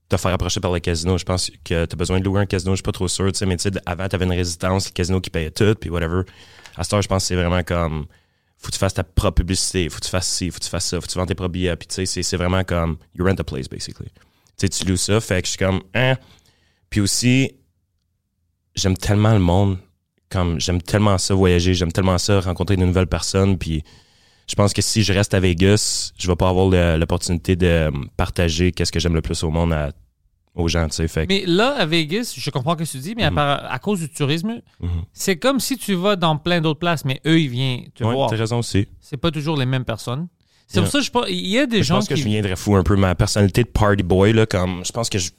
te 0.09 0.17
faire 0.17 0.33
approcher 0.33 0.61
par 0.61 0.73
le 0.73 0.81
casino. 0.81 1.19
Je 1.19 1.25
pense 1.25 1.51
que 1.65 1.85
tu 1.87 1.93
as 1.93 1.97
besoin 1.97 2.19
de 2.21 2.25
louer 2.25 2.41
un 2.41 2.47
casino, 2.47 2.73
je 2.73 2.77
suis 2.77 2.83
pas 2.83 2.93
trop 2.93 3.09
sûr, 3.09 3.31
tu 3.33 3.39
sais 3.39 3.47
mais 3.47 3.57
tu 3.57 3.65
sais 3.65 3.71
avant 3.87 4.09
tu 4.09 4.17
avais 4.17 4.25
une 4.25 4.33
résidence, 4.33 4.87
le 4.89 4.93
casino 4.93 5.21
qui 5.21 5.31
payait 5.31 5.51
tout 5.51 5.75
puis 5.75 5.91
whatever. 5.91 6.23
À 6.77 6.85
Star, 6.85 7.03
je 7.03 7.09
pense 7.09 7.25
que 7.25 7.29
c'est 7.29 7.35
vraiment 7.37 7.63
comme 7.63 8.07
faut 8.57 8.69
que 8.69 8.73
tu 8.73 8.79
fasses 8.79 8.95
ta 8.95 9.05
propre 9.05 9.37
publicité, 9.43 9.89
faut 9.89 9.99
que 9.99 10.05
tu 10.05 10.11
fasses 10.11 10.29
ci, 10.29 10.51
faut 10.51 10.59
que 10.59 10.65
tu 10.65 10.71
fasses 10.71 10.87
ça, 10.87 10.97
faut 11.01 11.07
que 11.07 11.13
tu 11.13 11.19
vends 11.19 11.27
tes 11.27 11.35
propres 11.35 11.53
billets 11.53 11.77
puis 11.77 11.87
tu 11.89 12.07
sais 12.07 12.23
c'est- 12.23 12.37
vraiment 12.37 12.65
comme 12.65 12.97
you 13.15 13.25
rent 13.25 13.39
a 13.39 13.45
place 13.45 13.69
basically. 13.69 14.11
Tu 14.59 14.69
tu 14.71 14.85
loues 14.87 14.97
ça, 14.97 15.21
fait 15.21 15.41
que 15.43 15.47
je 15.47 15.51
suis 15.51 15.59
comme 15.59 15.83
hein? 15.95 16.17
Puis 16.91 17.01
aussi, 17.01 17.53
j'aime 18.75 18.97
tellement 18.97 19.33
le 19.35 19.39
monde, 19.41 19.79
comme 20.31 20.61
j'aime 20.61 20.81
tellement 20.83 21.19
ça 21.19 21.35
voyager, 21.35 21.75
j'aime 21.75 21.93
tellement 21.93 22.19
ça 22.19 22.41
rencontrer 22.41 22.77
de 22.77 22.85
nouvelles 22.85 23.07
personnes, 23.07 23.59
puis 23.59 23.83
je 24.49 24.55
pense 24.55 24.73
que 24.73 24.83
si 24.83 25.03
je 25.03 25.13
reste 25.13 25.35
à 25.35 25.41
Vegas, 25.41 26.13
je 26.19 26.27
vais 26.27 26.37
pas 26.37 26.49
avoir 26.49 26.69
l'opportunité 26.97 27.55
de 27.57 27.91
partager 28.17 28.73
qu'est-ce 28.73 28.93
que 28.93 28.99
j'aime 29.01 29.15
le 29.15 29.23
plus 29.23 29.43
au 29.45 29.51
monde 29.51 29.73
à- 29.73 29.93
aux 30.55 30.67
gens, 30.67 30.89
tu 30.89 30.97
sais. 30.97 31.07
Fait 31.07 31.27
Mais 31.29 31.45
là, 31.47 31.77
à 31.79 31.87
Vegas, 31.87 32.35
je 32.37 32.51
comprends 32.51 32.73
ce 32.73 32.83
que 32.83 32.89
tu 32.91 32.99
dis, 32.99 33.15
mais 33.17 33.23
à, 33.25 33.31
Mhm. 33.31 33.39
à 33.39 33.79
cause 33.79 34.01
du 34.01 34.09
tourisme, 34.09 34.61
Mhm. 34.81 34.89
c'est 35.13 35.37
comme 35.37 35.61
si 35.61 35.77
tu 35.77 35.95
vas 35.95 36.17
dans 36.17 36.37
plein 36.37 36.61
d'autres 36.61 36.81
places, 36.81 37.05
mais 37.05 37.21
eux, 37.27 37.39
ils 37.41 37.49
viennent 37.49 37.91
te 37.95 38.03
Ouais, 38.03 38.13
voir. 38.15 38.29
t'as 38.31 38.37
raison 38.37 38.59
aussi. 38.59 38.89
C'est 39.01 39.17
pas 39.19 39.31
toujours 39.31 39.57
les 39.57 39.67
mêmes 39.67 39.85
personnes. 39.85 40.27
C'est 40.67 40.79
Yeah. 40.81 40.83
pour 40.83 40.93
ça 40.93 40.99
que 40.99 41.05
je 41.05 41.11
pense, 41.11 41.25
il 41.29 41.47
y 41.47 41.59
a 41.59 41.67
des 41.67 41.79
Je 41.79 41.83
gens 41.85 41.95
pense 41.97 42.09
que 42.09 42.15
qui... 42.15 42.21
je 42.23 42.27
viendrais 42.27 42.57
fou 42.57 42.75
un 42.75 42.83
peu 42.83 42.97
ma 42.97 43.15
personnalité 43.15 43.63
de 43.63 43.69
party 43.69 44.03
boy 44.03 44.33
là, 44.33 44.47
comme 44.47 44.85
je 44.85 44.91
pense 44.93 45.09
que 45.09 45.19
je 45.19 45.31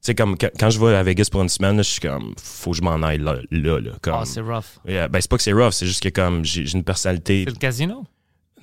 sais 0.00 0.14
comme 0.14 0.38
quand, 0.38 0.48
quand 0.58 0.70
je 0.70 0.78
vais 0.80 0.94
à 0.94 1.02
Vegas 1.02 1.28
pour 1.30 1.42
une 1.42 1.48
semaine, 1.50 1.76
là, 1.76 1.82
je 1.82 1.90
suis 1.90 2.00
comme 2.00 2.32
faut 2.40 2.70
que 2.70 2.76
je 2.78 2.82
m'en 2.82 3.02
aille 3.02 3.18
là 3.18 3.36
là, 3.50 3.80
là 3.80 3.90
comme 4.00 4.14
Ah, 4.16 4.24
c'est 4.24 4.40
rough. 4.40 4.64
Yeah, 4.88 5.08
ben 5.08 5.20
c'est 5.20 5.28
pas 5.28 5.36
que 5.36 5.42
c'est 5.42 5.52
rough, 5.52 5.72
c'est 5.72 5.86
juste 5.86 6.02
que 6.02 6.08
comme 6.10 6.44
j'ai 6.44 6.64
j'ai 6.64 6.78
une 6.78 6.84
personnalité 6.84 7.42
C'est 7.46 7.50
le 7.54 7.58
casino, 7.58 8.04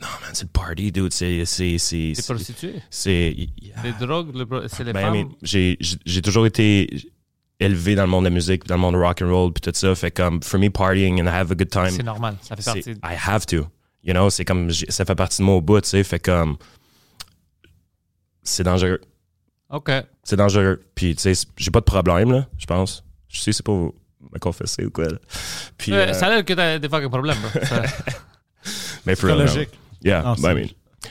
non 0.01 0.07
man, 0.21 0.29
c'est 0.33 0.43
le 0.43 0.49
party 0.49 0.91
dude, 0.91 1.11
c'est 1.13 1.43
c'est 1.45 1.77
c'est 1.77 1.95
les 1.95 2.15
c'est- 2.15 2.31
prostituées, 2.33 2.81
c'est 2.89 3.35
yeah. 3.61 3.75
les 3.83 3.93
drogues, 3.93 4.35
le 4.35 4.67
c'est 4.67 4.83
les 4.83 4.93
Ben, 4.93 5.01
femmes? 5.13 5.31
I 5.43 5.77
j'ai 6.05 6.21
toujours 6.21 6.45
été 6.45 7.09
élevé 7.59 7.95
dans 7.95 8.03
le 8.03 8.09
monde 8.09 8.25
de 8.25 8.29
la 8.29 8.33
musique, 8.35 8.65
dans 8.67 8.75
le 8.75 8.81
monde 8.81 8.95
rock 8.95 9.21
and 9.23 9.29
roll, 9.29 9.51
puis 9.51 9.61
tout 9.61 9.71
ça. 9.73 9.95
Fait 9.95 10.11
comme 10.11 10.43
for 10.43 10.59
me 10.59 10.69
partying 10.69 11.19
and 11.21 11.27
have 11.27 11.51
a 11.51 11.55
good 11.55 11.69
time, 11.71 11.89
c'est 11.89 12.03
normal, 12.03 12.37
ça 12.41 12.55
fait 12.55 12.63
partie. 12.65 12.93
de- 12.93 12.99
I 13.03 13.15
have 13.27 13.45
to. 13.47 13.65
You 14.03 14.13
know, 14.13 14.29
c'est 14.29 14.45
comme 14.45 14.69
ça 14.71 15.03
fait 15.05 15.15
partie 15.15 15.39
de 15.39 15.43
moi 15.45 15.55
au 15.55 15.61
bout, 15.61 15.81
tu 15.81 15.89
sais. 15.89 16.03
Fait 16.03 16.19
comme 16.19 16.57
c'est 18.43 18.63
dangereux, 18.63 19.01
OK. 19.69 19.91
c'est 20.23 20.35
dangereux. 20.35 20.81
Puis 20.95 21.15
tu 21.15 21.33
sais, 21.33 21.47
j'ai 21.57 21.71
pas 21.71 21.79
de 21.79 21.85
problème 21.85 22.31
là, 22.31 22.47
je 22.57 22.65
pense. 22.65 23.03
Je 23.27 23.41
sais 23.41 23.51
c'est 23.51 23.65
pas 23.65 23.73
vous 23.73 23.93
me 24.33 24.39
confesser 24.39 24.85
ou 24.85 24.91
quoi. 24.91 25.05
Là. 25.05 25.17
Puis 25.77 25.91
Euh, 25.93 26.07
euh, 26.07 26.13
Ça 26.13 26.27
a 26.27 26.29
l'air 26.29 26.45
que 26.45 26.53
t'as 26.53 26.79
des 26.79 26.87
fucking 26.89 27.09
problèmes, 27.09 27.37
bro. 27.39 27.61
Ça- 27.65 27.83
mais 29.05 29.15
for. 29.15 29.29
Psychologique. 29.29 29.69
Yeah, 30.03 30.23
Ah, 30.25 30.35
ben, 30.37 30.41
c'est- 30.41 30.51
I 30.51 30.55
mean, 30.55 30.69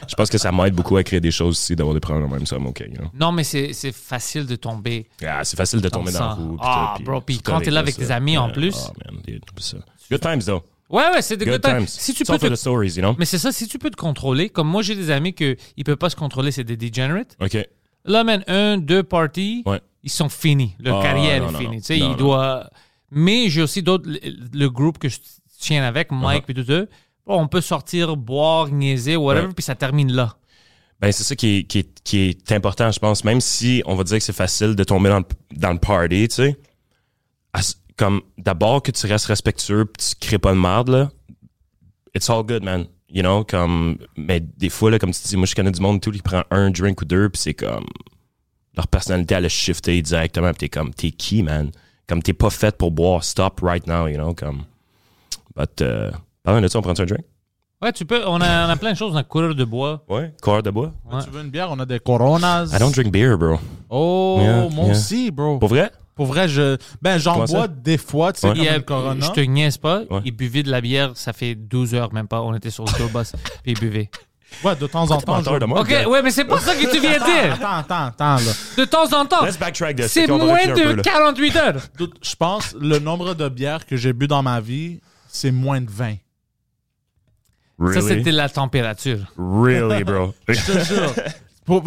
je 0.09 0.15
pense 0.15 0.29
que 0.31 0.39
ça 0.39 0.53
m'aide 0.53 0.75
beaucoup 0.75 0.97
à 0.97 1.03
créer 1.03 1.21
des 1.21 1.31
choses 1.31 1.51
aussi, 1.57 1.75
d'avoir 1.77 1.95
des 1.95 2.01
problèmes 2.01 2.31
même 2.31 2.47
ça, 2.47 2.57
I'm 2.57 2.67
okay, 2.67 2.89
you 2.89 2.97
know. 2.99 3.09
non, 3.15 3.33
mais 3.33 3.45
c'est 3.45 3.73
c'est 3.73 3.93
facile 3.93 4.47
de 4.47 4.57
tomber. 4.57 5.09
Yeah, 5.21 5.45
c'est 5.45 5.57
facile 5.57 5.81
de 5.81 5.89
tomber 5.89 6.13
Dans 6.13 6.19
dans 6.21 6.29
ça. 6.31 6.35
roue. 6.35 6.57
Ah, 6.61 6.97
bro, 7.03 7.21
puis 7.21 7.39
quand 7.41 7.61
t'es 7.61 7.71
là 7.71 7.81
avec 7.81 7.95
ça. 7.95 8.07
tes 8.07 8.11
amis, 8.13 8.37
en 8.37 8.51
plus. 8.51 8.75
Oh, 8.89 8.93
man, 9.13 9.21
dude, 9.27 9.43
c'est 9.59 9.77
ça. 9.77 9.85
Good 10.11 10.21
times, 10.21 10.43
though. 10.45 10.63
Ouais, 10.89 11.03
ouais, 11.13 11.21
c'est 11.23 11.37
des 11.37 11.45
Good 11.47 11.55
good 11.55 11.63
times. 11.63 11.79
times. 11.79 11.87
Si 11.89 12.15
tu 12.15 12.23
It's 12.23 12.31
peux 12.31 12.39
te- 12.39 12.47
the 12.47 12.55
stories, 12.57 12.91
you 12.97 13.03
know? 13.03 13.17
Mais 13.19 13.25
c'est 13.25 13.39
ça, 13.39 13.51
si 13.51 13.67
tu 13.67 13.77
peux 13.79 13.91
te 13.91 13.97
contrôler, 13.97 14.51
comme 14.51 14.69
moi 14.69 14.83
j'ai 14.83 14.95
des 14.95 15.11
amis 15.11 15.35
que 15.35 15.57
ils 15.77 15.83
peuvent 15.85 15.97
pas 15.97 16.11
se 16.11 16.17
contrôler, 16.17 16.53
c'est 16.53 16.63
des 16.63 16.77
degenerates. 16.77 17.37
OK. 17.41 17.57
Là, 18.05 18.23
man, 18.23 18.45
un, 18.47 18.79
deux 18.79 19.03
parties, 19.03 19.65
Ouais. 19.67 19.81
ils 20.05 20.11
sont 20.11 20.29
finis. 20.29 20.77
Leur 20.79 21.01
Ah, 21.01 21.03
carrière 21.03 21.43
non, 21.43 21.49
est 21.49 21.53
non, 21.53 21.59
finie. 21.59 21.77
Tu 21.79 21.87
sais, 21.87 21.99
Non, 21.99 22.07
il 22.07 22.11
non. 22.11 22.17
doit. 22.17 22.71
Mais 23.11 23.49
j'ai 23.51 23.63
aussi 23.63 23.83
d'autres. 23.83 24.09
Le, 24.09 24.19
le 24.53 24.71
groupe 24.71 24.99
que 24.99 25.09
je 25.09 25.17
tiens 25.59 25.83
avec, 25.83 26.13
Mike 26.13 26.45
Uh-huh. 26.47 26.51
et 26.51 26.55
tout 26.55 26.65
ça. 26.73 26.83
On 27.27 27.49
peut 27.49 27.61
sortir, 27.61 28.17
boire, 28.17 28.69
niaiser, 28.69 29.17
whatever, 29.17 29.49
puis 29.55 29.63
ça 29.63 29.75
termine 29.75 30.13
là. 30.13 30.37
Ben, 31.01 31.13
c'est 31.13 31.25
ça 31.25 31.37
qui 31.37 31.59
est, 31.59 31.63
qui, 31.65 31.81
est, 31.81 32.03
qui 32.03 32.19
est 32.21 32.53
important, 32.53 32.91
je 32.91 32.99
pense. 32.99 33.25
Même 33.25 33.41
si 33.41 33.83
on 33.87 33.95
va 33.95 34.05
dire 34.05 34.19
que 34.19 34.25
c'est 34.25 34.33
facile 34.33 34.75
de 34.75 34.85
tomber 34.85 35.11
dans 35.11 35.19
le, 35.19 35.27
dans 35.55 35.73
le 35.73 35.79
party, 35.79 36.29
tu 36.29 36.35
sais. 36.35 36.57
Comme, 37.97 38.21
d'abord 38.37 38.83
que 38.83 38.91
tu 38.91 39.07
restes 39.07 39.27
respectueux 39.27 39.87
pis 39.87 40.11
tu 40.11 40.15
crées 40.27 40.39
pas 40.39 40.53
de 40.53 40.59
merde, 40.59 40.89
là. 40.89 41.11
It's 42.15 42.31
all 42.31 42.43
good, 42.43 42.63
man. 42.63 42.87
You 43.09 43.23
know, 43.23 43.45
comme, 43.45 43.99
mais 44.17 44.41
des 44.41 44.69
fois, 44.69 44.91
là, 44.91 44.99
comme 44.99 45.13
tu 45.13 45.21
dis, 45.23 45.37
moi, 45.37 45.47
je 45.47 45.55
connais 45.55 45.71
du 45.71 45.81
monde, 45.81 46.01
tout, 46.01 46.11
qui 46.11 46.23
prend 46.23 46.43
un 46.51 46.71
drink 46.71 47.01
ou 47.01 47.05
deux, 47.05 47.29
puis 47.29 47.41
c'est 47.41 47.55
comme, 47.55 47.87
leur 48.77 48.89
personnalité, 48.89 49.35
elle 49.35 49.45
a 49.47 49.49
shifté 49.49 50.01
directement, 50.03 50.53
pis 50.53 50.59
t'es 50.59 50.69
comme, 50.69 50.93
t'es 50.93 51.11
qui, 51.11 51.43
man? 51.43 51.71
Comme, 52.07 52.23
t'es 52.23 52.33
pas 52.33 52.51
fait 52.51 52.77
pour 52.77 52.91
boire, 52.91 53.25
stop 53.25 53.61
right 53.63 53.87
now, 53.87 54.07
you 54.07 54.17
know, 54.17 54.35
comme. 54.35 54.65
But, 55.55 55.81
euh, 55.81 56.11
parlant 56.47 56.61
de 56.63 56.69
ça, 56.69 56.79
on 56.79 56.83
prend 56.83 56.91
un 56.99 57.05
drink? 57.05 57.25
Ouais, 57.83 57.93
tu 57.93 58.07
peux. 58.07 58.23
On 58.27 58.41
a, 58.41 58.67
on 58.67 58.71
a 58.71 58.77
plein 58.77 58.93
de 58.93 58.97
choses 58.97 59.13
dans 59.13 59.19
le 59.19 59.25
coureur 59.25 59.55
de 59.55 59.65
bois. 59.65 60.03
Ouais. 60.09 60.33
Coureur 60.43 60.63
de 60.63 60.71
bois? 60.71 60.93
Ouais. 61.13 61.23
Tu 61.23 61.29
veux 61.31 61.43
une 61.43 61.51
bière? 61.51 61.69
On 61.71 61.79
a 61.79 61.85
des 61.85 61.99
Coronas. 62.01 62.71
I 62.75 62.79
don't 62.79 62.91
drink 62.93 63.13
beer, 63.13 63.37
bro. 63.37 63.59
Oh, 63.91 64.39
Yeah, 64.41 64.69
moi 64.71 64.85
yeah. 64.87 64.93
aussi, 64.93 65.31
bro. 65.31 65.59
Pour 65.59 65.69
vrai? 65.69 65.91
Pour 66.15 66.25
vrai, 66.25 66.49
je. 66.49 66.79
Ben, 67.03 67.19
j'en 67.19 67.45
bois 67.45 67.69
des 67.69 67.99
fois, 67.99 68.33
tu 68.33 68.41
sais, 68.41 68.49
Ouais. 68.51 68.69
a- 68.69 68.81
Corona. 68.81 69.27
je 69.27 69.31
te 69.33 69.41
niaise 69.41 69.77
pas, 69.77 70.01
Ouais. 70.11 70.23
il 70.25 70.33
buvait 70.33 70.63
de 70.63 70.71
la 70.71 70.81
bière, 70.81 71.11
ça 71.15 71.35
fait 71.35 71.55
12 71.55 71.95
heures 71.95 72.15
même 72.15 72.27
pas. 72.29 72.41
On 72.41 72.55
était 72.55 72.71
sur 72.71 72.85
le 72.87 72.93
tour 72.93 73.11
bus, 73.11 73.33
puis 73.63 73.73
il 73.73 73.79
buvait. 73.79 74.09
Ouais, 74.65 74.75
de 74.77 74.87
temps 74.87 75.11
en 75.11 75.21
temps. 75.21 75.43
je- 75.43 75.59
de 75.59 75.65
moi, 75.67 75.81
Ok, 75.83 75.89
gars. 75.89 76.09
ouais, 76.09 76.23
mais 76.23 76.31
c'est 76.31 76.45
pas 76.47 76.59
ça 76.59 76.75
que 76.75 76.91
tu 76.91 76.99
viens 77.01 77.19
de 77.19 77.25
dire. 77.25 77.53
Attends, 77.53 77.77
attends, 77.81 78.05
attends, 78.07 78.37
là. 78.37 78.53
De 78.79 78.85
temps 78.87 79.13
en 79.21 79.27
temps. 79.27 79.45
Let's 79.45 79.59
backtrack 79.59 79.97
this. 79.97 80.07
C'est 80.07 80.31
on 80.31 80.39
moins 80.39 80.57
peu, 80.65 80.73
de 80.75 80.97
là. 80.97 81.03
48 81.03 81.57
heures. 81.57 81.83
Je 82.23 82.35
pense 82.37 82.75
le 82.81 82.99
nombre 82.99 83.35
de 83.35 83.49
bières 83.51 83.85
que 83.85 83.97
j'ai 83.97 84.15
bu 84.15 84.27
dans 84.29 84.43
ma 84.43 84.61
vie, 84.61 85.01
c'est 85.29 85.51
moins 85.51 85.83
de 85.83 85.91
20. 85.91 86.15
Ça, 87.79 87.85
Really? 87.85 88.03
c'était 88.09 88.33
la 88.33 88.49
température. 88.49 89.19
Really, 89.39 90.03
bro. 90.05 90.33
Je 90.49 90.55
te 90.55 90.79
jure. 90.85 91.13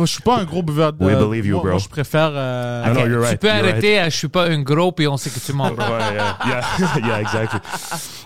Je 0.02 0.06
suis 0.06 0.22
pas 0.22 0.38
un 0.40 0.44
gros 0.44 0.62
buveur 0.62 0.94
de. 0.94 1.04
We 1.06 1.16
believe 1.16 1.46
you, 1.48 1.60
bro. 1.62 1.70
moi, 1.72 1.78
je 1.80 1.88
préfère. 1.88 2.32
euh, 2.34 2.84
Ah 2.86 2.90
non, 2.94 3.06
you're 3.08 3.22
tu 3.22 3.26
right, 3.28 3.40
peux 3.40 3.48
you're 3.48 3.56
right. 3.56 3.72
arrêter 3.72 3.98
à 4.00 4.10
je 4.10 4.16
suis 4.18 4.28
pas 4.28 4.46
un 4.48 4.62
gros 4.62 4.92
puis 4.92 5.08
on 5.08 5.16
sait 5.18 5.30
que 5.30 5.40
tu 5.40 5.54
mens. 5.54 5.70
Ouais, 5.72 5.78
yeah, 5.78 6.36
yeah, 6.46 6.64
yeah, 7.08 7.22
exactly. 7.22 7.60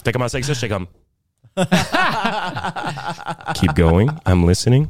T'as 0.04 0.12
commencé 0.12 0.36
avec 0.38 0.46
ça, 0.46 0.54
j'étais 0.54 0.68
comme. 0.70 0.88
Keep 3.56 3.76
going, 3.76 4.08
I'm 4.28 4.48
listening. 4.48 4.88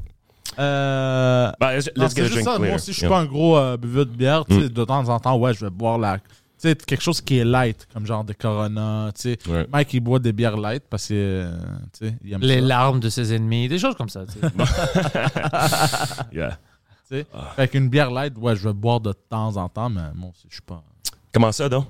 euh, 0.57 1.51
Bah, 1.59 1.76
let's 1.76 1.89
non, 1.97 2.07
get 2.07 2.21
a 2.21 2.26
juste 2.26 2.32
drink 2.34 2.45
ça. 2.45 2.51
later. 2.53 2.65
Moi 2.67 2.76
aussi, 2.76 2.88
je 2.93 2.97
suis 2.97 3.01
Yeah. 3.07 3.09
pas 3.09 3.19
un 3.21 3.26
gros 3.26 3.57
euh, 3.57 3.78
buveur 3.78 4.05
de 4.05 4.11
bière. 4.11 4.45
tu 4.45 4.55
sais, 4.55 4.65
Mm. 4.65 4.69
De 4.69 4.86
temps 4.86 5.09
en 5.09 5.19
temps, 5.19 5.36
ouais, 5.38 5.53
je 5.53 5.65
vais 5.65 5.71
boire 5.71 5.97
la. 5.97 6.17
Tu 6.64 6.70
sais, 6.70 6.76
quelque 6.76 7.01
chose 7.03 7.20
qui 7.20 7.39
est 7.39 7.43
light, 7.43 7.86
comme 7.93 8.05
genre 8.05 8.24
des 8.24 8.34
Corona. 8.36 9.11
Tu 9.16 9.22
sais, 9.34 9.38
Ouais. 9.49 9.68
Mike, 9.70 9.93
il 9.95 9.99
boit 9.99 10.20
des 10.20 10.32
bières 10.32 10.55
light 10.55 10.84
parce 10.89 11.09
que. 11.09 11.14
euh, 11.14 11.51
tu 11.99 12.07
sais, 12.07 12.16
il 12.24 12.32
aime 12.32 12.39
Les 12.41 12.61
ça. 12.61 12.66
larmes 12.68 13.01
de 13.01 13.09
ses 13.09 13.34
ennemis, 13.34 13.68
des 13.68 13.78
choses 13.78 13.95
comme 13.95 14.07
ça. 14.07 14.24
tu 14.26 14.39
sais. 14.39 14.47
Yeah. 16.32 16.57
tu 17.09 17.18
sais. 17.18 17.26
Fait 17.55 17.68
qu'une 17.68 17.89
bière 17.89 18.11
light, 18.11 18.34
ouais, 18.38 18.55
je 18.55 18.68
vais 18.68 18.74
boire 18.74 18.99
de 19.01 19.11
temps 19.14 19.57
en 19.57 19.68
temps, 19.70 19.89
mais 19.89 20.01
moi 20.16 20.30
aussi, 20.30 20.45
je 20.49 20.53
suis 20.55 20.61
pas. 20.61 20.82
Comment 21.34 21.51
ça, 21.51 21.68
donc? 21.68 21.86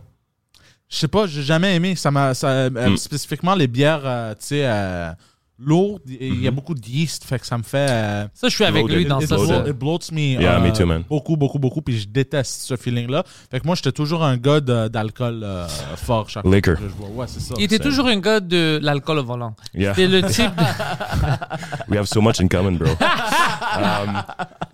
Je 0.90 0.98
sais 0.98 1.08
pas, 1.08 1.26
j'ai 1.28 1.44
jamais 1.44 1.76
aimé. 1.76 1.96
Ça 1.96 2.12
m'a, 2.12 2.34
ça, 2.34 2.48
euh, 2.50 2.70
Mm. 2.90 2.98
Spécifiquement 2.98 3.56
les 3.56 3.68
bières, 3.68 4.02
euh, 4.04 4.32
tu 4.34 4.38
sais, 4.48 4.62
euh, 4.66 5.12
lourdes. 5.60 6.02
Il 6.08 6.42
y 6.42 6.48
a 6.48 6.52
Mhm. 6.52 6.56
beaucoup 6.56 6.74
de 6.74 6.86
yeast, 6.86 7.24
fait 7.24 7.40
que 7.40 7.46
ça 7.46 7.58
me 7.58 7.64
fait. 7.64 7.88
euh, 7.90 8.28
Ça, 8.34 8.50
je 8.50 8.56
suis 8.56 8.64
avec 8.66 8.82
Loaded. 8.82 8.98
lui 8.98 9.06
dans 9.06 9.20
it, 9.20 9.28
ça. 9.30 9.36
it 9.68 9.72
bloats 9.74 10.12
me 10.12 10.20
Yeah, 10.42 10.58
euh, 10.58 10.60
me 10.62 10.72
too, 10.74 10.86
man. 10.86 11.04
beaucoup, 11.08 11.38
beaucoup, 11.38 11.60
beaucoup. 11.60 11.82
Puis 11.82 12.00
je 12.00 12.08
déteste 12.08 12.64
ce 12.64 12.76
feeling-là. 12.76 13.24
Fait 13.52 13.60
que 13.60 13.66
moi, 13.66 13.76
j'étais 13.76 13.92
toujours 13.92 14.24
un 14.24 14.36
gars 14.38 14.60
de- 14.60 14.88
d'alcool 14.88 15.42
euh, 15.44 15.68
fort 15.96 16.30
chaque 16.30 16.44
Liquor. 16.46 16.76
fois 16.78 16.84
que 16.88 16.90
je 16.90 16.96
vois. 16.96 17.10
Ouais, 17.10 17.26
c'est 17.28 17.40
ça. 17.40 17.54
Il 17.58 17.64
était 17.64 17.78
c'est- 17.78 17.84
toujours 17.84 18.08
un 18.08 18.18
gars 18.20 18.40
de 18.40 18.80
l'alcool 18.82 19.20
au 19.20 19.24
volant. 19.24 19.56
Yeah. 19.74 19.94
C'est 19.96 20.08
le 20.08 20.22
type 20.24 20.56
de... 20.56 20.64
We 21.90 21.98
have 22.00 22.08
so 22.08 22.22
much 22.22 22.40
in 22.42 22.48
common, 22.48 22.74
bro. 22.74 22.90
um, 22.90 24.24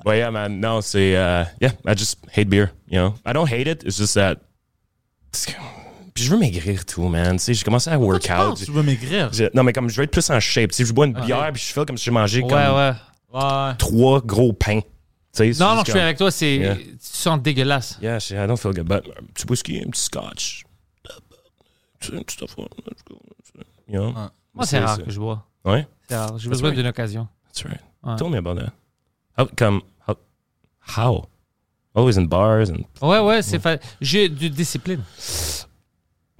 but 0.05 0.13
yeah, 0.15 0.31
man, 0.31 0.59
no, 0.59 0.81
c'est, 0.81 1.13
uh, 1.15 1.45
yeah, 1.61 1.71
I 1.85 1.95
just 1.97 2.17
hate 2.31 2.45
beer, 2.49 2.71
you 2.89 2.97
know? 2.99 3.13
I 3.25 3.33
don't 3.33 3.47
hate 3.51 3.67
it, 3.69 3.83
it's 3.83 3.97
just 3.97 4.13
that. 4.15 4.37
Puis 6.13 6.23
je 6.23 6.31
veux 6.31 6.37
maigrir 6.37 6.85
tout, 6.85 7.07
man. 7.07 7.33
Tu 7.37 7.43
sais, 7.43 7.53
j'ai 7.53 7.63
commencé 7.63 7.89
à 7.89 7.93
Pourquoi 7.93 8.13
work 8.15 8.23
tu 8.23 8.31
out. 8.33 8.57
Tu 8.65 8.71
veux 8.71 8.83
maigrir? 8.83 9.31
Je- 9.33 9.45
non, 9.53 9.63
mais 9.63 9.73
comme 9.73 9.89
je 9.89 9.95
veux 9.97 10.03
être 10.03 10.11
plus 10.11 10.29
en 10.29 10.39
shape. 10.39 10.71
Tu 10.71 10.77
sais, 10.77 10.85
je 10.85 10.93
bois 10.93 11.05
une 11.05 11.13
bière, 11.13 11.51
puis 11.53 11.61
je 11.61 11.71
fais 11.73 11.85
comme 11.85 11.97
si 11.97 12.05
j'ai 12.05 12.11
mangé 12.11 12.41
Ouais, 12.41 12.49
comme 12.49 12.57
ouais. 12.75 12.93
Ouais. 13.33 13.75
trois 13.77 14.21
gros 14.21 14.53
pains. 14.53 14.81
Tu 14.81 14.87
sais, 15.33 15.53
c'est 15.53 15.63
Non, 15.63 15.69
non, 15.69 15.75
juste 15.75 15.87
je 15.87 15.91
suis 15.91 15.93
comme- 15.93 16.01
avec 16.01 16.17
toi. 16.17 16.31
C'est... 16.31 16.55
Yeah. 16.57 16.75
Tu 16.75 16.83
sens 17.01 17.39
dégueulasse. 17.41 17.99
Yeah, 18.01 18.19
shit, 18.19 18.37
I 18.37 18.47
don't 18.47 18.57
feel 18.57 18.73
good. 18.73 18.87
But 18.87 19.05
un 19.19 19.25
petit 19.33 19.45
whisky, 19.49 19.81
un 19.85 19.89
petit 19.91 20.01
scotch. 20.03 20.63
Tu 21.99 22.07
sais, 22.07 22.13
une 22.17 22.23
petite 22.23 22.43
affaire. 22.43 22.65
let's 22.87 23.03
go, 23.07 23.19
You 23.87 23.99
know? 23.99 24.13
Moi, 24.53 24.65
c'est 24.65 24.79
rare 24.79 25.03
que 25.03 25.11
je 25.11 25.19
bois. 25.19 25.45
Ouais? 25.65 25.85
C'est 26.07 26.15
rare. 26.15 26.37
J'ai 26.37 26.49
That's 26.49 26.49
besoin 26.49 26.69
right. 26.69 26.77
d'une 26.77 26.87
occasion. 26.87 27.27
That's 27.47 27.63
right. 27.65 27.81
Ouais. 28.03 28.15
Tell 28.17 28.29
me 28.29 28.37
about 28.37 28.55
that. 28.55 28.71
How 29.37 29.45
come? 29.55 29.81
How? 30.07 30.15
how? 30.97 31.25
Always 31.95 32.17
in 32.17 32.25
bars 32.27 32.69
and 32.69 32.83
Ouais, 33.01 33.19
ouais, 33.19 33.41
c'est 33.41 33.59
fa... 33.59 33.77
J'ai 33.99 34.29
de 34.29 34.47
discipline. 34.47 35.03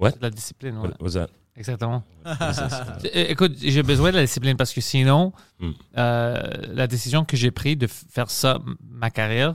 What? 0.00 0.12
De 0.12 0.22
la 0.22 0.30
discipline, 0.30 0.76
ouais. 0.78 0.88
what 0.88 0.96
was 1.00 1.12
that? 1.12 1.28
Exactement. 1.56 2.02
Écoute, 3.14 3.52
j'ai 3.60 3.82
besoin 3.82 4.10
de 4.10 4.16
la 4.16 4.22
discipline 4.22 4.56
parce 4.56 4.72
que 4.72 4.80
sinon, 4.80 5.32
Mm. 5.60 5.70
euh, 5.98 6.42
la 6.72 6.86
décision 6.86 7.24
que 7.24 7.36
j'ai 7.36 7.50
prise 7.50 7.76
de 7.76 7.86
faire 7.86 8.30
ça, 8.30 8.58
ma 8.88 9.10
carrière, 9.10 9.54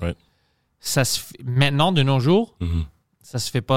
ça 0.79 1.03
se 1.03 1.19
fait- 1.19 1.43
maintenant, 1.43 1.91
de 1.91 2.03
nos 2.03 2.19
jours, 2.19 2.55
Mhm. 2.61 2.83
ça 3.23 3.39
se 3.39 3.49
fait 3.49 3.61
pas 3.61 3.75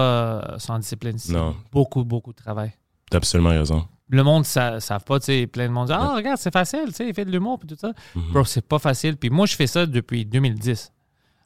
euh, 0.52 0.58
sans 0.58 0.78
discipline. 0.78 1.16
C'est 1.18 1.32
Non. 1.32 1.56
beaucoup, 1.72 2.04
beaucoup 2.04 2.32
de 2.32 2.36
travail. 2.36 2.72
T'as 3.10 3.16
absolument 3.18 3.50
raison. 3.50 3.86
Le 4.10 4.22
monde 4.22 4.44
ne 4.44 4.80
savent 4.80 5.04
pas, 5.04 5.20
tu 5.20 5.26
sais, 5.26 5.46
plein 5.46 5.66
de 5.68 5.72
monde 5.72 5.86
dit 5.88 5.92
Ah, 5.94 6.14
regarde, 6.14 6.38
c'est 6.38 6.52
facile, 6.52 6.86
tu 6.88 6.92
sais, 6.94 7.08
il 7.08 7.14
fait 7.14 7.24
de 7.24 7.30
l'humour, 7.30 7.58
puis 7.58 7.68
tout 7.68 7.76
ça. 7.78 7.92
Mhm. 8.14 8.32
Bro, 8.32 8.44
c'est 8.44 8.66
pas 8.66 8.78
facile. 8.78 9.16
Puis 9.16 9.30
moi, 9.30 9.46
je 9.46 9.54
fais 9.56 9.66
ça 9.66 9.86
depuis 9.86 10.24
2010. 10.26 10.92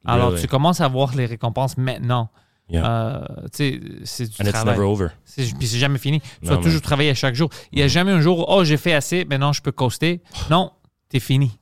Alors, 0.05 0.31
Really? 0.31 0.43
tu 0.43 0.49
commences 0.49 0.81
à 0.81 0.89
voir 0.89 1.15
les 1.15 1.27
récompenses 1.27 1.77
maintenant. 1.77 2.29
Yeah. 2.69 2.87
Euh, 2.87 3.49
tu 3.55 4.01
c'est 4.05 4.29
du 4.29 4.37
And 4.41 4.51
travail. 4.51 4.79
Puis 5.37 5.67
c'est 5.67 5.79
jamais 5.79 5.99
fini. 5.99 6.21
Tu 6.41 6.49
vas 6.49 6.57
toujours 6.57 6.81
travailler 6.81 7.11
à 7.11 7.15
chaque 7.15 7.35
jour. 7.35 7.51
Il 7.71 7.77
n'y 7.77 7.83
a 7.83 7.89
jamais 7.89 8.13
un 8.13 8.21
jour 8.21 8.41
où, 8.41 8.45
oh, 8.49 8.65
j'ai 8.65 8.77
fait 8.77 8.95
assez, 8.95 9.25
maintenant 9.25 9.53
je 9.53 9.63
peux 9.63 9.73
coaster. 9.73 10.21
Non, 10.51 10.73
t'es 11.09 11.21
fini. 11.21 11.59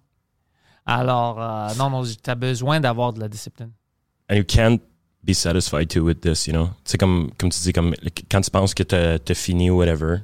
Alors, 0.87 1.41
euh, 1.41 1.75
non, 1.79 1.91
non, 1.91 2.03
t'as 2.23 2.35
besoin 2.35 2.81
d'avoir 2.81 3.13
de 3.13 3.21
la 3.21 3.29
discipline. 3.29 3.71
And 4.31 4.37
you 4.37 4.45
can't 4.45 4.81
be 5.23 5.33
satisfied 5.33 5.89
too 5.89 6.05
with 6.05 6.21
this, 6.21 6.47
you 6.47 6.53
know? 6.53 6.71
C'est 6.85 6.99
comme, 6.99 7.31
comme 7.39 7.51
tu 7.51 7.61
dis, 7.61 7.73
comme, 7.73 7.95
quand 8.31 8.41
tu 8.41 8.51
penses 8.51 8.75
que 8.75 8.83
t'as 8.83 9.35
fini 9.35 9.71
ou 9.71 9.77
whatever, 9.77 10.19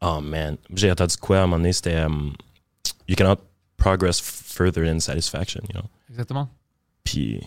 oh 0.00 0.20
man. 0.20 0.56
J'ai 0.74 0.90
entendu 0.90 1.16
quoi 1.16 1.38
à 1.38 1.42
un 1.42 1.46
moment 1.46 1.58
donné, 1.58 1.72
c'était, 1.72 1.96
um, 1.96 2.32
you 3.08 3.16
cannot 3.16 3.38
progress 3.76 4.20
further 4.20 4.84
in 4.84 5.00
satisfaction, 5.00 5.62
you 5.68 5.74
know? 5.74 5.88
Exactement. 6.10 6.48
Puis. 7.04 7.40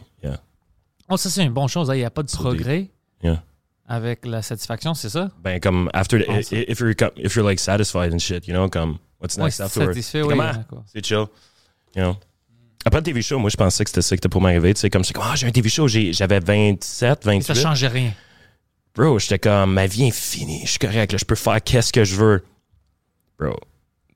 Oh, 1.12 1.18
ça, 1.18 1.30
c'est 1.30 1.44
une 1.44 1.52
bonne 1.52 1.68
chose. 1.68 1.90
hein. 1.92 1.96
Il 1.96 2.00
n'y 2.00 2.06
a 2.06 2.10
pas 2.10 2.24
de 2.24 2.32
progrès 2.32 2.90
Yeah. 3.24 3.44
avec 3.88 4.26
la 4.26 4.42
satisfaction, 4.42 4.94
c'est 4.96 5.10
ça? 5.10 5.30
Ben, 5.44 5.60
comme, 5.60 5.90
after, 5.94 6.20
the, 6.20 6.26
Ah, 6.30 6.40
if 6.52 6.80
you're, 6.80 6.94
if 7.18 7.36
you're 7.36 7.46
like 7.46 7.60
satisfied 7.60 8.12
and 8.14 8.18
shit, 8.20 8.48
you 8.48 8.54
know, 8.54 8.68
comme, 8.70 8.98
what's 9.20 9.36
Ouais, 9.38 9.44
next 9.44 9.58
c'est 9.58 9.64
afterwards? 9.64 9.94
satisfait, 9.94 10.22
C'est 10.24 10.28
oui. 10.28 10.40
ah, 10.42 10.54
c'est 10.88 11.06
chill, 11.06 11.18
you 11.96 12.02
know? 12.02 12.16
Après 12.86 13.00
le 13.00 13.04
TV 13.04 13.22
show, 13.22 13.38
moi, 13.38 13.50
je 13.52 13.58
pensais 13.58 13.84
que 13.84 13.90
c'était 13.92 14.02
ça 14.02 14.16
qui 14.16 14.20
était 14.22 14.30
pour 14.30 14.42
m'arriver, 14.42 14.74
tu 14.74 14.80
sais, 14.80 14.90
comme, 14.90 15.04
c'est 15.04 15.14
comme, 15.14 15.26
ah, 15.28 15.36
j'ai 15.36 15.46
un 15.46 15.52
TV 15.52 15.70
show, 15.70 15.88
j'avais 15.88 16.40
27, 16.40 17.20
Et 17.22 17.30
28. 17.30 17.44
ça 17.44 17.54
change 17.54 17.84
rien. 17.84 18.12
Bro, 18.96 19.20
j'étais 19.20 19.38
comme, 19.40 19.74
ma 19.74 19.86
vie 19.86 20.06
est 20.08 20.12
finie, 20.16 20.62
je 20.66 20.70
suis 20.72 20.80
correct, 20.80 21.12
là, 21.12 21.18
je 21.20 21.26
peux 21.26 21.36
faire 21.36 21.62
qu'est-ce 21.64 21.94
que 21.94 22.04
je 22.04 22.16
veux. 22.16 22.44
Bro, 23.38 23.56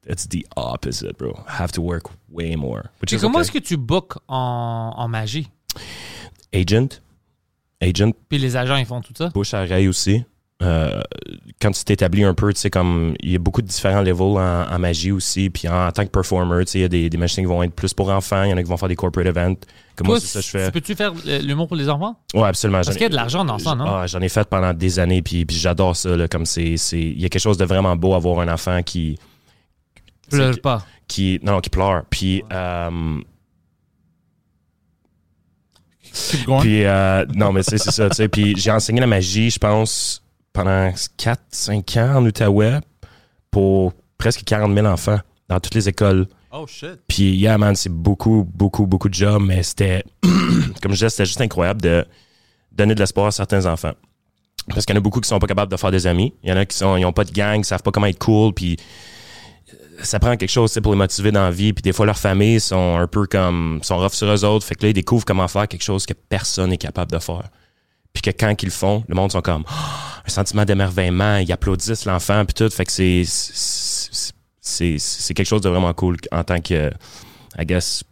it's 0.09 0.27
the 0.27 0.43
opposite, 0.55 1.17
bro. 1.19 1.31
I 1.47 1.61
have 1.61 1.71
to 1.73 1.81
work 1.81 2.05
way 2.31 2.55
more. 2.55 2.85
Which 3.01 3.09
Puis 3.09 3.17
is 3.17 3.19
comment 3.19 3.35
okay. 3.39 3.41
est-ce 3.41 3.51
que 3.51 3.59
tu 3.59 3.77
bookes 3.77 4.17
en, 4.27 4.93
en 4.97 5.07
magie? 5.07 5.47
Agent, 6.55 7.01
agent, 7.81 8.11
Puis 8.29 8.37
les 8.37 8.55
agents, 8.55 8.77
ils 8.77 8.85
font 8.85 9.01
tout 9.01 9.13
ça? 9.17 9.29
bouche 9.29 9.53
à 9.53 9.63
oreille 9.63 9.87
aussi. 9.87 10.23
Euh, 10.61 11.01
quand 11.59 11.71
tu 11.71 11.83
t'établis 11.83 12.23
un 12.23 12.33
peu, 12.33 12.53
tu 12.53 12.59
sais, 12.61 12.69
comme, 12.69 13.13
il 13.19 13.31
y 13.33 13.35
a 13.35 13.39
beaucoup 13.39 13.61
de 13.61 13.67
différents 13.67 14.01
levels 14.01 14.37
en, 14.37 14.71
en 14.73 14.79
magie 14.79 15.11
aussi. 15.11 15.49
Puis 15.49 15.67
en, 15.67 15.87
en 15.87 15.91
tant 15.91 16.05
que 16.05 16.09
performer, 16.09 16.63
tu 16.63 16.71
sais, 16.71 16.79
il 16.79 16.81
y 16.83 16.85
a 16.85 16.87
des, 16.87 17.09
des 17.09 17.17
magiciens 17.17 17.43
qui 17.43 17.49
vont 17.49 17.61
être 17.61 17.73
plus 17.73 17.93
pour 17.93 18.09
enfants, 18.09 18.43
il 18.43 18.51
y 18.51 18.53
en 18.53 18.57
a 18.57 18.63
qui 18.63 18.69
vont 18.69 18.77
faire 18.77 18.87
des 18.87 18.95
corporate 18.95 19.27
events. 19.27 19.57
Comme 19.97 20.07
moi, 20.07 20.17
Toi, 20.17 20.21
c'est 20.25 20.27
ça 20.27 20.41
je 20.41 20.47
fais. 20.47 20.71
Peux-tu 20.71 20.95
faire 20.95 21.11
l'humour 21.41 21.67
pour 21.67 21.75
les 21.75 21.89
enfants? 21.89 22.17
Ouais, 22.33 22.47
absolument. 22.47 22.77
Parce 22.79 22.93
qu'il 22.95 23.01
y 23.01 23.05
a 23.05 23.09
de 23.09 23.15
l'argent 23.15 23.43
dans 23.43 23.59
ça, 23.59 23.75
non? 23.75 23.85
Ah, 23.85 24.07
j'en 24.07 24.21
ai 24.21 24.29
fait 24.29 24.47
pendant 24.47 24.73
des 24.73 24.97
années, 24.99 25.21
puis, 25.21 25.45
puis 25.45 25.57
j'adore 25.57 25.93
ça. 25.95 26.15
Là, 26.15 26.29
comme 26.29 26.45
c'est, 26.45 26.75
il 26.93 27.19
y 27.21 27.25
a 27.25 27.29
quelque 27.29 27.41
chose 27.41 27.57
de 27.57 27.65
vraiment 27.65 27.95
beau 27.97 28.13
à 28.13 28.19
voir 28.19 28.39
un 28.39 28.47
enfant 28.47 28.81
qui, 28.81 29.19
Pleure 30.29 30.59
pas. 30.61 30.85
qui, 31.09 31.39
non, 31.43 31.59
qui 31.59 31.69
pleure. 31.69 32.03
Puis, 32.09 32.43
euh. 32.53 33.19
Puis 36.61 36.85
euh, 36.85 37.25
non, 37.35 37.51
mais 37.51 37.63
c'est, 37.63 37.77
c'est 37.77 37.91
ça. 37.91 38.09
tu 38.09 38.15
sais. 38.15 38.27
Puis 38.27 38.55
j'ai 38.57 38.71
enseigné 38.71 38.99
la 38.99 39.07
magie, 39.07 39.49
je 39.49 39.59
pense, 39.59 40.23
pendant 40.53 40.89
4-5 41.19 41.99
ans 41.99 42.17
en 42.17 42.25
Outaouais 42.25 42.79
pour 43.51 43.93
presque 44.17 44.43
40 44.43 44.73
000 44.73 44.85
enfants 44.87 45.19
dans 45.49 45.59
toutes 45.59 45.75
les 45.75 45.89
écoles. 45.89 46.27
oh 46.51 46.65
shit. 46.67 46.99
Puis, 47.07 47.35
yeah, 47.35 47.57
man, 47.57 47.75
c'est 47.75 47.91
beaucoup, 47.91 48.47
beaucoup, 48.53 48.85
beaucoup 48.87 49.09
de 49.09 49.13
jobs, 49.13 49.41
mais 49.41 49.63
c'était, 49.63 50.03
comme 50.81 50.91
je 50.91 50.95
disais, 50.95 51.09
c'était 51.09 51.25
juste 51.25 51.41
incroyable 51.41 51.81
de 51.81 52.05
donner 52.71 52.95
de 52.95 52.99
l'espoir 52.99 53.27
à 53.27 53.31
certains 53.31 53.65
enfants. 53.65 53.93
Parce 54.69 54.85
qu'il 54.85 54.95
y 54.95 54.97
en 54.97 54.99
a 54.99 55.03
beaucoup 55.03 55.21
qui 55.21 55.29
sont 55.29 55.39
pas 55.39 55.47
capables 55.47 55.71
de 55.71 55.77
faire 55.77 55.91
des 55.91 56.07
amis. 56.07 56.33
Il 56.43 56.49
y 56.49 56.53
en 56.53 56.57
a 56.57 56.65
qui 56.65 56.75
sont, 56.75 56.97
ils 56.97 57.05
ont 57.05 57.13
pas 57.13 57.23
de 57.23 57.31
gang, 57.31 57.59
ils 57.59 57.65
savent 57.65 57.83
pas 57.83 57.91
comment 57.91 58.07
être 58.07 58.19
cool, 58.19 58.53
puis 58.53 58.77
ça 60.01 60.19
prend 60.19 60.35
quelque 60.37 60.49
chose 60.49 60.77
pour 60.81 60.93
les 60.93 60.97
motiver 60.97 61.31
dans 61.31 61.43
la 61.43 61.51
vie. 61.51 61.73
Puis 61.73 61.81
des 61.81 61.93
fois, 61.93 62.05
leurs 62.05 62.17
familles 62.19 62.59
sont 62.59 62.97
un 62.97 63.07
peu 63.07 63.25
comme, 63.27 63.79
sont 63.83 63.97
rough 63.97 64.13
sur 64.13 64.27
eux 64.27 64.43
autres. 64.45 64.65
Fait 64.65 64.75
que 64.75 64.83
là, 64.83 64.89
ils 64.89 64.93
découvrent 64.93 65.25
comment 65.25 65.47
faire 65.47 65.67
quelque 65.67 65.83
chose 65.83 66.05
que 66.05 66.13
personne 66.13 66.69
n'est 66.69 66.77
capable 66.77 67.11
de 67.11 67.19
faire. 67.19 67.49
Puis 68.13 68.21
que 68.21 68.29
quand 68.31 68.53
ils 68.61 68.65
le 68.67 68.71
font, 68.71 69.03
le 69.07 69.15
monde 69.15 69.31
sont 69.31 69.41
comme, 69.41 69.63
Ah, 69.67 70.21
un 70.25 70.29
sentiment 70.29 70.65
d'émerveillement, 70.65 71.37
ils 71.37 71.51
applaudissent 71.51 72.05
l'enfant, 72.05 72.45
puis 72.45 72.53
tout. 72.53 72.69
Fait 72.69 72.85
que 72.85 72.91
c'est, 72.91 73.23
c'est, 74.61 75.33
quelque 75.33 75.47
chose 75.47 75.61
de 75.61 75.69
vraiment 75.69 75.93
cool 75.93 76.17
en 76.31 76.43
tant 76.43 76.61
que, 76.61 76.91
I 77.57 77.65
guess, 77.65 78.03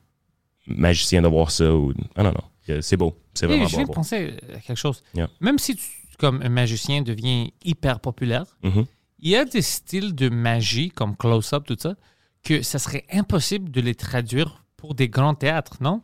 magicien 0.67 1.21
de 1.21 1.27
voir 1.27 1.51
ça. 1.51 1.73
Ou, 1.73 1.91
I 1.91 1.95
don't 2.17 2.33
know. 2.33 2.81
C'est 2.81 2.97
beau. 2.97 3.15
C'est 3.33 3.45
vraiment 3.47 3.67
je 3.67 3.77
beau. 3.77 3.91
à 3.91 3.95
penser 3.95 4.33
quelque 4.65 4.77
chose. 4.77 5.03
Yeah. 5.13 5.29
Même 5.41 5.57
si 5.59 5.75
tu, 5.75 5.85
comme 6.19 6.41
un 6.41 6.49
magicien, 6.49 7.01
devient 7.01 7.51
hyper 7.63 7.99
populaire, 7.99 8.45
Mhm. 8.63 8.85
Il 9.23 9.31
y 9.31 9.35
a 9.35 9.45
des 9.45 9.61
styles 9.61 10.13
de 10.13 10.29
magie, 10.29 10.89
comme 10.91 11.15
close-up, 11.17 11.63
tout 11.65 11.77
ça, 11.79 11.95
que 12.43 12.61
ça 12.61 12.77
serait 12.77 13.05
impossible 13.11 13.71
de 13.71 13.81
les 13.81 13.95
traduire 13.95 14.63
pour 14.77 14.93
des 14.95 15.07
grands 15.09 15.33
théâtres, 15.33 15.77
non? 15.81 16.01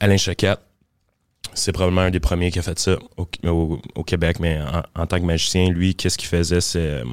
Alain 0.00 0.16
Choquette, 0.16 0.60
c'est 1.54 1.72
probablement 1.72 2.02
un 2.02 2.10
des 2.10 2.20
premiers 2.20 2.50
qui 2.50 2.58
a 2.58 2.62
fait 2.62 2.78
ça 2.78 2.96
au, 3.16 3.28
au- 3.44 3.80
au 3.94 4.04
Québec, 4.04 4.38
mais 4.40 4.60
en, 4.60 4.82
en 5.02 5.06
tant 5.06 5.18
que 5.18 5.24
magicien, 5.24 5.70
lui, 5.70 5.94
qu'est-ce 5.94 6.18
qu'il 6.18 6.28
faisait? 6.28 6.60
C'est, 6.60 6.78
euh, 6.78 7.04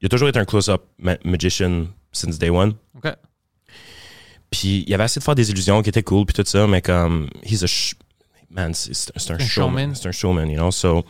il 0.00 0.06
a 0.06 0.08
toujours 0.08 0.28
été 0.28 0.38
un 0.38 0.44
close-up 0.44 0.82
ma- 0.98 1.18
magician 1.24 1.86
since 2.10 2.38
day 2.38 2.50
one. 2.50 2.74
OK. 2.96 3.08
Puis 4.50 4.84
il 4.86 4.94
avait 4.94 5.04
essayé 5.04 5.20
de 5.20 5.24
faire 5.24 5.34
des 5.34 5.50
illusions 5.50 5.82
qui 5.82 5.88
étaient 5.88 6.02
cool, 6.02 6.26
puis 6.26 6.34
tout 6.34 6.44
ça, 6.48 6.66
mais 6.66 6.82
comme, 6.82 7.28
he's 7.42 7.62
a 7.62 7.94
man, 8.50 8.74
c'est 8.74 8.90
un, 9.30 9.34
Un 9.34 9.38
showman. 9.38 9.46
showman. 9.48 9.94
C'est 9.94 10.08
un 10.08 10.12
showman, 10.12 10.50
you 10.50 10.56
know? 10.56 10.70
So, 10.70 11.04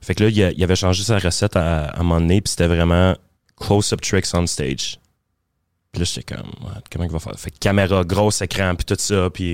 fait 0.00 0.14
que 0.14 0.24
là, 0.24 0.30
il, 0.30 0.42
a- 0.42 0.52
il 0.52 0.62
avait 0.64 0.76
changé 0.76 1.02
sa 1.04 1.18
recette 1.18 1.56
à, 1.56 1.86
à 1.86 2.00
un 2.00 2.02
moment 2.02 2.20
donné, 2.20 2.40
puis 2.40 2.50
c'était 2.50 2.66
vraiment 2.66 3.14
close-up 3.56 4.00
tricks 4.00 4.26
on 4.34 4.46
stage. 4.46 4.98
Puis 5.92 6.00
là, 6.00 6.04
j'étais 6.04 6.34
comme, 6.34 6.50
comment 6.90 7.04
il 7.04 7.10
va 7.10 7.18
faire? 7.18 7.34
Fait 7.38 7.50
que 7.50 7.58
caméra, 7.58 8.04
gros 8.04 8.30
écran, 8.30 8.74
puis 8.76 8.84
tout 8.84 8.96
ça, 8.98 9.28
puis, 9.30 9.52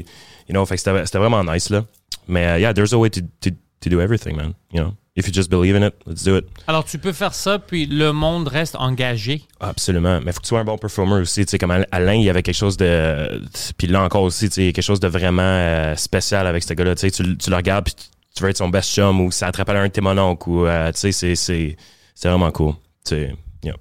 you 0.49 0.53
know, 0.53 0.65
fait 0.67 0.75
que 0.77 0.81
c'était 0.83 1.05
c'était 1.07 1.19
vraiment 1.19 1.43
nice, 1.43 1.71
là. 1.71 1.85
Mais, 2.29 2.57
uh, 2.57 2.61
yeah, 2.61 2.75
there's 2.75 2.93
a 2.93 2.99
way 2.99 3.09
to, 3.11 3.21
to, 3.41 3.51
to 3.81 3.89
do 3.91 4.01
everything, 4.01 4.37
man. 4.37 4.53
You 4.73 4.83
know, 4.83 4.95
if 5.15 5.27
you 5.27 5.33
just 5.33 5.49
believe 5.49 5.75
in 5.77 5.83
it, 5.87 5.95
let's 6.07 6.25
do 6.25 6.37
it. 6.37 6.45
Alors, 6.67 6.85
tu 6.85 6.99
peux 6.99 7.13
faire 7.15 7.33
ça, 7.33 7.59
puis 7.59 7.87
le 7.87 8.13
monde 8.13 8.49
reste 8.49 8.77
engagé. 8.77 9.43
Absolument. 9.61 10.21
Mais 10.23 10.33
faut 10.33 10.41
que 10.41 10.45
tu 10.45 10.49
sois 10.49 10.61
un 10.61 10.65
bon 10.65 10.77
performer 10.77 11.21
aussi. 11.23 11.47
Tu 11.47 11.53
sais, 11.53 11.59
comme 11.59 11.71
Alain, 11.91 12.15
il 12.15 12.25
y 12.25 12.29
avait 12.31 12.43
quelque 12.43 12.55
chose 12.57 12.77
de. 12.77 13.43
Puis 13.79 13.87
là 13.87 14.03
encore 14.03 14.23
aussi, 14.25 14.49
tu 14.49 14.55
sais, 14.57 14.73
quelque 14.75 14.85
chose 14.85 15.01
de 15.01 15.09
vraiment 15.09 15.43
euh, 15.43 15.97
spécial 15.97 16.47
avec 16.47 16.63
ce 16.65 16.75
gars-là. 16.75 16.95
Tu 16.97 17.09
sais, 17.09 17.11
tu, 17.11 17.37
tu 17.39 17.49
le 17.51 17.57
regardes, 17.57 17.85
puis 17.87 17.95
tu, 18.37 18.43
veux 18.43 18.51
être 18.51 18.57
son 18.59 18.69
best 18.69 18.91
chum, 18.93 19.21
ou 19.21 19.31
ça 19.31 19.51
te 19.51 19.57
rappelle 19.59 19.77
un 19.79 19.87
de 19.89 19.93
tes 19.93 20.01
mononcles, 20.01 20.49
ou, 20.49 20.67
euh, 20.67 20.93
tu 20.93 20.99
sais, 21.01 21.13
c'est- 21.13 21.35
c'est 21.35 21.77
c'est 22.15 22.29
vraiment 22.29 22.51
cool. 22.51 22.75
Tu 23.05 23.15
yeah, 23.63 23.75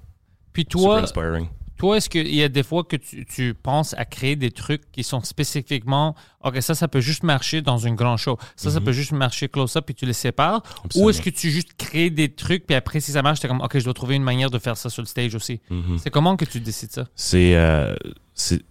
Puis 0.52 0.66
toi, 0.66 1.00
inspiring. 1.00 1.46
toi 1.78 1.96
est-ce 1.96 2.08
qu'il 2.10 2.34
y 2.34 2.42
a 2.42 2.48
des 2.48 2.62
fois 2.62 2.84
que 2.84 2.96
tu, 2.96 3.24
tu 3.24 3.54
penses 3.54 3.94
à 3.98 4.04
créer 4.04 4.36
des 4.36 4.50
trucs 4.50 4.90
qui 4.92 5.02
sont 5.04 5.22
spécifiquement, 5.22 6.14
OK, 6.44 6.60
ça, 6.60 6.74
ça 6.74 6.86
peut 6.88 7.00
juste 7.00 7.22
marcher 7.22 7.62
dans 7.62 7.78
une 7.78 7.94
grande 7.94 8.18
show. 8.18 8.38
Ça, 8.56 8.70
ça 8.70 8.80
peut 8.80 8.92
juste 8.92 9.12
marcher 9.12 9.48
close-up, 9.48 9.84
puis 9.86 9.94
tu 9.94 10.04
les 10.06 10.12
sépares. 10.12 10.62
Ou 10.94 11.10
est-ce 11.10 11.20
que 11.22 11.30
tu 11.30 11.50
juste 11.50 11.74
crées 11.78 12.10
des 12.10 12.28
trucs, 12.30 12.66
puis 12.66 12.74
après, 12.76 13.00
si 13.00 13.12
ça 13.12 13.22
marche, 13.22 13.40
t'es 13.40 13.48
comme, 13.48 13.60
OK, 13.60 13.78
je 13.78 13.84
dois 13.84 13.94
trouver 13.94 14.16
une 14.16 14.22
manière 14.22 14.50
de 14.50 14.58
faire 14.58 14.76
ça 14.76 14.88
sur 14.90 15.02
le 15.02 15.06
stage 15.06 15.34
aussi. 15.34 15.60
Mhm. 15.70 15.98
C'est 15.98 16.10
comment 16.10 16.36
que 16.36 16.44
tu 16.44 16.60
décides 16.60 16.92
ça? 16.92 17.06
C'est 17.14 17.54
euh, 17.56 17.94
c'est 18.34 18.62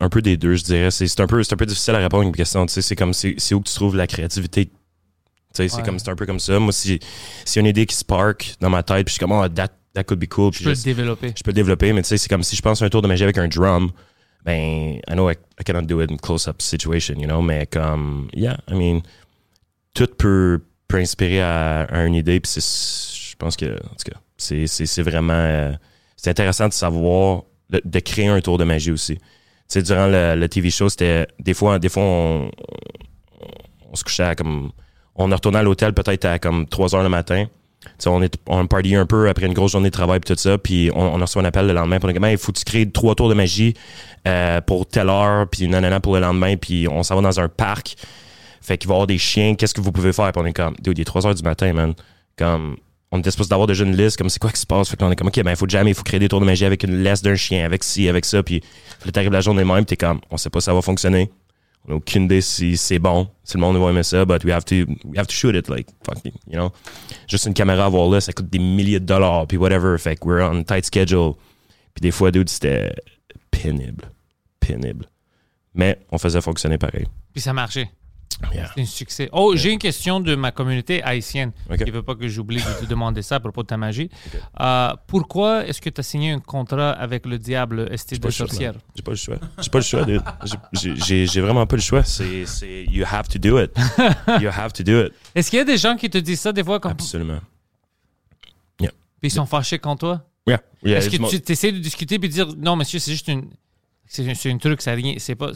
un 0.00 0.08
peu 0.08 0.22
des 0.22 0.36
deux, 0.36 0.54
je 0.54 0.64
dirais. 0.64 0.90
C'est 0.90 1.06
c'est 1.08 1.20
un 1.20 1.26
peu 1.26 1.42
c'est 1.42 1.54
un 1.54 1.56
peu 1.56 1.66
difficile 1.66 1.94
à 1.94 1.98
répondre 1.98 2.24
à 2.24 2.26
une 2.26 2.34
question. 2.34 2.66
Tu 2.66 2.72
sais, 2.72 2.82
c'est 2.82 2.96
comme 2.96 3.12
c'est 3.14 3.34
c'est 3.38 3.54
où 3.54 3.60
que 3.60 3.68
tu 3.68 3.74
trouves 3.74 3.96
la 3.96 4.06
créativité. 4.06 4.70
C'est 5.66 5.82
comme 5.82 5.98
c'est 5.98 6.10
un 6.10 6.16
peu 6.16 6.26
comme 6.26 6.38
ça. 6.38 6.58
Moi, 6.58 6.72
si 6.72 6.94
y 6.94 7.58
a 7.58 7.60
une 7.60 7.66
idée 7.66 7.86
qui 7.86 7.96
spark 7.96 8.54
dans 8.60 8.70
ma 8.70 8.82
tête, 8.82 9.04
puis 9.06 9.12
je 9.12 9.12
suis 9.14 9.20
comme 9.20 9.32
oh, 9.32 9.48
that 9.48 9.68
that 9.94 10.04
could 10.04 10.20
be 10.20 10.28
cool. 10.28 10.52
Je 10.52 10.62
peux 10.64 10.70
le 10.70 10.76
développer. 10.76 11.32
je 11.36 11.42
peux 11.42 11.50
le 11.50 11.54
développer, 11.54 11.92
mais 11.92 12.02
tu 12.02 12.08
sais, 12.08 12.18
c'est 12.18 12.28
comme 12.28 12.42
si 12.42 12.56
je 12.56 12.62
pense 12.62 12.80
à 12.82 12.84
un 12.84 12.88
tour 12.88 13.02
de 13.02 13.08
magie 13.08 13.24
avec 13.24 13.38
un 13.38 13.48
drum, 13.48 13.90
ben, 14.44 15.00
I 15.08 15.12
know 15.12 15.30
I, 15.30 15.34
I 15.60 15.64
cannot 15.64 15.82
do 15.86 16.00
it 16.00 16.10
in 16.10 16.16
close-up 16.16 16.62
situation, 16.62 17.16
you 17.18 17.26
know, 17.26 17.42
mais 17.42 17.66
comme, 17.66 18.28
yeah, 18.32 18.58
I 18.68 18.74
mean, 18.74 19.02
tout 19.94 20.08
peut, 20.16 20.60
peut 20.86 20.98
inspirer 20.98 21.40
à, 21.40 21.82
à 21.82 22.04
une 22.04 22.14
idée, 22.14 22.40
puis 22.40 22.52
je 22.54 23.36
pense 23.36 23.56
que, 23.56 23.66
en 23.66 23.94
tout 23.94 24.10
cas, 24.10 24.18
c'est, 24.36 24.66
c'est, 24.66 24.86
c'est 24.86 25.02
vraiment, 25.02 25.32
euh, 25.34 25.72
c'est 26.16 26.30
intéressant 26.30 26.68
de 26.68 26.72
savoir, 26.72 27.42
de, 27.70 27.82
de 27.84 28.00
créer 28.00 28.28
un 28.28 28.40
tour 28.40 28.58
de 28.58 28.64
magie 28.64 28.92
aussi. 28.92 29.16
Tu 29.16 29.22
sais, 29.68 29.82
durant 29.82 30.06
le, 30.06 30.34
le 30.36 30.48
TV 30.48 30.70
show, 30.70 30.88
c'était, 30.88 31.26
des 31.40 31.54
fois, 31.54 31.78
des 31.78 31.88
fois, 31.88 32.02
on, 32.02 32.50
on 33.90 33.96
se 33.96 34.04
couchait 34.04 34.22
à 34.22 34.34
comme, 34.34 34.70
on 35.18 35.30
est 35.30 35.34
retourné 35.34 35.58
à 35.58 35.62
l'hôtel 35.62 35.92
peut-être 35.92 36.24
à 36.24 36.38
comme 36.38 36.66
3 36.66 36.94
heures 36.94 37.02
le 37.02 37.08
matin. 37.08 37.46
On 38.06 38.22
est 38.22 38.36
on 38.46 38.66
party 38.66 38.94
un 38.94 39.06
peu 39.06 39.28
après 39.28 39.46
une 39.46 39.54
grosse 39.54 39.72
journée 39.72 39.88
de 39.88 39.92
travail 39.92 40.20
puis 40.20 40.34
tout 40.34 40.40
ça 40.40 40.58
puis 40.58 40.90
on, 40.94 41.14
on 41.14 41.18
reçu 41.18 41.38
un 41.38 41.44
appel 41.44 41.66
le 41.66 41.72
lendemain 41.72 41.98
pour 41.98 42.10
dire 42.12 42.28
il 42.28 42.38
faut 42.38 42.52
que 42.52 42.58
tu 42.58 42.64
crées 42.64 42.90
trois 42.90 43.14
tours 43.14 43.28
de 43.28 43.34
magie 43.34 43.74
euh, 44.26 44.60
pour 44.60 44.86
telle 44.86 45.08
heure 45.08 45.48
puis 45.48 45.68
nanana 45.68 46.00
pour 46.00 46.14
le 46.14 46.20
lendemain 46.20 46.56
puis 46.56 46.86
on 46.88 47.02
s'en 47.02 47.16
va 47.16 47.22
dans 47.22 47.40
un 47.40 47.48
parc. 47.48 47.96
Fait 48.60 48.76
qu'il 48.78 48.88
va 48.88 48.94
y 48.94 48.96
avoir 48.96 49.06
des 49.06 49.18
chiens 49.18 49.54
qu'est-ce 49.54 49.74
que 49.74 49.80
vous 49.80 49.92
pouvez 49.92 50.12
faire? 50.12 50.30
Puis 50.32 50.42
on 50.42 50.46
est 50.46 50.52
comme 50.52 50.74
dude 50.80 50.98
il 50.98 51.02
est 51.02 51.04
3 51.04 51.26
heures 51.26 51.34
du 51.34 51.42
matin 51.42 51.72
man. 51.72 51.94
Comme 52.36 52.76
on 53.10 53.18
était 53.18 53.30
supposé 53.30 53.48
d'avoir 53.48 53.66
déjà 53.66 53.84
une 53.84 53.96
liste 53.96 54.16
comme 54.16 54.28
c'est 54.28 54.40
quoi 54.40 54.50
qui 54.50 54.60
se 54.60 54.66
passe? 54.66 54.88
Fait 54.88 54.96
qu'on 54.96 55.10
est 55.10 55.16
comme 55.16 55.28
ok 55.28 55.42
ben 55.42 55.50
il 55.50 55.56
faut 55.56 55.68
jamais 55.68 55.90
il 55.90 55.94
faut 55.94 56.02
créer 56.02 56.20
des 56.20 56.28
tours 56.28 56.40
de 56.40 56.46
magie 56.46 56.64
avec 56.64 56.82
une 56.82 57.02
laisse 57.02 57.22
d'un 57.22 57.36
chien 57.36 57.64
avec 57.64 57.84
ci 57.84 58.08
avec 58.08 58.24
ça 58.24 58.42
puis 58.42 58.62
t'arrives 59.12 59.32
la 59.32 59.40
journée 59.40 59.64
même 59.64 59.84
t'es 59.84 59.96
comme 59.96 60.20
on 60.30 60.36
sait 60.36 60.50
pas 60.50 60.60
si 60.60 60.66
ça 60.66 60.74
va 60.74 60.82
fonctionner 60.82 61.30
on 61.86 61.90
n'a 61.90 61.96
aucune 61.96 62.24
idée 62.24 62.40
si 62.40 62.76
c'est 62.76 62.98
bon 62.98 63.28
si 63.44 63.56
le 63.56 63.60
monde 63.60 63.76
va 63.76 63.90
aimer 63.90 64.02
ça 64.02 64.24
but 64.24 64.44
we 64.44 64.52
have 64.52 64.64
to 64.64 64.74
we 65.04 65.16
have 65.16 65.26
to 65.26 65.34
shoot 65.34 65.54
it 65.54 65.68
like 65.68 65.88
fuck 66.04 66.18
you 66.24 66.32
know? 66.52 66.72
Juste 67.28 67.46
une 67.46 67.54
caméra 67.54 67.84
à 67.84 67.86
avoir 67.86 68.08
là, 68.08 68.20
ça 68.20 68.32
coûte 68.32 68.48
des 68.48 68.58
milliers 68.58 69.00
de 69.00 69.04
dollars, 69.04 69.46
puis 69.46 69.56
whatever. 69.56 69.98
Fait 69.98 70.16
que 70.16 70.26
we're 70.26 70.42
on 70.42 70.62
tight 70.62 70.86
schedule. 70.86 71.34
Puis 71.94 72.00
des 72.00 72.10
fois, 72.10 72.30
dude, 72.30 72.48
c'était 72.48 72.94
pénible. 73.50 74.10
Pénible. 74.60 75.06
Mais 75.74 75.98
on 76.10 76.18
faisait 76.18 76.40
fonctionner 76.40 76.78
pareil. 76.78 77.06
Puis 77.32 77.42
ça 77.42 77.52
marchait. 77.52 77.90
Yeah. 78.54 78.70
C'est 78.74 78.80
un 78.82 78.84
succès. 78.84 79.28
Oh, 79.32 79.54
j'ai 79.56 79.72
une 79.72 79.78
question 79.80 80.20
de 80.20 80.34
ma 80.36 80.52
communauté 80.52 81.02
haïtienne 81.02 81.50
Ok. 81.68 81.82
qui 81.84 81.90
veut 81.90 82.02
pas 82.02 82.14
que 82.14 82.28
j'oublie 82.28 82.58
de 82.58 82.80
te 82.80 82.88
demander 82.88 83.20
ça 83.22 83.36
à 83.36 83.40
propos 83.40 83.62
de 83.62 83.66
ta 83.66 83.76
magie. 83.76 84.10
Euh, 84.60 84.90
pourquoi 85.08 85.66
est-ce 85.66 85.80
que 85.80 85.90
tu 85.90 86.00
as 86.00 86.04
signé 86.04 86.30
un 86.30 86.38
contrat 86.38 86.92
avec 86.92 87.26
le 87.26 87.38
diable 87.38 87.90
J'ai 88.08 88.16
de 88.18 88.30
sorcière? 88.30 88.74
J'ai 88.94 89.02
pas 89.02 89.10
le 89.10 89.16
choix. 89.16 89.36
J'ai 89.60 89.70
pas 89.70 89.78
le 89.78 89.84
choix, 89.84 90.04
dude. 90.04 90.22
J'ai- 90.72 91.40
vraiment 91.40 91.66
pas 91.66 91.76
le 91.76 91.82
choix. 91.82 92.04
C'est, 92.04 92.44
you 92.90 93.04
have 93.10 93.28
to 93.28 93.38
do 93.38 93.60
it. 93.60 93.70
You 94.40 94.50
have 94.56 94.72
to 94.74 94.82
do 94.84 95.06
it. 95.06 95.12
Est-ce 95.34 95.50
qu'il 95.50 95.58
y 95.58 95.62
a 95.62 95.64
des 95.64 95.76
gens 95.78 95.96
qui 95.96 96.08
te 96.08 96.18
disent 96.18 96.40
ça 96.40 96.52
des 96.52 96.62
fois 96.62 96.78
quand 96.80 96.90
Absolument. 96.90 97.40
puis 98.78 98.88
ils 99.24 99.30
sont 99.32 99.46
fâchés 99.46 99.78
contre 99.80 100.00
toi? 100.00 100.24
Yeah. 100.46 100.60
Yeah, 100.84 100.98
Est-ce 100.98 101.10
que 101.10 101.36
tu 101.44 101.52
essaies 101.52 101.72
de 101.72 101.78
discuter 101.78 102.18
puis 102.20 102.28
de 102.28 102.34
dire 102.34 102.46
non 102.56 102.76
monsieur 102.76 102.98
c'est 103.00 103.10
juste 103.10 103.26
une 103.28 103.50
c'est 104.06 104.50
un 104.50 104.58
truc 104.58 104.80
ça 104.80 104.92
rien 104.92 105.14
c'est 105.18 105.34
pas 105.34 105.50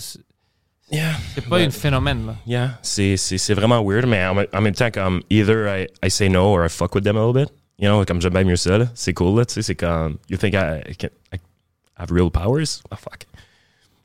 Yeah. 0.93 1.15
c'est 1.35 1.49
pas 1.49 1.57
un 1.59 1.71
phénomène 1.71 2.27
là. 2.27 2.35
Yeah, 2.47 2.79
c'est, 2.83 3.17
c'est, 3.17 3.39
c'est 3.39 3.55
vraiment 3.55 3.83
weird, 3.83 4.07
mais 4.07 4.25
en, 4.27 4.35
même- 4.35 4.47
en 4.53 4.61
même 4.61 4.75
temps, 4.75 4.91
comme, 4.91 5.23
either 5.31 5.67
I, 5.67 5.87
I 6.07 6.11
say 6.11 6.29
no 6.29 6.43
or 6.53 6.65
I 6.67 6.69
fuck 6.69 6.95
with 6.95 7.03
them 7.05 7.17
a 7.17 7.21
little 7.27 7.33
bit. 7.45 7.51
You 7.79 7.89
know, 7.89 8.05
comme 8.05 8.21
j'aime 8.21 8.35
bien 8.35 8.45
mieux 8.45 8.57
ça, 8.57 8.77
là. 8.79 8.87
C'est 8.95 9.15
cool, 9.15 9.39
là, 9.39 9.47
tu 9.47 9.55
sais, 9.55 9.63
c'est 9.63 9.75
comme, 9.75 10.19
you 10.29 10.37
think 10.37 10.53
I, 10.55 10.83
I 10.91 10.95
can 10.97 11.09
I 11.33 11.39
have 11.97 12.11
real 12.13 12.31
powers? 12.31 12.83
Oh, 12.93 12.97
fuck. 12.97 13.25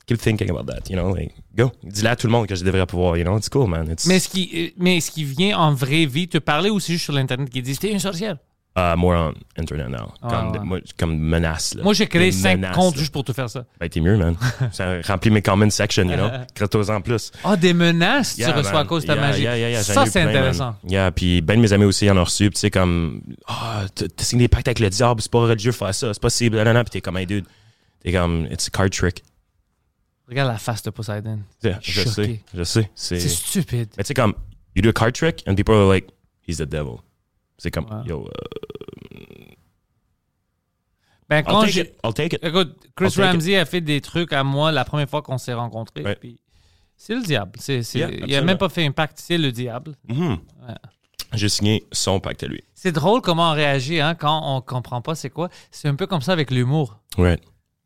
Keep 0.06 0.18
thinking 0.18 0.48
about 0.48 0.64
that, 0.72 0.88
you 0.88 0.96
know, 0.96 1.14
like, 1.14 1.34
go. 1.54 1.70
Dis-le 1.82 2.08
à 2.08 2.16
tout 2.16 2.26
le 2.26 2.32
monde 2.32 2.46
que 2.46 2.54
je 2.54 2.64
devrais 2.64 2.86
pouvoir, 2.86 3.18
you 3.18 3.24
know, 3.24 3.36
it's 3.36 3.50
cool, 3.50 3.68
man. 3.68 3.90
It's, 3.90 4.06
Mais 4.06 4.16
est-ce 4.16 4.28
qui 4.30 4.50
euh, 4.54 4.70
mais 4.78 4.96
est-ce 4.96 5.10
qui 5.10 5.24
vient 5.24 5.58
en 5.58 5.74
vraie 5.74 6.06
vie 6.06 6.26
te 6.26 6.38
parler 6.38 6.70
ou 6.70 6.80
c'est 6.80 6.94
juste 6.94 7.04
sur 7.04 7.12
l'internet 7.12 7.50
qui 7.50 7.60
dit 7.60 7.76
t'es 7.76 7.92
une 7.92 7.98
sorcière? 7.98 8.38
Uh, 8.94 8.96
more 8.96 9.14
on 9.16 9.34
internet 9.60 9.88
now. 9.88 10.12
Ah, 10.22 10.28
comme, 10.28 10.52
ouais. 10.52 10.64
moi, 10.64 10.78
comme 10.96 11.18
menace, 11.18 11.74
là. 11.74 11.82
Moi 11.82 11.94
j'ai 11.94 12.06
créé 12.06 12.26
Des 12.26 12.32
cinq 12.32 12.56
menaces, 12.56 12.76
comptes 12.76 12.94
là. 12.94 13.00
juste 13.00 13.12
pour 13.12 13.24
te 13.24 13.32
faire 13.32 13.50
ça. 13.50 13.64
Ben, 13.80 13.88
t'es 13.88 14.00
mieux, 14.00 14.16
man. 14.16 14.36
ça 14.72 15.00
remplit 15.06 15.30
mes 15.30 15.42
comment 15.42 15.68
section, 15.70 16.04
you 16.08 16.14
know. 16.16 16.28
Crée-toi 16.54 16.90
en 16.94 17.00
plus. 17.00 17.30
Ah 17.44 17.56
des 17.56 17.74
menaces 17.74 18.34
tu 18.36 18.42
Yeah, 18.42 18.52
reçois 18.52 18.72
man. 18.72 18.82
à 18.82 18.84
cause 18.86 19.02
de 19.02 19.08
ta 19.08 19.14
Yeah, 19.14 19.26
magie. 19.26 19.42
yeah, 19.42 19.82
ça 19.82 20.04
c'est 20.06 20.10
plein, 20.12 20.24
man. 20.26 20.36
intéressant. 20.36 20.76
Yeah, 20.86 21.10
puis 21.10 21.40
ben 21.40 21.56
de 21.56 21.60
mes 21.62 21.72
amis 21.72 21.84
aussi 21.84 22.10
en 22.10 22.16
ont 22.16 22.24
reçu, 22.24 22.44
puis 22.50 22.54
tu 22.54 22.60
sais 22.60 22.70
comme 22.70 23.20
ah 23.46 23.84
t'as 23.94 24.06
t'as 24.08 24.24
signé 24.24 24.44
des 24.44 24.48
pactes 24.48 24.68
avec 24.68 24.78
le 24.80 24.90
diable, 24.90 25.20
c'est 25.20 25.30
pas 25.32 25.40
religieux 25.40 25.72
faire 25.72 25.94
ça, 25.94 26.12
c'est 26.14 26.22
possible, 26.22 26.62
non 26.62 26.72
non, 26.72 26.82
puis 26.84 26.90
t'es 26.90 27.00
comme 27.00 27.16
hey 27.18 27.26
dude, 27.26 27.44
t'es 28.02 28.12
comme 28.12 28.46
it's 28.50 28.68
a 28.68 28.70
card 28.70 28.90
trick. 28.90 29.22
Regarde 30.28 30.50
la 30.52 30.58
face 30.58 30.82
de 30.82 30.90
Poseidon. 30.90 31.38
Yeah, 31.64 31.78
je 31.82 32.02
Choqué. 32.02 32.10
sais, 32.10 32.40
je 32.54 32.62
sais, 32.62 32.90
c'est 32.94 33.18
C'est 33.18 33.28
stupide. 33.28 33.88
mais 33.96 34.04
tu 34.04 34.08
sais 34.08 34.14
comme 34.14 34.34
you 34.76 34.82
do 34.82 34.90
a 34.90 34.92
card 34.92 35.12
trick 35.14 35.42
and 35.48 35.54
people 35.54 35.74
are 35.74 35.88
like 35.88 36.06
he's 36.46 36.58
the 36.58 36.66
devil. 36.68 36.98
C'est 37.58 37.70
comme 37.70 37.86
Ouais. 37.86 38.06
yo, 38.08 38.26
uh, 38.26 39.54
Ben 41.28 41.38
I'll 41.40 41.44
quand 41.44 41.60
take 41.64 41.80
it, 41.80 41.94
I'll 42.04 42.14
take 42.14 42.36
it. 42.36 42.42
Écoute, 42.44 42.76
Chris 42.96 43.06
I'll 43.16 43.24
it. 43.24 43.32
Ramsey 43.32 43.56
a 43.56 43.66
fait 43.66 43.80
des 43.82 44.00
trucs 44.00 44.32
à 44.32 44.42
moi 44.44 44.72
la 44.72 44.84
première 44.84 45.08
fois 45.10 45.20
qu'on 45.22 45.36
s'est 45.38 45.52
rencontrés. 45.52 46.02
Ouais. 46.02 46.16
puis 46.16 46.40
C'est 46.96 47.14
le 47.14 47.22
diable. 47.22 47.52
C'est, 47.60 47.82
c'est- 47.82 47.98
Yeah, 47.98 48.08
il 48.10 48.14
a 48.20 48.24
absolument. 48.24 48.46
même 48.46 48.58
pas 48.58 48.68
fait 48.68 48.84
un 48.86 48.90
pacte, 48.92 49.18
c'est 49.20 49.38
le 49.38 49.52
diable. 49.52 49.94
Mhm. 50.08 50.30
Ouais. 50.66 50.74
J'ai 51.34 51.48
signé 51.50 51.84
son 51.92 52.18
pacte 52.20 52.42
à 52.42 52.46
lui. 52.46 52.62
C'est 52.74 52.92
drôle 52.92 53.20
comment 53.20 53.50
on 53.50 53.54
réagit 53.54 54.00
hein, 54.00 54.14
quand 54.14 54.56
on 54.56 54.60
comprend 54.62 55.02
pas 55.02 55.14
c'est 55.14 55.28
quoi. 55.30 55.50
C'est 55.70 55.88
un 55.88 55.94
peu 55.96 56.06
comme 56.06 56.22
ça 56.22 56.32
avec 56.32 56.50
l'humour. 56.50 56.98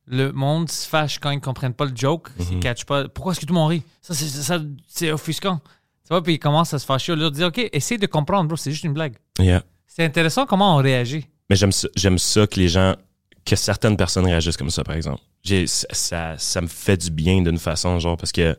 Le 0.07 0.31
monde 0.33 0.69
se 0.71 0.89
fâche 0.89 1.19
quand 1.19 1.31
ils 1.31 1.41
comprennent 1.41 1.75
pas 1.75 1.85
le 1.85 1.95
joke, 1.97 2.29
Mhm. 2.39 2.61
catchent 2.61 2.85
pas. 2.87 3.09
Pourquoi 3.09 3.33
est-ce 3.33 3.41
que 3.41 3.47
tout 3.47 3.53
le 3.55 3.59
monde 3.59 3.71
rit? 3.71 3.83
Ça, 4.01 4.15
c'est, 4.15 4.27
ça, 4.27 4.61
c'est 4.89 5.11
offusquant. 5.13 5.59
Tu 6.05 6.09
vois, 6.09 6.23
puis 6.23 6.35
ils 6.35 6.39
commencent 6.39 6.75
à 6.75 6.79
se 6.79 6.85
fâcher 6.87 7.13
au 7.13 7.17
lieu 7.17 7.25
de 7.31 7.31
dire, 7.35 7.47
OK, 7.49 7.59
essaye 7.73 7.99
de 7.99 8.07
comprendre, 8.07 8.49
bro, 8.49 8.57
c'est 8.57 8.73
juste 8.73 8.83
une 8.85 8.95
blague. 8.95 9.17
Yeah. 9.39 9.63
C'est 9.87 10.05
intéressant 10.05 10.47
comment 10.47 10.77
on 10.77 10.83
réagit. 10.83 11.27
Mais 11.51 11.57
j'aime 11.57 11.73
ça, 11.73 11.89
j'aime 11.97 12.19
ça 12.19 12.47
que 12.47 12.59
les 12.59 12.69
gens, 12.69 12.97
que 13.45 13.57
certaines 13.57 13.97
personnes 13.97 14.25
réagissent 14.25 14.57
comme 14.57 14.71
ça, 14.71 14.85
par 14.85 14.95
exemple. 14.95 15.21
J'ai, 15.43 15.67
ça, 15.67 15.87
ça, 15.93 16.39
ça 16.39 16.61
me 16.61 16.67
fait 16.67 16.97
du 16.97 17.11
bien 17.11 17.43
d'une 17.43 17.59
façon, 17.59 17.99
genre, 17.99 18.17
parce 18.17 18.33
que 18.33 18.57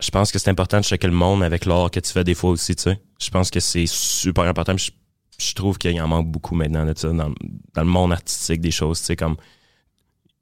je 0.00 0.10
pense 0.10 0.32
que 0.32 0.38
c'est 0.38 0.50
important 0.50 0.78
de 0.78 0.84
checker 0.84 1.06
le 1.06 1.12
monde 1.12 1.42
avec 1.42 1.66
l'art 1.66 1.90
que 1.90 2.00
tu 2.00 2.12
fais 2.12 2.24
des 2.24 2.34
fois 2.34 2.50
aussi, 2.50 2.74
tu 2.76 2.82
sais. 2.84 3.00
Je 3.20 3.30
pense 3.30 3.50
que 3.50 3.60
c'est 3.60 3.86
super 3.86 4.44
important. 4.44 4.76
Je, 4.76 4.90
je 5.38 5.54
trouve 5.54 5.78
qu'il 5.78 6.00
en 6.00 6.08
manque 6.08 6.30
beaucoup 6.30 6.54
maintenant, 6.54 6.86
tu 6.92 7.00
sais, 7.00 7.08
dans, 7.08 7.32
dans 7.74 7.82
le 7.82 7.88
monde 7.88 8.12
artistique 8.12 8.60
des 8.60 8.70
choses, 8.70 9.00
tu 9.00 9.06
sais, 9.06 9.16
comme 9.16 9.36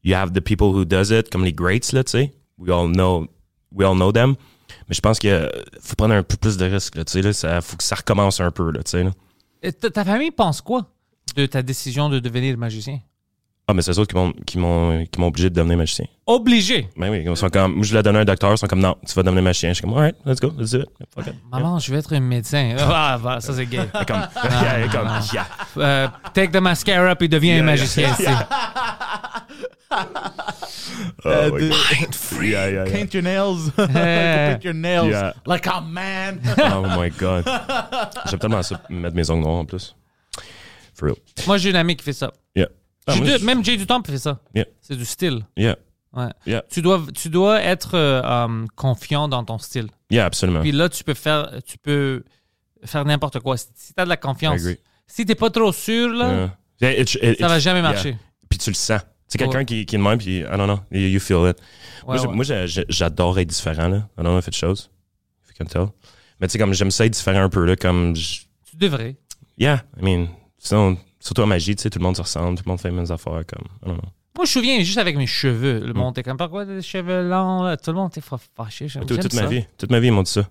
you 0.05 0.14
have 0.14 0.32
the 0.32 0.40
people 0.40 0.68
who 0.68 0.84
does 0.84 1.11
it, 1.11 1.30
comme 1.30 1.45
les 1.45 1.53
greats, 1.53 1.93
là, 1.93 2.05
tu 2.05 2.11
sais. 2.11 2.34
We 2.59 2.70
all 2.70 2.90
know, 2.93 3.26
we 3.72 3.86
all 3.86 3.95
know 3.95 4.12
them. 4.12 4.36
Mais 4.89 4.95
je 4.95 5.01
pense 5.01 5.18
qu'il 5.18 5.51
faut 5.80 5.97
prendre 5.97 6.14
un 6.14 6.22
peu 6.22 6.37
plus 6.37 6.57
de 6.57 6.64
risques. 6.66 6.99
Ça, 7.35 7.61
faut 7.61 7.76
que 7.76 7.85
ça 7.85 7.97
recommence 7.97 8.41
un 8.41 8.51
peu, 8.51 8.70
là, 8.70 8.80
là. 8.93 9.72
Ta 9.72 10.05
famille 10.05 10.30
pense 10.30 10.61
quoi 10.61 10.89
de 11.37 11.47
ta 11.47 11.62
décision 11.62 12.09
de 12.09 12.18
devenir 12.18 12.59
magicien? 12.59 13.01
Ah, 13.69 13.75
mais 13.75 13.83
c'est 13.83 13.93
eux 13.93 13.99
autres 14.01 14.11
qui 14.13 14.17
m'ont, 14.17 14.33
qui 14.45 14.59
m'ont, 14.59 15.07
qui 15.07 15.21
m'ont 15.21 15.29
obligé 15.29 15.49
de 15.49 15.55
devenir 15.55 15.77
magicien. 15.79 16.05
Obligé? 16.27 16.89
Ben 16.97 17.11
oui, 17.11 17.23
ils 17.25 17.37
sont 17.37 17.49
comme, 17.49 17.75
moi, 17.77 17.85
je 17.85 17.95
l'ai 17.97 18.03
donné 18.03 18.19
à 18.19 18.23
un 18.23 18.25
docteur, 18.25 18.51
ils 18.53 18.59
sont 18.59 18.67
comme, 18.67 18.81
non, 18.81 18.97
tu 19.07 19.15
vas 19.15 19.23
devenir 19.23 19.43
magicien. 19.45 19.71
Je 19.71 19.75
suis 19.75 19.83
comme, 19.83 19.95
alright, 19.95 20.17
let's 20.27 20.41
go, 20.41 20.53
let's 20.59 20.73
do 20.73 20.81
it. 20.81 20.89
Fuck 21.15 21.29
it. 21.29 21.35
Maman, 21.51 21.79
je 21.79 21.93
vais 21.93 21.99
être 22.01 22.13
un 22.15 22.21
médecin. 22.21 22.75
Ah, 22.81 23.19
bah, 23.23 23.41
ça 23.41 23.53
c'est 23.55 23.67
gay. 23.67 23.79
Et 24.01 24.05
comme, 24.05 24.17
yeah, 24.45 24.85
et 24.85 24.89
comme, 24.89 25.09
yeah. 25.33 25.47
Euh, 25.77 26.09
take 26.35 26.51
the 26.51 26.57
mascara 26.61 27.15
puis 27.15 27.29
deviens 27.29 27.55
un 27.55 27.57
Yeah, 27.59 27.65
magicien. 27.65 28.09
yeah, 28.09 28.15
c'est- 28.17 28.47
Oh, 31.25 31.29
Euh, 31.29 31.51
my 31.53 31.61
de- 31.61 31.69
God. 31.69 32.43
Yeah, 32.43 32.71
yeah, 32.71 32.71
yeah. 32.71 32.85
Paint 32.93 33.15
your 33.15 33.23
nails. 33.23 33.71
Paint 33.77 34.65
your 34.65 34.75
nails. 34.75 35.11
Yeah. 35.11 35.33
Like 35.47 35.67
a 35.67 35.81
man. 35.81 36.41
Oh 36.59 36.83
my 36.99 37.11
God. 37.11 37.45
J'aime 38.29 38.39
tellement 38.41 38.63
ça, 38.63 38.81
mettre 38.91 39.15
mes 39.15 39.31
ongles 39.31 39.43
noirs 39.45 39.59
en 39.61 39.65
plus. 39.65 39.95
For 40.95 41.07
real. 41.09 41.17
Moi, 41.47 41.59
j'ai 41.59 41.71
une 41.71 41.77
amie 41.77 41.95
qui 41.97 42.05
fait 42.05 42.13
ça. 42.13 42.33
Yeah. 42.57 42.69
Ah, 43.07 43.16
moi, 43.16 43.26
je- 43.26 43.44
Même 43.44 43.64
Jay 43.64 43.76
du 43.76 43.86
Temple 43.86 44.11
fait 44.11 44.18
ça. 44.18 44.40
Yeah. 44.55 44.66
C'est 44.80 44.96
du 44.96 45.05
style. 45.05 45.44
Yeah. 45.57 45.76
Ouais. 46.12 46.28
Yeah. 46.46 46.62
Tu 46.70 46.82
dois, 46.82 47.03
tu 47.14 47.28
dois 47.30 47.61
être 47.62 47.94
euh, 47.94 48.22
um, 48.22 48.66
confiant 48.76 49.28
dans 49.28 49.42
ton 49.44 49.59
style. 49.59 49.88
Yeah, 50.11 50.26
absolument. 50.26 50.61
Puis 50.61 50.72
là, 50.72 50.88
tu 50.88 51.03
peux 51.05 51.14
faire, 51.14 51.50
tu 51.64 51.78
peux 51.78 52.22
faire 52.84 53.05
n'importe 53.05 53.40
quoi. 53.40 53.57
Si, 53.57 53.66
si 53.74 53.94
t'as 53.94 54.05
de 54.05 54.09
la 54.11 54.16
confiance. 54.16 54.61
Si 55.07 55.26
t'es 55.26 55.34
pas 55.34 55.50
trop 55.50 55.72
sûr, 55.72 56.09
là, 56.12 56.50
Yeah. 56.80 57.00
It- 57.00 57.14
it- 57.22 57.38
ça 57.38 57.46
va 57.48 57.59
jamais 57.61 57.80
marcher. 57.82 58.16
Puis 58.48 58.59
tu 58.59 58.70
le 58.70 58.74
sens. 58.74 59.00
C'est 59.28 59.38
quelqu'un 59.38 59.59
Ouais. 59.61 59.64
qui, 59.64 59.86
qui 59.86 59.94
est 59.94 59.98
de 59.98 60.03
même, 60.05 60.18
puis 60.18 60.40
I 60.40 60.42
don't 60.57 60.64
know, 60.66 60.80
you, 60.90 61.09
you 61.09 61.20
feel 61.20 61.48
it. 61.48 61.57
Ouais, 62.07 62.18
moi, 62.34 62.44
j'adore 62.44 63.38
être 63.38 63.48
différent, 63.48 63.88
là. 63.88 63.96
I 63.98 64.22
don't 64.22 64.24
know 64.26 64.38
if 64.38 64.46
it 64.48 64.55
shows. 64.55 64.72
If 65.44 65.48
you 65.48 65.55
can 65.59 65.64
tell. 65.66 65.86
Mais 66.40 66.48
tu 66.48 66.53
sais, 66.53 66.59
comme 66.59 66.74
j'aime 66.74 66.90
ça 66.90 67.07
être 67.07 67.12
différent 67.12 67.42
un 67.44 67.48
peu, 67.48 67.64
là, 67.64 67.76
comme. 67.76 68.12
Tu 68.14 68.76
devrais. 68.76 69.16
Yeah, 69.57 69.84
I 69.98 70.03
mean, 70.05 70.26
sinon, 70.59 70.98
surtout 71.23 71.43
en 71.43 71.47
magie, 71.47 71.75
tu 71.77 71.83
sais, 71.83 71.91
tout 71.91 71.99
le 71.99 72.05
monde 72.05 72.16
se 72.16 72.23
ressemble, 72.23 72.57
tout 72.59 72.64
le 72.66 72.70
monde 72.70 72.81
fait 72.81 72.89
les 72.91 72.95
mêmes 72.97 73.11
affaires, 73.11 73.43
comme. 73.47 73.66
I 73.83 73.87
don't 73.87 73.95
know. 73.99 74.09
Moi, 74.35 74.39
je 74.39 74.41
me 74.43 74.47
souviens 74.47 74.79
juste 74.83 74.99
avec 74.99 75.16
mes 75.16 75.27
cheveux. 75.27 75.81
Mm. 75.81 75.85
Le 75.87 75.93
monde 75.93 76.12
était 76.18 76.23
comme, 76.23 76.37
pourquoi 76.39 76.64
des 76.64 76.81
cheveux 76.83 77.29
longs? 77.29 77.62
là? 77.64 77.77
Tout 77.77 77.91
le 77.91 77.97
monde 77.99 78.11
était 78.11 78.23
fâché. 78.57 78.89
J'aime 78.89 79.05
Tout- 79.05 79.16
toute 79.18 79.35
ma 79.35 79.47
vie, 79.47 79.64
toute 79.77 79.91
ma 79.91 80.01
vie, 80.01 80.09
ils 80.09 80.12
m'ont 80.12 80.23
dit 80.23 80.31
ça. 80.31 80.49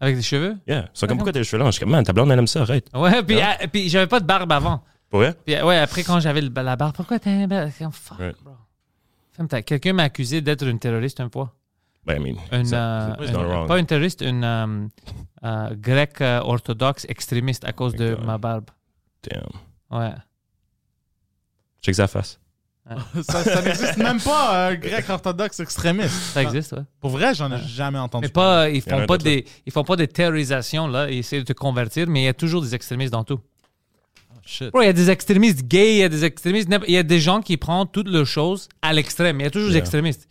Avec 0.00 0.16
des 0.16 0.22
cheveux? 0.22 0.56
Yeah. 0.66 0.82
Ils 0.94 0.98
sont 0.98 1.06
comme, 1.06 1.16
pourquoi 1.16 1.32
t'as 1.32 1.38
les 1.40 1.44
cheveux 1.44 1.58
longs? 1.60 1.66
Je 1.66 1.72
suis 1.72 1.80
comme, 1.80 1.90
man, 1.90 2.04
ta 2.04 2.12
blonde, 2.12 2.30
elle 2.30 2.38
aime 2.38 2.46
ça, 2.46 2.60
arrête. 2.62 2.88
Ouais, 2.94 3.22
puis, 3.22 3.40
ah, 3.40 3.56
puis 3.72 3.88
j'avais 3.88 4.06
pas 4.06 4.20
de 4.20 4.26
barbe 4.26 4.52
avant. 4.52 4.82
Pour 5.10 5.20
vrai? 5.20 5.34
Puis 5.44 5.60
ouais, 5.60 5.78
après, 5.78 6.02
quand 6.04 6.20
j'avais 6.20 6.40
le- 6.42 6.50
la 6.54 6.76
barbe, 6.76 6.94
pourquoi 6.94 7.18
t'as 7.18 7.30
une 7.30 7.46
barbe? 7.46 7.70
Comme, 7.78 7.90
Fuck, 7.92 8.18
Right. 8.18 8.36
bro. 8.44 8.52
Femme, 9.32 9.48
t'as- 9.48 9.62
Quelqu'un 9.62 9.92
m'a 9.94 10.04
accusé 10.04 10.40
d'être 10.40 10.64
une 10.66 10.78
terroriste 10.78 11.18
une 11.20 11.30
fois. 11.30 11.52
Ben, 12.04 12.20
I 12.20 12.32
mean, 12.32 12.36
Une, 12.52 12.64
ça- 12.66 13.08
euh, 13.10 13.14
it's 13.22 13.32
not 13.32 13.40
une- 13.40 13.46
wrong. 13.46 13.66
pas 13.68 13.78
une 13.80 13.86
terroriste, 13.86 14.20
une 14.20 14.44
euh, 14.44 14.86
euh, 15.44 15.70
grecque 15.74 16.20
euh, 16.20 16.40
orthodoxe 16.42 17.04
extrémiste 17.08 17.64
à 17.64 17.72
cause 17.72 17.94
de 17.96 18.14
God. 18.14 18.24
ma 18.24 18.38
barbe. 18.38 18.66
Damn. 19.28 19.42
Ouais. 19.90 20.12
Check 21.82 21.94
sa 21.94 22.06
face. 22.08 22.38
ça 23.22 23.42
ça 23.42 23.62
n'existe 23.62 23.96
même 23.96 24.20
pas, 24.20 24.68
un 24.68 24.74
grec 24.76 25.08
orthodoxe 25.08 25.58
extrémiste. 25.60 26.10
Ça 26.10 26.42
existe, 26.42 26.72
ouais. 26.72 26.84
Pour 27.00 27.10
vrai, 27.10 27.34
j'en 27.34 27.50
ai 27.52 27.58
jamais 27.66 27.98
entendu 27.98 28.26
Mais 28.26 28.32
pas, 28.32 28.68
ils 28.70 28.80
font 28.82 29.06
pas 29.06 29.18
des, 29.18 29.44
ils 29.66 29.72
font 29.72 29.82
pas 29.84 29.96
des 29.96 30.06
terrorisations 30.06 30.86
là. 30.86 31.10
Ils 31.10 31.18
essaient 31.18 31.40
de 31.40 31.44
te 31.44 31.52
convertir, 31.52 32.06
mais 32.08 32.22
il 32.22 32.24
y 32.26 32.28
a 32.28 32.34
toujours 32.34 32.62
des 32.62 32.74
extrémistes 32.74 33.12
dans 33.12 33.24
tout. 33.24 33.40
Shit. 34.44 34.70
Bro, 34.70 34.82
il 34.82 34.86
y 34.86 34.88
a 34.88 34.92
des 34.92 35.10
extrémistes 35.10 35.62
gays, 35.66 35.94
il 35.94 35.98
y 35.98 36.02
a 36.04 36.08
des 36.08 36.24
extrémistes, 36.24 36.68
il 36.86 36.94
y 36.94 36.96
a 36.98 37.02
des 37.02 37.18
gens 37.18 37.40
qui 37.40 37.56
prennent 37.56 37.88
toutes 37.92 38.06
leurs 38.08 38.26
choses 38.26 38.68
à 38.80 38.92
l'extrême. 38.92 39.40
Il 39.40 39.42
y 39.42 39.46
a 39.46 39.50
toujours 39.50 39.70
des 39.70 39.74
Yeah. 39.74 39.80
extrémistes. 39.82 40.28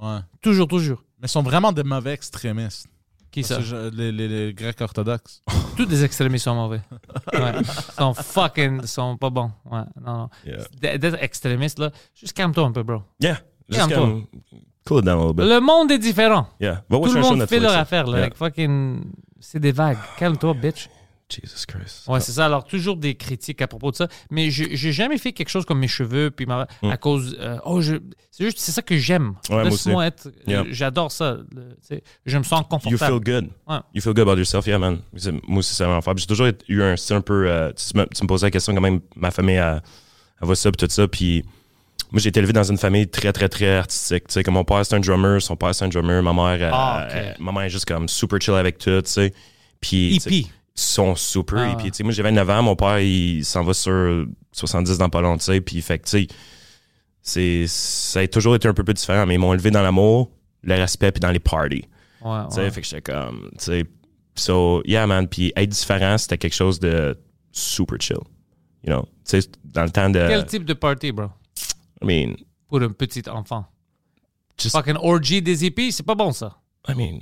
Ouais. 0.00 0.20
Toujours, 0.40 0.66
toujours. 0.66 1.04
Mais 1.20 1.26
ils 1.26 1.28
sont 1.28 1.42
vraiment 1.42 1.70
des 1.70 1.82
mauvais 1.82 2.14
extrémistes. 2.14 2.86
Qui 3.30 3.44
ça? 3.44 3.58
Les, 3.92 4.10
les- 4.12 4.28
les 4.28 4.54
Grecs 4.54 4.80
orthodoxes. 4.80 5.42
Tous 5.76 5.86
les 5.86 6.04
extrémistes 6.04 6.44
sont 6.44 6.54
mauvais. 6.54 6.80
Ouais. 7.32 7.52
Ils 7.60 7.64
sont 7.94 8.12
fucking, 8.14 8.84
sont 8.86 9.16
pas 9.16 9.30
bons. 9.30 9.52
Ouais, 9.70 9.82
non, 10.04 10.16
non. 10.18 10.28
Yeah. 10.44 10.98
D'être 10.98 11.22
extrémiste 11.22 11.78
là, 11.78 11.90
juste 12.14 12.32
calme-toi 12.32 12.64
un 12.66 12.72
peu, 12.72 12.82
bro. 12.82 13.02
Yeah. 13.20 13.38
Just 13.68 13.88
Calme-toi. 13.88 14.22
cool 14.86 15.02
down 15.02 15.18
a 15.18 15.20
little 15.22 15.34
bit. 15.36 15.46
Le 15.48 15.60
monde 15.60 15.92
est 15.92 15.98
différent. 15.98 16.48
Yeah. 16.60 16.82
Tout 16.90 17.04
le 17.14 17.20
monde 17.20 17.46
fait 17.46 17.60
leur 17.60 17.76
affaire 17.76 18.06
là. 18.08 18.20
Like 18.22 18.34
fucking, 18.34 19.04
c'est 19.38 19.60
des 19.60 19.70
vagues. 19.72 19.98
Calme-toi, 20.18 20.54
bitch. 20.54 20.88
Jesus 21.32 21.64
Christ. 21.66 22.04
Ouais, 22.08 22.20
c'est 22.20 22.32
ça. 22.32 22.46
Alors, 22.46 22.64
toujours 22.64 22.96
des 22.96 23.14
critiques 23.14 23.62
à 23.62 23.66
propos 23.68 23.90
de 23.90 23.96
ça. 23.96 24.08
Mais 24.30 24.50
j'ai 24.50 24.92
jamais 24.92 25.18
fait 25.18 25.32
quelque 25.32 25.48
chose 25.48 25.64
comme 25.64 25.78
mes 25.78 25.88
cheveux, 25.88 26.30
puis 26.30 26.46
ma- 26.46 26.66
Mm. 26.82 26.90
à 26.90 26.96
cause. 26.96 27.36
euh, 27.40 27.58
oh, 27.64 27.80
je, 27.80 27.96
c'est 28.30 28.44
juste, 28.44 28.58
c'est 28.58 28.72
ça 28.72 28.82
que 28.82 28.96
j'aime. 28.96 29.34
Ouais, 29.48 29.56
moi 29.56 29.64
Laisse-moi 29.64 30.06
être. 30.06 30.28
Yeah. 30.46 30.64
J'adore 30.70 31.10
ça. 31.12 31.38
le- 31.54 32.00
je 32.26 32.38
me 32.38 32.42
sens 32.42 32.60
You 32.60 32.66
confortable. 32.68 32.98
feel 32.98 33.20
good. 33.20 33.50
Ouais. 33.68 33.78
You 33.94 34.00
feel 34.02 34.12
good 34.14 34.28
about 34.28 34.36
yourself, 34.38 34.66
yeah, 34.66 34.78
man. 34.78 34.98
Moi 35.46 35.58
aussi, 35.58 35.74
c'est 35.74 35.84
vraiment. 35.84 36.00
J'ai 36.16 36.26
toujours 36.26 36.48
eu 36.68 36.82
un 36.82 36.96
style 36.96 37.16
un 37.16 37.20
peu. 37.20 37.48
euh, 37.48 37.72
tu, 37.72 37.96
me, 37.98 38.06
tu 38.06 38.22
me 38.22 38.26
posais 38.28 38.46
la 38.46 38.50
question 38.50 38.74
quand 38.74 38.80
même, 38.80 39.00
ma 39.16 39.30
famille, 39.30 39.56
elle, 39.56 39.82
elle 40.40 40.46
voit 40.46 40.56
ça, 40.56 40.70
puis 40.70 40.86
tout 40.86 40.92
ça. 40.92 41.06
Puis 41.08 41.44
moi, 42.12 42.20
j'ai 42.20 42.30
été 42.30 42.38
élevé 42.40 42.52
dans 42.52 42.64
une 42.64 42.78
famille 42.78 43.06
très, 43.08 43.32
très, 43.32 43.48
très 43.48 43.76
artistique. 43.76 44.26
Tu 44.26 44.32
sais, 44.34 44.42
comme 44.42 44.54
mon 44.54 44.64
père, 44.64 44.84
c'est 44.84 44.94
un 44.96 45.00
drummer, 45.00 45.40
son 45.40 45.54
père, 45.56 45.74
c'est 45.74 45.84
un 45.84 45.88
drummer. 45.88 46.22
Ma 46.22 46.32
mère, 46.32 46.70
Ah, 46.72 47.06
elle- 47.12 47.36
ma 47.38 47.52
mère 47.52 47.62
est 47.62 47.70
juste 47.70 47.84
comme 47.86 48.08
super 48.08 48.40
chill 48.40 48.54
avec 48.54 48.78
tout, 48.78 49.02
tu 49.02 49.10
sais. 49.10 49.32
Puis. 49.80 50.16
Hippie. 50.16 50.50
Sont 50.82 51.14
super 51.14 51.58
Ah. 51.58 51.70
hippies. 51.72 51.90
Tu 51.90 51.98
sais, 51.98 52.02
moi, 52.04 52.12
j'ai 52.12 52.22
29 52.22 52.48
ans, 52.48 52.62
mon 52.62 52.74
père, 52.76 53.00
il 53.00 53.44
s'en 53.44 53.62
va 53.62 53.74
sur 53.74 54.24
70 54.52 54.96
dans 54.98 55.10
pas 55.10 55.20
longtemps, 55.20 55.38
tu 55.38 55.44
sais. 55.44 55.60
Puis, 55.60 55.82
fait 55.82 55.98
que, 55.98 56.04
tu 56.04 56.10
sais, 56.10 56.26
c'est- 57.22 57.66
ça 57.66 58.20
a 58.20 58.26
toujours 58.28 58.54
été 58.54 58.66
un 58.68 58.72
peu 58.74 58.82
plus 58.84 58.94
différent, 58.94 59.26
mais 59.26 59.34
ils 59.34 59.38
m'ont 59.38 59.52
élevé 59.52 59.70
dans 59.70 59.82
l'amour, 59.82 60.30
le 60.62 60.74
respect, 60.76 61.12
puis 61.12 61.20
dans 61.20 61.30
les 61.30 61.38
parties. 61.38 61.84
Ouais, 62.22 62.38
Tu 62.48 62.54
sais, 62.54 62.60
ouais. 62.62 62.70
fait 62.70 62.80
que 62.80 62.86
j'étais 62.86 63.12
comme, 63.12 63.48
tu 63.58 63.64
sais, 63.64 63.84
so, 64.34 64.82
yeah, 64.86 65.06
man. 65.06 65.28
Puis 65.28 65.52
être 65.56 65.68
différent, 65.68 66.16
c'était 66.18 66.38
quelque 66.38 66.54
chose 66.54 66.78
de 66.80 67.18
super 67.52 67.98
chill. 68.00 68.16
You 68.82 68.92
know, 68.94 69.02
tu 69.28 69.40
sais, 69.42 69.48
dans 69.64 69.82
le 69.84 69.90
temps 69.90 70.08
de. 70.08 70.18
Quel 70.26 70.46
type 70.46 70.64
de 70.64 70.72
party, 70.74 71.12
bro? 71.12 71.26
I 72.02 72.06
mean, 72.06 72.36
Pour 72.68 72.80
un 72.80 72.88
petit 72.90 73.28
enfant. 73.28 73.66
Just- 74.56 74.76
Fucking 74.76 74.96
orgy 75.02 75.42
des 75.42 75.64
hippies, 75.66 75.92
c'est 75.92 76.04
pas 76.06 76.14
bon 76.14 76.32
ça. 76.32 76.56
I 76.88 76.94
mean. 76.94 77.18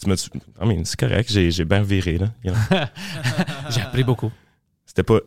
Tu 0.00 0.08
m'as. 0.08 0.28
I 0.62 0.66
mean, 0.66 0.84
c'est 0.84 0.98
correct, 0.98 1.30
j'ai 1.30 1.50
j'ai 1.50 1.64
bien 1.64 1.82
viré, 1.82 2.18
là. 2.18 2.28
you 2.44 2.52
know? 2.52 2.60
J'ai 3.70 3.80
appris 3.80 4.04
beaucoup. 4.04 4.30
C'était 4.86 5.02
pas. 5.02 5.18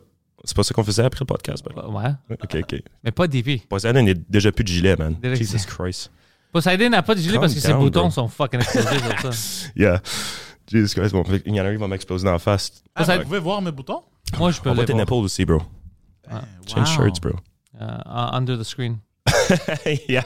C'est 0.44 0.56
pas 0.56 0.62
ça 0.64 0.74
qu'on 0.74 0.82
faisait 0.82 1.04
après 1.04 1.20
le 1.20 1.26
podcast, 1.26 1.64
ben. 1.64 1.82
Ouais. 1.88 2.10
Ok, 2.42 2.56
ok. 2.62 2.82
Mais 3.04 3.12
pas 3.12 3.28
d'hippie. 3.28 3.58
Poseidon 3.68 4.02
n'est 4.02 4.14
déjà 4.14 4.50
plus 4.50 4.64
de 4.64 4.68
gilet, 4.68 4.96
man. 4.96 5.14
Direct. 5.22 5.40
Jesus 5.40 5.66
Christ. 5.66 6.10
Poseidon 6.52 6.88
n'a 6.90 7.02
pas 7.02 7.14
de 7.14 7.20
gilet 7.20 7.34
Calm 7.34 7.42
parce 7.42 7.54
que 7.54 7.60
ses 7.60 7.74
boutons 7.74 8.00
bro. 8.02 8.10
sont 8.10 8.28
fucking 8.28 8.60
explosés 8.60 8.98
sur 8.98 9.32
ça. 9.32 9.70
Yeah. 9.76 10.02
Jesus 10.70 10.94
Christ. 10.94 11.12
Bon, 11.12 11.22
il 11.46 11.54
y 11.54 11.60
en 11.60 11.64
a 11.64 11.68
un 11.68 11.72
qui 11.72 11.78
va 11.80 11.86
m'exploser 11.88 12.24
dans 12.24 12.32
la 12.32 12.38
face. 12.38 12.82
Ah, 12.94 13.04
vous 13.18 13.24
pouvez 13.24 13.38
voir 13.38 13.60
mes 13.62 13.70
boutons? 13.72 14.02
Moi, 14.38 14.50
je 14.50 14.60
peux 14.60 14.70
On 14.70 14.72
le 14.72 14.76
voit 14.76 14.84
tes 14.86 14.92
voir. 14.92 15.02
nipples 15.04 15.12
aussi, 15.14 15.44
bro. 15.44 15.60
Change 16.66 16.88
shirts, 16.88 17.20
bro. 17.20 17.32
Euh, 17.80 17.86
under 18.32 18.58
the 18.58 18.64
screen. 18.64 18.98
yeah. 20.08 20.24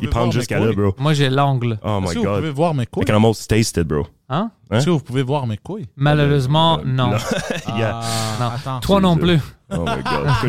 Il 0.00 0.08
mes 0.08 0.32
jusqu'à 0.32 0.58
là, 0.58 0.72
bro. 0.72 0.94
Moi, 0.98 1.12
j'ai 1.14 1.30
l'angle. 1.30 1.78
Oh 1.82 2.00
my 2.00 2.06
Est-ce 2.06 2.14
que 2.14 2.18
vous 2.18 2.24
god. 2.24 2.36
pouvez 2.40 2.50
voir 2.50 2.74
mes 2.74 2.82
I 2.82 2.86
couilles? 2.86 3.04
can 3.04 3.14
almost 3.14 3.48
taste 3.48 3.76
it, 3.76 3.84
bro. 3.84 4.06
Hein? 4.28 4.50
Hein? 4.70 4.76
Est-ce 4.78 4.86
que 4.86 4.90
vous 4.90 5.00
pouvez 5.00 5.22
voir 5.22 5.46
mes 5.46 5.56
couilles? 5.58 5.86
Malheureusement, 5.96 6.78
Euh, 6.78 6.82
non. 6.84 7.12
Yeah. 7.76 8.00
Ah, 8.02 8.36
Non. 8.40 8.46
attends. 8.56 8.80
Toi 8.80 9.00
non 9.00 9.16
plus. 9.16 9.38
Oh 9.70 9.78
my 9.86 10.02
god. 10.02 10.28
Je 10.42 10.48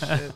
shit. 0.00 0.32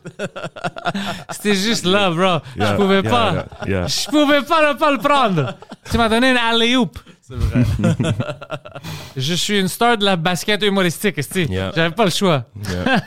C'était 1.30 1.54
juste 1.54 1.84
là, 1.84 2.10
bro. 2.10 2.38
je 2.56 2.60
Yeah, 2.62 2.74
pouvais 2.74 3.00
yeah, 3.00 3.10
pas. 3.10 3.32
yeah, 3.32 3.46
yeah. 3.68 3.86
Je 3.86 4.08
pouvais 4.10 4.42
pas 4.42 4.72
ne 4.72 4.78
pas 4.78 4.90
le 4.92 4.98
prendre. 4.98 5.54
Tu 5.90 5.96
m'as 5.98 6.08
donné 6.08 6.30
une 6.30 6.36
alley-oop. 6.36 6.98
C'est 7.20 7.34
vrai. 7.34 7.64
Je 9.16 9.34
suis 9.34 9.58
une 9.60 9.68
star 9.68 9.96
de 9.96 10.04
la 10.04 10.16
basket 10.16 10.62
humoristique, 10.62 11.18
esti. 11.18 11.44
Yeah. 11.44 11.72
J'avais 11.74 11.94
pas 11.94 12.04
le 12.04 12.10
choix. 12.10 12.44
Yeah. 12.68 13.02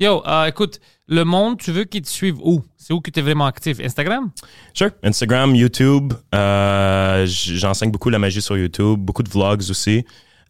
Yo, 0.00 0.22
euh, 0.28 0.46
écoute, 0.46 0.78
le 1.08 1.24
monde, 1.24 1.58
tu 1.58 1.72
veux 1.72 1.82
qu'ils 1.84 2.02
te 2.02 2.08
suivent 2.08 2.38
où? 2.42 2.62
C'est 2.76 2.92
où 2.92 3.00
que 3.00 3.10
tu 3.10 3.18
es 3.18 3.22
vraiment 3.22 3.46
actif? 3.46 3.80
Instagram? 3.80 4.30
Sure. 4.72 4.90
Instagram, 5.02 5.56
YouTube. 5.56 6.12
Euh, 6.34 7.26
J'enseigne 7.26 7.90
beaucoup 7.90 8.08
la 8.08 8.20
magie 8.20 8.40
sur 8.40 8.56
YouTube. 8.56 9.00
Beaucoup 9.00 9.24
de 9.24 9.28
vlogs 9.28 9.62
aussi. 9.68 10.04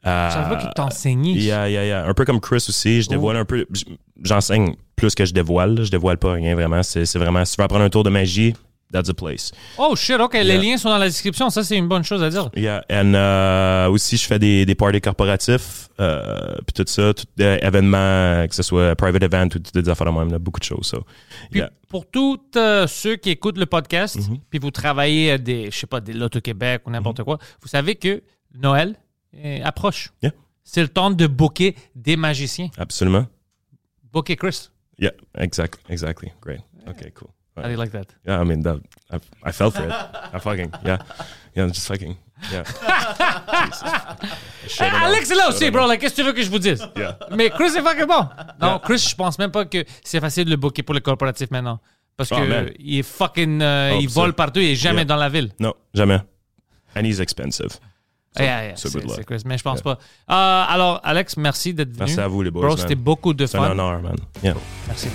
Euh, 0.07 0.29
Je 0.29 0.35
savais 0.35 0.55
pas 0.55 0.61
qu'ils 0.61 0.75
t'enseignaient. 0.75 1.33
Yeah, 1.33 1.69
yeah, 1.71 1.85
yeah. 1.87 2.07
Un 2.07 2.13
peu 2.13 2.27
comme 2.27 2.41
Chris 2.41 2.65
aussi. 2.69 3.01
Je 3.01 3.09
dévoile 3.09 3.39
un 3.39 3.47
peu. 3.47 3.67
J'enseigne 4.23 4.75
plus 4.97 5.15
que 5.15 5.25
je 5.25 5.33
dévoile. 5.33 5.83
Je 5.83 5.91
dévoile 5.91 6.19
pas 6.19 6.33
rien 6.33 6.55
vraiment. 6.55 6.83
C'est 6.83 7.07
c'est 7.07 7.19
vraiment. 7.19 7.43
Si 7.47 7.55
tu 7.57 7.61
veux 7.63 7.65
apprendre 7.65 7.85
un 7.85 7.91
tour 7.91 8.05
de 8.05 8.11
magie, 8.11 8.55
that's 8.93 9.09
a 9.09 9.15
place. 9.15 9.53
Oh 9.77 9.95
shit, 9.97 10.19
ok, 10.21 10.35
les 10.35 10.59
liens 10.59 10.77
sont 10.79 10.89
dans 10.89 10.99
la 10.99 11.07
description. 11.09 11.51
Ça, 11.51 11.63
c'est 11.63 11.77
une 11.77 11.89
bonne 11.89 12.05
chose 12.05 12.23
à 12.23 12.31
dire. 12.31 12.51
Yeah. 12.55 12.85
And 12.91 13.15
euh, 13.15 13.89
aussi, 13.91 14.17
je 14.17 14.27
fais 14.27 14.39
des, 14.39 14.65
des 14.67 14.75
parties 14.75 15.01
corporatifs. 15.01 15.89
Euh, 16.01 16.57
puis 16.67 16.73
tout 16.75 16.85
ça. 16.87 17.13
Tout 17.13 17.25
euh, 17.41 17.59
événements, 17.61 18.47
que 18.49 18.55
ce 18.55 18.63
soit 18.63 18.95
private 18.97 19.23
event 19.25 19.49
ou 19.55 19.59
des 19.59 19.89
affaires 19.89 20.07
de 20.13 20.17
même. 20.19 20.31
là, 20.31 20.39
beaucoup 20.39 20.61
de 20.61 20.65
choses. 20.65 20.87
So. 20.87 21.05
Puis 21.51 21.61
Yeah. 21.61 21.71
pour 21.89 22.07
tous 22.09 22.39
euh, 22.57 22.87
ceux 22.87 23.17
qui 23.17 23.31
écoutent 23.31 23.59
le 23.59 23.67
podcast, 23.67 24.17
Mhm. 24.17 24.39
puis 24.51 24.59
vous 24.59 24.71
travaillez 24.71 25.33
à 25.33 25.39
des, 25.39 25.71
je 25.71 25.77
sais 25.79 25.87
pas, 25.87 26.01
des 26.01 26.13
Loto-Québec 26.13 26.83
ou 26.87 26.91
n'importe 26.91 27.23
quoi, 27.25 27.39
vous 27.61 27.69
savez 27.69 27.95
que 27.97 28.23
Noël 28.55 28.95
approche. 29.65 30.13
Yeah. 30.23 30.33
C'est 30.65 30.83
le 30.83 30.89
temps 30.89 31.11
de 31.11 31.27
booker 31.27 31.75
des 31.95 32.17
magiciens. 32.17 32.69
Absolument. 32.79 33.27
Booker 34.13 34.37
Chris. 34.37 34.69
Yeah. 34.99 35.13
Exact. 35.37 35.79
Exactly. 35.89 36.33
Great. 36.43 36.61
Okay. 36.89 37.11
Cool. 37.11 37.29
How 37.63 37.69
do 37.69 37.73
you 37.73 37.79
like 37.79 37.93
that? 37.93 38.07
Yeah, 38.27 38.41
I 38.41 38.45
mean, 38.45 38.63
that, 38.63 38.79
I, 39.11 39.19
I 39.45 39.53
fell 39.53 39.71
for 39.71 39.85
it. 39.85 39.93
I 40.33 40.39
fucking, 40.39 40.73
yeah. 40.85 40.99
Yeah, 41.55 41.65
I'm 41.65 41.73
just 41.73 41.87
fucking, 41.87 42.17
yeah. 42.53 42.63
Alex 44.81 45.31
est 45.31 45.35
là 45.35 45.49
aussi, 45.49 45.71
bro. 45.71 45.87
Like, 45.87 46.01
Qu'est-ce 46.01 46.15
que 46.15 46.21
tu 46.21 46.27
veux 46.27 46.33
que 46.33 46.43
je 46.43 46.51
vous 46.51 46.59
dise? 46.59 46.87
Yeah. 46.97 47.19
Mais 47.33 47.51
Chris 47.51 47.77
est 47.77 47.83
fucking 47.83 48.07
bon. 48.07 48.29
Non, 48.61 48.69
Yeah. 48.69 48.81
Chris, 48.85 49.07
je 49.11 49.15
pense 49.15 49.39
même 49.39 49.51
pas 49.51 49.65
que 49.65 49.85
c'est 50.05 50.21
facile 50.21 50.45
de 50.45 50.51
le 50.51 50.57
booker 50.57 50.83
pour 50.83 50.95
le 50.95 51.01
corporatif 51.01 51.51
maintenant. 51.51 51.81
Parce 52.17 52.31
Oh, 52.33 52.39
man. 52.39 52.71
il 52.79 52.99
est 52.99 53.03
fucking. 53.03 53.63
euh, 53.63 53.93
Oh, 53.95 53.99
il 54.01 54.09
vole 54.09 54.33
partout, 54.35 54.61
il 54.61 54.71
est 54.73 54.77
jamais 54.77 54.99
Yeah. 54.99 55.05
dans 55.07 55.17
la 55.17 55.29
ville. 55.29 55.51
No, 55.61 55.75
jamais. 55.95 56.21
And 56.97 57.05
he's 57.05 57.21
expensive. 57.21 57.71
So, 58.37 58.43
Yeah, 58.43 58.65
yeah, 58.67 58.77
so 58.77 58.89
c'est 58.89 58.99
good 58.99 59.09
luck. 59.09 59.17
c'est 59.17 59.25
Chris, 59.25 59.43
mais 59.47 59.57
je 59.59 59.63
pense 59.63 59.81
Yeah. 59.85 59.97
pas. 59.97 60.35
Euh, 60.35 60.65
alors, 60.75 61.01
Alex, 61.03 61.37
merci 61.37 61.73
d'être 61.75 61.89
venu. 61.91 62.01
Merci 62.01 62.21
à 62.21 62.29
vous, 62.29 62.43
les 62.43 62.51
boys, 62.51 62.67
Bro, 62.67 62.77
c'était 62.77 62.95
beaucoup 62.95 63.33
de 63.35 63.47
C'est 63.47 63.57
un 63.57 63.63
fun. 63.63 63.71
honneur, 63.71 64.01
man. 64.03 64.17
Yeah. 64.43 64.55
Merci. 64.87 65.09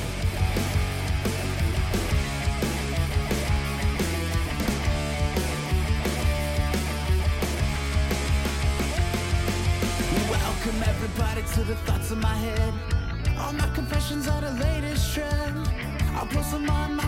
To 11.54 11.64
the 11.66 11.76
thoughts 11.86 12.10
in 12.10 12.20
my 12.20 12.34
head. 12.34 12.74
All 13.38 13.54
my 13.54 13.70
confessions 13.76 14.28
are 14.28 14.42
the 14.42 14.54
latest 14.54 15.14
trend. 15.14 15.70
I'll 16.16 16.26
post 16.26 16.50
them 16.52 16.68
on 16.68 16.96
my 16.96 17.08